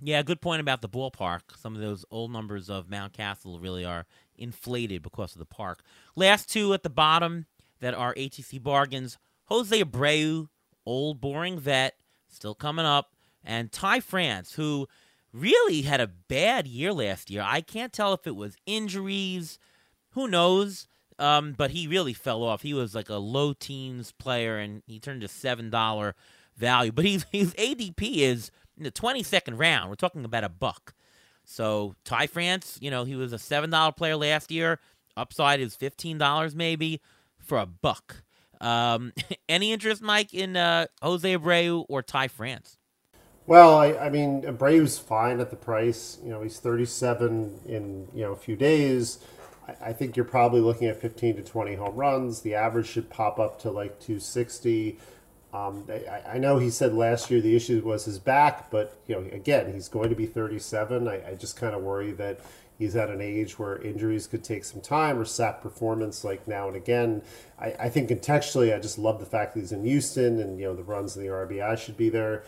Yeah, 0.00 0.22
good 0.22 0.40
point 0.40 0.60
about 0.60 0.82
the 0.82 0.88
ballpark. 0.88 1.40
Some 1.56 1.74
of 1.74 1.80
those 1.80 2.04
old 2.10 2.30
numbers 2.30 2.68
of 2.68 2.88
Mountcastle 2.88 3.62
really 3.62 3.84
are 3.84 4.06
inflated 4.36 5.02
because 5.02 5.32
of 5.32 5.38
the 5.38 5.46
park. 5.46 5.82
Last 6.16 6.50
two 6.50 6.74
at 6.74 6.82
the 6.82 6.90
bottom 6.90 7.46
that 7.80 7.94
are 7.94 8.14
ATC 8.14 8.62
bargains 8.62 9.18
Jose 9.46 9.82
Abreu, 9.82 10.48
old 10.86 11.20
boring 11.20 11.58
vet, 11.58 11.96
still 12.28 12.54
coming 12.54 12.86
up, 12.86 13.12
and 13.44 13.70
Ty 13.70 14.00
France, 14.00 14.54
who 14.54 14.88
really 15.32 15.82
had 15.82 16.00
a 16.00 16.06
bad 16.06 16.66
year 16.66 16.92
last 16.92 17.30
year. 17.30 17.42
I 17.44 17.60
can't 17.60 17.92
tell 17.92 18.14
if 18.14 18.26
it 18.26 18.36
was 18.36 18.56
injuries, 18.66 19.58
who 20.10 20.28
knows. 20.28 20.86
Um, 21.18 21.54
but 21.56 21.70
he 21.70 21.86
really 21.86 22.12
fell 22.12 22.42
off. 22.42 22.62
He 22.62 22.74
was 22.74 22.94
like 22.94 23.08
a 23.08 23.16
low 23.16 23.52
teens 23.52 24.12
player, 24.12 24.58
and 24.58 24.82
he 24.86 24.98
turned 24.98 25.20
to 25.20 25.28
seven 25.28 25.70
dollar 25.70 26.14
value. 26.56 26.92
But 26.92 27.04
he's 27.04 27.24
his 27.32 27.54
ADP 27.54 28.16
is 28.16 28.50
in 28.76 28.84
the 28.84 28.90
twenty 28.90 29.22
second 29.22 29.58
round. 29.58 29.88
We're 29.88 29.96
talking 29.96 30.24
about 30.24 30.44
a 30.44 30.48
buck. 30.48 30.94
So 31.44 31.94
Ty 32.04 32.26
France, 32.26 32.78
you 32.80 32.90
know, 32.90 33.04
he 33.04 33.16
was 33.16 33.32
a 33.32 33.38
seven 33.38 33.70
dollar 33.70 33.92
player 33.92 34.16
last 34.16 34.50
year. 34.50 34.80
Upside 35.16 35.60
is 35.60 35.76
fifteen 35.76 36.18
dollars 36.18 36.54
maybe 36.54 37.00
for 37.38 37.58
a 37.58 37.66
buck. 37.66 38.22
Um, 38.60 39.12
any 39.48 39.72
interest, 39.72 40.02
Mike, 40.02 40.32
in 40.32 40.56
uh, 40.56 40.86
Jose 41.02 41.36
Abreu 41.36 41.84
or 41.88 42.02
Ty 42.02 42.28
France? 42.28 42.78
Well, 43.46 43.76
I, 43.76 43.92
I 43.94 44.08
mean, 44.08 44.42
Abreu's 44.42 44.98
fine 44.98 45.38
at 45.38 45.50
the 45.50 45.56
price. 45.56 46.18
You 46.24 46.30
know, 46.30 46.42
he's 46.42 46.58
37 46.58 47.60
in 47.66 48.08
you 48.14 48.22
know 48.22 48.32
a 48.32 48.36
few 48.36 48.56
days. 48.56 49.18
I, 49.68 49.90
I 49.90 49.92
think 49.92 50.16
you're 50.16 50.24
probably 50.24 50.60
looking 50.60 50.88
at 50.88 51.00
15 51.00 51.36
to 51.36 51.42
20 51.42 51.74
home 51.74 51.94
runs. 51.94 52.40
The 52.40 52.54
average 52.54 52.86
should 52.86 53.10
pop 53.10 53.38
up 53.38 53.60
to 53.60 53.70
like 53.70 54.00
260. 54.00 54.98
Um, 55.54 55.84
I, 55.88 56.34
I, 56.34 56.38
know 56.38 56.58
he 56.58 56.68
said 56.68 56.94
last 56.94 57.30
year 57.30 57.40
the 57.40 57.54
issue 57.54 57.80
was 57.84 58.04
his 58.04 58.18
back, 58.18 58.72
but 58.72 58.98
you 59.06 59.14
know, 59.14 59.20
again, 59.30 59.72
he's 59.72 59.88
going 59.88 60.08
to 60.10 60.16
be 60.16 60.26
37. 60.26 61.06
I, 61.06 61.30
I 61.30 61.34
just 61.36 61.56
kind 61.56 61.76
of 61.76 61.82
worry 61.82 62.10
that 62.12 62.40
he's 62.76 62.96
at 62.96 63.08
an 63.08 63.20
age 63.20 63.56
where 63.56 63.80
injuries 63.80 64.26
could 64.26 64.42
take 64.42 64.64
some 64.64 64.80
time 64.80 65.16
or 65.16 65.24
sap 65.24 65.62
performance 65.62 66.24
like 66.24 66.48
now 66.48 66.66
and 66.66 66.76
again. 66.76 67.22
I, 67.56 67.66
I 67.78 67.88
think 67.88 68.08
contextually, 68.08 68.74
I 68.74 68.80
just 68.80 68.98
love 68.98 69.20
the 69.20 69.26
fact 69.26 69.54
that 69.54 69.60
he's 69.60 69.70
in 69.70 69.84
Houston 69.84 70.40
and 70.40 70.58
you 70.58 70.66
know 70.66 70.74
the 70.74 70.82
runs 70.82 71.16
in 71.16 71.22
the 71.22 71.28
RBI 71.28 71.78
should 71.78 71.96
be 71.96 72.08
there. 72.08 72.42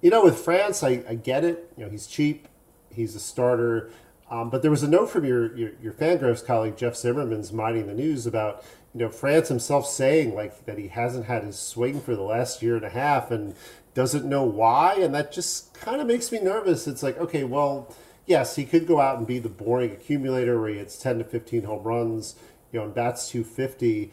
You 0.00 0.10
know, 0.10 0.24
with 0.24 0.38
France, 0.38 0.82
I, 0.82 1.04
I 1.08 1.14
get 1.14 1.44
it. 1.44 1.72
You 1.76 1.84
know, 1.84 1.90
he's 1.90 2.08
cheap, 2.08 2.48
he's 2.90 3.14
a 3.14 3.20
starter. 3.20 3.92
Um, 4.30 4.50
but 4.50 4.62
there 4.62 4.70
was 4.70 4.82
a 4.82 4.88
note 4.88 5.10
from 5.10 5.24
your, 5.24 5.56
your, 5.56 5.70
your 5.82 5.92
Fangraphs 5.92 6.44
colleague 6.44 6.76
Jeff 6.76 6.96
Zimmerman's 6.96 7.52
Mining 7.52 7.86
the 7.86 7.94
News 7.94 8.26
about 8.26 8.62
you 8.94 9.00
know 9.00 9.08
France 9.08 9.48
himself 9.48 9.86
saying 9.86 10.34
like 10.34 10.66
that 10.66 10.78
he 10.78 10.88
hasn't 10.88 11.26
had 11.26 11.44
his 11.44 11.58
swing 11.58 12.00
for 12.00 12.16
the 12.16 12.22
last 12.22 12.62
year 12.62 12.76
and 12.76 12.84
a 12.84 12.90
half 12.90 13.30
and 13.30 13.54
doesn't 13.94 14.24
know 14.24 14.44
why, 14.44 14.94
and 14.94 15.14
that 15.14 15.32
just 15.32 15.74
kind 15.74 16.00
of 16.00 16.06
makes 16.06 16.30
me 16.30 16.38
nervous. 16.40 16.86
It's 16.86 17.02
like 17.02 17.18
okay, 17.18 17.44
well, 17.44 17.94
yes, 18.26 18.56
he 18.56 18.64
could 18.64 18.86
go 18.86 19.00
out 19.00 19.18
and 19.18 19.26
be 19.26 19.38
the 19.38 19.48
boring 19.48 19.92
accumulator 19.92 20.60
where 20.60 20.70
he 20.70 20.78
hits 20.78 20.98
ten 20.98 21.18
to 21.18 21.24
fifteen 21.24 21.64
home 21.64 21.82
runs, 21.82 22.36
you 22.72 22.78
know, 22.78 22.86
and 22.86 22.94
bats 22.94 23.28
two 23.28 23.44
fifty. 23.44 24.12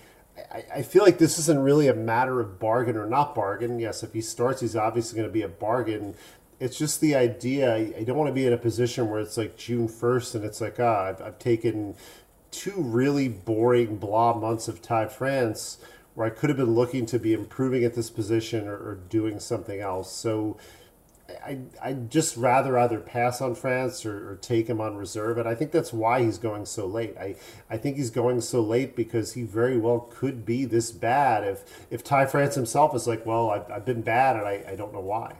I, 0.73 0.81
feel 0.81 1.05
like 1.05 1.17
this 1.17 1.39
isn't 1.39 1.63
really 1.63 1.87
a 1.87 1.93
matter 1.93 2.41
of 2.41 2.59
bargain 2.59 2.97
or 2.97 3.05
not 3.05 3.33
bargain. 3.33 3.79
Yes, 3.79 4.03
if 4.03 4.11
he 4.11 4.19
starts, 4.19 4.59
he's 4.59 4.75
obviously 4.75 5.15
going 5.15 5.29
to 5.29 5.33
be 5.33 5.43
a 5.43 5.47
bargain 5.47 6.13
it's 6.59 6.77
just 6.77 7.01
the 7.01 7.15
idea. 7.15 7.75
I 7.75 8.03
don't 8.03 8.17
want 8.17 8.29
to 8.29 8.33
be 8.33 8.45
in 8.45 8.53
a 8.53 8.57
position 8.57 9.09
where 9.09 9.19
it's 9.19 9.37
like 9.37 9.57
June 9.57 9.87
first 9.87 10.35
and 10.35 10.45
it's 10.45 10.61
like, 10.61 10.79
ah, 10.79 11.07
I've, 11.07 11.21
I've 11.21 11.39
taken 11.39 11.95
two 12.55 12.81
really 12.81 13.27
boring 13.27 13.97
blah 13.97 14.33
months 14.33 14.67
of 14.67 14.81
Ty 14.81 15.07
France 15.07 15.77
where 16.13 16.25
I 16.25 16.29
could 16.29 16.49
have 16.49 16.57
been 16.57 16.73
looking 16.73 17.05
to 17.07 17.19
be 17.19 17.33
improving 17.33 17.83
at 17.83 17.93
this 17.93 18.09
position 18.09 18.67
or, 18.67 18.75
or 18.75 18.95
doing 19.09 19.39
something 19.39 19.81
else. 19.81 20.11
So 20.11 20.57
I 21.43 21.59
I 21.81 21.93
just 21.93 22.37
rather 22.37 22.77
either 22.77 22.99
pass 22.99 23.41
on 23.41 23.55
France 23.55 24.05
or, 24.05 24.31
or, 24.31 24.35
take 24.35 24.67
him 24.67 24.79
on 24.79 24.95
reserve, 24.95 25.37
and 25.37 25.49
I 25.49 25.55
think 25.55 25.71
that's 25.71 25.91
why 25.91 26.23
he's 26.23 26.37
going 26.37 26.65
so 26.65 26.85
late. 26.85 27.17
I, 27.17 27.35
I 27.69 27.77
think 27.77 27.97
he's 27.97 28.11
going 28.11 28.41
so 28.41 28.61
late 28.61 28.95
because 28.95 29.33
he 29.33 29.41
very 29.41 29.77
well 29.77 30.01
could 30.11 30.45
be 30.45 30.65
this 30.65 30.91
bad 30.91 31.43
if 31.43 31.87
if 31.89 32.03
Ty 32.03 32.27
France 32.27 32.55
himself 32.55 32.95
is 32.95 33.07
like, 33.07 33.25
well, 33.25 33.49
I've, 33.49 33.69
I've 33.71 33.85
been 33.85 34.01
bad 34.01 34.35
and 34.35 34.45
I, 34.45 34.63
I 34.69 34.75
don't 34.75 34.93
know 34.93 35.01
why. 35.01 35.35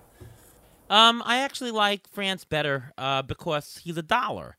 Um, 0.90 1.24
I 1.26 1.38
actually 1.38 1.72
like 1.72 2.08
France 2.12 2.46
better 2.46 2.92
uh, 2.98 3.22
because 3.22 3.80
he's 3.84 3.98
a 3.98 4.04
dollar. 4.04 4.58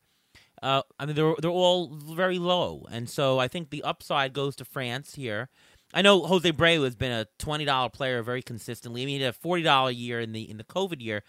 Uh, 0.61 0.81
I 0.99 1.05
mean, 1.05 1.15
they're 1.15 1.35
they're 1.39 1.51
all 1.51 1.95
very 1.95 2.39
low, 2.39 2.85
and 2.91 3.09
so 3.09 3.39
I 3.39 3.47
think 3.47 3.69
the 3.69 3.83
upside 3.83 4.33
goes 4.33 4.55
to 4.57 4.65
France 4.65 5.15
here. 5.15 5.49
I 5.93 6.01
know 6.01 6.25
Jose 6.25 6.51
Abreu 6.51 6.83
has 6.83 6.95
been 6.95 7.11
a 7.11 7.27
twenty 7.37 7.65
dollar 7.65 7.89
player 7.89 8.23
very 8.23 8.41
consistently. 8.41 9.03
I 9.03 9.05
mean, 9.05 9.17
he 9.17 9.23
had 9.23 9.35
a 9.35 9.37
forty 9.37 9.63
dollar 9.63 9.91
year 9.91 10.19
in 10.19 10.31
the 10.31 10.49
in 10.49 10.57
the 10.57 10.63
COVID 10.63 11.01
year, 11.01 11.23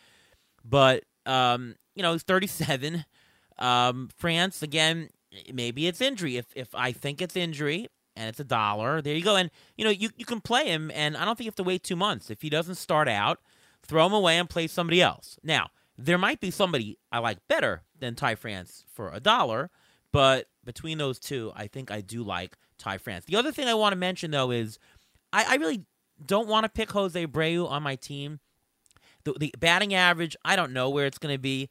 but 0.64 1.04
um, 1.26 1.76
you 1.94 2.02
know, 2.02 2.12
he's 2.12 2.22
thirty 2.22 2.46
seven. 2.46 3.04
Um, 3.58 4.08
France 4.16 4.62
again, 4.62 5.10
maybe 5.52 5.86
it's 5.86 6.00
injury. 6.00 6.36
If 6.36 6.46
if 6.54 6.74
I 6.74 6.92
think 6.92 7.20
it's 7.20 7.36
injury 7.36 7.88
and 8.16 8.28
it's 8.28 8.40
a 8.40 8.44
dollar, 8.44 9.02
there 9.02 9.14
you 9.14 9.22
go. 9.22 9.36
And 9.36 9.50
you 9.76 9.84
know, 9.84 9.90
you 9.90 10.10
you 10.16 10.24
can 10.24 10.40
play 10.40 10.66
him, 10.68 10.90
and 10.94 11.16
I 11.16 11.24
don't 11.24 11.36
think 11.36 11.44
you 11.44 11.50
have 11.50 11.56
to 11.56 11.64
wait 11.64 11.82
two 11.82 11.96
months 11.96 12.30
if 12.30 12.40
he 12.40 12.48
doesn't 12.48 12.76
start 12.76 13.08
out 13.08 13.40
throw 13.88 14.06
him 14.06 14.12
away 14.12 14.38
and 14.38 14.48
play 14.48 14.66
somebody 14.66 15.00
else. 15.02 15.38
Now, 15.42 15.70
there 15.96 16.18
might 16.18 16.40
be 16.40 16.50
somebody 16.50 16.98
I 17.10 17.18
like 17.18 17.38
better 17.48 17.82
than 18.00 18.14
Ty 18.14 18.36
France 18.36 18.84
for 18.92 19.12
a 19.12 19.20
dollar, 19.20 19.70
but 20.12 20.48
between 20.64 20.98
those 20.98 21.18
two, 21.18 21.52
I 21.54 21.66
think 21.66 21.90
I 21.90 22.00
do 22.00 22.22
like 22.22 22.56
Ty 22.78 22.98
France. 22.98 23.24
The 23.24 23.36
other 23.36 23.52
thing 23.52 23.68
I 23.68 23.74
want 23.74 23.92
to 23.92 23.96
mention, 23.96 24.30
though, 24.30 24.50
is 24.50 24.78
I, 25.32 25.44
I 25.50 25.54
really 25.56 25.84
don't 26.24 26.48
want 26.48 26.64
to 26.64 26.68
pick 26.68 26.90
Jose 26.92 27.26
Abreu 27.26 27.68
on 27.68 27.82
my 27.82 27.96
team. 27.96 28.40
The, 29.24 29.34
the 29.38 29.54
batting 29.58 29.94
average, 29.94 30.36
I 30.44 30.56
don't 30.56 30.72
know 30.72 30.90
where 30.90 31.06
it's 31.06 31.18
going 31.18 31.34
to 31.34 31.40
be. 31.40 31.70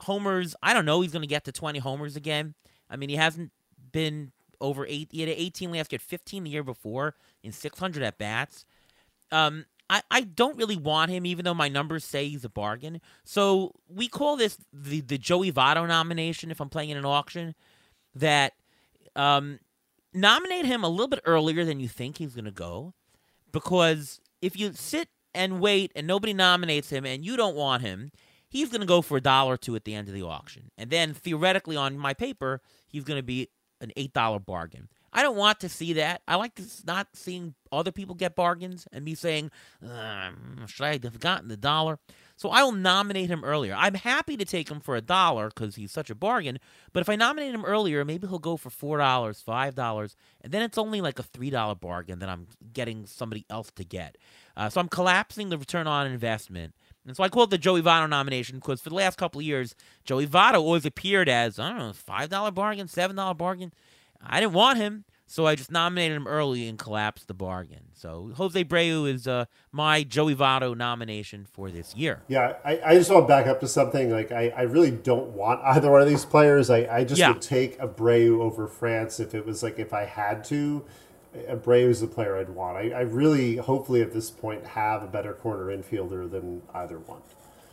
Homers, 0.00 0.54
I 0.62 0.74
don't 0.74 0.84
know 0.84 1.00
he's 1.00 1.12
going 1.12 1.22
to 1.22 1.28
get 1.28 1.44
to 1.44 1.52
20 1.52 1.78
homers 1.78 2.16
again. 2.16 2.54
I 2.88 2.96
mean, 2.96 3.08
he 3.08 3.16
hasn't 3.16 3.50
been 3.92 4.32
over 4.60 4.86
eight. 4.86 5.08
He 5.10 5.20
had 5.20 5.30
18 5.30 5.72
last 5.72 5.92
year, 5.92 5.98
15 5.98 6.44
the 6.44 6.50
year 6.50 6.62
before 6.62 7.14
in 7.42 7.52
600 7.52 8.02
at 8.02 8.18
bats. 8.18 8.64
Um, 9.32 9.64
I, 9.88 10.02
I 10.10 10.20
don't 10.22 10.56
really 10.56 10.76
want 10.76 11.10
him, 11.10 11.26
even 11.26 11.44
though 11.44 11.54
my 11.54 11.68
numbers 11.68 12.04
say 12.04 12.28
he's 12.28 12.44
a 12.44 12.48
bargain. 12.48 13.00
So 13.24 13.72
we 13.88 14.08
call 14.08 14.36
this 14.36 14.58
the, 14.72 15.00
the 15.00 15.18
Joey 15.18 15.52
Votto 15.52 15.86
nomination 15.86 16.50
if 16.50 16.60
I'm 16.60 16.68
playing 16.68 16.90
in 16.90 16.96
an 16.96 17.04
auction. 17.04 17.54
That 18.14 18.54
um, 19.14 19.60
nominate 20.12 20.64
him 20.64 20.82
a 20.82 20.88
little 20.88 21.08
bit 21.08 21.20
earlier 21.24 21.64
than 21.64 21.80
you 21.80 21.88
think 21.88 22.18
he's 22.18 22.34
going 22.34 22.46
to 22.46 22.50
go. 22.50 22.94
Because 23.52 24.20
if 24.40 24.58
you 24.58 24.72
sit 24.72 25.08
and 25.34 25.60
wait 25.60 25.92
and 25.94 26.06
nobody 26.06 26.32
nominates 26.32 26.90
him 26.90 27.04
and 27.04 27.24
you 27.24 27.36
don't 27.36 27.54
want 27.54 27.82
him, 27.82 28.10
he's 28.48 28.70
going 28.70 28.80
to 28.80 28.86
go 28.86 29.02
for 29.02 29.18
a 29.18 29.20
dollar 29.20 29.54
or 29.54 29.56
two 29.56 29.76
at 29.76 29.84
the 29.84 29.94
end 29.94 30.08
of 30.08 30.14
the 30.14 30.22
auction. 30.22 30.70
And 30.78 30.90
then 30.90 31.14
theoretically, 31.14 31.76
on 31.76 31.98
my 31.98 32.14
paper, 32.14 32.60
he's 32.88 33.04
going 33.04 33.18
to 33.18 33.22
be 33.22 33.50
an 33.80 33.92
$8 33.96 34.44
bargain. 34.44 34.88
I 35.16 35.22
don't 35.22 35.36
want 35.36 35.60
to 35.60 35.70
see 35.70 35.94
that. 35.94 36.20
I 36.28 36.36
like 36.36 36.60
not 36.86 37.08
seeing 37.14 37.54
other 37.72 37.90
people 37.90 38.14
get 38.14 38.36
bargains 38.36 38.86
and 38.92 39.02
me 39.02 39.14
saying, 39.14 39.50
um, 39.82 40.66
should 40.66 40.84
I 40.84 41.00
have 41.02 41.18
gotten 41.18 41.48
the 41.48 41.56
dollar? 41.56 41.98
So 42.36 42.50
I 42.50 42.62
will 42.62 42.72
nominate 42.72 43.30
him 43.30 43.42
earlier. 43.42 43.74
I'm 43.74 43.94
happy 43.94 44.36
to 44.36 44.44
take 44.44 44.70
him 44.70 44.78
for 44.78 44.94
a 44.94 45.00
dollar 45.00 45.48
because 45.48 45.76
he's 45.76 45.90
such 45.90 46.10
a 46.10 46.14
bargain. 46.14 46.58
But 46.92 47.00
if 47.00 47.08
I 47.08 47.16
nominate 47.16 47.54
him 47.54 47.64
earlier, 47.64 48.04
maybe 48.04 48.28
he'll 48.28 48.38
go 48.38 48.58
for 48.58 48.68
four 48.68 48.98
dollars, 48.98 49.40
five 49.40 49.74
dollars, 49.74 50.16
and 50.42 50.52
then 50.52 50.60
it's 50.60 50.76
only 50.76 51.00
like 51.00 51.18
a 51.18 51.22
three 51.22 51.48
dollar 51.48 51.74
bargain 51.74 52.18
that 52.18 52.28
I'm 52.28 52.48
getting 52.74 53.06
somebody 53.06 53.46
else 53.48 53.70
to 53.76 53.84
get. 53.84 54.18
Uh, 54.54 54.68
so 54.68 54.82
I'm 54.82 54.88
collapsing 54.88 55.48
the 55.48 55.56
return 55.56 55.86
on 55.86 56.06
investment. 56.06 56.74
And 57.06 57.16
so 57.16 57.22
I 57.22 57.30
call 57.30 57.44
it 57.44 57.50
the 57.50 57.56
Joey 57.56 57.80
Votto 57.80 58.06
nomination 58.06 58.56
because 58.56 58.82
for 58.82 58.90
the 58.90 58.96
last 58.96 59.16
couple 59.16 59.38
of 59.38 59.46
years, 59.46 59.74
Joey 60.04 60.26
Votto 60.26 60.56
always 60.56 60.84
appeared 60.84 61.30
as 61.30 61.58
I 61.58 61.70
don't 61.70 61.78
know 61.78 61.92
five 61.94 62.28
dollar 62.28 62.50
bargain, 62.50 62.86
seven 62.86 63.16
dollar 63.16 63.32
bargain. 63.34 63.72
I 64.22 64.40
didn't 64.40 64.54
want 64.54 64.78
him, 64.78 65.04
so 65.26 65.46
I 65.46 65.54
just 65.54 65.70
nominated 65.72 66.16
him 66.16 66.26
early 66.26 66.68
and 66.68 66.78
collapsed 66.78 67.26
the 67.26 67.34
bargain. 67.34 67.88
So 67.94 68.30
Jose 68.36 68.64
Abreu 68.64 69.12
is 69.12 69.26
uh, 69.26 69.46
my 69.72 70.02
Joey 70.02 70.34
Votto 70.34 70.76
nomination 70.76 71.46
for 71.50 71.70
this 71.70 71.96
year. 71.96 72.22
Yeah, 72.28 72.54
I, 72.64 72.80
I 72.84 72.94
just 72.94 73.10
want 73.10 73.24
to 73.24 73.28
back 73.28 73.46
up 73.46 73.60
to 73.60 73.68
something. 73.68 74.10
Like 74.10 74.30
I, 74.30 74.52
I 74.56 74.62
really 74.62 74.90
don't 74.90 75.30
want 75.30 75.60
either 75.64 75.90
one 75.90 76.02
of 76.02 76.08
these 76.08 76.24
players. 76.24 76.70
I, 76.70 76.86
I 76.90 77.04
just 77.04 77.18
yeah. 77.18 77.32
would 77.32 77.42
take 77.42 77.78
Abreu 77.78 78.40
over 78.40 78.68
France 78.68 79.18
if 79.18 79.34
it 79.34 79.44
was 79.44 79.62
like 79.62 79.78
if 79.78 79.92
I 79.92 80.04
had 80.04 80.44
to. 80.44 80.84
Abreu 81.48 81.88
is 81.88 82.00
the 82.00 82.06
player 82.06 82.38
I'd 82.38 82.48
want. 82.48 82.76
I, 82.76 82.90
I 82.90 83.00
really, 83.00 83.56
hopefully, 83.56 84.00
at 84.00 84.12
this 84.12 84.30
point, 84.30 84.64
have 84.64 85.02
a 85.02 85.06
better 85.06 85.34
corner 85.34 85.66
infielder 85.66 86.30
than 86.30 86.62
either 86.72 86.98
one. 86.98 87.20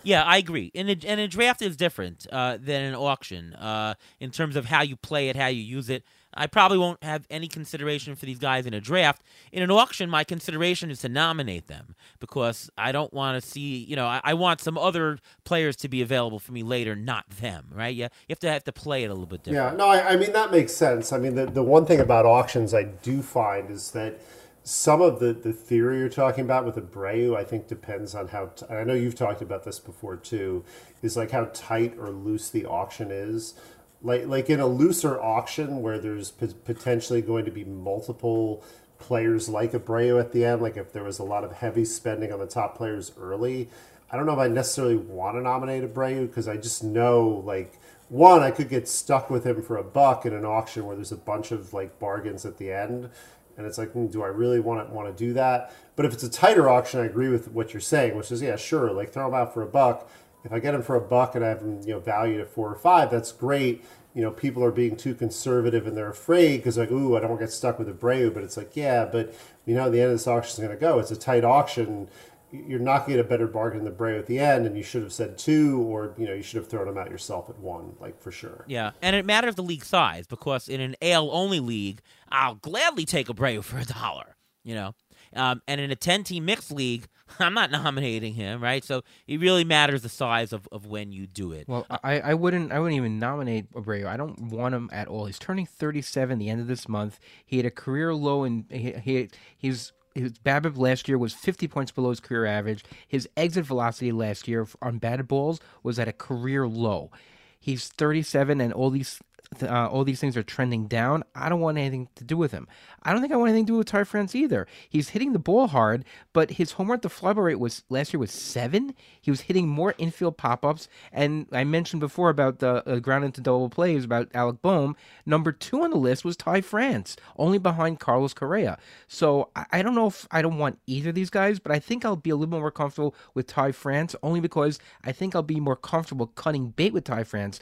Yeah, 0.04 0.24
I 0.24 0.38
agree. 0.38 0.72
And 0.76 0.90
a, 0.90 0.98
and 1.08 1.20
a 1.22 1.28
draft 1.28 1.62
is 1.62 1.78
different 1.78 2.28
uh, 2.32 2.58
than 2.60 2.84
an 2.84 2.96
auction 2.96 3.54
uh, 3.54 3.96
in 4.20 4.32
terms 4.32 4.56
of 4.56 4.66
how 4.66 4.82
you 4.82 4.98
play 4.98 5.30
it, 5.30 5.38
how 5.38 5.48
you 5.48 5.62
use 5.62 5.90
it. 5.90 6.04
I 6.36 6.48
probably 6.48 6.78
won't 6.78 7.04
have 7.04 7.26
any 7.30 7.48
consideration 7.48 8.16
for 8.16 8.26
these 8.26 8.40
guys 8.40 8.66
in 8.66 8.74
a 8.74 8.82
draft. 8.82 9.22
In 9.52 9.64
an 9.64 9.72
auction, 9.72 10.10
my 10.10 10.24
consideration 10.24 10.90
is 10.92 11.02
to 11.02 11.10
nominate 11.10 11.68
them 11.68 11.96
because 12.20 12.70
I 12.78 12.92
don't 12.92 13.14
want 13.14 13.42
to 13.42 13.48
see, 13.48 13.84
you 13.84 13.96
know, 13.96 14.06
I, 14.06 14.22
I, 14.24 14.34
want 14.34 14.62
some 14.62 14.78
other 14.78 15.20
players 15.44 15.76
to 15.78 15.88
be 15.88 16.02
available 16.02 16.40
for 16.40 16.52
me 16.52 16.64
later, 16.64 16.96
not 16.96 17.30
them, 17.30 17.68
right? 17.72 17.94
Yeah, 17.94 18.10
you 18.28 18.34
have 18.34 18.40
to 18.40 18.52
have 18.52 18.64
to 18.66 18.72
play 18.72 19.04
it 19.04 19.08
a 19.08 19.14
little 19.14 19.26
bit 19.26 19.44
different. 19.44 19.74
Yeah, 19.74 19.78
no, 19.78 19.88
I, 19.88 20.14
I 20.14 20.16
mean 20.16 20.34
that 20.34 20.52
makes 20.52 20.74
sense. 20.74 21.14
I 21.14 21.20
mean, 21.20 21.36
the 21.36 21.46
the 21.46 21.64
one 21.64 21.86
thing 21.86 22.00
about 22.00 22.26
auctions 22.26 22.74
I 22.74 22.84
do 22.84 23.22
find 23.22 23.70
is 23.70 23.92
that 23.92 24.20
some 24.64 25.02
of 25.02 25.20
the, 25.20 25.34
the 25.34 25.52
theory 25.52 26.00
you're 26.00 26.10
talking 26.10 26.46
about 26.46 26.66
with 26.66 26.76
Abreu, 26.76 27.36
I 27.36 27.44
think 27.44 27.68
depends 27.68 28.16
on 28.16 28.30
how. 28.30 28.48
T- 28.48 28.66
I 28.70 28.84
know 28.84 28.94
you've 28.94 29.16
talked 29.16 29.42
about 29.42 29.64
this 29.64 29.80
before 29.80 30.16
too. 30.16 30.64
Is 31.02 31.18
like 31.18 31.32
how 31.32 31.50
tight 31.54 31.96
or 32.00 32.10
loose 32.10 32.50
the 32.50 32.66
auction 32.66 33.12
is 33.12 33.56
like 34.04 34.28
like 34.28 34.50
in 34.50 34.60
a 34.60 34.68
looser 34.68 35.20
auction 35.20 35.82
where 35.82 35.98
there's 35.98 36.32
potentially 36.32 37.22
going 37.22 37.46
to 37.46 37.52
be 37.52 37.64
multiple 37.64 38.64
players 39.00 39.50
like 39.50 39.72
Abreu 39.72 40.20
at 40.20 40.32
the 40.32 40.46
end, 40.46 40.62
like 40.62 40.78
if 40.78 40.92
there 40.92 41.04
was 41.04 41.20
a 41.20 41.24
lot 41.24 41.44
of 41.44 41.54
heavy 41.54 41.86
spending 41.86 42.32
on 42.32 42.40
the 42.40 42.48
top 42.48 42.78
players 42.78 43.12
early, 43.20 43.70
I 44.12 44.18
don't 44.18 44.26
know 44.26 44.34
if 44.34 44.40
I 44.40 44.48
necessarily 44.48 44.96
want 44.96 45.38
to 45.38 45.42
nominate 45.42 45.84
Abreu 45.84 46.28
because 46.28 46.48
I 46.48 46.58
just 46.58 46.84
know 46.84 47.42
like 47.46 47.80
one, 48.10 48.44
I 48.44 48.52
could 48.52 48.70
get 48.70 48.88
stuck 48.88 49.30
with 49.30 49.46
him 49.46 49.64
for 49.64 49.78
a 49.78 49.84
buck 49.84 50.26
in 50.26 50.34
an 50.34 50.46
auction 50.46 50.86
where 50.86 50.96
there's 50.96 51.12
a 51.12 51.18
bunch 51.18 51.52
of 51.52 51.74
like 51.74 51.98
bargains 52.00 52.46
at 52.46 52.58
the 52.58 52.72
end, 52.72 53.10
and 53.58 53.66
it's 53.66 53.78
like, 53.78 53.92
hmm, 53.92 54.08
do 54.08 54.22
I 54.22 54.28
really 54.28 54.60
want 54.60 54.88
to 54.88 54.94
want 54.94 55.16
to 55.16 55.26
do 55.26 55.34
that? 55.34 55.74
But 55.96 56.06
if 56.06 56.14
it's 56.14 56.24
a 56.24 56.30
tighter 56.30 56.70
auction, 56.70 57.00
I 57.00 57.06
agree 57.06 57.30
with 57.30 57.50
what 57.52 57.74
you're 57.74 57.82
saying, 57.82 58.16
which 58.16 58.32
is 58.32 58.42
yeah, 58.42 58.56
sure, 58.56 58.92
like 58.92 59.14
throw 59.14 59.28
him 59.28 59.34
out 59.34 59.54
for 59.54 59.62
a 59.62 59.68
buck. 59.68 60.10
If 60.44 60.52
I 60.52 60.60
get 60.60 60.72
them 60.72 60.82
for 60.82 60.96
a 60.96 61.02
buck 61.02 61.36
and 61.36 61.44
I 61.44 61.50
have 61.50 61.62
him, 61.62 61.82
you 61.82 61.94
know, 61.94 62.00
valued 62.00 62.42
at 62.42 62.50
four 62.50 62.70
or 62.70 62.76
five, 62.76 63.10
that's 63.10 63.32
great. 63.32 63.84
You 64.14 64.22
know, 64.22 64.32
people 64.32 64.64
are 64.64 64.72
being 64.72 64.96
too 64.96 65.16
conservative 65.16 65.88
and 65.88 65.98
they're 65.98 66.10
afraid 66.10 66.58
because 66.58 66.78
like, 66.78 66.92
ooh, 66.92 67.16
I 67.16 67.20
don't 67.20 67.30
want 67.30 67.40
to 67.40 67.46
get 67.48 67.54
stuck 67.54 67.80
with 67.80 67.90
a 67.90 67.94
Abreu. 67.94 68.34
But 68.34 68.44
it's 68.44 68.58
like, 68.58 68.76
yeah, 68.76 69.06
but 69.06 69.34
you 69.66 69.74
know, 69.74 69.90
the 69.90 70.02
end 70.02 70.12
of 70.12 70.18
this 70.18 70.28
auction 70.28 70.52
is 70.52 70.68
going 70.68 70.78
to 70.78 70.80
go. 70.80 71.00
It's 71.00 71.12
a 71.12 71.16
tight 71.16 71.44
auction 71.44 72.10
you're 72.54 72.80
not 72.80 73.00
going 73.00 73.18
to 73.18 73.24
get 73.24 73.26
a 73.26 73.30
better 73.30 73.48
bargain 73.48 73.84
than 73.84 73.96
Bray 73.96 74.18
at 74.18 74.28
the 74.28 74.38
end, 74.38 74.68
and 74.68 74.78
you 74.78 74.84
should 74.84 75.02
have 75.02 75.12
said 75.12 75.38
two, 75.38 75.82
or 75.82 76.14
you 76.18 76.28
know, 76.28 76.34
you 76.34 76.44
should 76.44 76.58
have 76.58 76.68
thrown 76.68 76.88
him 76.88 76.98
out 76.98 77.10
yourself 77.10 77.50
at 77.50 77.58
one, 77.58 77.96
like 78.00 78.22
for 78.22 78.32
sure. 78.32 78.64
Yeah, 78.68 78.92
and 79.02 79.16
it 79.16 79.26
matters 79.26 79.56
the 79.56 79.64
league 79.64 79.84
size 79.84 80.28
because 80.28 80.70
in 80.70 80.80
an 80.80 80.96
AL 81.02 81.32
only 81.32 81.60
league, 81.60 82.02
I'll 82.30 82.56
gladly 82.56 83.06
take 83.06 83.28
a 83.28 83.34
Abreu 83.34 83.64
for 83.64 83.80
a 83.80 83.86
dollar. 83.86 84.36
You 84.64 84.76
know, 84.76 84.96
um, 85.36 85.62
and 85.68 85.82
in 85.82 85.90
a 85.90 85.96
ten 85.96 86.24
team 86.24 86.46
mixed 86.46 86.72
league, 86.72 87.08
I'm 87.40 87.54
not 87.54 87.72
nominating 87.72 88.34
him, 88.34 88.62
right? 88.62 88.84
So 88.84 89.04
it 89.28 89.40
really 89.40 89.64
matters 89.64 90.02
the 90.02 90.10
size 90.10 90.54
of, 90.54 90.68
of 90.72 90.86
when 90.86 91.12
you 91.12 91.28
do 91.28 91.52
it. 91.52 91.68
Well, 91.68 91.86
I, 92.04 92.20
I 92.20 92.34
wouldn't 92.34 92.72
I 92.72 92.80
wouldn't 92.80 92.98
even 92.98 93.20
nominate 93.20 93.72
Abreu. 93.74 94.06
I 94.06 94.18
don't 94.18 94.40
want 94.52 94.76
him 94.76 94.90
at 94.92 95.08
all. 95.08 95.26
He's 95.26 95.40
turning 95.40 95.66
37 95.66 96.40
the 96.40 96.50
end 96.50 96.62
of 96.62 96.68
this 96.68 96.88
month. 96.88 97.20
He 97.46 97.58
had 97.58 97.66
a 97.66 97.72
career 97.72 98.14
low, 98.14 98.44
and 98.44 98.66
he, 98.70 98.94
he 98.94 99.30
he's 99.58 99.92
his 100.16 100.34
BABIP 100.34 100.78
last 100.78 101.08
year 101.08 101.18
was 101.18 101.34
50 101.34 101.68
points 101.68 101.92
below 101.92 102.10
his 102.12 102.20
career 102.20 102.46
average. 102.46 102.84
His 103.08 103.28
exit 103.36 103.66
velocity 103.66 104.12
last 104.12 104.48
year 104.48 104.68
on 104.82 105.00
batted 105.00 105.28
balls 105.28 105.60
was 105.82 105.98
at 105.98 106.08
a 106.08 106.14
career 106.14 106.68
low. 106.68 107.12
He's 107.60 107.88
37, 107.88 108.60
and 108.60 108.74
all 108.74 108.90
these 108.90 109.22
uh, 109.62 109.90
all 109.92 110.04
these 110.04 110.20
things 110.20 110.38
are 110.38 110.44
trending 110.44 110.88
down. 110.88 111.24
I 111.36 111.50
don't 111.50 111.60
want 111.60 111.78
anything 111.78 112.08
to 112.16 112.24
do 112.24 112.38
with 112.38 112.52
him. 112.52 112.68
I 113.04 113.12
don't 113.12 113.22
think 113.22 113.34
I 113.34 113.36
want 113.36 113.50
anything 113.50 113.66
to 113.66 113.74
do 113.74 113.78
with 113.78 113.88
Ty 113.88 114.06
France 114.06 114.34
either. 114.34 114.66
He's 114.90 115.10
hitting 115.10 115.34
the 115.34 115.40
ball 115.40 115.68
hard, 115.68 116.06
but 116.32 116.52
his 116.52 116.72
home 116.74 116.90
run 116.90 117.02
to 117.02 117.10
fly 117.10 117.34
ball 117.34 117.44
rate 117.44 117.60
was 117.60 117.84
last 117.90 118.14
year 118.14 118.20
was 118.20 118.32
seven. 118.32 118.96
He 119.22 119.30
was 119.30 119.42
hitting 119.42 119.68
more 119.68 119.94
infield 119.98 120.38
pop 120.38 120.64
ups, 120.66 120.88
and 121.12 121.48
I 121.52 121.64
mentioned 121.66 122.00
before 122.00 122.30
about 122.30 122.60
the 122.60 122.88
uh, 122.90 123.00
ground 123.00 123.26
into 123.26 123.42
double 123.42 123.70
plays 123.70 124.06
about 124.06 124.30
Alec 124.34 124.62
Bohm. 124.62 124.96
Number 125.26 125.52
two 125.52 125.84
on 125.84 125.92
the 125.92 125.98
list 125.98 126.24
was 126.24 126.38
Ty 126.38 126.62
France, 126.62 127.18
only 127.38 127.58
behind 127.58 128.00
Carlos 128.00 128.34
Correa. 128.34 128.78
So 129.08 129.50
I, 129.56 129.66
I 129.74 129.82
don't 129.82 129.96
know 129.96 130.08
if 130.08 130.28
I 130.32 130.42
don't 130.42 130.58
want 130.58 130.80
either 130.88 131.10
of 131.10 131.16
these 131.16 131.30
guys, 131.30 131.60
but 131.60 131.72
I 131.72 131.80
think 131.80 132.06
I'll 132.06 132.16
be 132.16 132.30
a 132.30 132.36
little 132.36 132.60
more 132.60 132.72
comfortable 132.72 133.16
with 133.34 133.48
Ty 133.48 133.74
France, 133.74 134.16
only 134.24 134.40
because 134.40 134.80
I 135.04 135.12
think 135.12 135.36
I'll 135.36 135.44
be 135.44 135.60
more 135.60 135.76
comfortable 135.76 136.28
cutting 136.28 136.70
bait 136.70 136.94
with 136.94 137.04
Ty 137.04 137.26
France 137.26 137.60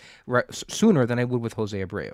sooner 0.52 1.06
than 1.06 1.20
I 1.20 1.24
would 1.24 1.42
with 1.42 1.54
Jose 1.54 1.81
Abreu. 1.86 2.14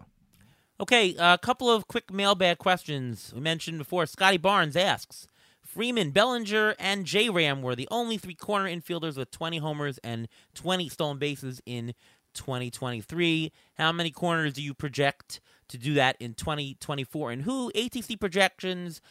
Okay, 0.80 1.16
a 1.18 1.40
couple 1.40 1.70
of 1.72 1.88
quick 1.88 2.14
mailbag 2.14 2.60
questions. 2.60 3.32
We 3.34 3.42
mentioned 3.42 3.80
before, 3.80 4.06
Scotty 4.06 4.38
Barnes 4.38 4.76
asks 4.76 5.28
Freeman, 5.66 6.12
Bellinger, 6.12 6.76
and 6.80 7.06
J 7.06 7.30
Ram 7.30 7.62
were 7.62 7.76
the 7.76 7.88
only 7.90 8.18
three 8.18 8.36
corner 8.36 8.70
infielders 8.70 9.18
with 9.18 9.32
20 9.32 9.58
homers 9.58 9.98
and 10.04 10.28
20 10.54 10.90
stolen 10.90 11.18
bases 11.18 11.62
in 11.66 11.94
2023. 12.36 13.52
How 13.76 13.92
many 13.92 14.12
corners 14.12 14.54
do 14.54 14.62
you 14.62 14.74
project 14.74 15.42
to 15.70 15.78
do 15.78 15.96
that 15.96 16.16
in 16.20 16.36
2024? 16.36 17.32
And 17.32 17.42
who 17.42 17.72
ATC 17.74 18.20
projections 18.20 19.02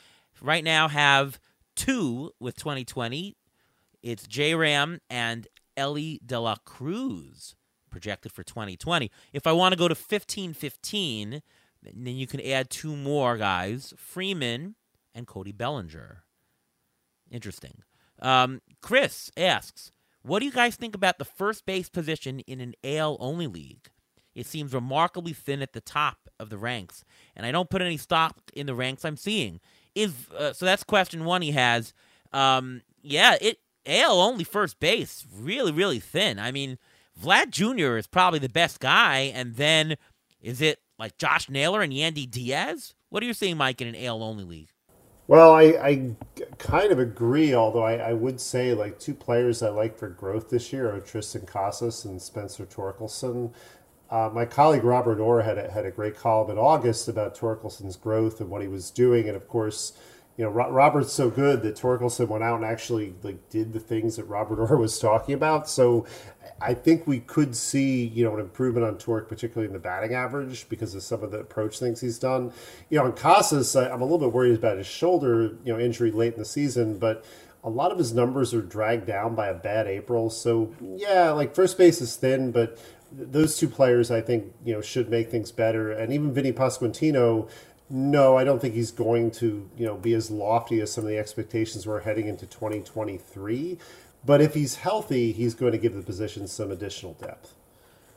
right 0.40 0.64
now 0.64 0.88
have 0.88 1.40
two 1.74 2.32
with 2.38 2.57
2020? 2.57 3.36
It's 4.02 4.26
J 4.26 4.54
Ram 4.54 5.00
and 5.11 5.48
Elly 5.76 6.20
De 6.24 6.38
La 6.38 6.57
Cruz 6.64 7.57
projected 7.91 8.32
for 8.32 8.43
2020. 8.43 9.11
If 9.32 9.47
I 9.47 9.53
want 9.53 9.72
to 9.72 9.78
go 9.78 9.89
to 9.89 9.95
15 9.95 10.55
15, 10.55 11.43
then 11.82 12.16
you 12.16 12.26
can 12.26 12.41
add 12.41 12.70
two 12.70 12.97
more 12.97 13.37
guys 13.37 13.95
Freeman 13.97 14.74
and 15.14 15.26
Cody 15.26 15.53
Bellinger. 15.53 16.22
Interesting. 17.30 17.82
Um, 18.20 18.61
Chris 18.80 19.30
asks, 19.37 19.91
What 20.22 20.41
do 20.41 20.47
you 20.47 20.53
guys 20.53 20.76
think 20.76 20.95
about 20.95 21.18
the 21.18 21.24
first 21.24 21.66
base 21.66 21.89
position 21.89 22.41
in 22.41 22.61
an 22.61 22.74
AL 22.84 23.16
only 23.20 23.47
league? 23.47 23.91
It 24.34 24.47
seems 24.47 24.74
remarkably 24.74 25.32
thin 25.32 25.62
at 25.62 25.72
the 25.72 25.80
top 25.80 26.28
of 26.39 26.51
the 26.51 26.59
ranks, 26.59 27.05
and 27.34 27.47
I 27.47 27.53
don't 27.53 27.70
put 27.70 27.80
any 27.80 27.97
stock 27.97 28.37
in 28.53 28.66
the 28.66 28.74
ranks 28.74 29.05
I'm 29.05 29.16
seeing. 29.16 29.61
Is 29.95 30.12
uh, 30.37 30.53
so 30.53 30.66
that's 30.66 30.84
question 30.84 31.24
one 31.24 31.41
he 31.41 31.53
has. 31.53 31.95
Um, 32.34 32.82
yeah, 33.03 33.37
it 33.41 33.61
AL 33.87 34.20
only 34.20 34.45
first 34.45 34.78
base 34.78 35.24
really 35.34 35.72
really 35.72 36.01
thin. 36.01 36.39
I 36.39 36.53
mean, 36.53 36.78
Vlad 37.20 37.50
Jr. 37.50 37.96
is 37.96 38.06
probably 38.06 38.38
the 38.38 38.48
best 38.48 38.80
guy, 38.80 39.32
and 39.34 39.56
then 39.56 39.96
is 40.40 40.60
it 40.60 40.80
like 40.98 41.18
Josh 41.18 41.48
Naylor 41.48 41.82
and 41.82 41.92
Yandy 41.92 42.30
Diaz? 42.30 42.94
What 43.08 43.22
are 43.22 43.26
you 43.26 43.34
seeing, 43.34 43.56
Mike, 43.56 43.80
in 43.80 43.88
an 43.88 43.96
AL 43.96 44.22
only 44.22 44.44
league? 44.44 44.70
Well, 45.28 45.52
I, 45.52 45.62
I 45.62 46.10
kind 46.58 46.92
of 46.92 47.00
agree, 47.00 47.52
although 47.52 47.82
I, 47.82 47.94
I, 47.94 48.12
would 48.12 48.40
say 48.40 48.74
like 48.74 49.00
two 49.00 49.14
players 49.14 49.60
I 49.60 49.70
like 49.70 49.98
for 49.98 50.08
growth 50.08 50.50
this 50.50 50.72
year 50.72 50.94
are 50.94 51.00
Triston 51.00 51.44
Casas 51.44 52.04
and 52.04 52.22
Spencer 52.22 52.64
Torkelson. 52.64 53.52
Uh, 54.08 54.30
my 54.32 54.44
colleague 54.44 54.84
Robert 54.84 55.18
Orr 55.18 55.42
had 55.42 55.58
a, 55.58 55.68
had 55.68 55.84
a 55.84 55.90
great 55.90 56.16
column 56.16 56.50
in 56.50 56.58
August 56.58 57.08
about 57.08 57.36
Torkelson's 57.36 57.96
growth 57.96 58.40
and 58.40 58.50
what 58.50 58.62
he 58.62 58.68
was 58.68 58.92
doing, 58.92 59.26
and 59.26 59.36
of 59.36 59.48
course, 59.48 59.94
you 60.37 60.45
know, 60.45 60.51
Robert's 60.51 61.12
so 61.12 61.30
good 61.30 61.62
that 61.62 61.76
Torkelson 61.76 62.28
went 62.28 62.45
out 62.45 62.57
and 62.57 62.64
actually 62.64 63.14
like 63.22 63.49
did 63.49 63.72
the 63.72 63.80
things 63.80 64.16
that 64.16 64.24
Robert 64.24 64.61
Orr 64.70 64.76
was 64.76 64.99
talking 64.99 65.34
about. 65.34 65.68
So 65.68 66.07
I 66.61 66.74
think 66.74 67.07
we 67.07 67.20
could 67.20 67.57
see, 67.57 68.05
you 68.07 68.24
know, 68.24 68.34
an 68.34 68.41
improvement 68.41 68.87
on 68.87 68.99
Torque, 68.99 69.28
particularly 69.28 69.66
in 69.66 69.72
the 69.72 69.78
batting 69.78 70.14
average 70.14 70.68
because 70.68 70.95
of 70.95 71.03
some 71.03 71.22
of 71.22 71.30
the 71.30 71.39
approach 71.39 71.78
things 71.78 72.01
he's 72.01 72.18
done. 72.18 72.53
You 72.91 72.99
know, 72.99 73.05
on 73.07 73.12
Casas, 73.12 73.74
I'm 73.74 74.01
a 74.01 74.05
little 74.05 74.18
bit 74.18 74.32
worried 74.32 74.57
about 74.57 74.76
his 74.76 74.87
shoulder, 74.87 75.57
you 75.64 75.72
know, 75.72 75.78
injury 75.78 76.11
late 76.11 76.34
in 76.34 76.39
the 76.39 76.45
season, 76.45 76.99
but 76.99 77.24
a 77.64 77.70
lot 77.70 77.91
of 77.91 77.99
his 77.99 78.14
numbers 78.14 78.55
are 78.55 78.62
dragged 78.62 79.07
down 79.07 79.34
by 79.34 79.49
a 79.49 79.55
bad 79.55 79.87
April. 79.87 80.30
So 80.30 80.72
yeah, 80.80 81.30
like 81.30 81.55
first 81.55 81.78
base 81.78 82.01
is 82.01 82.14
thin, 82.14 82.53
but 82.53 82.78
those 83.11 83.57
two 83.57 83.68
players 83.68 84.11
I 84.11 84.20
think 84.20 84.53
you 84.64 84.74
know 84.74 84.80
should 84.80 85.11
make 85.11 85.30
things 85.30 85.51
better. 85.51 85.91
And 85.91 86.12
even 86.12 86.32
Vinny 86.32 86.53
Pasquantino, 86.53 87.49
no, 87.89 88.37
I 88.37 88.45
don't 88.45 88.61
think 88.61 88.74
he's 88.74 88.91
going 88.91 89.30
to, 89.32 89.68
you 89.76 89.87
know, 89.87 89.97
be 89.97 90.14
as 90.14 90.30
lofty 90.30 90.80
as 90.80 90.93
some 90.93 91.05
of 91.05 91.11
the 91.11 91.18
expectations 91.18 91.87
we're 91.87 92.01
heading 92.01 92.26
into 92.26 92.47
2023. 92.47 93.78
But 94.24 94.41
if 94.41 94.55
he's 94.55 94.76
healthy, 94.76 95.32
he's 95.32 95.55
going 95.55 95.72
to 95.72 95.78
give 95.78 95.95
the 95.95 96.03
position 96.03 96.49
some 96.49 96.70
additional 96.70 97.14
depth. 97.14 97.55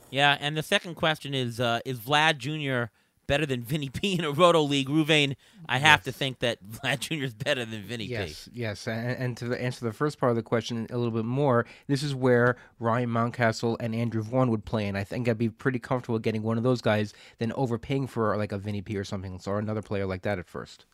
Yeah, 0.09 0.37
and 0.39 0.57
the 0.57 0.63
second 0.63 0.95
question 0.95 1.35
is: 1.35 1.59
uh, 1.59 1.81
Is 1.85 1.99
Vlad 1.99 2.37
Jr 2.37 2.91
better 3.29 3.45
than 3.45 3.61
Vinny 3.61 3.89
P 3.89 4.17
in 4.17 4.25
a 4.25 4.31
Roto 4.31 4.63
League. 4.63 4.89
Reuven, 4.89 5.35
I 5.69 5.77
have 5.77 5.99
yes. 5.99 6.05
to 6.05 6.11
think 6.11 6.39
that 6.39 6.57
Vlad 6.67 6.99
Jr. 6.99 7.23
is 7.25 7.33
better 7.35 7.63
than 7.63 7.83
Vinny 7.83 8.05
yes, 8.05 8.49
P. 8.51 8.59
Yes, 8.59 8.87
and, 8.87 9.17
and 9.17 9.37
to 9.37 9.53
answer 9.53 9.85
the 9.85 9.93
first 9.93 10.19
part 10.19 10.31
of 10.31 10.35
the 10.35 10.41
question 10.41 10.87
a 10.89 10.97
little 10.97 11.13
bit 11.13 11.25
more, 11.25 11.67
this 11.87 12.01
is 12.01 12.15
where 12.15 12.57
Ryan 12.79 13.09
Mountcastle 13.09 13.77
and 13.79 13.93
Andrew 13.93 14.23
Vaughn 14.23 14.49
would 14.49 14.65
play, 14.65 14.87
and 14.87 14.97
I 14.97 15.03
think 15.03 15.29
I'd 15.29 15.37
be 15.37 15.49
pretty 15.49 15.77
comfortable 15.77 16.17
getting 16.17 16.41
one 16.41 16.57
of 16.57 16.63
those 16.63 16.81
guys 16.81 17.13
than 17.37 17.53
overpaying 17.53 18.07
for 18.07 18.35
like 18.35 18.51
a 18.51 18.57
Vinny 18.57 18.81
P 18.81 18.97
or 18.97 19.03
something, 19.03 19.39
or 19.45 19.59
another 19.59 19.83
player 19.83 20.07
like 20.07 20.23
that 20.23 20.39
at 20.39 20.47
first. 20.47 20.85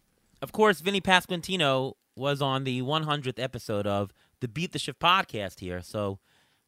Of 0.42 0.52
course, 0.52 0.82
Vinny 0.82 1.00
Pasquantino 1.00 1.94
was 2.18 2.42
on 2.42 2.66
the 2.66 2.82
100th 2.82 3.42
episode 3.42 3.88
of 3.88 4.14
the 4.42 4.50
Beat 4.50 4.74
the 4.74 4.80
Shift 4.80 5.00
podcast 5.00 5.62
here, 5.62 5.82
so 5.82 6.20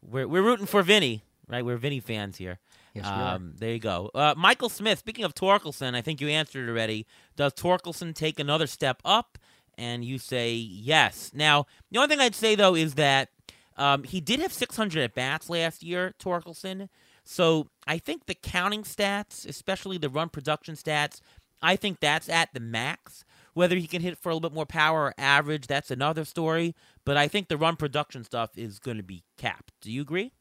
we're 0.02 0.30
we're 0.30 0.44
rooting 0.44 0.66
for 0.66 0.82
Vinny, 0.82 1.26
right? 1.46 1.66
We're 1.66 1.76
Vinny 1.76 2.00
fans 2.00 2.38
here. 2.38 2.60
Yes, 2.98 3.08
um, 3.08 3.54
there 3.58 3.72
you 3.72 3.80
go. 3.80 4.12
Uh, 4.14 4.34
Michael 4.38 4.70
Smith, 4.70 5.00
speaking 5.00 5.26
of 5.26 5.34
Torkelson, 5.34 5.96
I 5.96 6.02
think 6.02 6.22
you 6.22 6.28
answered 6.28 6.70
already. 6.70 7.06
Does 7.36 7.54
Torkelson 7.54 8.14
take 8.14 8.40
another 8.40 8.68
step 8.68 9.02
up? 9.06 9.38
And 9.80 10.04
you 10.04 10.18
say 10.18 10.54
yes. 10.54 11.32
Now, 11.36 11.68
the 11.92 12.00
only 12.00 12.10
thing 12.10 12.20
I'd 12.20 12.34
say, 12.34 12.56
though, 12.56 12.74
is 12.74 12.96
that 12.96 13.30
um, 13.78 14.04
he 14.04 14.20
did 14.20 14.40
have 14.40 14.52
600 14.52 15.04
at 15.04 15.14
bats 15.14 15.50
last 15.50 15.84
year, 15.84 16.16
Torkelson. 16.20 16.90
So 17.24 17.68
I 17.86 17.98
think 18.00 18.26
the 18.26 18.34
counting 18.34 18.84
stats, 18.84 19.48
especially 19.48 19.98
the 19.98 20.10
run 20.10 20.30
production 20.30 20.76
stats, 20.76 21.20
I 21.62 21.76
think 21.76 22.00
that's 22.00 22.30
at 22.30 22.54
the 22.54 22.60
max. 22.60 23.24
Whether 23.54 23.76
he 23.76 23.88
can 23.88 24.02
hit 24.02 24.18
for 24.18 24.30
a 24.30 24.36
little 24.36 24.50
bit 24.50 24.56
more 24.56 24.66
power 24.66 25.06
or 25.06 25.14
average, 25.18 25.68
that's 25.68 25.92
another 25.92 26.26
story. 26.26 26.76
But 27.06 27.18
I 27.18 27.28
think 27.28 27.48
the 27.48 27.58
run 27.58 27.76
production 27.76 28.24
stuff 28.24 28.52
is 28.56 28.80
going 28.80 28.98
to 28.98 29.04
be 29.04 29.24
capped. 29.38 29.74
Do 29.82 29.92
you 29.92 30.02
agree? 30.02 30.32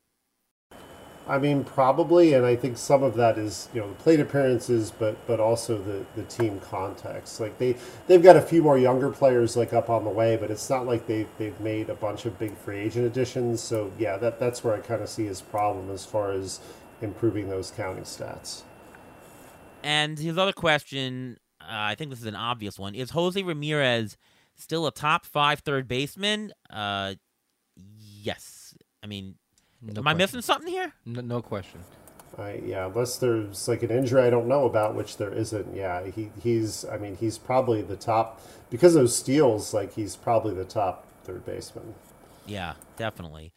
I 1.28 1.38
mean, 1.38 1.64
probably, 1.64 2.34
and 2.34 2.46
I 2.46 2.54
think 2.54 2.78
some 2.78 3.02
of 3.02 3.14
that 3.14 3.36
is 3.36 3.68
you 3.74 3.80
know 3.80 3.88
the 3.88 3.94
plate 3.96 4.20
appearances, 4.20 4.92
but 4.96 5.26
but 5.26 5.40
also 5.40 5.76
the, 5.78 6.04
the 6.14 6.22
team 6.22 6.60
context. 6.60 7.40
Like 7.40 7.58
they 7.58 7.76
they've 8.06 8.22
got 8.22 8.36
a 8.36 8.40
few 8.40 8.62
more 8.62 8.78
younger 8.78 9.10
players 9.10 9.56
like 9.56 9.72
up 9.72 9.90
on 9.90 10.04
the 10.04 10.10
way, 10.10 10.36
but 10.36 10.52
it's 10.52 10.70
not 10.70 10.86
like 10.86 11.06
they've 11.06 11.28
they've 11.38 11.58
made 11.60 11.90
a 11.90 11.94
bunch 11.94 12.26
of 12.26 12.38
big 12.38 12.56
free 12.56 12.78
agent 12.78 13.06
additions. 13.06 13.60
So 13.60 13.90
yeah, 13.98 14.16
that 14.18 14.38
that's 14.38 14.62
where 14.62 14.74
I 14.74 14.78
kind 14.78 15.02
of 15.02 15.08
see 15.08 15.26
his 15.26 15.40
problem 15.40 15.90
as 15.90 16.06
far 16.06 16.30
as 16.30 16.60
improving 17.02 17.48
those 17.48 17.72
counting 17.72 18.04
stats. 18.04 18.62
And 19.82 20.18
his 20.18 20.38
other 20.38 20.52
question, 20.52 21.38
uh, 21.60 21.66
I 21.70 21.96
think 21.96 22.10
this 22.10 22.20
is 22.20 22.26
an 22.26 22.36
obvious 22.36 22.78
one: 22.78 22.94
Is 22.94 23.10
Jose 23.10 23.42
Ramirez 23.42 24.16
still 24.54 24.86
a 24.86 24.92
top 24.92 25.26
five 25.26 25.58
third 25.58 25.88
baseman? 25.88 26.52
Uh, 26.70 27.14
yes. 27.76 28.76
I 29.02 29.08
mean, 29.08 29.36
no 29.86 30.00
Am 30.00 30.02
question. 30.02 30.08
I 30.08 30.14
missing 30.14 30.42
something 30.42 30.68
here? 30.72 30.92
No, 31.04 31.20
no 31.20 31.42
question. 31.42 31.80
I, 32.38 32.60
yeah, 32.64 32.86
unless 32.86 33.16
there's 33.16 33.66
like 33.66 33.82
an 33.82 33.90
injury 33.90 34.22
I 34.22 34.30
don't 34.30 34.46
know 34.46 34.66
about, 34.66 34.94
which 34.94 35.16
there 35.16 35.32
isn't. 35.32 35.74
Yeah, 35.74 36.06
he, 36.06 36.30
he's. 36.42 36.84
I 36.84 36.98
mean, 36.98 37.16
he's 37.16 37.38
probably 37.38 37.82
the 37.82 37.96
top 37.96 38.40
because 38.68 38.94
of 38.94 39.02
those 39.02 39.16
steals. 39.16 39.72
Like 39.72 39.94
he's 39.94 40.16
probably 40.16 40.54
the 40.54 40.64
top 40.64 41.06
third 41.24 41.46
baseman. 41.46 41.94
Yeah, 42.46 42.74
definitely. 42.96 43.52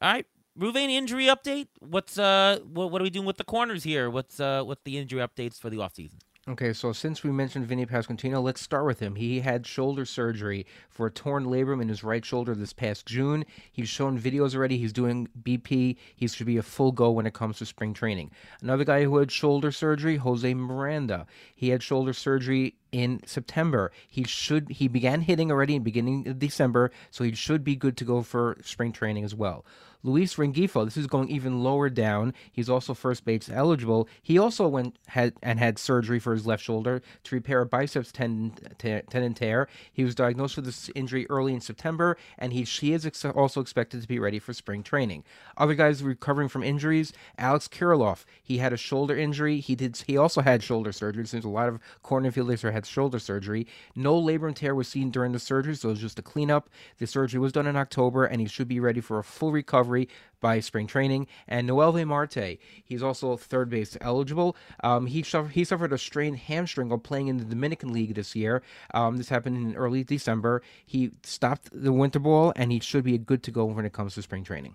All 0.00 0.12
right, 0.12 0.26
Reuven 0.58 0.90
injury 0.90 1.26
update. 1.26 1.68
What's 1.80 2.18
uh, 2.18 2.60
what, 2.72 2.90
what 2.90 3.00
are 3.00 3.04
we 3.04 3.10
doing 3.10 3.26
with 3.26 3.38
the 3.38 3.44
corners 3.44 3.82
here? 3.82 4.08
What's 4.10 4.38
uh, 4.38 4.62
what's 4.62 4.82
the 4.84 4.98
injury 4.98 5.20
updates 5.20 5.58
for 5.58 5.70
the 5.70 5.78
offseason? 5.78 6.20
Okay, 6.50 6.72
so 6.72 6.92
since 6.92 7.22
we 7.22 7.30
mentioned 7.30 7.66
Vinny 7.66 7.86
Pasquantino, 7.86 8.42
let's 8.42 8.60
start 8.60 8.84
with 8.84 8.98
him. 8.98 9.14
He 9.14 9.38
had 9.38 9.64
shoulder 9.64 10.04
surgery 10.04 10.66
for 10.88 11.06
a 11.06 11.10
torn 11.10 11.44
labrum 11.44 11.80
in 11.80 11.88
his 11.88 12.02
right 12.02 12.24
shoulder 12.24 12.56
this 12.56 12.72
past 12.72 13.06
June. 13.06 13.44
He's 13.70 13.88
shown 13.88 14.18
videos 14.18 14.56
already. 14.56 14.76
He's 14.76 14.92
doing 14.92 15.28
BP. 15.44 15.96
He 16.16 16.26
should 16.26 16.46
be 16.46 16.56
a 16.56 16.62
full 16.64 16.90
go 16.90 17.12
when 17.12 17.24
it 17.24 17.34
comes 17.34 17.58
to 17.58 17.66
spring 17.66 17.94
training. 17.94 18.32
Another 18.60 18.82
guy 18.82 19.04
who 19.04 19.18
had 19.18 19.30
shoulder 19.30 19.70
surgery, 19.70 20.16
Jose 20.16 20.52
Miranda. 20.52 21.24
He 21.54 21.68
had 21.68 21.84
shoulder 21.84 22.12
surgery 22.12 22.74
in 22.92 23.20
September. 23.26 23.92
He 24.08 24.24
should 24.24 24.70
he 24.70 24.88
began 24.88 25.22
hitting 25.22 25.50
already 25.50 25.76
in 25.76 25.82
beginning 25.82 26.28
of 26.28 26.38
December, 26.38 26.90
so 27.10 27.24
he 27.24 27.34
should 27.34 27.64
be 27.64 27.76
good 27.76 27.96
to 27.98 28.04
go 28.04 28.22
for 28.22 28.56
spring 28.62 28.92
training 28.92 29.24
as 29.24 29.34
well. 29.34 29.64
Luis 30.02 30.36
Rengifo, 30.36 30.84
this 30.84 30.96
is 30.96 31.06
going 31.06 31.28
even 31.28 31.62
lower 31.62 31.90
down. 31.90 32.32
He's 32.50 32.70
also 32.70 32.94
first 32.94 33.24
base 33.24 33.50
eligible. 33.50 34.08
He 34.22 34.38
also 34.38 34.66
went 34.66 34.96
had 35.08 35.34
and 35.42 35.58
had 35.58 35.78
surgery 35.78 36.18
for 36.18 36.32
his 36.32 36.46
left 36.46 36.62
shoulder 36.62 37.02
to 37.24 37.34
repair 37.34 37.60
a 37.60 37.66
biceps 37.66 38.10
tendon, 38.10 38.52
tendon 38.78 39.34
tear. 39.34 39.68
He 39.92 40.04
was 40.04 40.14
diagnosed 40.14 40.56
with 40.56 40.64
this 40.64 40.90
injury 40.94 41.26
early 41.28 41.52
in 41.52 41.60
September, 41.60 42.16
and 42.38 42.52
he 42.52 42.64
she 42.64 42.92
is 42.92 43.04
ex- 43.04 43.24
also 43.24 43.60
expected 43.60 44.00
to 44.00 44.08
be 44.08 44.18
ready 44.18 44.38
for 44.38 44.54
spring 44.54 44.82
training. 44.82 45.22
Other 45.56 45.74
guys 45.74 46.02
recovering 46.02 46.48
from 46.48 46.62
injuries: 46.62 47.12
Alex 47.36 47.68
Kirilloff. 47.68 48.24
He 48.42 48.58
had 48.58 48.72
a 48.72 48.78
shoulder 48.78 49.16
injury. 49.16 49.60
He 49.60 49.74
did. 49.74 50.02
He 50.06 50.16
also 50.16 50.40
had 50.40 50.62
shoulder 50.62 50.92
surgery. 50.92 51.26
Since 51.26 51.44
a 51.44 51.48
lot 51.48 51.68
of 51.68 51.78
corner 52.02 52.30
fielders 52.30 52.62
had 52.80 52.86
shoulder 52.86 53.18
surgery, 53.18 53.66
no 53.94 54.20
labrum 54.20 54.54
tear 54.54 54.74
was 54.74 54.88
seen 54.88 55.10
during 55.10 55.32
the 55.32 55.38
surgery, 55.38 55.74
so 55.74 55.88
it 55.88 55.92
was 55.92 56.00
just 56.00 56.18
a 56.18 56.22
cleanup. 56.22 56.70
The 56.98 57.06
surgery 57.06 57.38
was 57.38 57.52
done 57.52 57.66
in 57.66 57.76
October, 57.76 58.24
and 58.24 58.40
he 58.40 58.46
should 58.46 58.68
be 58.68 58.80
ready 58.80 59.00
for 59.00 59.18
a 59.18 59.24
full 59.24 59.52
recovery 59.52 60.08
by 60.40 60.60
spring 60.60 60.86
training. 60.86 61.26
And 61.46 61.68
Noelvi 61.68 62.06
Marte, 62.06 62.58
he's 62.82 63.02
also 63.02 63.36
third 63.36 63.68
base 63.68 63.96
eligible. 64.00 64.56
Um, 64.82 65.06
he, 65.06 65.22
suffered, 65.22 65.52
he 65.52 65.64
suffered 65.64 65.92
a 65.92 65.98
strained 65.98 66.38
hamstring 66.38 66.88
while 66.88 66.98
playing 66.98 67.28
in 67.28 67.36
the 67.36 67.44
Dominican 67.44 67.92
League 67.92 68.14
this 68.14 68.34
year. 68.34 68.62
Um, 68.94 69.18
this 69.18 69.28
happened 69.28 69.56
in 69.56 69.76
early 69.76 70.02
December. 70.02 70.62
He 70.86 71.12
stopped 71.22 71.68
the 71.72 71.92
winter 71.92 72.18
ball, 72.18 72.52
and 72.56 72.72
he 72.72 72.80
should 72.80 73.04
be 73.04 73.18
good 73.18 73.42
to 73.44 73.50
go 73.50 73.66
when 73.66 73.84
it 73.84 73.92
comes 73.92 74.14
to 74.14 74.22
spring 74.22 74.44
training. 74.44 74.74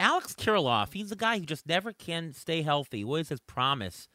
Alex 0.00 0.34
Kirilloff, 0.34 0.92
he's 0.92 1.10
a 1.10 1.16
guy 1.16 1.38
who 1.38 1.44
just 1.44 1.66
never 1.66 1.92
can 1.92 2.32
stay 2.32 2.62
healthy. 2.62 3.04
What 3.04 3.20
is 3.20 3.28
his 3.30 3.40
promise. 3.40 4.08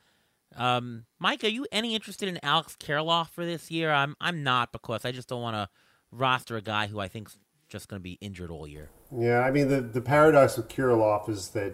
Um, 0.56 1.06
Mike, 1.20 1.43
are 1.43 1.49
you 1.49 1.66
any 1.72 1.95
interested 1.95 2.30
in 2.30 2.39
Alex 2.43 2.76
Kirilloff 2.80 3.30
for 3.30 3.45
this 3.45 3.72
year? 3.72 3.91
I'm 3.91 4.16
I'm 4.22 4.43
not 4.43 4.72
because 4.72 5.06
I 5.06 5.12
just 5.12 5.28
don't 5.28 5.41
want 5.41 5.56
to 5.56 5.70
roster 6.12 6.58
a 6.58 6.62
guy 6.62 6.88
who 6.88 6.99
I 6.99 7.08
think's 7.08 7.38
just 7.70 7.88
going 7.88 7.99
to 7.99 8.04
be 8.04 8.20
injured 8.22 8.51
all 8.51 8.68
year. 8.68 8.89
Yeah, 9.12 9.39
I 9.39 9.51
mean 9.51 9.68
the 9.68 9.82
the 9.82 10.01
paradox 10.01 10.58
with 10.58 10.70
Kirilloff 10.70 11.28
is 11.28 11.49
that 11.49 11.74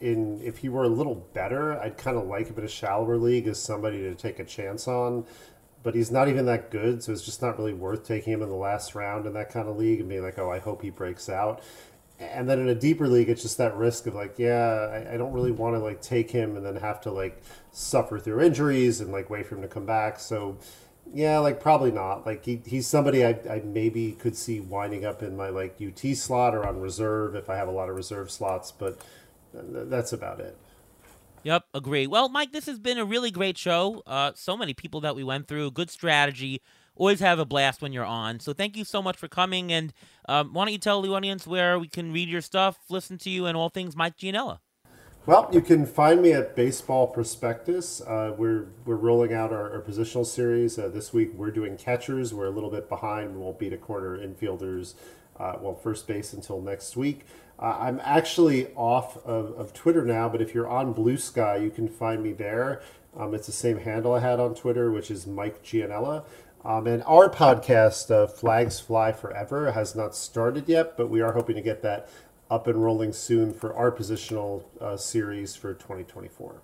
in 0.00 0.40
if 0.42 0.58
he 0.58 0.68
were 0.68 0.84
a 0.84 0.88
little 0.88 1.16
better, 1.34 1.78
I'd 1.80 1.98
kind 1.98 2.16
of 2.16 2.26
like 2.26 2.46
him 2.48 2.58
in 2.58 2.64
a 2.64 2.68
shallower 2.68 3.16
league 3.16 3.46
as 3.48 3.60
somebody 3.60 3.98
to 3.98 4.14
take 4.14 4.38
a 4.38 4.44
chance 4.44 4.86
on. 4.88 5.24
But 5.82 5.94
he's 5.94 6.10
not 6.10 6.28
even 6.28 6.44
that 6.44 6.70
good, 6.70 7.02
so 7.02 7.10
it's 7.10 7.24
just 7.24 7.40
not 7.40 7.58
really 7.58 7.72
worth 7.72 8.06
taking 8.06 8.34
him 8.34 8.42
in 8.42 8.50
the 8.50 8.54
last 8.54 8.94
round 8.94 9.24
in 9.24 9.32
that 9.32 9.50
kind 9.50 9.66
of 9.66 9.78
league 9.78 9.98
and 10.00 10.08
being 10.10 10.22
like, 10.22 10.38
oh, 10.38 10.50
I 10.50 10.58
hope 10.58 10.82
he 10.82 10.90
breaks 10.90 11.30
out. 11.30 11.62
And 12.18 12.50
then 12.50 12.58
in 12.60 12.68
a 12.68 12.74
deeper 12.74 13.08
league, 13.08 13.30
it's 13.30 13.40
just 13.40 13.56
that 13.56 13.74
risk 13.76 14.06
of 14.06 14.14
like, 14.14 14.34
yeah, 14.36 15.06
I, 15.08 15.14
I 15.14 15.16
don't 15.16 15.32
really 15.32 15.52
want 15.52 15.74
to 15.76 15.78
like 15.78 16.02
take 16.02 16.30
him 16.30 16.54
and 16.56 16.66
then 16.66 16.76
have 16.76 17.00
to 17.02 17.10
like 17.10 17.42
suffer 17.72 18.18
through 18.18 18.40
injuries 18.40 19.00
and 19.00 19.12
like 19.12 19.30
wait 19.30 19.46
for 19.46 19.56
him 19.56 19.62
to 19.62 19.68
come 19.68 19.86
back. 19.86 20.18
So 20.18 20.58
yeah, 21.12 21.38
like 21.38 21.60
probably 21.60 21.90
not. 21.90 22.26
Like 22.26 22.44
he, 22.44 22.62
he's 22.64 22.86
somebody 22.86 23.24
I, 23.24 23.30
I 23.48 23.62
maybe 23.64 24.12
could 24.12 24.36
see 24.36 24.60
winding 24.60 25.04
up 25.04 25.22
in 25.22 25.36
my 25.36 25.48
like 25.48 25.76
UT 25.80 26.16
slot 26.16 26.54
or 26.54 26.66
on 26.66 26.80
reserve 26.80 27.34
if 27.34 27.50
I 27.50 27.56
have 27.56 27.68
a 27.68 27.72
lot 27.72 27.88
of 27.88 27.96
reserve 27.96 28.30
slots, 28.30 28.70
but 28.70 29.00
that's 29.52 30.12
about 30.12 30.40
it. 30.40 30.56
Yep, 31.42 31.64
agree. 31.72 32.06
Well, 32.06 32.28
Mike, 32.28 32.52
this 32.52 32.66
has 32.66 32.78
been 32.78 32.98
a 32.98 33.04
really 33.04 33.30
great 33.30 33.56
show. 33.56 34.02
Uh, 34.06 34.32
so 34.34 34.56
many 34.56 34.74
people 34.74 35.00
that 35.00 35.16
we 35.16 35.24
went 35.24 35.48
through, 35.48 35.70
good 35.70 35.90
strategy. 35.90 36.60
Always 36.94 37.20
have 37.20 37.38
a 37.38 37.46
blast 37.46 37.80
when 37.80 37.92
you're 37.94 38.04
on. 38.04 38.40
So 38.40 38.52
thank 38.52 38.76
you 38.76 38.84
so 38.84 39.00
much 39.00 39.16
for 39.16 39.26
coming. 39.26 39.72
And 39.72 39.92
um, 40.28 40.52
why 40.52 40.66
don't 40.66 40.72
you 40.72 40.78
tell 40.78 41.00
the 41.00 41.10
audience 41.10 41.46
where 41.46 41.78
we 41.78 41.88
can 41.88 42.12
read 42.12 42.28
your 42.28 42.42
stuff, 42.42 42.76
listen 42.90 43.16
to 43.18 43.30
you, 43.30 43.46
and 43.46 43.56
all 43.56 43.70
things 43.70 43.96
Mike 43.96 44.18
Gianella? 44.18 44.58
Well, 45.26 45.50
you 45.52 45.60
can 45.60 45.84
find 45.84 46.22
me 46.22 46.32
at 46.32 46.56
Baseball 46.56 47.06
Prospectus. 47.06 48.00
Uh, 48.00 48.34
we're 48.38 48.68
we're 48.86 48.96
rolling 48.96 49.34
out 49.34 49.52
our, 49.52 49.70
our 49.70 49.82
positional 49.82 50.24
series 50.24 50.78
uh, 50.78 50.88
this 50.88 51.12
week. 51.12 51.32
We're 51.34 51.50
doing 51.50 51.76
catchers. 51.76 52.32
We're 52.32 52.46
a 52.46 52.50
little 52.50 52.70
bit 52.70 52.88
behind. 52.88 53.34
We 53.34 53.42
won't 53.42 53.58
beat 53.58 53.74
a 53.74 53.76
corner 53.76 54.16
infielders. 54.16 54.94
Uh, 55.38 55.56
well, 55.60 55.74
first 55.74 56.06
base 56.06 56.32
until 56.32 56.62
next 56.62 56.96
week. 56.96 57.26
Uh, 57.58 57.76
I'm 57.80 58.00
actually 58.02 58.68
off 58.68 59.18
of, 59.26 59.52
of 59.58 59.74
Twitter 59.74 60.06
now, 60.06 60.30
but 60.30 60.40
if 60.40 60.54
you're 60.54 60.68
on 60.68 60.94
Blue 60.94 61.18
Sky, 61.18 61.56
you 61.56 61.70
can 61.70 61.86
find 61.86 62.22
me 62.22 62.32
there. 62.32 62.80
Um, 63.14 63.34
it's 63.34 63.46
the 63.46 63.52
same 63.52 63.76
handle 63.78 64.14
I 64.14 64.20
had 64.20 64.40
on 64.40 64.54
Twitter, 64.54 64.90
which 64.90 65.10
is 65.10 65.26
Mike 65.26 65.62
Gianella. 65.62 66.24
Um, 66.64 66.86
and 66.86 67.02
our 67.04 67.28
podcast, 67.28 68.10
uh, 68.10 68.26
Flags 68.26 68.80
Fly 68.80 69.12
Forever, 69.12 69.72
has 69.72 69.94
not 69.94 70.14
started 70.14 70.68
yet, 70.68 70.96
but 70.96 71.08
we 71.08 71.20
are 71.20 71.32
hoping 71.32 71.56
to 71.56 71.62
get 71.62 71.82
that 71.82 72.08
up 72.50 72.66
and 72.66 72.82
rolling 72.82 73.12
soon 73.12 73.52
for 73.52 73.74
our 73.74 73.92
positional 73.92 74.64
uh, 74.80 74.96
series 74.96 75.54
for 75.54 75.72
2024. 75.74 76.60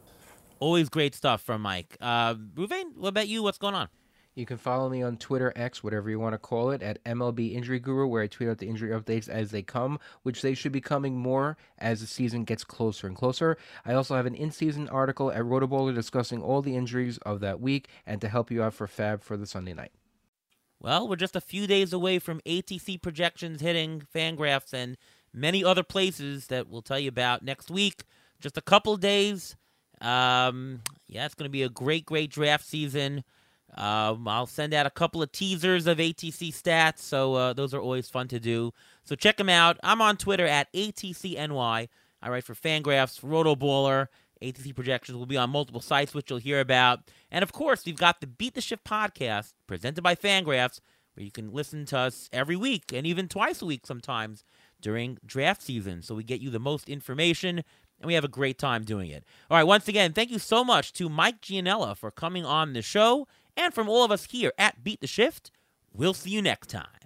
Always 0.58 0.88
great 0.88 1.14
stuff 1.14 1.40
from 1.40 1.62
Mike. 1.62 1.96
Uh, 2.00 2.34
Reuven, 2.34 2.96
what 2.96 3.10
about 3.10 3.28
you? 3.28 3.42
What's 3.42 3.58
going 3.58 3.74
on? 3.74 3.88
You 4.34 4.44
can 4.44 4.58
follow 4.58 4.90
me 4.90 5.02
on 5.02 5.16
Twitter, 5.16 5.50
X, 5.56 5.82
whatever 5.82 6.10
you 6.10 6.20
want 6.20 6.34
to 6.34 6.38
call 6.38 6.70
it, 6.70 6.82
at 6.82 7.02
MLB 7.04 7.54
Injury 7.54 7.78
Guru, 7.78 8.06
where 8.06 8.22
I 8.22 8.26
tweet 8.26 8.50
out 8.50 8.58
the 8.58 8.68
injury 8.68 8.90
updates 8.90 9.30
as 9.30 9.50
they 9.50 9.62
come, 9.62 9.98
which 10.24 10.42
they 10.42 10.52
should 10.52 10.72
be 10.72 10.80
coming 10.82 11.16
more 11.16 11.56
as 11.78 12.02
the 12.02 12.06
season 12.06 12.44
gets 12.44 12.62
closer 12.62 13.06
and 13.06 13.16
closer. 13.16 13.56
I 13.86 13.94
also 13.94 14.14
have 14.14 14.26
an 14.26 14.34
in 14.34 14.50
season 14.50 14.90
article 14.90 15.30
at 15.30 15.40
Rotoballer 15.40 15.94
discussing 15.94 16.42
all 16.42 16.60
the 16.60 16.76
injuries 16.76 17.16
of 17.18 17.40
that 17.40 17.62
week 17.62 17.88
and 18.04 18.20
to 18.20 18.28
help 18.28 18.50
you 18.50 18.62
out 18.62 18.74
for 18.74 18.86
FAAB 18.86 19.22
for 19.22 19.38
the 19.38 19.46
Sunday 19.46 19.72
night. 19.72 19.92
Well, 20.80 21.08
we're 21.08 21.16
just 21.16 21.36
a 21.36 21.40
few 21.40 21.66
days 21.66 21.94
away 21.94 22.18
from 22.18 22.42
ATC 22.42 23.00
projections 23.00 23.62
hitting 23.62 24.02
Fangraphs, 24.14 24.74
and 24.74 24.98
many 25.36 25.62
other 25.62 25.82
places 25.82 26.46
that 26.48 26.68
we'll 26.68 26.82
tell 26.82 26.98
you 26.98 27.08
about 27.08 27.42
next 27.42 27.70
week. 27.70 28.04
Just 28.40 28.56
a 28.56 28.62
couple 28.62 28.96
days. 28.96 29.54
Um, 30.00 30.80
yeah, 31.06 31.26
it's 31.26 31.34
going 31.34 31.48
to 31.48 31.52
be 31.52 31.62
a 31.62 31.68
great, 31.68 32.06
great 32.06 32.30
draft 32.30 32.66
season. 32.66 33.22
Um, 33.74 34.26
I'll 34.26 34.46
send 34.46 34.72
out 34.72 34.86
a 34.86 34.90
couple 34.90 35.22
of 35.22 35.32
teasers 35.32 35.86
of 35.86 35.98
ATC 35.98 36.48
stats, 36.54 37.00
so 37.00 37.34
uh, 37.34 37.52
those 37.52 37.74
are 37.74 37.80
always 37.80 38.08
fun 38.08 38.28
to 38.28 38.40
do. 38.40 38.72
So 39.04 39.14
check 39.14 39.36
them 39.36 39.48
out. 39.48 39.78
I'm 39.82 40.00
on 40.00 40.16
Twitter 40.16 40.46
at 40.46 40.72
ATCNY. 40.72 41.88
I 42.22 42.28
write 42.28 42.44
for 42.44 42.54
Fangraphs, 42.54 43.20
Rotoballer. 43.20 44.06
ATC 44.42 44.74
projections 44.74 45.16
will 45.16 45.26
be 45.26 45.36
on 45.36 45.50
multiple 45.50 45.80
sites, 45.80 46.14
which 46.14 46.30
you'll 46.30 46.38
hear 46.38 46.60
about. 46.60 47.00
And 47.30 47.42
of 47.42 47.52
course, 47.52 47.84
we've 47.84 47.96
got 47.96 48.20
the 48.20 48.26
Beat 48.26 48.54
the 48.54 48.60
Shift 48.60 48.84
podcast 48.84 49.52
presented 49.66 50.02
by 50.02 50.14
Fangraphs, 50.14 50.80
where 51.14 51.24
you 51.24 51.30
can 51.30 51.52
listen 51.52 51.86
to 51.86 51.98
us 51.98 52.28
every 52.32 52.56
week 52.56 52.92
and 52.92 53.06
even 53.06 53.28
twice 53.28 53.62
a 53.62 53.66
week 53.66 53.86
sometimes 53.86 54.44
during 54.80 55.18
draft 55.24 55.62
season. 55.62 56.02
So 56.02 56.14
we 56.14 56.24
get 56.24 56.40
you 56.40 56.50
the 56.50 56.58
most 56.58 56.88
information 56.88 57.62
and 58.00 58.06
we 58.06 58.14
have 58.14 58.24
a 58.24 58.28
great 58.28 58.58
time 58.58 58.84
doing 58.84 59.10
it. 59.10 59.24
All 59.50 59.56
right, 59.56 59.64
once 59.64 59.88
again, 59.88 60.12
thank 60.12 60.30
you 60.30 60.38
so 60.38 60.64
much 60.64 60.92
to 60.94 61.08
Mike 61.08 61.40
Gianella 61.40 61.96
for 61.96 62.10
coming 62.10 62.44
on 62.44 62.72
the 62.72 62.82
show 62.82 63.26
and 63.56 63.72
from 63.72 63.88
all 63.88 64.04
of 64.04 64.10
us 64.10 64.26
here 64.26 64.52
at 64.58 64.84
Beat 64.84 65.00
the 65.00 65.06
Shift. 65.06 65.50
We'll 65.92 66.14
see 66.14 66.30
you 66.30 66.42
next 66.42 66.68
time. 66.68 67.05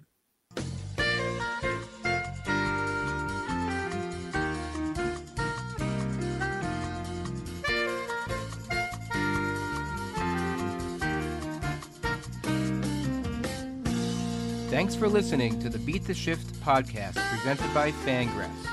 Thanks 14.71 14.95
for 14.95 15.09
listening 15.09 15.59
to 15.59 15.69
the 15.69 15.81
Beat 15.81 16.05
the 16.05 16.15
Shift 16.15 16.55
podcast 16.63 17.17
presented 17.29 17.75
by 17.75 17.91
Fangraphs. 17.91 18.69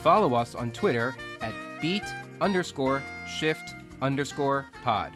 Follow 0.00 0.34
us 0.34 0.54
on 0.54 0.70
Twitter 0.70 1.16
at 1.40 1.52
beat 1.82 2.04
underscore 2.40 3.02
shift 3.26 3.74
underscore 4.00 4.66
pod. 4.84 5.12